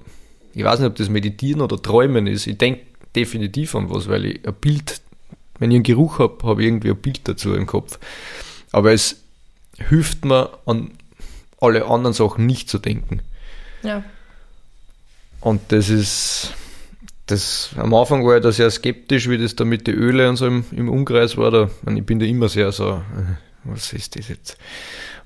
ich 0.54 0.64
weiß 0.64 0.80
nicht, 0.80 0.90
ob 0.90 0.96
das 0.96 1.10
Meditieren 1.10 1.62
oder 1.62 1.82
Träumen 1.82 2.28
ist. 2.28 2.46
Ich 2.46 2.58
denke 2.58 2.82
definitiv 3.16 3.74
an 3.74 3.90
was, 3.90 4.10
weil 4.10 4.26
ich 4.26 4.48
ein 4.48 4.54
Bild, 4.54 5.02
wenn 5.58 5.72
ich 5.72 5.76
einen 5.76 5.84
Geruch 5.84 6.20
habe, 6.20 6.38
habe 6.44 6.62
ich 6.62 6.68
irgendwie 6.68 6.92
ein 6.92 6.98
Bild 6.98 7.22
dazu 7.24 7.56
im 7.56 7.66
Kopf. 7.66 7.98
Aber 8.72 8.94
es 8.94 9.24
hilft 9.90 10.24
mir 10.24 10.52
an 10.68 10.92
alle 11.60 11.86
anderen 11.86 12.14
Sachen 12.14 12.46
nicht 12.46 12.70
zu 12.70 12.78
denken. 12.78 13.22
Ja. 13.84 14.04
Und 15.42 15.62
das 15.70 15.90
ist, 15.90 16.54
das, 17.28 17.72
am 17.78 17.94
Anfang 17.94 18.26
war 18.26 18.38
ich 18.38 18.44
da 18.44 18.52
sehr 18.52 18.72
skeptisch, 18.72 19.30
wie 19.30 19.38
das 19.38 19.56
da 19.56 19.66
mit 19.66 19.88
den 19.88 19.96
Öle 19.96 20.30
und 20.30 20.38
so 20.38 20.48
im, 20.48 20.66
im 20.72 20.90
Umkreis 20.90 21.38
war. 21.38 21.52
Da, 21.52 21.70
ich 21.94 22.06
bin 22.06 22.20
da 22.20 22.26
immer 22.26 22.50
sehr 22.50 22.72
so, 22.72 22.90
äh, 22.94 23.36
was 23.64 23.94
ist 23.94 24.18
das 24.18 24.30
jetzt? 24.30 24.58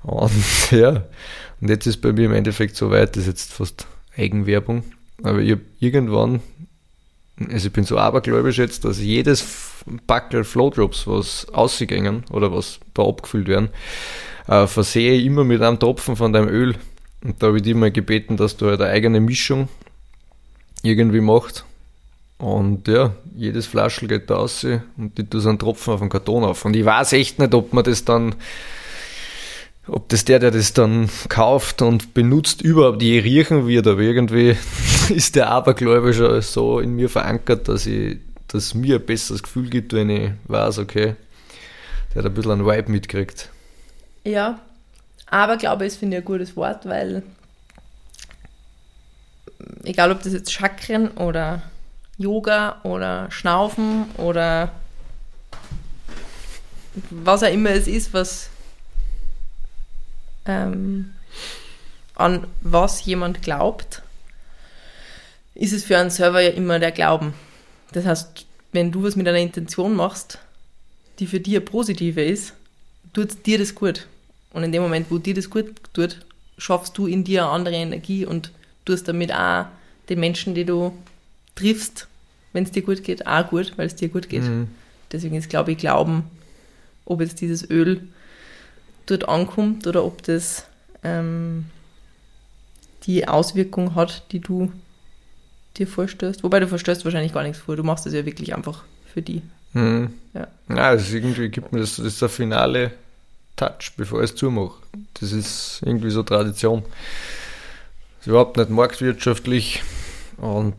Und 0.02 0.32
ja, 0.70 1.04
und 1.60 1.68
jetzt 1.68 1.86
ist 1.86 1.98
bei 1.98 2.12
mir 2.12 2.26
im 2.26 2.34
Endeffekt 2.34 2.76
so 2.76 2.90
weit, 2.90 3.16
das 3.16 3.22
ist 3.22 3.28
jetzt 3.28 3.52
fast 3.52 3.86
Eigenwerbung. 4.16 4.84
Aber 5.22 5.38
ich 5.38 5.52
habe 5.52 5.62
irgendwann, 5.78 6.40
also 7.50 7.68
ich 7.68 7.72
bin 7.72 7.84
so 7.84 7.98
abergläubisch 7.98 8.58
jetzt, 8.58 8.84
dass 8.84 8.98
jedes 8.98 9.44
Backel 10.06 10.44
Flowdrops, 10.44 11.06
was 11.06 11.48
ausgegangen 11.50 12.24
oder 12.30 12.52
was 12.52 12.80
da 12.94 13.04
abgefüllt 13.04 13.48
werden, 13.48 13.68
äh, 14.46 14.66
versehe 14.66 15.14
ich 15.14 15.24
immer 15.24 15.44
mit 15.44 15.62
einem 15.62 15.78
Tropfen 15.78 16.16
von 16.16 16.32
deinem 16.32 16.48
Öl. 16.48 16.74
Und 17.24 17.42
da 17.42 17.48
habe 17.48 17.58
ich 17.58 17.62
dir 17.62 17.76
mal 17.76 17.92
gebeten, 17.92 18.36
dass 18.36 18.56
du 18.56 18.66
halt 18.66 18.80
eine 18.80 18.90
eigene 18.90 19.20
Mischung 19.20 19.68
irgendwie 20.82 21.20
machst 21.20 21.64
und 22.42 22.88
ja, 22.88 23.14
jedes 23.36 23.66
Flaschel 23.66 24.08
geht 24.08 24.28
da 24.28 24.34
raus 24.34 24.66
und 24.96 25.16
die 25.16 25.22
tut 25.24 25.42
so 25.42 25.48
einen 25.48 25.60
Tropfen 25.60 25.94
auf 25.94 26.00
den 26.00 26.08
Karton 26.08 26.42
auf. 26.42 26.64
Und 26.64 26.74
ich 26.74 26.84
weiß 26.84 27.12
echt 27.12 27.38
nicht, 27.38 27.54
ob 27.54 27.72
man 27.72 27.84
das 27.84 28.04
dann, 28.04 28.34
ob 29.86 30.08
das 30.08 30.24
der, 30.24 30.40
der 30.40 30.50
das 30.50 30.72
dann 30.72 31.08
kauft 31.28 31.82
und 31.82 32.14
benutzt, 32.14 32.60
überhaupt 32.60 33.00
je 33.00 33.20
riechen 33.20 33.68
wird, 33.68 33.86
aber 33.86 34.00
irgendwie 34.00 34.56
ist 35.08 35.36
der 35.36 35.50
Abergläubische 35.52 36.42
so 36.42 36.80
in 36.80 36.96
mir 36.96 37.08
verankert, 37.08 37.68
dass 37.68 37.86
ich, 37.86 38.18
dass 38.48 38.74
mir 38.74 38.96
ein 38.96 39.06
besseres 39.06 39.44
Gefühl 39.44 39.70
gibt, 39.70 39.92
wenn 39.92 40.10
ich 40.10 40.32
weiß, 40.48 40.80
okay, 40.80 41.14
der 42.12 42.24
hat 42.24 42.26
ein 42.26 42.34
bisschen 42.34 42.50
einen 42.50 42.66
Vibe 42.66 42.90
mitkriegt. 42.90 43.50
Ja, 44.24 44.60
aber 45.26 45.56
glaube 45.56 45.86
ich, 45.86 45.94
finde 45.94 46.18
ich 46.18 46.22
ein 46.22 46.26
gutes 46.26 46.56
Wort, 46.56 46.86
weil 46.86 47.22
egal 49.84 50.12
ob 50.12 50.22
das 50.22 50.32
jetzt 50.32 50.52
Chakren 50.52 51.08
oder 51.12 51.62
Yoga 52.18 52.80
oder 52.82 53.30
Schnaufen 53.30 54.10
oder 54.16 54.72
was 57.10 57.42
auch 57.42 57.52
immer 57.52 57.70
es 57.70 57.88
ist, 57.88 58.12
was 58.12 58.50
ähm, 60.44 61.14
an 62.14 62.46
was 62.60 63.04
jemand 63.04 63.42
glaubt, 63.42 64.02
ist 65.54 65.72
es 65.72 65.84
für 65.84 65.98
einen 65.98 66.10
Server 66.10 66.40
ja 66.40 66.50
immer 66.50 66.78
der 66.78 66.92
Glauben. 66.92 67.34
Das 67.92 68.04
heißt, 68.04 68.46
wenn 68.72 68.92
du 68.92 69.02
was 69.02 69.16
mit 69.16 69.28
einer 69.28 69.38
Intention 69.38 69.94
machst, 69.94 70.38
die 71.18 71.26
für 71.26 71.40
dich 71.40 71.62
positive 71.64 72.22
ist, 72.22 72.54
tut 73.12 73.46
dir 73.46 73.58
das 73.58 73.74
gut. 73.74 74.06
Und 74.52 74.62
in 74.64 74.72
dem 74.72 74.82
Moment, 74.82 75.10
wo 75.10 75.18
dir 75.18 75.34
das 75.34 75.50
gut 75.50 75.66
tut, 75.92 76.18
schaffst 76.58 76.96
du 76.98 77.06
in 77.06 77.24
dir 77.24 77.44
eine 77.44 77.52
andere 77.52 77.74
Energie 77.74 78.26
und 78.26 78.52
tust 78.84 79.08
damit 79.08 79.32
auch 79.32 79.66
den 80.08 80.20
Menschen, 80.20 80.54
die 80.54 80.64
du 80.64 80.92
triffst, 81.54 82.08
wenn 82.52 82.64
es 82.64 82.70
dir 82.70 82.82
gut 82.82 83.02
geht, 83.02 83.26
auch 83.26 83.48
gut, 83.48 83.72
weil 83.76 83.86
es 83.86 83.96
dir 83.96 84.08
gut 84.08 84.28
geht. 84.28 84.42
Mhm. 84.42 84.68
Deswegen 85.10 85.36
ist, 85.36 85.48
glaube 85.48 85.72
ich, 85.72 85.78
Glauben, 85.78 86.24
ob 87.04 87.20
jetzt 87.20 87.40
dieses 87.40 87.68
Öl 87.68 88.02
dort 89.06 89.28
ankommt 89.28 89.86
oder 89.86 90.04
ob 90.04 90.22
das 90.22 90.66
ähm, 91.02 91.66
die 93.04 93.26
Auswirkung 93.26 93.94
hat, 93.94 94.32
die 94.32 94.40
du 94.40 94.72
dir 95.76 95.86
vorstellst. 95.86 96.42
Wobei 96.42 96.60
du 96.60 96.68
vorstellst 96.68 97.04
wahrscheinlich 97.04 97.32
gar 97.32 97.42
nichts 97.42 97.58
vor. 97.58 97.76
Du 97.76 97.82
machst 97.82 98.06
das 98.06 98.12
ja 98.12 98.24
wirklich 98.24 98.54
einfach 98.54 98.84
für 99.12 99.22
die. 99.22 99.42
Mhm. 99.72 100.12
Ja. 100.34 100.48
ja, 100.68 100.76
also 100.76 101.16
irgendwie 101.16 101.48
gibt 101.48 101.72
mir 101.72 101.80
das, 101.80 101.96
das 101.96 102.06
ist 102.06 102.22
der 102.22 102.28
finale 102.28 102.92
Touch, 103.56 103.92
bevor 103.96 104.22
ich 104.22 104.30
es 104.30 104.36
zumache. 104.36 104.74
Das 105.20 105.32
ist 105.32 105.80
irgendwie 105.84 106.10
so 106.10 106.22
Tradition. 106.22 106.82
Das 106.82 108.22
ist 108.22 108.26
überhaupt 108.28 108.56
nicht 108.56 108.70
marktwirtschaftlich 108.70 109.82
und 110.38 110.74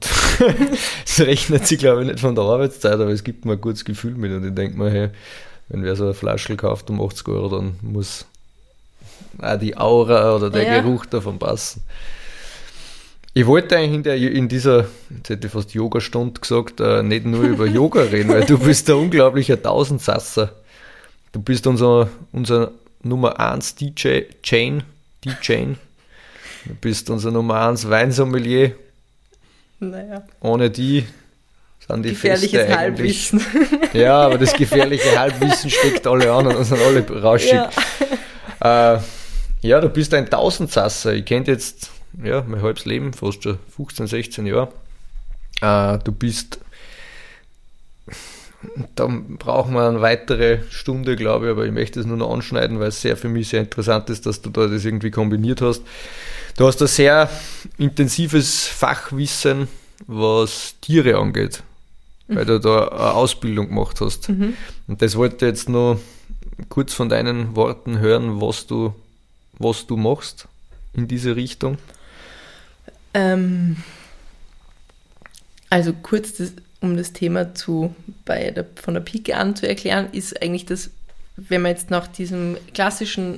es 1.06 1.20
rechnet 1.20 1.68
sich, 1.68 1.80
glaube 1.80 2.02
ich, 2.02 2.08
nicht 2.08 2.20
von 2.20 2.36
der 2.36 2.44
Arbeitszeit, 2.44 2.94
aber 2.94 3.12
es 3.12 3.24
gibt 3.24 3.46
mir 3.46 3.54
ein 3.54 3.62
gutes 3.62 3.86
Gefühl 3.86 4.16
mit. 4.16 4.32
Und 4.32 4.46
ich 4.46 4.54
denke 4.54 4.78
mir, 4.78 4.90
hey, 4.90 5.10
wenn 5.70 5.84
wer 5.84 5.96
so 5.96 6.06
eine 6.06 6.14
Flasche 6.14 6.56
kauft 6.58 6.90
um 6.90 7.02
80 7.02 7.28
Euro, 7.30 7.50
dann 7.50 7.76
muss 7.82 8.26
auch 9.42 9.58
die 9.58 9.78
Aura 9.78 10.36
oder 10.36 10.50
der 10.50 10.64
ja. 10.64 10.82
Geruch 10.82 11.06
davon 11.06 11.40
passen. 11.40 11.82
Ich 13.34 13.48
wollte 13.48 13.78
eigentlich 13.78 13.94
in, 13.94 14.04
der, 14.04 14.16
in 14.16 14.48
dieser, 14.48 14.86
jetzt 15.10 15.30
hätte 15.30 15.48
ich 15.48 15.54
fast 15.54 15.74
Yoga-Stunde 15.74 16.40
gesagt, 16.40 16.80
äh, 16.80 17.02
nicht 17.02 17.26
nur 17.26 17.44
über 17.44 17.66
Yoga 17.66 18.02
reden, 18.02 18.30
weil 18.30 18.46
du 18.46 18.60
bist 18.60 18.90
ein 18.90 18.96
unglaublicher 18.96 19.60
Tausendsasser. 19.60 20.54
Du 21.34 21.42
bist 21.42 21.66
unser, 21.66 22.10
unser 22.32 22.72
Nummer 23.02 23.40
1 23.40 23.76
DJ, 23.76 24.22
Chain, 24.44 24.84
DJ. 25.26 25.74
Du 26.66 26.76
bist 26.80 27.10
unser 27.10 27.32
Nummer 27.32 27.68
1 27.68 27.90
Weinsommelier. 27.90 28.76
Naja. 29.80 30.24
Ohne 30.40 30.70
die 30.70 31.06
sind 31.88 32.04
die 32.04 32.10
Gefährliches 32.10 32.52
Feste 32.52 32.78
Halbwissen. 32.78 33.42
Ja, 33.94 34.22
aber 34.22 34.38
das 34.38 34.54
gefährliche 34.54 35.20
Halbwissen 35.20 35.70
steckt 35.70 36.06
alle 36.08 36.32
an 36.32 36.48
und 36.48 36.64
sind 36.64 36.82
alle 36.82 37.06
rauschig. 37.22 37.52
Ja. 38.62 38.96
Äh, 38.96 39.00
ja, 39.62 39.82
du 39.82 39.90
bist 39.90 40.14
ein 40.14 40.30
Tausendsasser. 40.30 41.14
Ich 41.14 41.26
kenne 41.26 41.48
jetzt 41.48 41.90
ja, 42.24 42.44
mein 42.48 42.62
halbes 42.62 42.86
Leben, 42.86 43.12
fast 43.12 43.44
schon 43.44 43.58
15, 43.76 44.08
16 44.08 44.46
Jahre. 44.46 44.72
Äh, 45.62 45.98
du 46.04 46.12
bist, 46.12 46.60
da 48.96 49.08
brauchen 49.40 49.74
wir 49.74 49.88
eine 49.88 50.02
weitere 50.02 50.60
Stunde, 50.70 51.16
glaube 51.16 51.46
ich, 51.46 51.52
aber 51.52 51.66
ich 51.66 51.72
möchte 51.72 52.00
es 52.00 52.06
nur 52.06 52.18
noch 52.18 52.32
anschneiden, 52.32 52.80
weil 52.80 52.90
es 52.90 53.02
sehr 53.02 53.18
für 53.18 53.30
mich 53.30 53.50
sehr 53.50 53.62
interessant 53.62 54.10
ist, 54.10 54.26
dass 54.26 54.42
du 54.42 54.50
da 54.50 54.68
das 54.68 54.86
irgendwie 54.86 55.12
kombiniert 55.12 55.62
hast. 55.62 55.82
Du 56.58 56.68
hast 56.68 56.82
ein 56.82 56.88
sehr 56.88 57.30
intensives 57.78 58.68
Fachwissen, 58.68 59.68
was 60.08 60.76
Tiere 60.82 61.18
angeht, 61.18 61.64
weil 62.28 62.46
du 62.46 62.60
da 62.60 62.88
eine 62.88 63.14
Ausbildung 63.14 63.70
gemacht 63.70 64.02
hast. 64.02 64.30
Mhm. 64.30 64.54
Und 64.88 65.02
das 65.02 65.16
wollte 65.16 65.46
ich 65.46 65.52
jetzt 65.52 65.70
nur 65.70 66.00
kurz 66.70 66.94
von 66.94 67.10
deinen 67.10 67.56
Worten 67.56 68.00
hören, 68.00 68.40
was 68.42 68.68
du, 68.68 68.94
was 69.58 69.88
du 69.88 69.98
machst 69.98 70.48
in 70.94 71.08
diese 71.08 71.36
Richtung. 71.36 71.78
Ähm, 73.14 73.78
also 75.70 75.94
kurz, 75.94 76.34
das, 76.36 76.54
um 76.84 76.98
das 76.98 77.14
Thema 77.14 77.56
zu, 77.56 77.96
bei 78.26 78.52
der, 78.52 78.66
von 78.76 78.94
der 78.94 79.02
Pike 79.02 79.36
an 79.36 79.56
zu 79.56 79.68
erklären, 79.68 80.08
ist 80.12 80.42
eigentlich 80.42 80.66
das, 80.66 80.90
wenn 81.38 81.62
man 81.62 81.72
jetzt 81.72 81.90
nach 81.90 82.08
diesem 82.08 82.58
klassischen 82.74 83.36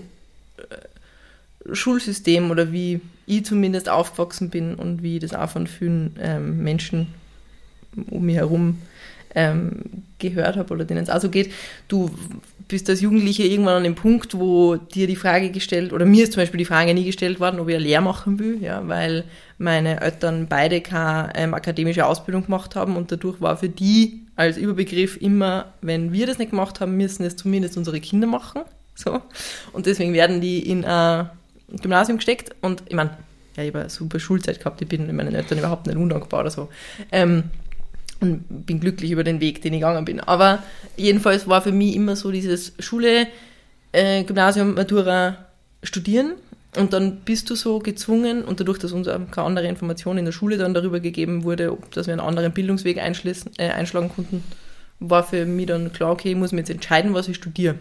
äh, 0.57 1.73
Schulsystem 1.73 2.49
oder 2.49 2.71
wie 2.71 3.01
ich 3.27 3.45
zumindest 3.45 3.87
aufgewachsen 3.87 4.49
bin 4.49 4.73
und 4.73 5.03
wie 5.03 5.19
das 5.19 5.33
auch 5.33 5.49
von 5.49 5.67
vielen 5.67 6.15
ähm, 6.19 6.63
Menschen 6.63 7.13
um 8.09 8.25
mich 8.25 8.35
herum 8.35 8.79
ähm, 9.35 9.81
gehört 10.17 10.57
habe 10.57 10.73
oder 10.73 10.85
denen 10.85 11.03
es 11.03 11.09
auch 11.09 11.21
so 11.21 11.29
geht, 11.29 11.51
du 11.87 12.09
bist 12.67 12.89
als 12.89 13.01
Jugendliche 13.01 13.43
irgendwann 13.43 13.77
an 13.77 13.83
dem 13.83 13.95
Punkt, 13.95 14.33
wo 14.33 14.75
dir 14.75 15.05
die 15.05 15.15
Frage 15.15 15.51
gestellt, 15.51 15.93
oder 15.93 16.05
mir 16.05 16.23
ist 16.23 16.33
zum 16.33 16.41
Beispiel 16.41 16.57
die 16.57 16.65
Frage 16.65 16.95
nie 16.95 17.05
gestellt 17.05 17.39
worden, 17.39 17.59
ob 17.59 17.69
ich 17.69 17.75
eine 17.75 17.83
Lehre 17.83 18.01
machen 18.01 18.39
will, 18.39 18.57
ja, 18.61 18.87
weil 18.87 19.23
meine 19.57 20.01
Eltern 20.01 20.47
beide 20.47 20.81
keine 20.81 21.31
ähm, 21.35 21.53
akademische 21.53 22.05
Ausbildung 22.05 22.45
gemacht 22.45 22.75
haben 22.75 22.95
und 22.97 23.11
dadurch 23.11 23.39
war 23.41 23.57
für 23.57 23.69
die 23.69 24.25
als 24.35 24.57
Überbegriff 24.57 25.17
immer, 25.21 25.73
wenn 25.81 26.11
wir 26.11 26.27
das 26.27 26.37
nicht 26.39 26.51
gemacht 26.51 26.81
haben, 26.81 26.97
müssen 26.97 27.23
es 27.23 27.35
zumindest 27.35 27.77
unsere 27.77 27.99
Kinder 27.99 28.27
machen. 28.27 28.61
So. 28.97 29.21
Und 29.73 29.87
deswegen 29.87 30.13
werden 30.13 30.39
die 30.39 30.69
in 30.69 30.85
ein 30.85 31.29
Gymnasium 31.81 32.17
gesteckt 32.17 32.55
und 32.61 32.81
ich 32.87 32.95
meine, 32.95 33.09
ja, 33.57 33.63
ich 33.63 33.67
habe 33.67 33.81
eine 33.81 33.89
super 33.89 34.21
Schulzeit 34.21 34.59
gehabt, 34.59 34.81
ich 34.81 34.87
bin 34.87 35.13
meinen 35.13 35.35
Eltern 35.35 35.57
überhaupt 35.57 35.85
nicht 35.85 35.97
undankbar 35.97 36.39
oder 36.39 36.49
so. 36.49 36.69
Ähm, 37.11 37.43
und 38.21 38.65
bin 38.65 38.79
glücklich 38.79 39.11
über 39.11 39.25
den 39.25 39.41
Weg, 39.41 39.61
den 39.61 39.73
ich 39.73 39.81
gegangen 39.81 40.05
bin. 40.05 40.21
Aber 40.21 40.63
jedenfalls 40.95 41.45
war 41.49 41.61
für 41.61 41.73
mich 41.73 41.93
immer 41.97 42.15
so 42.15 42.31
dieses 42.31 42.71
Schule, 42.79 43.27
äh, 43.91 44.23
Gymnasium, 44.23 44.75
Matura, 44.75 45.45
Studieren. 45.83 46.33
Und 46.77 46.93
dann 46.93 47.17
bist 47.17 47.49
du 47.49 47.55
so 47.55 47.79
gezwungen, 47.79 48.43
und 48.43 48.59
dadurch, 48.59 48.79
dass 48.79 48.91
uns 48.91 49.07
keine 49.07 49.47
andere 49.47 49.67
Information 49.67 50.17
in 50.17 50.25
der 50.25 50.31
Schule 50.31 50.57
dann 50.57 50.73
darüber 50.73 50.99
gegeben 50.99 51.43
wurde, 51.43 51.77
dass 51.91 52.07
wir 52.07 52.13
einen 52.13 52.21
anderen 52.21 52.51
Bildungsweg 52.51 52.97
äh, 52.97 53.69
einschlagen 53.69 54.09
konnten, 54.09 54.43
war 54.99 55.23
für 55.23 55.45
mich 55.45 55.67
dann 55.67 55.93
klar, 55.93 56.11
okay, 56.11 56.31
ich 56.31 56.35
muss 56.35 56.51
mir 56.51 56.59
jetzt 56.59 56.69
entscheiden, 56.69 57.13
was 57.13 57.27
ich 57.27 57.37
studiere. 57.37 57.75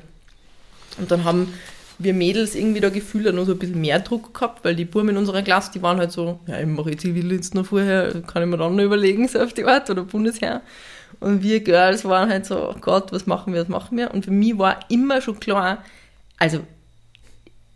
Und 0.99 1.11
dann 1.11 1.25
haben 1.25 1.53
wir 1.99 2.13
Mädels 2.13 2.55
irgendwie 2.55 2.81
da 2.81 2.91
gefühlt 2.91 3.33
noch 3.35 3.45
so 3.45 3.53
ein 3.53 3.59
bisschen 3.59 3.81
mehr 3.81 4.01
Druck 4.01 4.35
gehabt, 4.35 4.65
weil 4.65 4.75
die 4.75 4.85
Buben 4.85 5.11
in 5.11 5.17
unserer 5.17 5.43
Klasse, 5.43 5.71
die 5.73 5.83
waren 5.83 5.99
halt 5.99 6.13
so, 6.13 6.41
ja, 6.47 6.61
ich 6.61 6.67
mache 6.67 6.97
Zivildienst 6.97 7.55
noch 7.55 7.67
vorher, 7.67 8.23
kann 8.23 8.43
ich 8.43 8.49
mir 8.49 8.57
dann 8.57 8.77
noch 8.77 8.83
überlegen, 8.83 9.29
so 9.29 9.41
auf 9.41 9.53
die 9.53 9.65
Art, 9.65 9.91
oder 9.91 10.03
Bundesheer. 10.03 10.63
Und 11.21 11.43
wir 11.43 11.61
Girls 11.61 12.05
waren 12.05 12.29
halt 12.29 12.47
so, 12.47 12.71
oh 12.71 12.77
Gott, 12.81 13.13
was 13.13 13.27
machen 13.27 13.53
wir, 13.55 13.61
was 13.61 13.69
machen 13.69 13.97
wir? 13.97 14.13
Und 14.13 14.25
für 14.25 14.33
mich 14.33 14.59
war 14.59 14.81
immer 14.89 15.21
schon 15.21 15.39
klar, 15.39 15.85
also 16.39 16.61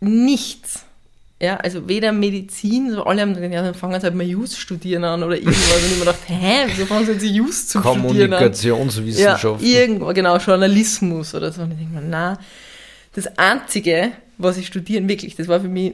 nichts. 0.01 0.85
Ja, 1.41 1.55
also 1.55 1.87
weder 1.87 2.11
Medizin, 2.11 2.91
so 2.91 3.05
alle 3.05 3.21
haben 3.21 3.33
gesagt, 3.33 3.53
ja, 3.53 3.61
dann 3.61 3.73
fangen 3.73 3.97
sie 3.97 4.03
halt 4.03 4.15
mal 4.15 4.25
Just 4.25 4.59
studieren 4.59 5.05
an 5.05 5.23
oder 5.23 5.35
irgendwas. 5.37 5.73
Und 5.73 5.85
ich 5.85 5.93
mir 5.93 5.99
gedacht, 5.99 6.19
hä, 6.27 6.65
wieso 6.67 6.85
fangen 6.85 7.05
sie 7.05 7.13
jetzt 7.13 7.23
Just 7.23 7.69
zu 7.69 7.79
studieren 7.79 8.33
an? 8.33 8.39
Kommunikationswissenschaft. 8.39 9.63
Ja, 9.63 9.79
irgendwo, 9.79 10.07
genau, 10.07 10.35
Journalismus 10.37 11.33
oder 11.33 11.53
so. 11.53 11.61
Und 11.61 11.71
ich 11.71 11.77
denke 11.77 11.93
mir, 11.93 12.01
na, 12.01 12.37
das 13.13 13.37
Einzige, 13.37 14.11
was 14.37 14.57
ich 14.57 14.67
studieren, 14.67 15.07
wirklich, 15.07 15.37
das 15.37 15.47
war 15.47 15.61
für 15.61 15.69
mich 15.69 15.93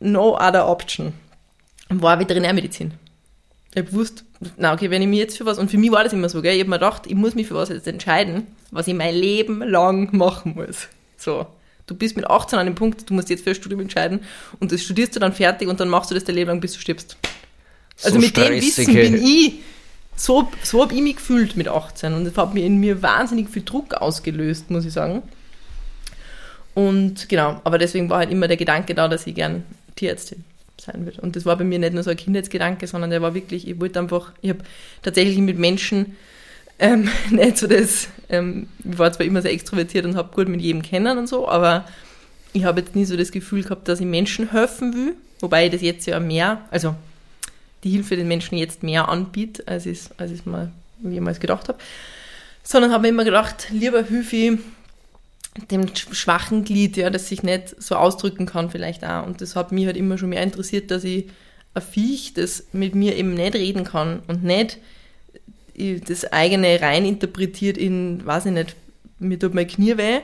no 0.00 0.36
other 0.36 0.68
option, 0.68 1.12
war 1.88 2.18
Veterinärmedizin. 2.18 2.92
Ich 3.70 3.76
habe 3.76 3.90
gewusst, 3.90 4.24
na 4.56 4.72
okay, 4.72 4.90
wenn 4.90 5.02
ich 5.02 5.08
mich 5.08 5.20
jetzt 5.20 5.38
für 5.38 5.46
was, 5.46 5.60
und 5.60 5.70
für 5.70 5.78
mich 5.78 5.92
war 5.92 6.02
das 6.02 6.12
immer 6.12 6.28
so, 6.28 6.42
gell, 6.42 6.54
ich 6.54 6.60
habe 6.60 6.70
mir 6.70 6.80
gedacht, 6.80 7.06
ich 7.06 7.14
muss 7.14 7.36
mich 7.36 7.46
für 7.46 7.54
was 7.54 7.68
jetzt 7.68 7.86
entscheiden, 7.86 8.48
was 8.72 8.88
ich 8.88 8.94
mein 8.94 9.14
Leben 9.14 9.62
lang 9.62 10.16
machen 10.16 10.54
muss. 10.56 10.88
So. 11.16 11.46
Du 11.90 11.96
bist 11.96 12.14
mit 12.14 12.30
18 12.30 12.56
an 12.56 12.66
dem 12.66 12.76
Punkt, 12.76 13.10
du 13.10 13.14
musst 13.14 13.30
jetzt 13.30 13.42
für 13.42 13.50
ein 13.50 13.56
Studium 13.56 13.80
entscheiden 13.80 14.20
und 14.60 14.70
das 14.70 14.80
studierst 14.80 15.16
du 15.16 15.20
dann 15.20 15.32
fertig 15.32 15.68
und 15.68 15.80
dann 15.80 15.88
machst 15.88 16.08
du 16.10 16.14
das 16.14 16.22
dein 16.22 16.36
Leben 16.36 16.48
lang, 16.48 16.60
bis 16.60 16.74
du 16.74 16.78
stirbst. 16.78 17.16
Also 18.04 18.14
so 18.14 18.24
mit 18.24 18.36
dem 18.36 18.52
Wissen 18.52 18.94
bin 18.94 19.14
ich, 19.20 19.54
so, 20.14 20.48
so 20.62 20.82
habe 20.82 20.94
ich 20.94 21.02
mich 21.02 21.16
gefühlt 21.16 21.56
mit 21.56 21.66
18 21.66 22.14
und 22.14 22.24
das 22.24 22.36
hat 22.36 22.54
mir 22.54 22.64
in 22.64 22.78
mir 22.78 23.02
wahnsinnig 23.02 23.50
viel 23.50 23.64
Druck 23.64 23.94
ausgelöst, 23.94 24.70
muss 24.70 24.84
ich 24.84 24.92
sagen. 24.92 25.22
Und 26.74 27.28
genau, 27.28 27.60
aber 27.64 27.78
deswegen 27.78 28.08
war 28.08 28.18
halt 28.18 28.30
immer 28.30 28.46
der 28.46 28.56
Gedanke 28.56 28.94
da, 28.94 29.08
dass 29.08 29.26
ich 29.26 29.34
gern 29.34 29.64
Tierärztin 29.96 30.44
sein 30.80 31.04
würde. 31.04 31.20
Und 31.20 31.34
das 31.34 31.44
war 31.44 31.56
bei 31.56 31.64
mir 31.64 31.80
nicht 31.80 31.94
nur 31.94 32.04
so 32.04 32.10
ein 32.10 32.16
Kindheitsgedanke, 32.16 32.86
sondern 32.86 33.10
der 33.10 33.20
war 33.20 33.34
wirklich, 33.34 33.66
ich 33.66 33.80
wollte 33.80 33.98
einfach, 33.98 34.32
ich 34.42 34.50
habe 34.50 34.60
tatsächlich 35.02 35.38
mit 35.38 35.58
Menschen 35.58 36.16
ähm, 36.78 37.10
nicht 37.30 37.58
so 37.58 37.66
das, 37.66 38.06
ähm, 38.30 38.68
ich 38.84 38.98
war 38.98 39.12
zwar 39.12 39.26
immer 39.26 39.42
sehr 39.42 39.52
extrovertiert 39.52 40.04
und 40.04 40.16
habe 40.16 40.34
gut 40.34 40.48
mit 40.48 40.60
jedem 40.60 40.82
kennen 40.82 41.18
und 41.18 41.28
so, 41.28 41.48
aber 41.48 41.84
ich 42.52 42.64
habe 42.64 42.80
jetzt 42.80 42.96
nie 42.96 43.04
so 43.04 43.16
das 43.16 43.32
Gefühl 43.32 43.62
gehabt, 43.62 43.88
dass 43.88 44.00
ich 44.00 44.06
Menschen 44.06 44.50
helfen 44.50 44.94
will, 44.94 45.14
wobei 45.40 45.66
ich 45.66 45.72
das 45.72 45.82
jetzt 45.82 46.06
ja 46.06 46.18
mehr, 46.20 46.62
also 46.70 46.94
die 47.84 47.90
Hilfe 47.90 48.16
den 48.16 48.28
Menschen 48.28 48.58
jetzt 48.58 48.82
mehr 48.82 49.08
anbietet, 49.08 49.68
als 49.68 49.86
ich 49.86 49.98
es 49.98 50.10
als 50.18 50.46
mal 50.46 50.70
jemals 51.02 51.40
gedacht 51.40 51.68
habe, 51.68 51.78
sondern 52.62 52.92
habe 52.92 53.08
immer 53.08 53.24
gedacht, 53.24 53.68
lieber 53.70 54.02
hilfe 54.02 54.58
dem 55.70 55.88
schwachen 55.94 56.64
Glied, 56.64 56.96
ja, 56.96 57.10
das 57.10 57.28
sich 57.28 57.42
nicht 57.42 57.80
so 57.82 57.96
ausdrücken 57.96 58.46
kann 58.46 58.70
vielleicht 58.70 59.04
auch. 59.04 59.26
Und 59.26 59.40
das 59.40 59.56
hat 59.56 59.72
mich 59.72 59.86
halt 59.86 59.96
immer 59.96 60.18
schon 60.18 60.28
mehr 60.28 60.42
interessiert, 60.42 60.90
dass 60.90 61.04
ich 61.04 61.28
ein 61.74 61.82
Viech, 61.82 62.34
das 62.34 62.66
mit 62.72 62.94
mir 62.94 63.16
eben 63.16 63.34
nicht 63.34 63.54
reden 63.54 63.84
kann 63.84 64.20
und 64.28 64.44
nicht 64.44 64.78
das 66.06 66.30
eigene 66.32 66.80
rein 66.80 67.04
interpretiert 67.04 67.78
in, 67.78 68.24
weiß 68.24 68.46
ich 68.46 68.52
nicht, 68.52 68.76
mir 69.18 69.38
tut 69.38 69.54
mein 69.54 69.66
Knie 69.66 69.96
weh. 69.96 70.20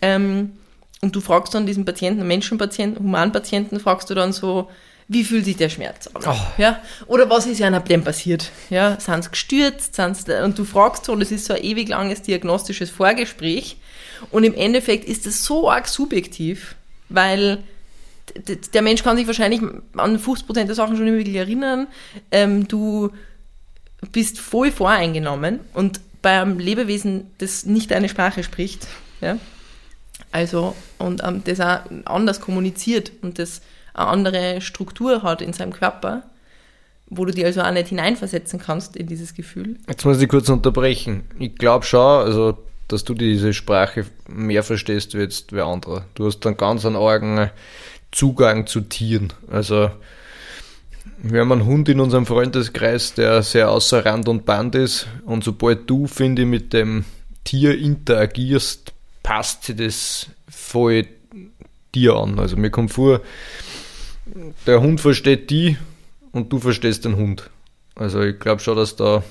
Ähm, 0.00 0.52
und 1.00 1.14
du 1.14 1.20
fragst 1.20 1.54
dann 1.54 1.66
diesen 1.66 1.84
Patienten, 1.84 2.26
Menschenpatienten, 2.26 3.02
Humanpatienten, 3.02 3.80
fragst 3.80 4.10
du 4.10 4.14
dann 4.14 4.32
so, 4.32 4.68
wie 5.06 5.24
fühlt 5.24 5.44
sich 5.44 5.56
der 5.56 5.68
Schmerz 5.68 6.08
an? 6.08 6.22
Oh. 6.26 6.60
Ja? 6.60 6.80
Oder 7.06 7.30
was 7.30 7.46
ist 7.46 7.58
ja 7.58 7.68
an 7.68 7.84
dem 7.84 8.04
passiert? 8.04 8.50
Ja? 8.68 8.98
Sind 9.00 9.24
sie 9.24 9.30
gestürzt? 9.30 9.94
Sind's, 9.94 10.24
und 10.44 10.58
du 10.58 10.64
fragst 10.64 11.04
so, 11.04 11.12
und 11.12 11.22
es 11.22 11.30
ist 11.30 11.46
so 11.46 11.54
ein 11.54 11.62
ewig 11.62 11.88
langes 11.88 12.22
diagnostisches 12.22 12.90
Vorgespräch, 12.90 13.78
und 14.30 14.44
im 14.44 14.54
Endeffekt 14.54 15.04
ist 15.04 15.26
es 15.26 15.44
so 15.44 15.70
arg 15.70 15.88
subjektiv, 15.88 16.74
weil 17.08 17.62
der 18.74 18.82
Mensch 18.82 19.02
kann 19.02 19.16
sich 19.16 19.26
wahrscheinlich 19.26 19.62
an 19.96 20.18
50% 20.18 20.64
der 20.64 20.74
Sachen 20.74 20.96
schon 20.96 21.06
nicht 21.06 21.14
wirklich 21.14 21.36
erinnern. 21.36 21.86
Ähm, 22.30 22.68
du 22.68 23.10
bist 24.12 24.38
voll 24.38 24.70
voreingenommen 24.70 25.60
und 25.74 26.00
beim 26.22 26.58
Lebewesen, 26.58 27.30
das 27.38 27.64
nicht 27.64 27.90
deine 27.90 28.08
Sprache 28.08 28.42
spricht, 28.42 28.86
ja, 29.20 29.38
also 30.30 30.74
und 30.98 31.22
ähm, 31.24 31.42
das 31.44 31.60
auch 31.60 31.80
anders 32.04 32.40
kommuniziert 32.40 33.12
und 33.22 33.38
das 33.38 33.62
eine 33.94 34.06
andere 34.08 34.60
Struktur 34.60 35.22
hat 35.22 35.42
in 35.42 35.52
seinem 35.52 35.72
Körper, 35.72 36.24
wo 37.08 37.24
du 37.24 37.32
dir 37.32 37.46
also 37.46 37.62
auch 37.62 37.70
nicht 37.70 37.88
hineinversetzen 37.88 38.58
kannst 38.58 38.96
in 38.96 39.06
dieses 39.06 39.34
Gefühl. 39.34 39.78
Jetzt 39.88 40.04
muss 40.04 40.20
ich 40.20 40.28
kurz 40.28 40.48
unterbrechen. 40.48 41.24
Ich 41.38 41.56
glaube 41.56 41.84
schon, 41.84 42.24
also 42.26 42.58
dass 42.88 43.04
du 43.04 43.14
diese 43.14 43.52
Sprache 43.52 44.06
mehr 44.28 44.62
verstehst 44.62 45.14
wie 45.14 45.20
jetzt 45.20 45.52
wer 45.52 45.66
andere. 45.66 46.04
Du 46.14 46.26
hast 46.26 46.40
dann 46.40 46.56
ganz 46.56 46.86
einen 46.86 46.96
argen 46.96 47.50
Zugang 48.10 48.66
zu 48.66 48.80
Tieren. 48.80 49.32
Also 49.50 49.90
wir 51.22 51.40
haben 51.40 51.52
einen 51.52 51.66
Hund 51.66 51.88
in 51.88 52.00
unserem 52.00 52.26
Freundeskreis, 52.26 53.14
der 53.14 53.42
sehr 53.42 53.70
außer 53.70 54.04
Rand 54.04 54.28
und 54.28 54.46
Band 54.46 54.74
ist 54.74 55.06
und 55.24 55.44
sobald 55.44 55.88
du, 55.90 56.06
finde 56.06 56.42
ich, 56.42 56.48
mit 56.48 56.72
dem 56.72 57.04
Tier 57.44 57.78
interagierst, 57.78 58.92
passt 59.22 59.64
sich 59.64 59.76
das 59.76 60.26
voll 60.48 61.06
dir 61.94 62.14
an. 62.14 62.38
Also 62.38 62.56
mir 62.56 62.70
kommt 62.70 62.92
vor, 62.92 63.20
der 64.66 64.80
Hund 64.80 65.00
versteht 65.00 65.50
die 65.50 65.76
und 66.32 66.52
du 66.52 66.58
verstehst 66.58 67.04
den 67.04 67.16
Hund. 67.16 67.50
Also 67.94 68.22
ich 68.22 68.38
glaube 68.38 68.60
schon, 68.60 68.76
dass 68.76 68.96
da 68.96 69.24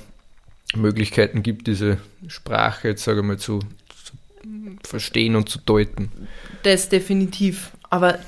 Möglichkeiten 0.76 1.44
gibt, 1.44 1.68
diese 1.68 2.00
Sprache 2.28 2.90
jetzt, 2.90 3.04
sage 3.04 3.22
ich 3.22 3.26
mal, 3.26 3.38
zu, 3.38 3.60
zu 3.60 4.14
verstehen 4.84 5.36
und 5.36 5.48
zu 5.48 5.60
deuten. 5.60 6.12
Das 6.64 6.90
definitiv. 6.90 7.72
Aber 7.90 8.20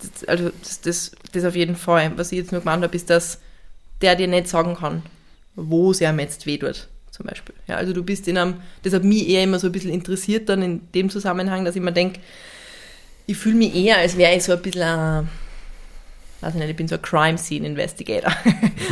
das, 0.00 0.28
also 0.28 0.50
das, 0.62 0.80
das, 0.80 1.12
das 1.32 1.44
auf 1.44 1.56
jeden 1.56 1.76
Fall. 1.76 2.12
Was 2.16 2.32
ich 2.32 2.38
jetzt 2.38 2.52
nur 2.52 2.60
gemeint 2.60 2.82
habe, 2.82 2.96
ist, 2.96 3.10
dass 3.10 3.38
der 4.00 4.16
dir 4.16 4.28
nicht 4.28 4.48
sagen 4.48 4.76
kann, 4.76 5.02
wo 5.56 5.90
es 5.90 6.00
ihm 6.00 6.18
jetzt 6.18 6.46
weh 6.46 6.58
tut, 6.58 6.88
zum 7.10 7.26
Beispiel. 7.26 7.54
Ja, 7.66 7.76
also 7.76 7.92
du 7.92 8.02
bist 8.02 8.28
in 8.28 8.38
einem, 8.38 8.54
das 8.82 8.92
hat 8.92 9.04
mich 9.04 9.28
eher 9.28 9.44
immer 9.44 9.58
so 9.58 9.68
ein 9.68 9.72
bisschen 9.72 9.92
interessiert 9.92 10.48
dann 10.48 10.62
in 10.62 10.92
dem 10.92 11.10
Zusammenhang, 11.10 11.64
dass 11.64 11.76
ich 11.76 11.82
mir 11.82 11.92
denke, 11.92 12.20
ich 13.26 13.36
fühle 13.36 13.56
mich 13.56 13.74
eher, 13.74 13.98
als 13.98 14.16
wäre 14.16 14.34
ich 14.34 14.42
so 14.42 14.52
ein 14.52 14.62
bisschen 14.62 14.82
ein, 14.82 15.28
weiß 16.40 16.54
ich 16.54 16.60
nicht, 16.60 16.70
ich 16.70 16.76
bin 16.76 16.88
so 16.88 16.96
ein 16.96 17.02
Crime 17.02 17.38
Scene 17.38 17.66
Investigator. 17.66 18.32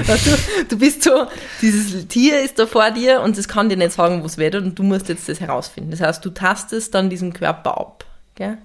du, 0.06 0.64
du 0.68 0.78
bist 0.78 1.02
so, 1.02 1.26
dieses 1.62 2.06
Tier 2.09 2.43
ist 2.43 2.59
da 2.59 2.66
vor 2.66 2.90
dir 2.90 3.22
und 3.22 3.36
es 3.39 3.48
kann 3.48 3.68
dir 3.68 3.76
nicht 3.76 3.93
sagen, 3.93 4.22
wo 4.22 4.26
es 4.26 4.39
weh 4.39 4.51
tut 4.51 4.62
und 4.62 4.78
du 4.78 4.82
musst 4.82 5.09
jetzt 5.09 5.28
das 5.28 5.40
herausfinden. 5.40 5.90
Das 5.90 6.01
heißt, 6.01 6.24
du 6.24 6.30
tastest 6.30 6.94
dann 6.94 7.10
diesen 7.10 7.32
Körper 7.32 7.78
ab. 7.78 8.05
Gell? 8.35 8.59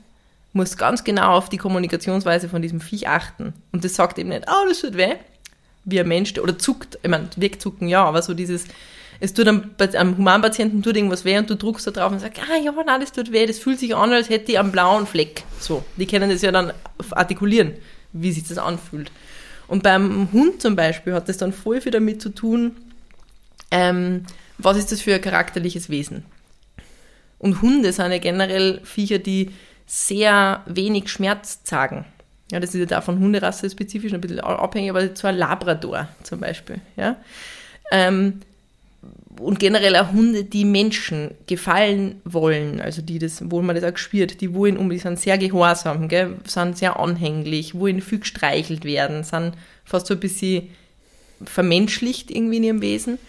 Musst 0.54 0.78
ganz 0.78 1.04
genau 1.04 1.34
auf 1.34 1.50
die 1.50 1.58
Kommunikationsweise 1.58 2.48
von 2.48 2.62
diesem 2.62 2.80
Viech 2.80 3.08
achten. 3.08 3.54
Und 3.72 3.84
das 3.84 3.96
sagt 3.96 4.20
eben 4.20 4.30
nicht, 4.30 4.46
oh, 4.48 4.68
das 4.68 4.80
tut 4.80 4.96
weh, 4.96 5.16
wie 5.86 6.00
ein 6.00 6.08
Mensch, 6.08 6.38
oder 6.38 6.58
zuckt, 6.58 7.00
ich 7.02 7.10
meine, 7.10 7.28
wegzucken, 7.36 7.88
ja, 7.88 8.06
aber 8.06 8.22
so 8.22 8.34
dieses, 8.34 8.66
es 9.20 9.34
tut 9.34 9.48
einem, 9.48 9.72
einem 9.78 10.18
Humanpatienten 10.18 10.84
tut 10.84 10.96
irgendwas 10.96 11.26
weh 11.26 11.38
und 11.38 11.50
du 11.50 11.56
druckst 11.56 11.88
da 11.88 11.92
drauf 11.92 12.12
und 12.12 12.20
sagst, 12.20 12.42
ah 12.42 12.58
ja, 12.58 12.72
nein, 12.72 13.02
das 13.02 13.12
tut 13.12 13.32
weh, 13.32 13.46
das 13.46 13.60
fühlt 13.60 13.80
sich 13.80 13.96
an, 13.96 14.12
als 14.12 14.30
hätte 14.30 14.52
ich 14.52 14.60
einen 14.60 14.72
blauen 14.72 15.08
Fleck. 15.08 15.44
So, 15.60 15.84
die 15.98 16.06
können 16.06 16.30
das 16.30 16.42
ja 16.42 16.52
dann 16.52 16.72
artikulieren, 17.12 17.74
wie 18.14 18.32
sich 18.32 18.48
das 18.48 18.58
anfühlt. 18.58 19.12
Und 19.68 19.82
beim 19.82 20.32
Hund 20.32 20.62
zum 20.62 20.76
Beispiel 20.76 21.14
hat 21.14 21.30
das 21.30 21.38
dann 21.38 21.54
voll 21.54 21.82
viel 21.82 21.92
damit 21.92 22.22
zu 22.22 22.30
tun, 22.30 22.76
ähm, 23.72 24.26
was 24.58 24.78
ist 24.78 24.92
das 24.92 25.02
für 25.02 25.16
ein 25.16 25.22
charakterliches 25.22 25.90
Wesen. 25.90 26.26
Und 27.40 27.62
Hunde 27.62 27.92
sind 27.92 28.12
ja 28.12 28.20
generell 28.20 28.82
Viecher, 28.84 29.20
die 29.20 29.52
sehr 29.94 30.64
wenig 30.65 31.07
Schmerz 31.10 31.64
zeigen. 31.64 32.03
Ja, 32.52 32.60
das 32.60 32.72
ist 32.74 32.80
jetzt 32.80 32.94
auch 32.95 33.03
von 33.03 33.20
Hunderasse 33.20 33.70
spezifisch 33.70 34.11
ein 34.11 34.22
bisschen 34.22 34.40
abhängig, 34.40 34.90
aber 34.90 35.15
so 35.15 35.28
ein 35.28 35.38
Labrador 35.38 36.07
zum 36.24 36.40
Beispiel. 36.40 36.82
Ja? 36.95 37.18
Ähm, 37.91 38.40
und 39.40 39.60
generell 39.60 39.95
auch 39.98 40.11
Hunde, 40.11 40.45
die 40.45 40.65
Menschen 40.65 41.36
gefallen 41.45 42.22
wollen, 42.26 42.82
also 42.82 43.03
die 43.03 43.20
das, 43.20 43.44
wo 43.52 43.61
man 43.61 43.76
das 43.76 43.84
auch 43.86 43.95
spürt, 43.95 44.41
die 44.41 44.56
wollen 44.56 44.78
um, 44.78 44.95
sind 44.98 45.20
sehr 45.20 45.38
gehorsam, 45.38 46.07
gell, 46.07 46.38
sind 46.48 46.76
sehr 46.76 46.99
anhänglich, 46.99 47.76
wollen 47.76 48.02
viel 48.02 48.20
gestreichelt 48.20 48.86
werden, 48.86 49.24
sind 49.24 49.53
fast 49.86 50.07
so 50.07 50.15
ein 50.15 50.20
bisschen 50.20 50.70
vermenschlicht 51.45 52.32
irgendwie 52.32 52.57
in 52.57 52.64
ihrem 52.64 52.82
Wesen. 52.82 53.20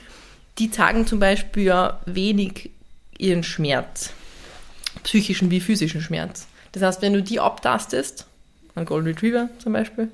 Die 0.58 0.70
zeigen 0.70 1.06
zum 1.06 1.18
Beispiel 1.18 1.64
ja 1.64 2.00
wenig 2.06 2.70
ihren 3.18 3.42
Schmerz 3.42 4.14
psychischen 5.02 5.50
wie 5.50 5.60
physischen 5.60 6.00
Schmerz. 6.00 6.46
Das 6.74 6.82
heißt, 6.82 7.02
wenn 7.02 7.12
du 7.12 7.22
die 7.22 7.38
abtastest, 7.38 8.26
ein 8.74 8.84
Golden 8.84 9.06
Retriever 9.06 9.48
zum 9.58 9.72
Beispiel, 9.72 10.08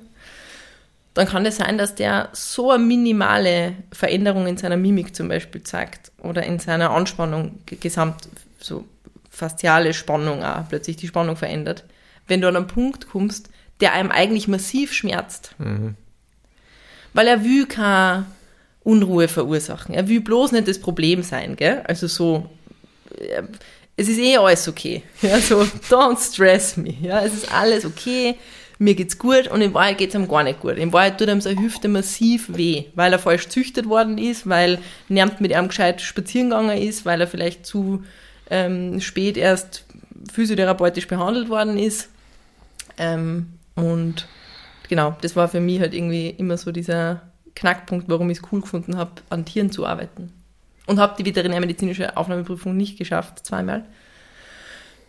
dann 1.15 1.27
kann 1.27 1.45
es 1.45 1.57
das 1.57 1.65
sein, 1.65 1.77
dass 1.77 1.95
der 1.95 2.29
so 2.33 2.71
eine 2.71 2.83
minimale 2.83 3.73
Veränderung 3.91 4.45
in 4.45 4.57
seiner 4.57 4.77
Mimik 4.77 5.15
zum 5.15 5.27
Beispiel 5.27 5.63
zeigt 5.63 6.11
oder 6.19 6.43
in 6.43 6.59
seiner 6.59 6.91
Anspannung, 6.91 7.59
gesamt 7.65 8.29
so 8.59 8.85
fasziale 9.29 9.93
Spannung 9.93 10.43
auch, 10.43 10.69
plötzlich 10.69 10.97
die 10.97 11.07
Spannung 11.07 11.35
verändert. 11.35 11.83
Wenn 12.27 12.41
du 12.41 12.47
an 12.47 12.55
einen 12.55 12.67
Punkt 12.67 13.09
kommst, 13.09 13.49
der 13.81 13.93
einem 13.93 14.11
eigentlich 14.11 14.47
massiv 14.47 14.93
schmerzt. 14.93 15.55
Mhm. 15.57 15.95
Weil 17.13 17.27
er 17.27 17.43
will 17.43 17.65
keine 17.65 18.25
Unruhe 18.83 19.27
verursachen. 19.27 19.95
Er 19.95 20.07
will 20.07 20.21
bloß 20.21 20.51
nicht 20.51 20.67
das 20.67 20.79
Problem 20.79 21.23
sein, 21.23 21.55
gell? 21.55 21.81
Also 21.87 22.05
so, 22.07 22.49
es 24.01 24.09
ist 24.09 24.19
eh 24.19 24.37
alles 24.37 24.67
okay. 24.67 25.03
Ja, 25.21 25.39
so, 25.39 25.65
don't 25.89 26.19
stress 26.19 26.77
me. 26.77 26.93
Ja, 27.01 27.23
es 27.23 27.33
ist 27.33 27.53
alles 27.53 27.85
okay, 27.85 28.35
mir 28.79 28.95
geht's 28.95 29.17
gut 29.17 29.47
und 29.47 29.61
in 29.61 29.73
Wahrheit 29.73 29.99
geht's 29.99 30.15
ihm 30.15 30.27
gar 30.27 30.43
nicht 30.43 30.59
gut. 30.59 30.77
In 30.77 30.91
Wahrheit 30.91 31.19
tut 31.19 31.29
ihm 31.29 31.39
seine 31.39 31.61
Hüfte 31.61 31.87
massiv 31.87 32.49
weh, 32.49 32.85
weil 32.95 33.13
er 33.13 33.19
falsch 33.19 33.47
züchtet 33.49 33.87
worden 33.87 34.17
ist, 34.17 34.49
weil 34.49 34.79
niemand 35.07 35.39
mit 35.39 35.51
ihm 35.51 35.67
gescheit 35.67 36.01
spazieren 36.01 36.49
gegangen 36.49 36.77
ist, 36.77 37.05
weil 37.05 37.21
er 37.21 37.27
vielleicht 37.27 37.65
zu 37.65 38.03
ähm, 38.49 38.99
spät 38.99 39.37
erst 39.37 39.85
physiotherapeutisch 40.33 41.07
behandelt 41.07 41.49
worden 41.49 41.77
ist. 41.77 42.09
Ähm, 42.97 43.53
und 43.75 44.27
genau, 44.89 45.15
das 45.21 45.35
war 45.35 45.47
für 45.47 45.59
mich 45.59 45.79
halt 45.79 45.93
irgendwie 45.93 46.29
immer 46.29 46.57
so 46.57 46.71
dieser 46.71 47.21
Knackpunkt, 47.55 48.09
warum 48.09 48.29
ich 48.31 48.39
es 48.39 48.43
cool 48.51 48.61
gefunden 48.61 48.97
habe, 48.97 49.11
an 49.29 49.45
Tieren 49.45 49.71
zu 49.71 49.85
arbeiten 49.85 50.33
und 50.85 50.99
habe 50.99 51.15
die 51.17 51.25
veterinärmedizinische 51.25 52.17
Aufnahmeprüfung 52.17 52.75
nicht 52.75 52.97
geschafft, 52.97 53.45
zweimal. 53.45 53.85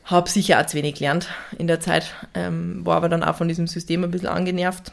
Habe 0.05 0.29
sicher 0.29 0.61
auch 0.61 0.67
zu 0.67 0.77
wenig 0.77 0.97
gelernt 0.97 1.29
in 1.59 1.67
der 1.67 1.81
Zeit, 1.81 2.15
ähm, 2.35 2.85
war 2.85 2.97
aber 2.97 3.09
dann 3.09 3.23
auch 3.23 3.37
von 3.37 3.49
diesem 3.49 3.67
System 3.67 4.05
ein 4.05 4.11
bisschen 4.11 4.29
angenervt 4.29 4.93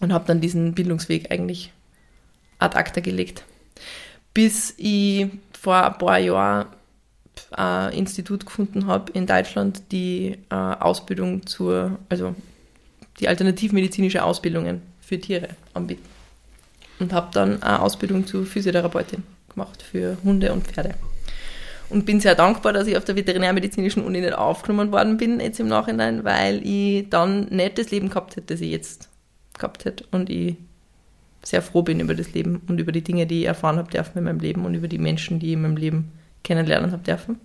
und 0.00 0.12
habe 0.12 0.26
dann 0.26 0.40
diesen 0.40 0.74
Bildungsweg 0.74 1.30
eigentlich 1.30 1.72
ad 2.58 2.76
acta 2.76 3.00
gelegt. 3.00 3.44
Bis 4.32 4.74
ich 4.78 5.26
vor 5.58 5.84
ein 5.84 5.98
paar 5.98 6.18
Jahren 6.18 6.66
ein 7.52 7.92
Institut 7.92 8.46
gefunden 8.46 8.86
habe 8.86 9.12
in 9.12 9.26
Deutschland, 9.26 9.82
die 9.92 10.38
äh, 10.50 10.54
Ausbildung 10.54 11.46
zur, 11.46 11.98
also 12.08 12.34
die 13.18 13.28
alternativmedizinische 13.28 14.22
Ausbildungen 14.22 14.82
für 15.00 15.20
Tiere 15.20 15.50
anbieten. 15.74 16.08
Und 16.98 17.12
habe 17.12 17.28
dann 17.32 17.62
eine 17.62 17.80
Ausbildung 17.80 18.26
zur 18.26 18.44
Physiotherapeutin 18.46 19.22
gemacht 19.52 19.82
für 19.82 20.16
Hunde 20.24 20.52
und 20.52 20.66
Pferde. 20.66 20.94
Und 21.88 22.06
bin 22.06 22.20
sehr 22.20 22.36
dankbar, 22.36 22.72
dass 22.72 22.86
ich 22.86 22.96
auf 22.96 23.04
der 23.04 23.16
Veterinärmedizinischen 23.16 24.04
Uni 24.04 24.20
nicht 24.20 24.32
aufgenommen 24.32 24.92
worden 24.92 25.16
bin, 25.16 25.40
jetzt 25.40 25.58
im 25.58 25.66
Nachhinein, 25.66 26.24
weil 26.24 26.64
ich 26.64 27.08
dann 27.10 27.46
nicht 27.46 27.78
das 27.78 27.90
Leben 27.90 28.08
gehabt 28.08 28.36
hätte, 28.36 28.54
das 28.54 28.60
ich 28.60 28.70
jetzt 28.70 29.08
gehabt 29.54 29.84
hätte. 29.84 30.04
Und 30.12 30.30
ich 30.30 30.56
sehr 31.42 31.62
froh 31.62 31.82
bin 31.82 32.00
über 32.00 32.14
das 32.14 32.32
Leben 32.32 32.62
und 32.68 32.78
über 32.78 32.92
die 32.92 33.02
Dinge, 33.02 33.26
die 33.26 33.40
ich 33.40 33.46
erfahren 33.46 33.76
habe 33.76 33.90
dürfen 33.90 34.18
in 34.18 34.24
meinem 34.24 34.40
Leben 34.40 34.64
und 34.64 34.74
über 34.74 34.88
die 34.88 34.98
Menschen, 34.98 35.40
die 35.40 35.48
ich 35.48 35.52
in 35.54 35.62
meinem 35.62 35.76
Leben 35.76 36.12
kennenlernen 36.44 36.92
habe 36.92 37.02
dürfen. 37.02 37.40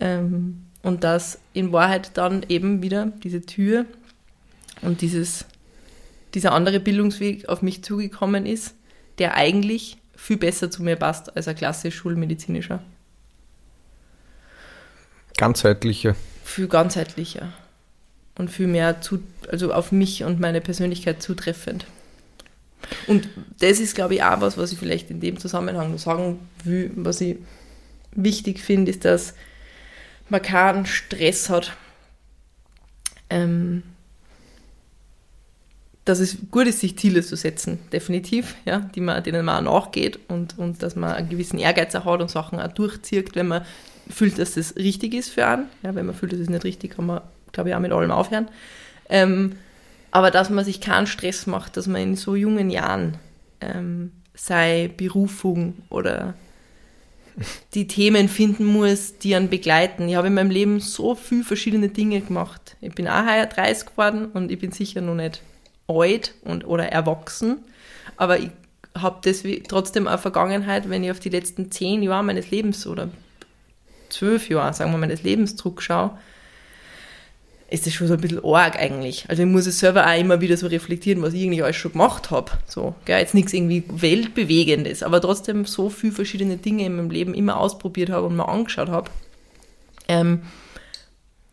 Ähm, 0.00 0.66
und 0.82 1.02
dass 1.02 1.38
in 1.54 1.72
Wahrheit 1.72 2.10
dann 2.14 2.44
eben 2.48 2.82
wieder 2.82 3.06
diese 3.22 3.40
Tür 3.40 3.86
und 4.82 5.00
dieses, 5.00 5.46
dieser 6.34 6.52
andere 6.52 6.78
Bildungsweg 6.78 7.48
auf 7.48 7.62
mich 7.62 7.82
zugekommen 7.82 8.44
ist, 8.44 8.74
der 9.18 9.34
eigentlich 9.34 9.96
viel 10.24 10.38
besser 10.38 10.70
zu 10.70 10.82
mir 10.82 10.96
passt 10.96 11.36
als 11.36 11.48
ein 11.48 11.54
klassisch 11.54 11.96
schulmedizinischer. 11.96 12.82
Ganzheitlicher. 15.36 16.16
Viel 16.42 16.66
ganzheitlicher. 16.66 17.52
Und 18.34 18.50
viel 18.50 18.66
mehr 18.66 19.02
zu, 19.02 19.22
also 19.50 19.74
auf 19.74 19.92
mich 19.92 20.24
und 20.24 20.40
meine 20.40 20.62
Persönlichkeit 20.62 21.22
zutreffend. 21.22 21.84
Und 23.06 23.28
das 23.60 23.80
ist, 23.80 23.94
glaube 23.94 24.14
ich, 24.14 24.22
auch 24.22 24.40
was, 24.40 24.56
was 24.56 24.72
ich 24.72 24.78
vielleicht 24.78 25.10
in 25.10 25.20
dem 25.20 25.38
Zusammenhang 25.38 25.92
noch 25.92 25.98
sagen 25.98 26.38
will, 26.64 26.90
was 26.96 27.20
ich 27.20 27.36
wichtig 28.12 28.60
finde, 28.60 28.92
ist, 28.92 29.04
dass 29.04 29.34
man 30.30 30.40
keinen 30.40 30.86
Stress 30.86 31.50
hat. 31.50 31.76
Ähm, 33.28 33.82
dass 36.04 36.20
es 36.20 36.36
gut 36.50 36.66
ist, 36.66 36.80
sich 36.80 36.98
Ziele 36.98 37.22
zu 37.22 37.36
setzen, 37.36 37.78
definitiv, 37.92 38.56
ja, 38.66 38.80
die 38.80 39.00
man, 39.00 39.22
denen 39.22 39.44
man 39.44 39.66
auch 39.66 39.82
nachgeht 39.82 40.18
und, 40.28 40.58
und 40.58 40.82
dass 40.82 40.96
man 40.96 41.12
einen 41.12 41.30
gewissen 41.30 41.58
Ehrgeiz 41.58 41.94
auch 41.94 42.04
hat 42.04 42.20
und 42.20 42.30
Sachen 42.30 42.60
auch 42.60 42.68
durchzieht, 42.68 43.34
wenn 43.34 43.48
man 43.48 43.64
fühlt, 44.10 44.38
dass 44.38 44.54
das 44.54 44.76
richtig 44.76 45.14
ist 45.14 45.30
für 45.30 45.46
einen. 45.46 45.66
Ja, 45.82 45.94
wenn 45.94 46.04
man 46.04 46.14
fühlt, 46.14 46.32
das 46.32 46.40
ist 46.40 46.50
nicht 46.50 46.64
richtig, 46.64 46.96
kann 46.96 47.06
man, 47.06 47.22
glaube 47.52 47.70
ich, 47.70 47.74
auch 47.74 47.80
mit 47.80 47.92
allem 47.92 48.10
aufhören. 48.10 48.48
Ähm, 49.08 49.52
aber 50.10 50.30
dass 50.30 50.50
man 50.50 50.64
sich 50.64 50.80
keinen 50.80 51.06
Stress 51.06 51.46
macht, 51.46 51.76
dass 51.76 51.86
man 51.86 52.02
in 52.02 52.16
so 52.16 52.36
jungen 52.36 52.70
Jahren 52.70 53.16
ähm, 53.60 54.12
sei 54.34 54.90
Berufung 54.94 55.74
oder 55.88 56.34
die 57.74 57.88
Themen 57.88 58.28
finden 58.28 58.66
muss, 58.66 59.18
die 59.18 59.34
einen 59.34 59.48
begleiten. 59.48 60.08
Ich 60.08 60.14
habe 60.16 60.28
in 60.28 60.34
meinem 60.34 60.50
Leben 60.50 60.80
so 60.80 61.14
viele 61.14 61.44
verschiedene 61.44 61.88
Dinge 61.88 62.20
gemacht. 62.20 62.76
Ich 62.80 62.94
bin 62.94 63.08
auch 63.08 63.26
heuer 63.26 63.46
30 63.46 63.86
geworden 63.86 64.26
und 64.26 64.52
ich 64.52 64.58
bin 64.58 64.70
sicher 64.70 65.00
noch 65.00 65.14
nicht 65.14 65.40
alt 65.86 66.34
und, 66.42 66.66
oder 66.66 66.86
erwachsen, 66.86 67.58
aber 68.16 68.38
ich 68.38 68.50
habe 68.96 69.32
trotzdem 69.68 70.06
eine 70.06 70.18
Vergangenheit, 70.18 70.88
wenn 70.88 71.02
ich 71.02 71.10
auf 71.10 71.20
die 71.20 71.28
letzten 71.28 71.70
zehn 71.70 72.02
Jahre 72.02 72.24
meines 72.24 72.50
Lebens 72.50 72.86
oder 72.86 73.08
zwölf 74.08 74.48
Jahre, 74.48 74.72
sagen 74.72 74.92
wir, 74.92 74.98
meines 74.98 75.22
Lebens 75.22 75.56
zurückschaue, 75.56 76.16
ist 77.70 77.86
das 77.86 77.94
schon 77.94 78.06
so 78.06 78.14
ein 78.14 78.20
bisschen 78.20 78.44
arg 78.44 78.76
eigentlich. 78.78 79.24
Also 79.28 79.42
ich 79.42 79.48
muss 79.48 79.66
es 79.66 79.80
selber 79.80 80.06
auch 80.06 80.18
immer 80.18 80.40
wieder 80.40 80.56
so 80.56 80.68
reflektieren, 80.68 81.22
was 81.22 81.34
ich 81.34 81.42
eigentlich 81.42 81.64
alles 81.64 81.76
schon 81.76 81.92
gemacht 81.92 82.30
habe. 82.30 82.52
So? 82.66 82.94
Jetzt 83.08 83.34
nichts 83.34 83.52
irgendwie 83.52 83.82
weltbewegendes, 83.88 85.02
aber 85.02 85.20
trotzdem 85.20 85.64
so 85.64 85.90
viele 85.90 86.12
verschiedene 86.12 86.56
Dinge 86.56 86.84
in 86.84 86.96
meinem 86.96 87.10
Leben 87.10 87.34
immer 87.34 87.58
ausprobiert 87.58 88.10
habe 88.10 88.26
und 88.26 88.36
mal 88.36 88.44
angeschaut 88.44 88.88
habe. 88.88 89.10
Ähm, 90.06 90.42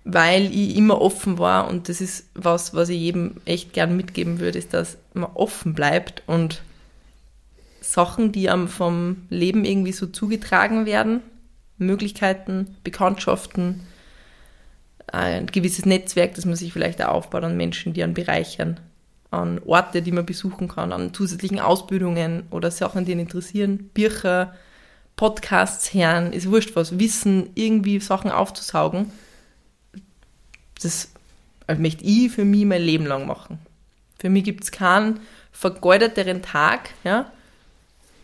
weil 0.04 0.46
ich 0.46 0.76
immer 0.76 1.00
offen 1.02 1.38
war 1.38 1.70
und 1.70 1.90
das 1.90 2.02
ist 2.02 2.30
was, 2.34 2.74
was 2.74 2.90
ich 2.90 3.00
jedem 3.00 3.36
echt 3.46 3.74
gern 3.74 3.96
mitgeben 3.96 4.40
würde, 4.40 4.58
ist, 4.58 4.74
dass 4.74 4.98
man 5.14 5.30
offen 5.34 5.74
bleibt 5.74 6.24
und 6.28 6.62
Sachen, 7.82 8.32
die 8.32 8.50
einem 8.50 8.68
vom 8.68 9.18
Leben 9.30 9.66
irgendwie 9.66 9.92
so 9.92 10.08
zugetragen 10.08 10.86
werden, 10.86 11.22
Möglichkeiten, 11.78 12.76
Bekanntschaften, 12.84 13.82
ein 15.08 15.48
gewisses 15.48 15.86
Netzwerk, 15.86 16.36
das 16.36 16.46
man 16.46 16.56
sich 16.56 16.74
vielleicht 16.74 17.04
auch 17.04 17.10
aufbaut 17.10 17.44
an 17.44 17.58
Menschen, 17.58 17.94
die 17.94 18.04
einen 18.04 18.14
bereichern, 18.14 18.80
an 19.30 19.60
Orte, 19.66 20.02
die 20.02 20.12
man 20.12 20.26
besuchen 20.26 20.68
kann, 20.68 20.94
an 20.94 21.14
zusätzlichen 21.14 21.60
Ausbildungen 21.60 22.44
oder 22.50 22.72
Sachen, 22.72 23.06
die 23.06 23.12
ihn 23.12 23.20
interessieren, 23.20 23.90
Bücher, 23.94 24.56
Podcasts 25.16 25.94
hören, 25.94 26.34
ist 26.34 26.50
wurscht 26.50 26.76
was, 26.76 26.98
Wissen, 26.98 27.50
irgendwie 27.56 28.00
Sachen 28.00 28.32
aufzusaugen, 28.32 29.12
das 30.84 31.10
also 31.68 31.82
möchte 31.82 32.04
ich 32.04 32.32
für 32.32 32.46
mich 32.46 32.66
mein 32.66 32.82
Leben 32.82 33.06
lang 33.06 33.26
machen. 33.26 33.60
Für 34.20 34.30
mich 34.30 34.44
gibt 34.44 34.64
es 34.64 34.72
keinen 34.72 35.20
vergeudeteren 35.52 36.42
Tag, 36.42 36.90
ja, 37.04 37.32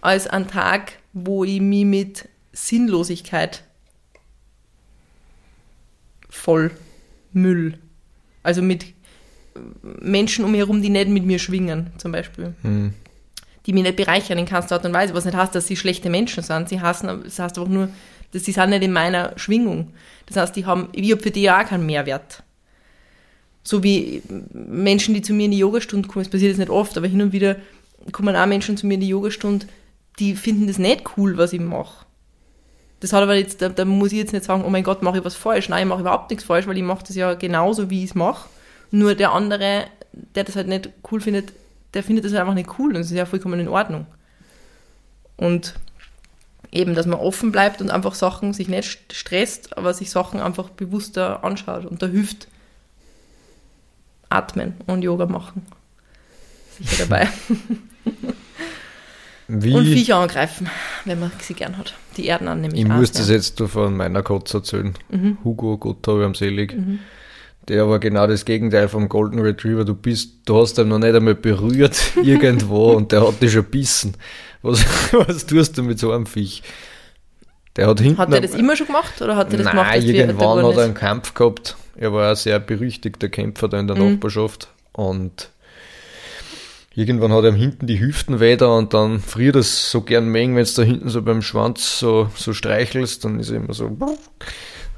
als 0.02 0.28
einen 0.28 0.48
Tag, 0.48 0.94
wo 1.14 1.44
ich 1.44 1.62
mich 1.62 1.86
mit 1.86 2.30
Sinnlosigkeit 2.54 3.64
voll 6.30 6.72
Müll. 7.34 7.78
Also 8.44 8.62
mit 8.62 8.86
Menschen 9.82 10.46
um 10.46 10.52
mich 10.52 10.60
herum, 10.60 10.82
die 10.82 10.90
nicht 10.90 11.10
mit 11.10 11.26
mir 11.26 11.40
schwingen, 11.40 11.92
zum 11.98 12.12
Beispiel. 12.12 12.54
Mhm. 12.64 12.94
Die 13.66 13.74
mich 13.74 13.84
nicht 13.84 13.96
bereichern 13.96 14.38
in 14.38 14.46
keinster 14.46 14.76
Art 14.76 14.86
und 14.86 14.94
Weise. 14.94 15.14
Was 15.14 15.26
nicht 15.26 15.36
heißt, 15.36 15.54
dass 15.54 15.68
sie 15.68 15.76
schlechte 15.76 16.10
Menschen 16.10 16.44
sind. 16.44 16.70
Sie 16.70 16.80
hassen, 16.80 17.24
das 17.24 17.40
heißt 17.40 17.58
einfach 17.58 17.72
nur, 17.72 17.90
dass 18.32 18.46
sie 18.46 18.52
sind 18.52 18.70
nicht 18.70 18.84
in 18.84 18.94
meiner 18.94 19.38
Schwingung. 19.38 19.94
Das 20.28 20.38
heißt, 20.38 20.56
die 20.56 20.66
haben, 20.66 20.90
ich 20.94 21.12
habe 21.12 21.22
für 21.22 21.32
die 21.32 21.44
ja 21.44 21.62
auch 21.62 21.68
keinen 21.68 21.86
Mehrwert. 21.86 22.44
So 23.68 23.84
wie 23.84 24.22
Menschen, 24.54 25.14
die 25.14 25.22
zu 25.22 25.34
mir 25.34 25.44
in 25.44 25.52
die 25.52 25.58
Yogastunde 25.58 26.08
kommen, 26.08 26.24
es 26.24 26.32
passiert 26.32 26.52
jetzt 26.52 26.58
nicht 26.58 26.70
oft, 26.70 26.98
aber 26.98 27.06
hin 27.06 27.22
und 27.22 27.34
wieder 27.34 27.58
kommen 28.14 28.34
auch 28.34 28.46
Menschen 28.46 28.78
zu 28.78 28.88
mir 28.88 28.94
in 28.94 29.02
die 29.02 29.10
Yogastunde, 29.10 29.68
die 30.20 30.38
finden 30.38 30.68
das 30.68 30.78
nicht 30.78 31.04
cool, 31.18 31.38
was 31.38 31.52
ich 31.52 31.60
mache. 31.60 32.06
Das 33.02 33.12
hat 33.12 33.24
aber 33.24 33.36
jetzt, 33.36 33.62
da, 33.62 33.68
da, 33.68 33.84
muss 33.84 34.14
ich 34.14 34.20
jetzt 34.20 34.32
nicht 34.32 34.46
sagen, 34.46 34.64
oh 34.66 34.70
mein 34.70 34.86
Gott, 34.86 35.04
mache 35.04 35.18
ich 35.18 35.26
was 35.26 35.36
falsch. 35.36 35.68
Nein, 35.68 35.84
ich 35.84 35.90
mache 35.90 36.00
überhaupt 36.00 36.30
nichts 36.30 36.46
falsch, 36.46 36.66
weil 36.66 36.78
ich 36.78 36.84
mache 36.84 37.04
das 37.06 37.18
ja 37.18 37.34
genauso, 37.34 37.90
wie 37.90 38.06
ich 38.06 38.12
es 38.12 38.16
mache. 38.16 38.48
Nur 38.90 39.16
der 39.16 39.34
andere, 39.34 39.88
der 40.14 40.46
das 40.46 40.56
halt 40.56 40.70
nicht 40.70 40.90
cool 41.12 41.20
findet, 41.20 41.52
der 41.94 42.04
findet 42.04 42.24
das 42.24 42.32
halt 42.32 42.44
einfach 42.44 42.54
nicht 42.54 42.80
cool 42.80 42.92
und 42.92 43.00
das 43.00 43.08
ist 43.08 43.18
ja 43.18 43.26
vollkommen 43.26 43.60
in 43.60 43.68
Ordnung. 43.68 44.06
Und 45.36 45.74
eben, 46.72 46.96
dass 46.96 47.06
man 47.06 47.20
offen 47.20 47.52
bleibt 47.52 47.82
und 47.82 47.92
einfach 47.92 48.16
Sachen 48.16 48.54
sich 48.54 48.70
nicht 48.70 49.12
stresst, 49.12 49.78
aber 49.78 49.94
sich 49.94 50.10
Sachen 50.10 50.40
einfach 50.40 50.70
bewusster 50.70 51.44
anschaut. 51.44 51.86
Und 51.86 52.02
da 52.02 52.08
hilft 52.08 52.48
Atmen 54.30 54.76
und 54.86 55.02
Yoga 55.02 55.26
machen. 55.26 55.66
Sicher 56.80 57.06
dabei. 57.06 57.28
Wie? 59.48 59.74
Und 59.74 59.86
Viecher 59.86 60.18
angreifen, 60.18 60.70
wenn 61.06 61.20
man 61.20 61.32
sie 61.40 61.54
gern 61.54 61.78
hat. 61.78 61.94
Die 62.18 62.26
Erden 62.26 62.50
an 62.50 62.62
nämlich 62.62 62.82
Ich 62.82 62.88
muss 62.88 63.12
das 63.14 63.30
jetzt 63.30 63.62
von 63.62 63.96
meiner 63.96 64.22
Katze 64.22 64.58
erzählen. 64.58 64.94
Mhm. 65.10 65.38
Hugo, 65.44 65.78
Gott 65.78 66.06
habe 66.08 66.26
am 66.26 66.36
selig. 66.36 66.76
Mhm. 66.76 67.00
Der 67.70 67.88
war 67.90 68.00
genau 68.00 68.28
das 68.28 68.46
Gegenteil 68.46 68.88
vom 68.88 69.10
Golden 69.10 69.40
Retriever. 69.40 69.86
Du 69.86 69.94
bist, 69.94 70.42
du 70.46 70.62
hast 70.62 70.78
ihn 70.80 70.90
noch 70.90 71.00
nicht 71.00 71.16
einmal 71.16 71.36
berührt 71.36 71.98
irgendwo 72.24 72.92
und 72.92 73.12
der 73.12 73.26
hat 73.26 73.42
dich 73.42 73.54
schon 73.54 73.66
bissen. 73.66 74.16
Was, 74.62 74.86
was 75.14 75.46
tust 75.46 75.78
du 75.78 75.84
mit 75.84 76.00
so 76.00 76.12
einem 76.12 76.26
Viech? 76.26 76.64
Der 77.78 77.88
hat 77.88 78.02
hinten. 78.02 78.18
Hat 78.18 78.34
er 78.34 78.42
das 78.42 78.54
immer 78.56 78.76
schon 78.76 78.88
gemacht 78.88 79.22
oder 79.22 79.36
hat 79.36 79.52
er 79.52 79.58
das 79.58 79.66
Nein, 79.66 79.76
gemacht? 79.76 80.04
irgendwann 80.04 80.66
hat 80.66 80.78
er 80.78 80.84
einen 80.84 80.94
Kampf 80.94 81.34
gehabt. 81.34 81.78
Er 81.98 82.14
war 82.14 82.30
ein 82.30 82.36
sehr 82.36 82.60
berüchtigter 82.60 83.28
Kämpfer 83.28 83.68
da 83.68 83.80
in 83.80 83.88
der 83.88 83.98
mhm. 83.98 84.14
Nachbarschaft 84.14 84.70
und 84.94 85.50
irgendwann 86.96 87.32
hat 87.32 87.44
er 87.44 87.54
hinten 87.54 87.88
die 87.88 88.00
Hüften 88.00 88.40
weh 88.40 88.56
und 88.62 88.94
dann 88.94 89.20
friert 89.20 89.56
es 89.56 89.92
so 89.92 90.02
gern 90.02 90.28
mengen, 90.28 90.56
wenn 90.56 90.64
es 90.64 90.76
da 90.76 90.84
hinten 90.84 91.10
so 91.10 91.22
beim 91.22 91.42
Schwanz 91.42 92.00
so, 92.00 92.30
so 92.36 92.54
streichelst, 92.54 93.26
dann 93.26 93.40
ist 93.40 93.50
er 93.50 93.58
immer 93.58 93.74
so, 93.74 93.96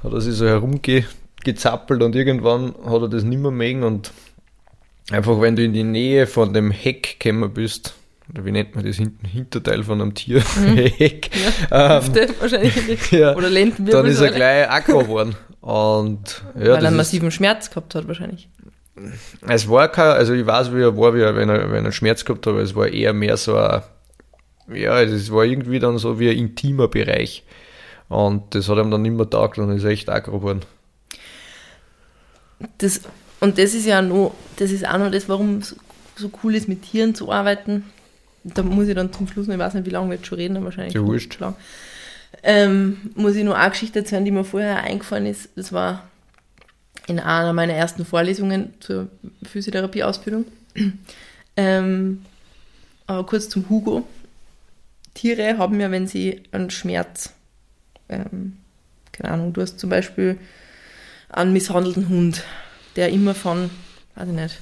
hat 0.04 0.14
er 0.14 0.22
sich 0.22 0.36
so 0.36 0.46
herumgezappelt 0.46 2.04
und 2.04 2.16
irgendwann 2.16 2.74
hat 2.86 3.02
er 3.02 3.10
das 3.10 3.24
nicht 3.24 3.42
mehr 3.42 3.52
mengen 3.52 3.84
und 3.84 4.12
einfach 5.10 5.40
wenn 5.42 5.56
du 5.56 5.64
in 5.64 5.74
die 5.74 5.84
Nähe 5.84 6.28
von 6.28 6.54
dem 6.54 6.72
Heck 6.72 7.20
gekommen 7.20 7.54
bist, 7.54 7.96
oder 8.32 8.46
wie 8.46 8.52
nennt 8.52 8.76
man 8.76 8.86
das 8.86 8.98
hinten, 8.98 9.26
Hinterteil 9.26 9.84
von 9.84 10.02
einem 10.02 10.14
Tier, 10.14 10.44
mhm. 10.58 10.78
Heck, 10.98 11.30
ja, 11.72 11.98
ähm, 11.98 12.04
wahrscheinlich, 12.40 13.12
ja, 13.12 13.36
oder 13.36 13.50
Lendenwirbel. 13.50 14.04
Dann 14.04 14.12
ist 14.12 14.22
er 14.22 14.32
gleich 14.32 14.70
aggro 14.70 15.00
geworden. 15.00 15.36
Und, 15.62 16.44
ja, 16.56 16.74
Weil 16.74 16.84
er 16.84 16.88
einen 16.88 16.98
massiven 16.98 17.32
Schmerz 17.32 17.70
gehabt 17.70 17.96
hat 17.96 18.08
wahrscheinlich. 18.08 18.50
Es 19.48 19.70
war 19.70 19.88
kein, 19.90 20.12
also 20.12 20.34
ich 20.34 20.46
weiß, 20.46 20.74
wie 20.74 20.82
er 20.82 20.98
war, 20.98 21.16
wie 21.16 21.22
er, 21.22 21.36
wenn, 21.36 21.50
er, 21.50 21.72
wenn 21.72 21.86
er 21.86 21.92
Schmerz 21.92 22.26
gehabt 22.26 22.46
hat, 22.46 22.54
aber 22.54 22.62
es 22.62 22.76
war 22.76 22.88
eher 22.88 23.14
mehr 23.14 23.38
so 23.38 23.56
ein, 23.56 23.82
ja, 24.74 25.02
es 25.02 25.32
war 25.32 25.46
irgendwie 25.46 25.80
dann 25.80 25.98
so 25.98 26.20
wie 26.20 26.30
ein 26.30 26.38
intimer 26.38 26.88
Bereich. 26.88 27.44
Und 28.10 28.56
das 28.56 28.68
hat 28.70 28.78
ihm 28.78 28.92
dann 28.92 29.04
nicht 29.04 29.16
mehr 29.16 29.30
taugt 29.30 29.58
und 29.58 29.72
ist 29.72 29.84
echt 29.84 30.10
aggro 30.10 30.40
geworden. 30.40 30.62
Das, 32.78 33.02
und 33.40 33.58
das 33.58 33.74
ist 33.74 33.86
ja 33.86 34.02
noch, 34.02 34.34
das 34.58 34.72
ist 34.72 34.88
auch 34.88 34.98
noch 34.98 35.12
das, 35.12 35.30
warum 35.30 35.58
es 35.58 35.76
so 36.16 36.30
cool 36.44 36.56
ist, 36.56 36.68
mit 36.68 36.82
Tieren 36.82 37.16
zu 37.16 37.32
arbeiten. 37.32 37.86
Da 38.44 38.64
muss 38.64 38.88
ich 38.88 38.96
dann 38.96 39.12
zum 39.12 39.28
Schluss 39.28 39.48
noch, 39.48 39.54
ich 39.54 39.60
weiß 39.60 39.74
nicht, 39.74 39.86
wie 39.86 39.92
lange 39.92 40.10
wir 40.10 40.16
jetzt 40.16 40.28
schon 40.28 40.38
reden, 40.38 40.64
wahrscheinlich. 40.64 40.94
Ja, 40.94 41.06
wurscht. 41.06 41.40
Lang. 41.40 41.56
Ähm, 42.44 43.12
muss 43.16 43.36
ich 43.36 43.44
noch 43.44 43.56
eine 43.56 43.72
Geschichte 43.72 44.00
erzählen, 44.00 44.24
die 44.24 44.32
mir 44.32 44.44
vorher 44.44 44.84
eingefallen 44.84 45.26
ist. 45.26 45.50
Das 45.56 45.74
war 45.74 46.04
in 47.08 47.20
einer 47.20 47.54
meiner 47.54 47.74
ersten 47.74 48.06
Vorlesungen 48.06 48.74
zur 48.80 49.08
Physiotherapieausbildung. 49.44 50.46
ähm, 51.58 52.26
aber 53.08 53.26
kurz 53.26 53.50
zum 53.50 53.70
Hugo. 53.70 54.08
Tiere 55.16 55.58
haben 55.58 55.80
ja, 55.80 55.92
wenn 55.92 56.08
sie 56.08 56.44
einen 56.52 56.70
Schmerz, 56.70 57.34
ähm, 58.08 58.58
keine 59.12 59.34
Ahnung, 59.34 59.54
du 59.54 59.62
hast 59.62 59.80
zum 59.80 59.90
Beispiel 59.90 60.38
einen 61.30 61.52
misshandelten 61.52 62.08
Hund, 62.10 62.44
der 62.96 63.10
immer 63.10 63.34
von, 63.36 63.70
weiß 64.16 64.30
ich 64.30 64.36
nicht, 64.36 64.60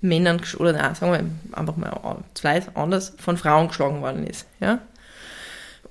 Männern, 0.00 0.40
oder 0.58 0.72
nein, 0.72 0.94
sagen 0.94 1.12
wir 1.12 1.58
einfach 1.58 1.76
mal 1.76 2.24
vielleicht 2.34 2.76
anders, 2.76 3.14
von 3.18 3.36
Frauen 3.36 3.68
geschlagen 3.68 4.02
worden 4.02 4.26
ist. 4.26 4.46
Ja? 4.60 4.80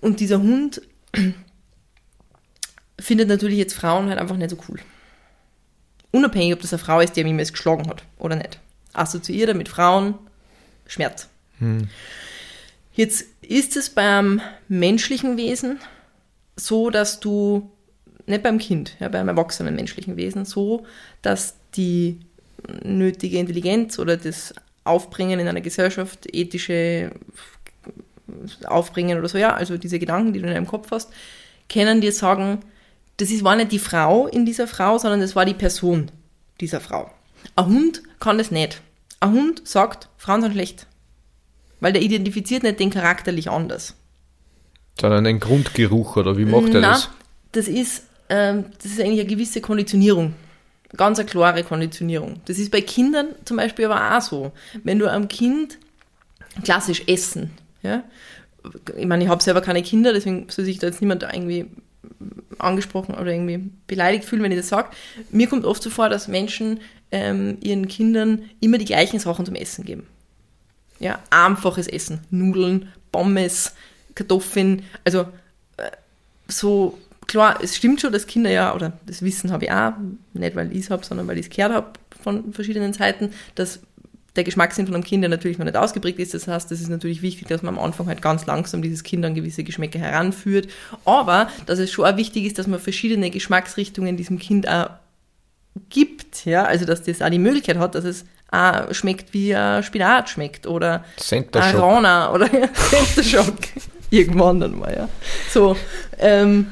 Und 0.01 0.19
dieser 0.19 0.39
Hund 0.39 0.81
findet 2.99 3.27
natürlich 3.27 3.57
jetzt 3.57 3.73
Frauen 3.73 4.09
halt 4.09 4.19
einfach 4.19 4.37
nicht 4.37 4.51
so 4.51 4.57
cool. 4.69 4.79
Unabhängig, 6.11 6.53
ob 6.53 6.61
das 6.61 6.71
eine 6.71 6.81
Frau 6.81 6.99
ist, 7.01 7.15
die 7.15 7.21
ihm 7.21 7.39
jetzt 7.39 7.53
geschlagen 7.53 7.89
hat 7.89 8.03
oder 8.19 8.35
nicht. 8.35 8.59
Assoziiert 8.93 9.49
er 9.49 9.55
mit 9.55 9.67
Frauen 9.67 10.15
Schmerz. 10.87 11.27
Hm. 11.59 11.89
Jetzt 12.93 13.25
ist 13.41 13.75
es 13.75 13.89
beim 13.89 14.41
menschlichen 14.67 15.35
Wesen 15.35 15.79
so, 16.55 16.89
dass 16.89 17.19
du, 17.19 17.69
nicht 18.25 18.43
beim 18.43 18.57
Kind, 18.57 18.95
ja, 18.99 19.09
beim 19.09 19.27
erwachsenen 19.27 19.75
menschlichen 19.75 20.15
Wesen, 20.15 20.45
so, 20.45 20.85
dass 21.21 21.55
die 21.75 22.19
nötige 22.83 23.37
Intelligenz 23.39 23.99
oder 23.99 24.17
das 24.17 24.53
Aufbringen 24.83 25.39
in 25.39 25.47
einer 25.47 25.61
Gesellschaft, 25.61 26.27
ethische 26.31 27.11
Aufbringen 28.65 29.17
oder 29.19 29.27
so, 29.27 29.37
ja, 29.37 29.53
also 29.53 29.77
diese 29.77 29.99
Gedanken, 29.99 30.33
die 30.33 30.39
du 30.39 30.47
in 30.47 30.53
deinem 30.53 30.67
Kopf 30.67 30.91
hast, 30.91 31.11
können 31.69 32.01
dir 32.01 32.11
sagen, 32.11 32.59
das 33.17 33.31
ist, 33.31 33.43
war 33.43 33.55
nicht 33.55 33.71
die 33.71 33.79
Frau 33.79 34.27
in 34.27 34.45
dieser 34.45 34.67
Frau, 34.67 34.97
sondern 34.97 35.21
das 35.21 35.35
war 35.35 35.45
die 35.45 35.53
Person 35.53 36.11
dieser 36.59 36.81
Frau. 36.81 37.09
Ein 37.55 37.65
Hund 37.67 38.03
kann 38.19 38.37
das 38.37 38.51
nicht. 38.51 38.81
Ein 39.19 39.31
Hund 39.31 39.67
sagt, 39.67 40.09
Frauen 40.17 40.41
sind 40.41 40.53
schlecht. 40.53 40.87
Weil 41.79 41.93
der 41.93 42.01
identifiziert 42.01 42.63
nicht 42.63 42.79
den 42.79 42.89
charakterlich 42.89 43.49
anders. 43.49 43.95
Sondern 44.99 45.23
den 45.23 45.39
Grundgeruch, 45.39 46.17
oder 46.17 46.37
wie 46.37 46.45
macht 46.45 46.73
er 46.73 46.81
das? 46.81 47.09
Das 47.51 47.67
ist, 47.67 48.03
ähm, 48.29 48.65
das 48.81 48.91
ist 48.91 48.99
eigentlich 48.99 49.19
eine 49.19 49.29
gewisse 49.29 49.61
Konditionierung. 49.61 50.33
Ganz 50.95 51.19
eine 51.19 51.27
klare 51.27 51.63
Konditionierung. 51.63 52.41
Das 52.45 52.59
ist 52.59 52.71
bei 52.71 52.81
Kindern 52.81 53.29
zum 53.45 53.57
Beispiel 53.57 53.85
aber 53.85 54.17
auch 54.17 54.21
so. 54.21 54.51
Wenn 54.83 54.99
du 54.99 55.11
am 55.11 55.27
Kind 55.27 55.77
klassisch 56.63 57.03
essen, 57.07 57.51
ja, 57.81 58.03
ich 58.97 59.05
meine, 59.05 59.23
ich 59.23 59.29
habe 59.29 59.43
selber 59.43 59.61
keine 59.61 59.83
Kinder, 59.83 60.13
deswegen 60.13 60.47
soll 60.49 60.65
sich 60.65 60.79
da 60.79 60.87
jetzt 60.87 61.01
niemand 61.01 61.23
irgendwie 61.23 61.67
angesprochen 62.57 63.15
oder 63.15 63.31
irgendwie 63.31 63.69
beleidigt 63.87 64.25
fühlen, 64.25 64.43
wenn 64.43 64.51
ich 64.51 64.57
das 64.57 64.69
sage. 64.69 64.89
Mir 65.31 65.47
kommt 65.47 65.65
oft 65.65 65.83
so 65.83 65.89
vor, 65.89 66.09
dass 66.09 66.27
Menschen 66.27 66.79
ähm, 67.11 67.57
ihren 67.61 67.87
Kindern 67.87 68.43
immer 68.59 68.77
die 68.77 68.85
gleichen 68.85 69.19
Sachen 69.19 69.45
zum 69.45 69.55
Essen 69.55 69.85
geben. 69.85 70.07
Ja, 70.99 71.19
einfaches 71.29 71.87
Essen. 71.87 72.21
Nudeln, 72.29 72.89
Pommes, 73.11 73.75
Kartoffeln, 74.15 74.83
also 75.03 75.21
äh, 75.77 75.91
so 76.47 76.97
klar, 77.27 77.59
es 77.61 77.75
stimmt 77.75 78.01
schon, 78.01 78.11
dass 78.11 78.27
Kinder 78.27 78.49
ja, 78.49 78.73
oder 78.75 78.93
das 79.05 79.21
Wissen 79.21 79.51
habe 79.51 79.65
ich 79.65 79.71
auch, 79.71 79.93
nicht 80.33 80.55
weil 80.55 80.71
ich 80.71 80.85
es 80.85 80.89
habe, 80.89 81.05
sondern 81.05 81.27
weil 81.27 81.37
ich 81.37 81.47
es 81.47 81.55
gehört 81.55 81.73
habe 81.73 81.87
von 82.21 82.53
verschiedenen 82.53 82.93
Seiten, 82.93 83.31
dass 83.55 83.81
der 84.35 84.43
Geschmackssinn 84.43 84.85
von 84.85 84.95
einem 84.95 85.03
Kind 85.03 85.27
natürlich 85.27 85.57
noch 85.57 85.65
nicht 85.65 85.77
ausgeprägt 85.77 86.19
ist. 86.19 86.33
Das 86.33 86.47
heißt, 86.47 86.69
das 86.69 86.81
ist 86.81 86.89
natürlich 86.89 87.21
wichtig, 87.21 87.47
dass 87.47 87.61
man 87.61 87.77
am 87.77 87.83
Anfang 87.83 88.07
halt 88.07 88.21
ganz 88.21 88.45
langsam 88.45 88.81
dieses 88.81 89.03
Kind 89.03 89.23
an 89.25 89.33
gewisse 89.33 89.63
Geschmäcker 89.63 89.99
heranführt. 89.99 90.67
Aber 91.05 91.49
dass 91.65 91.79
es 91.79 91.91
schon 91.91 92.05
auch 92.05 92.17
wichtig 92.17 92.45
ist, 92.45 92.59
dass 92.59 92.67
man 92.67 92.79
verschiedene 92.79 93.29
Geschmacksrichtungen 93.29 94.17
diesem 94.17 94.39
Kind 94.39 94.67
auch 94.67 94.89
gibt. 95.89 96.45
Ja, 96.45 96.65
also 96.65 96.85
dass 96.85 97.03
das 97.03 97.21
auch 97.21 97.29
die 97.29 97.39
Möglichkeit 97.39 97.77
hat, 97.77 97.95
dass 97.95 98.03
es 98.03 98.25
auch 98.51 98.93
schmeckt, 98.93 99.33
wie 99.33 99.55
ein 99.55 99.83
Spinat 99.83 100.29
schmeckt 100.29 100.67
oder 100.67 101.05
Arana 101.53 102.33
oder 102.33 102.49
Center 102.75 103.23
Shock. 103.23 103.55
Irgendwann 104.09 104.59
dann 104.59 104.77
mal, 104.77 104.93
ja. 104.95 105.09
So, 105.49 105.75
ähm, 106.19 106.67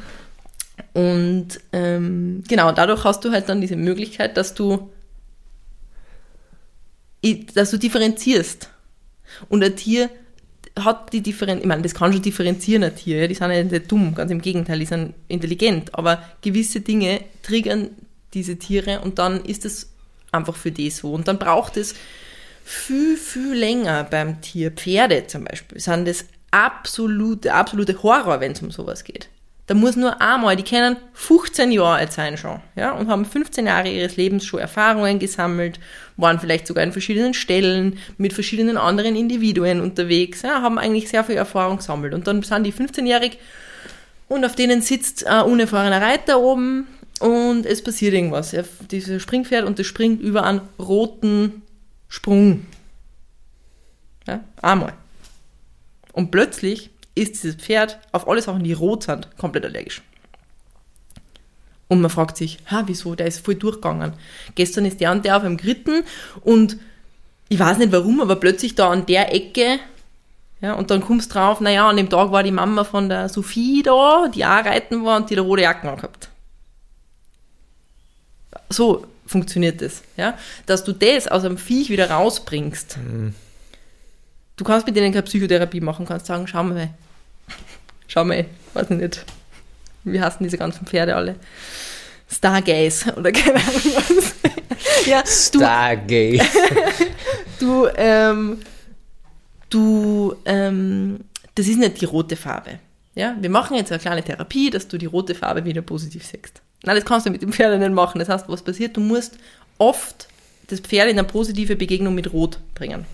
und 0.94 1.48
ähm, 1.72 2.44
genau, 2.48 2.72
dadurch 2.72 3.04
hast 3.04 3.26
du 3.26 3.32
halt 3.32 3.50
dann 3.50 3.62
diese 3.62 3.76
Möglichkeit, 3.76 4.38
dass 4.38 4.54
du 4.54 4.90
dass 7.56 7.72
du 7.72 7.78
differenzierst. 7.78 8.70
Und 9.48 9.64
ein 9.64 9.76
Tier 9.76 10.10
hat 10.78 11.14
die 11.14 11.22
Differenz, 11.22 11.62
ich 11.62 11.68
meine, 11.68 11.82
das 11.82 11.94
kann 11.94 12.12
schon 12.12 12.22
differenzieren, 12.22 12.84
ein 12.84 12.96
Tier, 12.96 13.22
ja, 13.22 13.28
die 13.28 13.36
sind 13.36 13.52
ja 13.52 13.64
nicht 13.64 13.92
dumm, 13.92 14.14
ganz 14.14 14.32
im 14.32 14.42
Gegenteil, 14.42 14.80
die 14.80 14.86
sind 14.86 15.14
intelligent, 15.28 15.94
aber 15.96 16.22
gewisse 16.42 16.82
Dinge 16.82 17.22
triggern 17.44 17.92
diese 18.34 18.58
Tiere 18.58 19.02
und 19.02 19.20
dann 19.20 19.46
ist 19.46 19.66
es 19.66 19.92
einfach 20.32 20.56
für 20.56 20.72
die 20.72 20.90
so. 20.90 21.14
Und 21.14 21.28
dann 21.28 21.38
braucht 21.38 21.78
es 21.78 21.96
viel, 22.64 23.18
viel 23.18 23.54
länger 23.54 24.04
beim 24.04 24.42
Tier. 24.42 24.72
Pferde 24.72 25.28
zum 25.28 25.46
Beispiel 25.46 25.80
sind 25.80 26.08
das 26.08 26.26
absolute, 26.52 27.54
absolute 27.54 28.02
Horror, 28.02 28.40
wenn 28.40 28.54
es 28.54 28.62
um 28.62 28.72
sowas 28.72 29.04
geht. 29.04 29.30
Da 29.66 29.76
muss 29.76 29.96
nur 29.96 30.22
einmal, 30.22 30.58
die 30.58 30.64
kennen 30.64 30.98
15 31.14 31.72
Jahre 31.72 31.96
alt 31.96 32.12
sein 32.12 32.38
schon, 32.38 32.60
ja, 32.76 32.92
und 32.92 33.08
haben 33.08 33.24
15 33.24 33.66
Jahre 33.66 33.90
ihres 33.90 34.18
Lebens 34.18 34.46
schon 34.46 34.60
Erfahrungen 34.60 35.20
gesammelt, 35.20 35.80
waren 36.18 36.38
vielleicht 36.38 36.68
sogar 36.68 36.84
in 36.84 36.92
verschiedenen 36.92 37.34
Stellen 37.34 37.98
mit 38.18 38.34
verschiedenen 38.34 38.76
anderen 38.76 39.16
Individuen 39.16 39.80
unterwegs, 39.80 40.42
ja, 40.42 40.62
haben 40.62 40.78
eigentlich 40.78 41.08
sehr 41.08 41.24
viel 41.24 41.38
Erfahrung 41.38 41.78
gesammelt. 41.78 42.14
Und 42.14 42.28
dann 42.28 42.44
sind 42.44 42.66
die 42.66 42.74
15-jährig 42.74 43.40
und 44.28 44.44
auf 44.44 44.56
denen 44.56 44.82
sitzt 44.82 45.26
ein 45.26 45.46
unerfahrener 45.46 46.02
Reiter 46.02 46.42
oben 46.42 46.88
und 47.22 47.66
es 47.66 47.82
passiert 47.82 48.14
irgendwas. 48.14 48.52
Ja, 48.52 48.64
dieser 48.92 49.22
Springpferd 49.22 49.66
und 49.66 49.80
das 49.80 49.88
springt 49.88 50.22
über 50.22 50.44
einen 50.44 50.60
roten 50.78 51.62
Sprung. 52.10 52.66
Ja, 54.28 54.44
einmal. 54.62 54.94
Und 56.12 56.32
plötzlich 56.32 56.90
ist 57.16 57.36
dieses 57.36 57.56
Pferd 57.56 58.00
auf 58.12 58.28
alle 58.28 58.42
Sachen, 58.42 58.64
die 58.64 58.74
rot 58.74 59.04
sind, 59.04 59.38
komplett 59.38 59.66
allergisch. 59.66 60.02
Und 61.88 62.02
man 62.02 62.10
fragt 62.10 62.38
sich, 62.38 62.58
ha, 62.72 62.84
wieso? 62.88 63.14
Der 63.14 63.28
ist 63.28 63.46
voll 63.46 63.56
durchgegangen. 63.56 64.14
Gestern 64.56 64.86
ist 64.86 65.00
der 65.00 65.12
und 65.12 65.26
der 65.26 65.38
auf 65.38 65.44
einem 65.44 65.58
Gritten 65.58 66.04
und 66.42 66.78
ich 67.50 67.60
weiß 67.60 67.78
nicht 67.78 67.92
warum, 67.92 68.20
aber 68.22 68.38
plötzlich 68.38 68.74
da 68.74 68.90
an 68.90 69.06
der 69.06 69.34
Ecke, 69.34 69.80
ja, 70.62 70.74
und 70.74 70.90
dann 70.90 71.02
kommst 71.02 71.30
du 71.30 71.34
drauf, 71.36 71.60
naja, 71.60 71.90
an 71.90 71.98
dem 71.98 72.10
Tag 72.10 72.32
war 72.32 72.42
die 72.42 72.52
Mama 72.52 72.84
von 72.84 73.10
der 73.10 73.30
Sophie 73.30 73.84
da, 73.84 74.28
die 74.34 74.46
auch 74.46 74.66
reiten 74.66 75.04
war 75.04 75.18
und 75.18 75.30
die 75.30 75.36
da 75.36 75.42
rote 75.42 75.62
Jacken 75.62 75.90
angehabt. 75.90 76.30
So 78.70 79.06
funktioniert 79.28 79.82
das, 79.82 80.02
ja. 80.18 80.38
Dass 80.66 80.84
du 80.84 80.94
das 80.94 81.28
aus 81.28 81.44
einem 81.44 81.58
Viech 81.58 81.90
wieder 81.90 82.10
rausbringst. 82.10 82.98
Mhm. 82.98 83.36
Du 84.56 84.64
kannst 84.64 84.88
mit 84.88 84.96
denen 84.96 85.12
keine 85.12 85.24
Psychotherapie 85.24 85.82
machen, 85.82 86.06
kannst 86.06 86.28
sagen, 86.28 86.48
schau 86.48 86.64
mal, 86.64 86.90
schau 88.08 88.24
mal, 88.26 88.46
weiß 88.74 88.90
ich 88.90 88.98
nicht, 88.98 89.26
wie 90.04 90.22
heißen 90.22 90.44
diese 90.44 90.58
ganzen 90.58 90.86
Pferde 90.86 91.16
alle? 91.16 91.36
Stargaze 92.30 93.14
oder 93.16 93.32
keine 93.32 93.56
Ahnung 93.56 93.82
was. 93.96 95.06
ja, 95.06 95.24
Stargaze. 95.26 96.40
du, 97.60 97.88
ähm, 97.96 98.58
du, 99.70 100.36
ähm, 100.46 101.20
das 101.56 101.68
ist 101.68 101.78
nicht 101.78 102.02
die 102.02 102.06
rote 102.06 102.36
Farbe. 102.36 102.80
Ja, 103.16 103.36
wir 103.40 103.50
machen 103.50 103.78
jetzt 103.78 103.92
eine 103.92 104.02
kleine 104.02 104.24
Therapie, 104.24 104.72
dass 104.72 104.88
du 104.88 104.98
die 104.98 105.06
rote 105.06 105.36
Farbe 105.36 105.66
wieder 105.66 105.82
positiv 105.82 106.26
siehst. 106.26 106.62
Nein, 106.84 106.96
das 106.96 107.06
kannst 107.06 107.26
du 107.26 107.30
mit 107.30 107.42
dem 107.42 107.54
Pferd 107.54 107.80
nicht 107.80 107.92
machen. 107.92 108.20
Das 108.20 108.30
heißt, 108.30 108.50
was 108.50 108.64
passiert? 108.64 108.98
Du 108.98 109.02
musst 109.02 109.38
oft 109.78 110.28
das 110.68 110.80
Pferd 110.80 111.10
in 111.10 111.20
eine 111.20 111.28
positive 111.28 111.76
Begegnung 111.76 112.16
mit 112.16 112.34
Rot 112.34 112.60
bringen. 112.74 113.06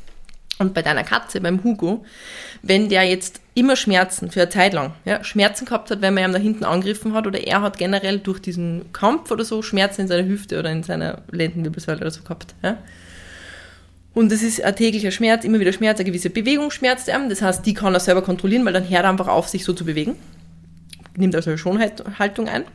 Und 0.59 0.73
bei 0.73 0.81
deiner 0.81 1.05
Katze, 1.05 1.39
beim 1.39 1.63
Hugo, 1.63 2.05
wenn 2.61 2.89
der 2.89 3.03
jetzt 3.03 3.39
immer 3.55 3.77
Schmerzen 3.77 4.29
für 4.29 4.41
eine 4.41 4.49
Zeit 4.49 4.73
lang, 4.73 4.93
ja, 5.05 5.23
Schmerzen 5.23 5.65
gehabt 5.65 5.89
hat, 5.89 6.01
wenn 6.01 6.13
man 6.13 6.25
ihm 6.25 6.33
da 6.33 6.39
hinten 6.39 6.65
angegriffen 6.65 7.13
hat, 7.13 7.25
oder 7.25 7.39
er 7.39 7.61
hat 7.61 7.77
generell 7.77 8.19
durch 8.19 8.39
diesen 8.39 8.91
Kampf 8.91 9.31
oder 9.31 9.45
so 9.45 9.61
Schmerzen 9.61 10.01
in 10.01 10.07
seiner 10.09 10.27
Hüfte 10.27 10.59
oder 10.59 10.69
in 10.69 10.83
seiner 10.83 11.21
Lendenwirbelsäule 11.31 12.01
oder 12.01 12.11
so 12.11 12.23
gehabt, 12.23 12.55
ja. 12.61 12.77
Und 14.13 14.31
das 14.31 14.41
ist 14.41 14.61
ein 14.61 14.75
täglicher 14.75 15.11
Schmerz, 15.11 15.45
immer 15.45 15.61
wieder 15.61 15.71
Schmerz, 15.71 15.99
eine 15.99 16.05
gewisse 16.05 16.29
Bewegung 16.29 16.71
schmerzt 16.71 17.07
er. 17.07 17.19
Das 17.29 17.41
heißt, 17.41 17.65
die 17.65 17.73
kann 17.73 17.93
er 17.93 17.99
selber 18.01 18.21
kontrollieren, 18.21 18.65
weil 18.65 18.73
dann 18.73 18.89
hört 18.89 19.03
er 19.03 19.09
einfach 19.09 19.27
auf, 19.27 19.47
sich 19.47 19.63
so 19.63 19.71
zu 19.71 19.85
bewegen. 19.85 20.15
Nimmt 21.15 21.35
also 21.35 21.51
eine 21.51 21.57
Schonhaltung 21.57 22.49
ein. 22.49 22.65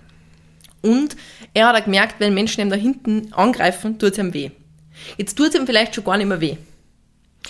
Und 0.81 1.17
er 1.53 1.69
hat 1.69 1.77
auch 1.77 1.85
gemerkt, 1.85 2.15
wenn 2.19 2.35
Menschen 2.35 2.61
ihm 2.63 2.71
da 2.71 2.77
hinten 2.77 3.33
angreifen, 3.35 3.99
tut 3.99 4.13
es 4.13 4.19
ihm 4.19 4.33
weh. 4.33 4.53
Jetzt 5.19 5.37
tut 5.37 5.49
es 5.49 5.55
ihm 5.55 5.67
vielleicht 5.67 5.95
schon 5.95 6.05
gar 6.05 6.17
nicht 6.17 6.29
mehr 6.29 6.41
weh. 6.41 6.57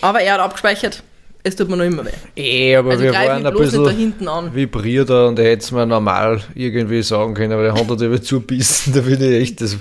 Aber 0.00 0.20
er 0.20 0.34
hat 0.34 0.40
abgespeichert, 0.40 1.02
es 1.42 1.56
tut 1.56 1.68
mir 1.68 1.76
noch 1.76 1.84
immer 1.84 2.04
weh. 2.04 2.10
Eh, 2.36 2.76
aber 2.76 2.92
also 2.92 3.04
wir 3.04 3.12
waren 3.12 3.46
ein 3.46 3.54
bisschen 3.54 3.84
da 3.84 3.90
hinten 3.90 4.28
an. 4.28 4.54
vibrierter 4.54 5.28
und 5.28 5.38
er 5.38 5.44
hätte 5.44 5.64
es 5.64 5.72
mir 5.72 5.86
normal 5.86 6.42
irgendwie 6.54 7.02
sagen 7.02 7.34
können, 7.34 7.52
aber 7.52 7.62
der 7.64 7.74
hat 7.74 7.86
natürlich 7.86 8.22
zubissen, 8.24 8.94
da 8.94 9.00
bin 9.00 9.22
ich 9.22 9.42
echt, 9.42 9.60
das, 9.60 9.76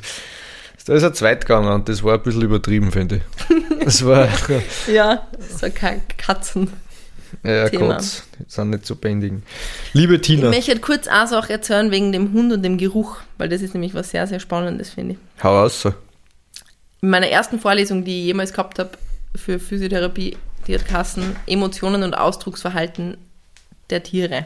da 0.85 0.93
ist 0.93 1.03
er 1.03 1.13
zweit 1.13 1.41
gegangen 1.41 1.71
und 1.71 1.87
das 1.87 2.03
war 2.03 2.15
ein 2.15 2.21
bisschen 2.21 2.41
übertrieben, 2.41 2.91
finde 2.91 3.17
ich. 3.17 3.85
Das 3.85 4.05
war... 4.05 4.27
ja, 4.93 5.25
so 5.57 5.67
kein 5.73 6.01
Katzen. 6.17 6.69
Ja, 7.43 7.69
Thema. 7.69 7.95
Gott, 7.95 8.23
die 8.39 8.43
sind 8.47 8.69
nicht 8.69 8.85
zu 8.85 8.95
bändigen. 8.95 9.43
Liebe 9.93 10.21
Tina. 10.21 10.49
Ich 10.49 10.55
möchte 10.55 10.79
kurz 10.79 11.07
eine 11.07 11.27
Sache 11.27 11.53
erzählen 11.53 11.91
wegen 11.91 12.11
dem 12.11 12.31
Hund 12.33 12.53
und 12.53 12.61
dem 12.61 12.77
Geruch, 12.77 13.17
weil 13.37 13.49
das 13.49 13.61
ist 13.61 13.73
nämlich 13.73 13.93
was 13.93 14.11
sehr, 14.11 14.27
sehr 14.27 14.39
Spannendes, 14.39 14.91
finde 14.91 15.13
ich. 15.15 15.43
Hau 15.43 15.63
aus. 15.63 15.85
In 17.01 17.09
meiner 17.09 17.27
ersten 17.27 17.59
Vorlesung, 17.59 18.03
die 18.03 18.19
ich 18.19 18.25
jemals 18.27 18.51
gehabt 18.51 18.79
habe, 18.79 18.91
für 19.35 19.59
Physiotherapie, 19.59 20.37
die 20.67 20.75
hat 20.75 20.87
Kassen 20.87 21.35
Emotionen 21.47 22.03
und 22.03 22.13
Ausdrucksverhalten 22.13 23.17
der 23.89 24.03
Tiere. 24.03 24.45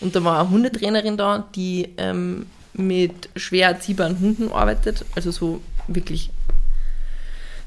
Und 0.00 0.16
da 0.16 0.24
war 0.24 0.40
eine 0.40 0.50
Hundetrainerin 0.50 1.16
da, 1.16 1.48
die 1.54 1.90
ähm, 1.96 2.46
mit 2.74 3.28
schwer 3.36 3.68
erziehbaren 3.68 4.18
Hunden 4.18 4.50
arbeitet, 4.50 5.04
also 5.14 5.30
so 5.30 5.62
wirklich. 5.88 6.30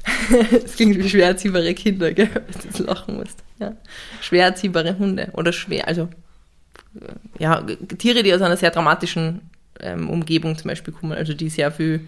Es 0.64 0.76
klingt 0.76 0.98
wie 0.98 1.08
schwer 1.08 1.28
erziehbare 1.28 1.74
Kinder, 1.74 2.12
gell, 2.12 2.30
wenn 2.32 2.60
du 2.60 2.68
jetzt 2.68 2.78
lachen 2.78 3.16
musst. 3.16 3.42
Ja. 3.58 3.74
Schwer 4.20 4.46
erziehbare 4.46 4.98
Hunde 4.98 5.30
oder 5.32 5.52
schwer, 5.52 5.88
also 5.88 6.08
ja, 7.38 7.64
Tiere, 7.98 8.22
die 8.22 8.32
aus 8.32 8.40
einer 8.40 8.56
sehr 8.56 8.70
dramatischen 8.70 9.42
ähm, 9.80 10.08
Umgebung 10.08 10.56
zum 10.56 10.68
Beispiel 10.68 10.94
kommen, 10.94 11.12
also 11.12 11.34
die 11.34 11.48
sehr 11.48 11.70
viel 11.70 12.00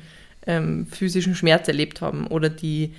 ähm, 0.47 0.87
physischen 0.87 1.35
Schmerz 1.35 1.69
erlebt 1.69 2.01
haben 2.01 2.27
oder 2.27 2.49
die 2.49 2.95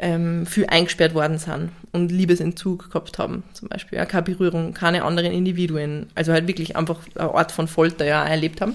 ähm, 0.00 0.46
viel 0.46 0.66
eingesperrt 0.66 1.14
worden 1.14 1.38
sind 1.38 1.70
und 1.92 2.10
Liebesentzug 2.10 2.90
gehabt 2.90 3.18
haben, 3.18 3.44
zum 3.52 3.68
Beispiel. 3.68 3.98
Ja, 3.98 4.06
keine 4.06 4.24
Berührung, 4.24 4.74
keine 4.74 5.04
anderen 5.04 5.32
Individuen. 5.32 6.08
Also 6.14 6.32
halt 6.32 6.48
wirklich 6.48 6.76
einfach 6.76 7.00
eine 7.14 7.34
Art 7.34 7.52
von 7.52 7.68
Folter 7.68 8.04
ja, 8.04 8.24
erlebt 8.24 8.60
haben. 8.60 8.74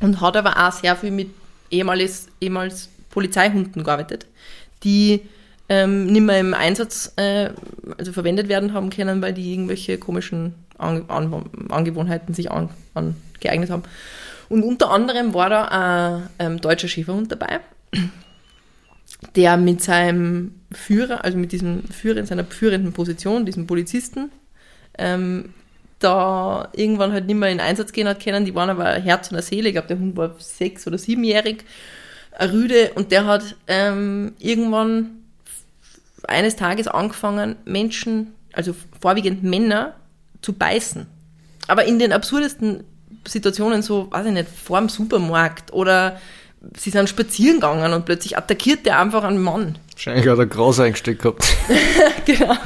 Und 0.00 0.20
hat 0.20 0.36
aber 0.36 0.56
auch 0.66 0.72
sehr 0.72 0.96
viel 0.96 1.10
mit 1.10 1.30
ehemals, 1.70 2.28
ehemals 2.40 2.90
Polizeihunden 3.10 3.84
gearbeitet, 3.84 4.26
die 4.82 5.22
ähm, 5.68 6.06
nicht 6.06 6.22
mehr 6.22 6.40
im 6.40 6.52
Einsatz 6.52 7.12
äh, 7.16 7.50
also 7.96 8.12
verwendet 8.12 8.48
werden 8.48 8.74
haben 8.74 8.90
können, 8.90 9.22
weil 9.22 9.32
die 9.32 9.52
irgendwelche 9.52 9.96
komischen 9.96 10.54
An 10.76 11.04
An 11.08 11.46
Angewohnheiten 11.70 12.34
sich 12.34 12.50
an, 12.50 12.68
angeeignet 12.92 13.70
haben. 13.70 13.84
Und 14.50 14.62
unter 14.62 14.90
anderem 14.90 15.32
war 15.32 15.48
da 15.48 15.64
ein 15.64 16.28
ähm, 16.38 16.60
deutscher 16.60 16.88
Schäferhund 16.88 17.32
dabei, 17.32 17.60
der 19.36 19.56
mit 19.56 19.82
seinem 19.82 20.54
Führer, 20.72 21.24
also 21.24 21.38
mit 21.38 21.52
diesem 21.52 21.84
Führer 21.84 22.18
in 22.18 22.26
seiner 22.26 22.44
führenden 22.44 22.92
Position, 22.92 23.46
diesem 23.46 23.66
Polizisten, 23.66 24.30
ähm, 24.98 25.50
da 25.98 26.68
irgendwann 26.72 27.12
halt 27.12 27.26
nicht 27.26 27.36
mehr 27.36 27.50
in 27.50 27.60
Einsatz 27.60 27.92
gehen 27.92 28.08
hat 28.08 28.22
können. 28.22 28.44
Die 28.44 28.54
waren 28.54 28.70
aber 28.70 28.92
Herz 28.92 29.30
und 29.30 29.42
Seele. 29.42 29.68
Ich 29.68 29.74
glaube, 29.74 29.88
der 29.88 29.98
Hund 29.98 30.16
war 30.16 30.34
sechs- 30.38 30.86
oder 30.86 30.98
siebenjährig, 30.98 31.64
ein 32.32 32.50
Rüde, 32.50 32.92
und 32.94 33.12
der 33.12 33.26
hat 33.26 33.56
ähm, 33.68 34.34
irgendwann 34.38 35.22
eines 36.26 36.56
Tages 36.56 36.88
angefangen, 36.88 37.56
Menschen, 37.64 38.34
also 38.52 38.74
vorwiegend 39.00 39.42
Männer, 39.42 39.94
zu 40.42 40.52
beißen. 40.52 41.06
Aber 41.68 41.84
in 41.84 41.98
den 41.98 42.12
absurdesten 42.12 42.84
Situationen, 43.26 43.82
so, 43.82 44.10
weiß 44.10 44.26
ich 44.26 44.32
nicht, 44.32 44.48
vor 44.48 44.78
dem 44.80 44.88
Supermarkt 44.88 45.72
oder 45.72 46.20
sie 46.76 46.90
sind 46.90 47.08
spazieren 47.08 47.56
gegangen 47.56 47.92
und 47.92 48.04
plötzlich 48.04 48.36
attackiert 48.36 48.86
der 48.86 49.00
einfach 49.00 49.24
einen 49.24 49.42
Mann. 49.42 49.78
Wahrscheinlich 49.92 50.28
hat 50.28 50.38
er 50.38 50.46
Gras 50.46 50.80
eingesteckt 50.80 51.22
gehabt. 51.22 51.46
genau. 52.24 52.56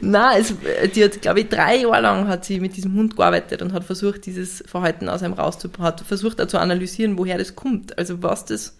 Nein, 0.00 0.40
es, 0.40 0.54
die 0.94 1.04
hat, 1.04 1.20
glaube 1.20 1.40
ich, 1.40 1.48
drei 1.48 1.76
Jahre 1.76 2.00
lang 2.00 2.28
hat 2.28 2.44
sie 2.44 2.60
mit 2.60 2.76
diesem 2.76 2.94
Hund 2.94 3.16
gearbeitet 3.16 3.60
und 3.60 3.72
hat 3.72 3.84
versucht, 3.84 4.24
dieses 4.24 4.64
Verhalten 4.66 5.08
aus 5.08 5.22
einem 5.22 5.34
rauszubekommen, 5.34 5.86
hat 5.86 6.00
versucht 6.00 6.40
auch 6.40 6.46
zu 6.46 6.58
analysieren, 6.58 7.18
woher 7.18 7.36
das 7.36 7.54
kommt, 7.56 7.98
also 7.98 8.22
was 8.22 8.46
das 8.46 8.76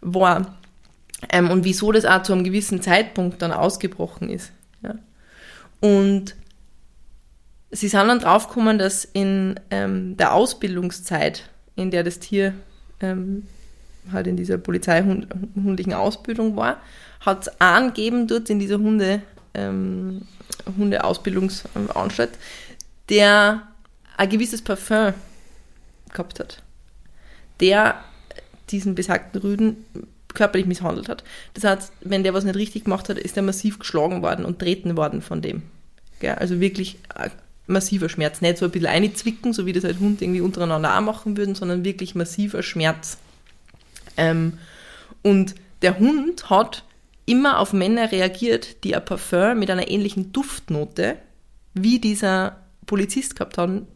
war 0.00 0.58
ähm, 1.28 1.50
und 1.50 1.64
wieso 1.64 1.92
das 1.92 2.04
auch 2.04 2.22
zu 2.22 2.32
einem 2.32 2.44
gewissen 2.44 2.82
Zeitpunkt 2.82 3.42
dann 3.42 3.52
ausgebrochen 3.52 4.30
ist. 4.30 4.50
Ja. 4.82 4.94
Und 5.80 6.34
sie 7.70 7.88
sind 7.88 8.08
dann 8.08 8.18
draufgekommen, 8.18 8.78
dass 8.78 9.04
in 9.04 9.60
ähm, 9.70 10.16
der 10.16 10.34
Ausbildungszeit, 10.34 11.48
in 11.76 11.90
der 11.90 12.02
das 12.02 12.18
Tier 12.18 12.54
ähm, 13.00 13.46
halt 14.12 14.26
in 14.26 14.36
dieser 14.36 14.58
polizeihundlichen 14.58 15.94
Ausbildung 15.94 16.56
war, 16.56 16.80
hat 17.20 17.46
es 17.46 17.60
einen 17.60 17.88
gegeben 17.88 18.26
dort 18.26 18.50
in 18.50 18.58
dieser 18.58 18.78
Hunde, 18.78 19.22
ähm, 19.54 20.22
Hundeausbildungsanstalt, 20.76 22.30
der 23.08 23.62
ein 24.16 24.28
gewisses 24.28 24.62
Parfum 24.62 25.14
gehabt 26.10 26.40
hat, 26.40 26.62
der 27.60 27.96
diesen 28.70 28.94
besagten 28.94 29.40
Rüden 29.40 29.84
körperlich 30.34 30.66
misshandelt 30.66 31.08
hat. 31.08 31.24
Das 31.54 31.64
heißt, 31.64 31.92
wenn 32.02 32.22
der 32.22 32.34
was 32.34 32.44
nicht 32.44 32.56
richtig 32.56 32.84
gemacht 32.84 33.08
hat, 33.08 33.18
ist 33.18 33.36
er 33.36 33.42
massiv 33.42 33.78
geschlagen 33.78 34.22
worden 34.22 34.44
und 34.44 34.58
treten 34.58 34.96
worden 34.96 35.22
von 35.22 35.42
dem. 35.42 35.62
Gell? 36.20 36.34
Also 36.34 36.60
wirklich 36.60 36.98
massiver 37.70 38.08
Schmerz. 38.08 38.40
Nicht 38.40 38.58
so 38.58 38.66
ein 38.66 38.70
bisschen 38.70 38.88
einzwicken, 38.88 39.52
so 39.52 39.66
wie 39.66 39.72
das 39.72 39.84
halt 39.84 40.00
Hund 40.00 40.20
irgendwie 40.20 40.40
untereinander 40.40 40.96
auch 40.96 41.00
machen 41.00 41.36
würden, 41.36 41.54
sondern 41.54 41.84
wirklich 41.84 42.14
massiver 42.14 42.62
Schmerz. 42.62 43.18
Ähm, 44.16 44.58
und 45.22 45.54
der 45.82 45.98
Hund 45.98 46.50
hat 46.50 46.84
immer 47.26 47.58
auf 47.58 47.72
Männer 47.72 48.12
reagiert, 48.12 48.84
die 48.84 48.94
ein 48.94 49.04
Parfum 49.04 49.58
mit 49.58 49.70
einer 49.70 49.88
ähnlichen 49.88 50.32
Duftnote 50.32 51.16
wie 51.74 51.98
dieser 51.98 52.56
Polizist 52.86 53.36
gehabt 53.36 53.56
haben, 53.56 53.86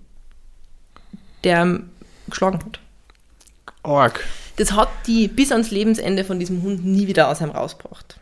der 1.43 1.81
geschlagen 2.29 2.61
hat. 2.65 2.81
Org. 3.83 4.25
Das 4.57 4.73
hat 4.73 4.89
die 5.07 5.29
bis 5.29 5.51
ans 5.51 5.71
Lebensende 5.71 6.25
von 6.25 6.39
diesem 6.39 6.63
Hund 6.63 6.85
nie 6.85 7.09
wieder 7.09 7.29
aus 7.29 7.41
ihm 7.41 7.51
rausgebracht. 7.51 8.21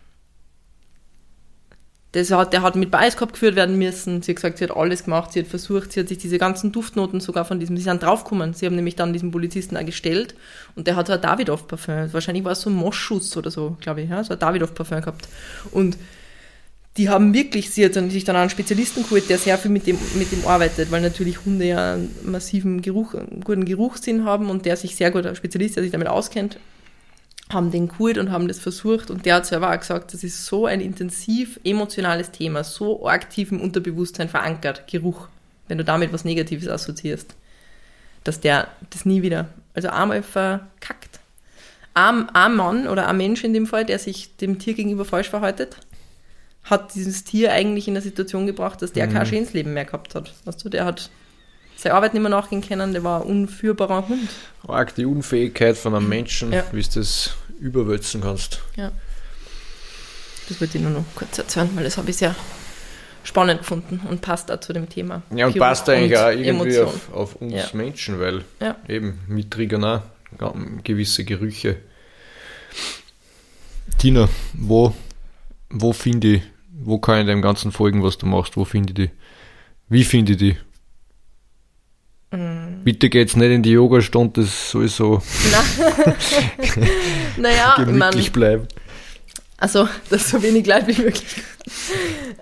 Das 2.13 2.31
hat, 2.31 2.53
der 2.53 2.61
hat 2.61 2.77
mit 2.77 2.91
Bioscope 2.91 3.33
geführt 3.33 3.57
werden 3.57 3.79
müssen. 3.79 4.21
Sie 4.21 4.33
hat 4.33 4.37
gesagt, 4.37 4.59
sie 4.59 4.65
hat 4.65 4.77
alles 4.77 5.05
gemacht, 5.05 5.33
sie 5.33 5.41
hat 5.41 5.47
versucht, 5.47 5.93
sie 5.93 6.01
hat 6.01 6.09
sich 6.09 6.19
diese 6.19 6.37
ganzen 6.37 6.71
Duftnoten 6.71 7.21
sogar 7.21 7.47
von 7.47 7.59
diesem, 7.59 7.79
sie 7.79 7.85
sind 7.85 8.03
draufgekommen. 8.03 8.53
Sie 8.53 8.67
haben 8.67 8.77
nämlich 8.77 8.97
dann 8.97 9.15
diesen 9.15 9.31
Polizisten 9.31 9.79
auch 9.79 9.87
gestellt 9.87 10.35
und 10.77 10.87
der 10.87 10.97
hat 10.97 11.07
so 11.07 11.15
ein 11.15 11.21
Davidoff-Parfum. 11.23 12.13
Wahrscheinlich 12.13 12.45
war 12.45 12.53
es 12.53 12.61
so 12.61 12.69
ein 12.69 12.77
Moschus 12.77 13.35
oder 13.37 13.51
so, 13.51 13.79
glaube 13.81 14.03
ich, 14.03 14.11
ja, 14.11 14.23
so 14.23 14.35
ein 14.35 14.39
Davidoff-Parfum 14.39 15.01
gehabt. 15.01 15.27
Und 15.71 15.97
die 16.99 17.09
haben 17.09 17.33
wirklich, 17.33 17.71
sie 17.71 17.85
hat 17.85 17.95
sich 17.95 18.25
dann 18.25 18.37
einen 18.37 18.51
Spezialisten 18.51 19.05
geholt, 19.05 19.31
der 19.31 19.39
sehr 19.39 19.57
viel 19.57 19.71
mit 19.71 19.87
dem, 19.87 19.97
mit 20.15 20.31
dem 20.31 20.47
arbeitet, 20.47 20.91
weil 20.91 21.01
natürlich 21.01 21.47
Hunde 21.47 21.65
ja 21.65 21.95
einen 21.95 22.15
massiven 22.25 22.83
Geruch, 22.83 23.15
einen 23.15 23.41
guten 23.43 23.65
Geruchssinn 23.65 24.27
haben 24.27 24.51
und 24.51 24.67
der 24.67 24.77
sich 24.77 24.97
sehr 24.97 25.11
gut, 25.11 25.25
ein 25.25 25.35
Spezialist, 25.35 25.77
der 25.77 25.83
sich 25.83 25.93
damit 25.93 26.09
auskennt, 26.09 26.59
haben 27.53 27.71
den 27.71 27.89
geholt 27.89 28.19
und 28.19 28.31
haben 28.31 28.49
das 28.49 28.59
versucht 28.59 29.11
und 29.11 29.27
der 29.27 29.37
hat 29.37 29.47
selber 29.47 29.73
auch 29.73 29.79
gesagt, 29.79 30.15
das 30.15 30.25
ist 30.25 30.47
so 30.47 30.67
ein 30.67 30.81
intensiv 30.81 31.59
emotionales 31.65 32.31
Thema, 32.31 32.65
so 32.65 33.09
aktiv 33.09 33.53
im 33.53 33.61
Unterbewusstsein 33.61 34.29
verankert, 34.29 34.87
Geruch, 34.87 35.29
wenn 35.69 35.79
du 35.79 35.85
damit 35.85 36.13
was 36.13 36.25
Negatives 36.25 36.69
assoziierst, 36.69 37.35
dass 38.25 38.41
der 38.41 38.69
das 38.91 39.05
nie 39.05 39.23
wieder, 39.23 39.49
also 39.75 39.89
einmal 39.89 40.23
verkackt. 40.23 41.21
Ein, 41.95 42.31
ein 42.31 42.55
Mann 42.55 42.89
oder 42.89 43.09
ein 43.09 43.17
Mensch 43.17 43.45
in 43.45 43.53
dem 43.53 43.67
Fall, 43.67 43.85
der 43.85 43.99
sich 43.99 44.37
dem 44.37 44.59
Tier 44.59 44.75
gegenüber 44.75 45.05
falsch 45.05 45.29
verhaltet, 45.29 45.77
hat 46.65 46.95
dieses 46.95 47.25
Tier 47.25 47.53
eigentlich 47.53 47.89
in 47.89 47.95
eine 47.95 48.03
Situation 48.03 48.47
gebracht, 48.47 48.83
dass 48.83 48.93
der 48.93 49.09
mhm. 49.09 49.13
kein 49.13 49.27
schönes 49.27 49.53
Leben 49.53 49.75
mehr 49.75 49.85
gehabt 49.85 50.15
hat. 50.15 50.33
Weißt 50.45 50.65
du, 50.65 50.69
der 50.69 50.85
hat 50.85 51.11
seine 51.77 51.95
Arbeit 51.95 52.15
nicht 52.15 52.23
mehr 52.23 52.31
nachgehen 52.31 52.63
können, 52.63 52.93
der 52.93 53.05
war 53.05 53.23
ein 53.23 53.27
unführbarer 53.27 54.09
Hund. 54.09 54.29
Arg 54.67 54.95
die 54.95 55.05
Unfähigkeit 55.05 55.77
von 55.77 55.95
einem 55.95 56.09
Menschen, 56.09 56.53
ja. 56.53 56.65
wie 56.73 56.83
du 56.83 56.89
das 56.95 57.35
überwälzen 57.63 58.21
kannst. 58.21 58.61
Ja. 58.77 58.93
Das 60.49 60.61
wollte 60.61 60.79
ich 60.79 60.83
nur 60.83 60.93
noch 60.93 61.05
kurz 61.15 61.39
erzählen, 61.39 61.71
weil 61.75 61.85
das 61.85 61.97
habe 61.97 62.11
ich 62.11 62.17
sehr 62.17 62.35
spannend 63.25 63.61
gefunden 63.61 64.01
und 64.09 64.21
passt 64.21 64.51
da 64.51 64.61
zu 64.61 64.73
dem 64.73 64.89
Thema. 64.89 65.23
Ja, 65.35 65.47
und 65.47 65.53
Pyro 65.53 65.65
passt 65.65 65.89
eigentlich 65.89 66.19
auch 66.19 66.31
irgendwie 66.31 66.79
auf, 66.81 67.13
auf, 67.13 67.37
uns 67.37 67.53
ja. 67.53 67.65
Menschen, 67.73 68.19
weil 68.19 68.45
ja. 68.61 68.77
eben 68.89 69.21
mit 69.29 69.51
triggern 69.51 69.85
auch 69.85 70.03
gewisse 70.83 71.25
Gerüche. 71.25 71.77
Tina, 73.99 74.29
wo, 74.55 74.95
wo 75.71 75.93
finde 75.93 76.35
ich, 76.35 76.43
wo 76.73 76.99
kann 76.99 77.21
ich 77.21 77.27
dem 77.27 77.43
Ganzen 77.43 77.71
folgen, 77.71 78.03
was 78.03 78.19
du 78.19 78.27
machst? 78.27 78.57
Wo 78.57 78.65
finde 78.65 78.91
ich 78.91 78.95
die? 78.95 79.11
Wie 79.89 80.05
finde 80.05 80.33
ich 80.33 80.39
die? 80.39 80.57
Bitte 82.85 83.09
geht's 83.11 83.37
nicht 83.37 83.51
in 83.51 83.63
die 83.63 83.71
Yogastunde, 83.71 84.43
das 84.43 84.71
soll 84.71 84.89
so 84.89 85.23
naja, 87.37 87.77
gemütlich 87.77 88.27
ich 88.27 88.33
bleiben. 88.33 88.67
Also, 89.59 89.89
das 90.11 90.29
so 90.29 90.43
wenig 90.43 90.67
Leid 90.67 90.89
wie 90.89 91.01
möglich. 91.01 91.43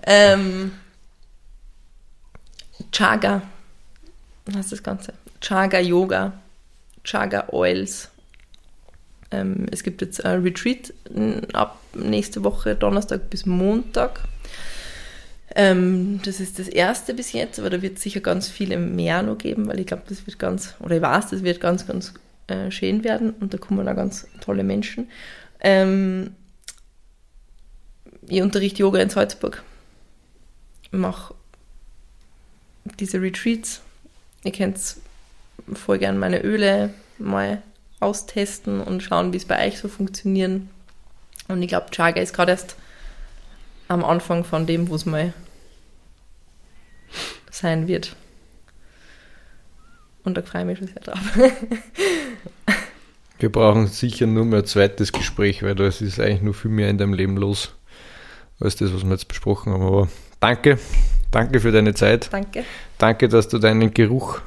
ähm, 0.07 0.71
Chaga, 2.91 3.43
was 4.45 4.65
ist 4.65 4.71
das 4.71 4.83
Ganze? 4.83 5.13
Chaga 5.39 5.79
Yoga, 5.79 6.33
Chaga 7.03 7.49
Oils. 7.51 8.09
Ähm, 9.31 9.67
es 9.71 9.83
gibt 9.83 10.01
jetzt 10.01 10.25
ein 10.25 10.41
Retreat 10.41 10.93
ab 11.53 11.79
nächste 11.93 12.43
Woche, 12.43 12.75
Donnerstag 12.75 13.29
bis 13.29 13.45
Montag. 13.45 14.23
Ähm, 15.55 16.21
das 16.23 16.39
ist 16.39 16.59
das 16.59 16.67
erste 16.67 17.13
bis 17.13 17.33
jetzt, 17.33 17.59
aber 17.59 17.69
da 17.69 17.81
wird 17.81 17.97
es 17.97 18.03
sicher 18.03 18.21
ganz 18.21 18.47
viele 18.47 18.77
mehr 18.77 19.21
noch 19.21 19.37
geben, 19.37 19.67
weil 19.67 19.79
ich 19.79 19.87
glaube, 19.87 20.03
das 20.07 20.25
wird 20.25 20.39
ganz, 20.39 20.75
oder 20.79 20.95
ich 20.95 21.01
weiß, 21.01 21.29
das 21.29 21.43
wird 21.43 21.59
ganz, 21.59 21.85
ganz 21.87 22.13
äh, 22.47 22.71
schön 22.71 23.03
werden 23.03 23.31
und 23.39 23.53
da 23.53 23.57
kommen 23.57 23.87
auch 23.87 23.95
ganz 23.95 24.27
tolle 24.39 24.63
Menschen. 24.63 25.09
Ähm, 25.59 26.35
ich 28.27 28.41
unterrichte 28.41 28.79
Yoga 28.79 28.99
in 28.99 29.09
Salzburg. 29.09 29.63
Mache 30.91 31.33
diese 32.99 33.21
Retreats. 33.21 33.81
Ihr 34.43 34.51
könnt 34.51 34.79
voll 35.73 35.99
gerne 35.99 36.17
meine 36.17 36.41
Öle 36.41 36.93
mal 37.17 37.61
austesten 37.99 38.81
und 38.81 39.03
schauen, 39.03 39.33
wie 39.33 39.37
es 39.37 39.45
bei 39.45 39.67
euch 39.67 39.79
so 39.79 39.87
funktionieren. 39.87 40.69
Und 41.47 41.61
ich 41.61 41.67
glaube, 41.67 41.91
Chaga 41.91 42.21
ist 42.21 42.33
gerade 42.33 42.51
erst 42.51 42.75
am 43.91 44.05
Anfang 44.05 44.43
von 44.43 44.65
dem, 44.65 44.89
wo 44.89 44.95
es 44.95 45.05
mal 45.05 45.33
sein 47.49 47.87
wird. 47.87 48.15
Und 50.23 50.37
da 50.37 50.41
freue 50.41 50.61
ich 50.61 50.67
mich 50.67 50.77
schon 50.77 50.87
sehr 50.87 51.01
drauf. 51.01 51.19
Wir 53.39 53.51
brauchen 53.51 53.87
sicher 53.87 54.27
nur 54.27 54.45
mehr 54.45 54.59
ein 54.59 54.65
zweites 54.65 55.11
Gespräch, 55.11 55.63
weil 55.63 55.75
da 55.75 55.87
ist 55.87 56.19
eigentlich 56.19 56.41
nur 56.41 56.53
viel 56.53 56.71
mehr 56.71 56.89
in 56.89 56.97
deinem 56.97 57.13
Leben 57.13 57.37
los, 57.37 57.73
als 58.59 58.75
das, 58.75 58.93
was 58.93 59.03
wir 59.03 59.11
jetzt 59.11 59.27
besprochen 59.27 59.73
haben. 59.73 59.83
Aber 59.83 60.07
danke, 60.39 60.77
danke 61.31 61.59
für 61.59 61.71
deine 61.71 61.93
Zeit. 61.93 62.31
Danke. 62.31 62.63
Danke, 62.97 63.27
dass 63.27 63.49
du 63.49 63.57
deinen 63.57 63.93
Geruch 63.93 64.39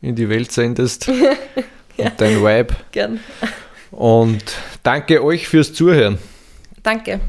in 0.00 0.16
die 0.16 0.28
Welt 0.28 0.50
sendest. 0.50 1.08
Und 1.98 2.12
dein 2.16 2.42
Vibe. 2.42 2.74
Gern. 2.92 3.20
Und 3.90 4.44
danke 4.82 5.22
euch 5.22 5.46
fürs 5.46 5.72
Zuhören. 5.74 6.18
Danke. 6.82 7.20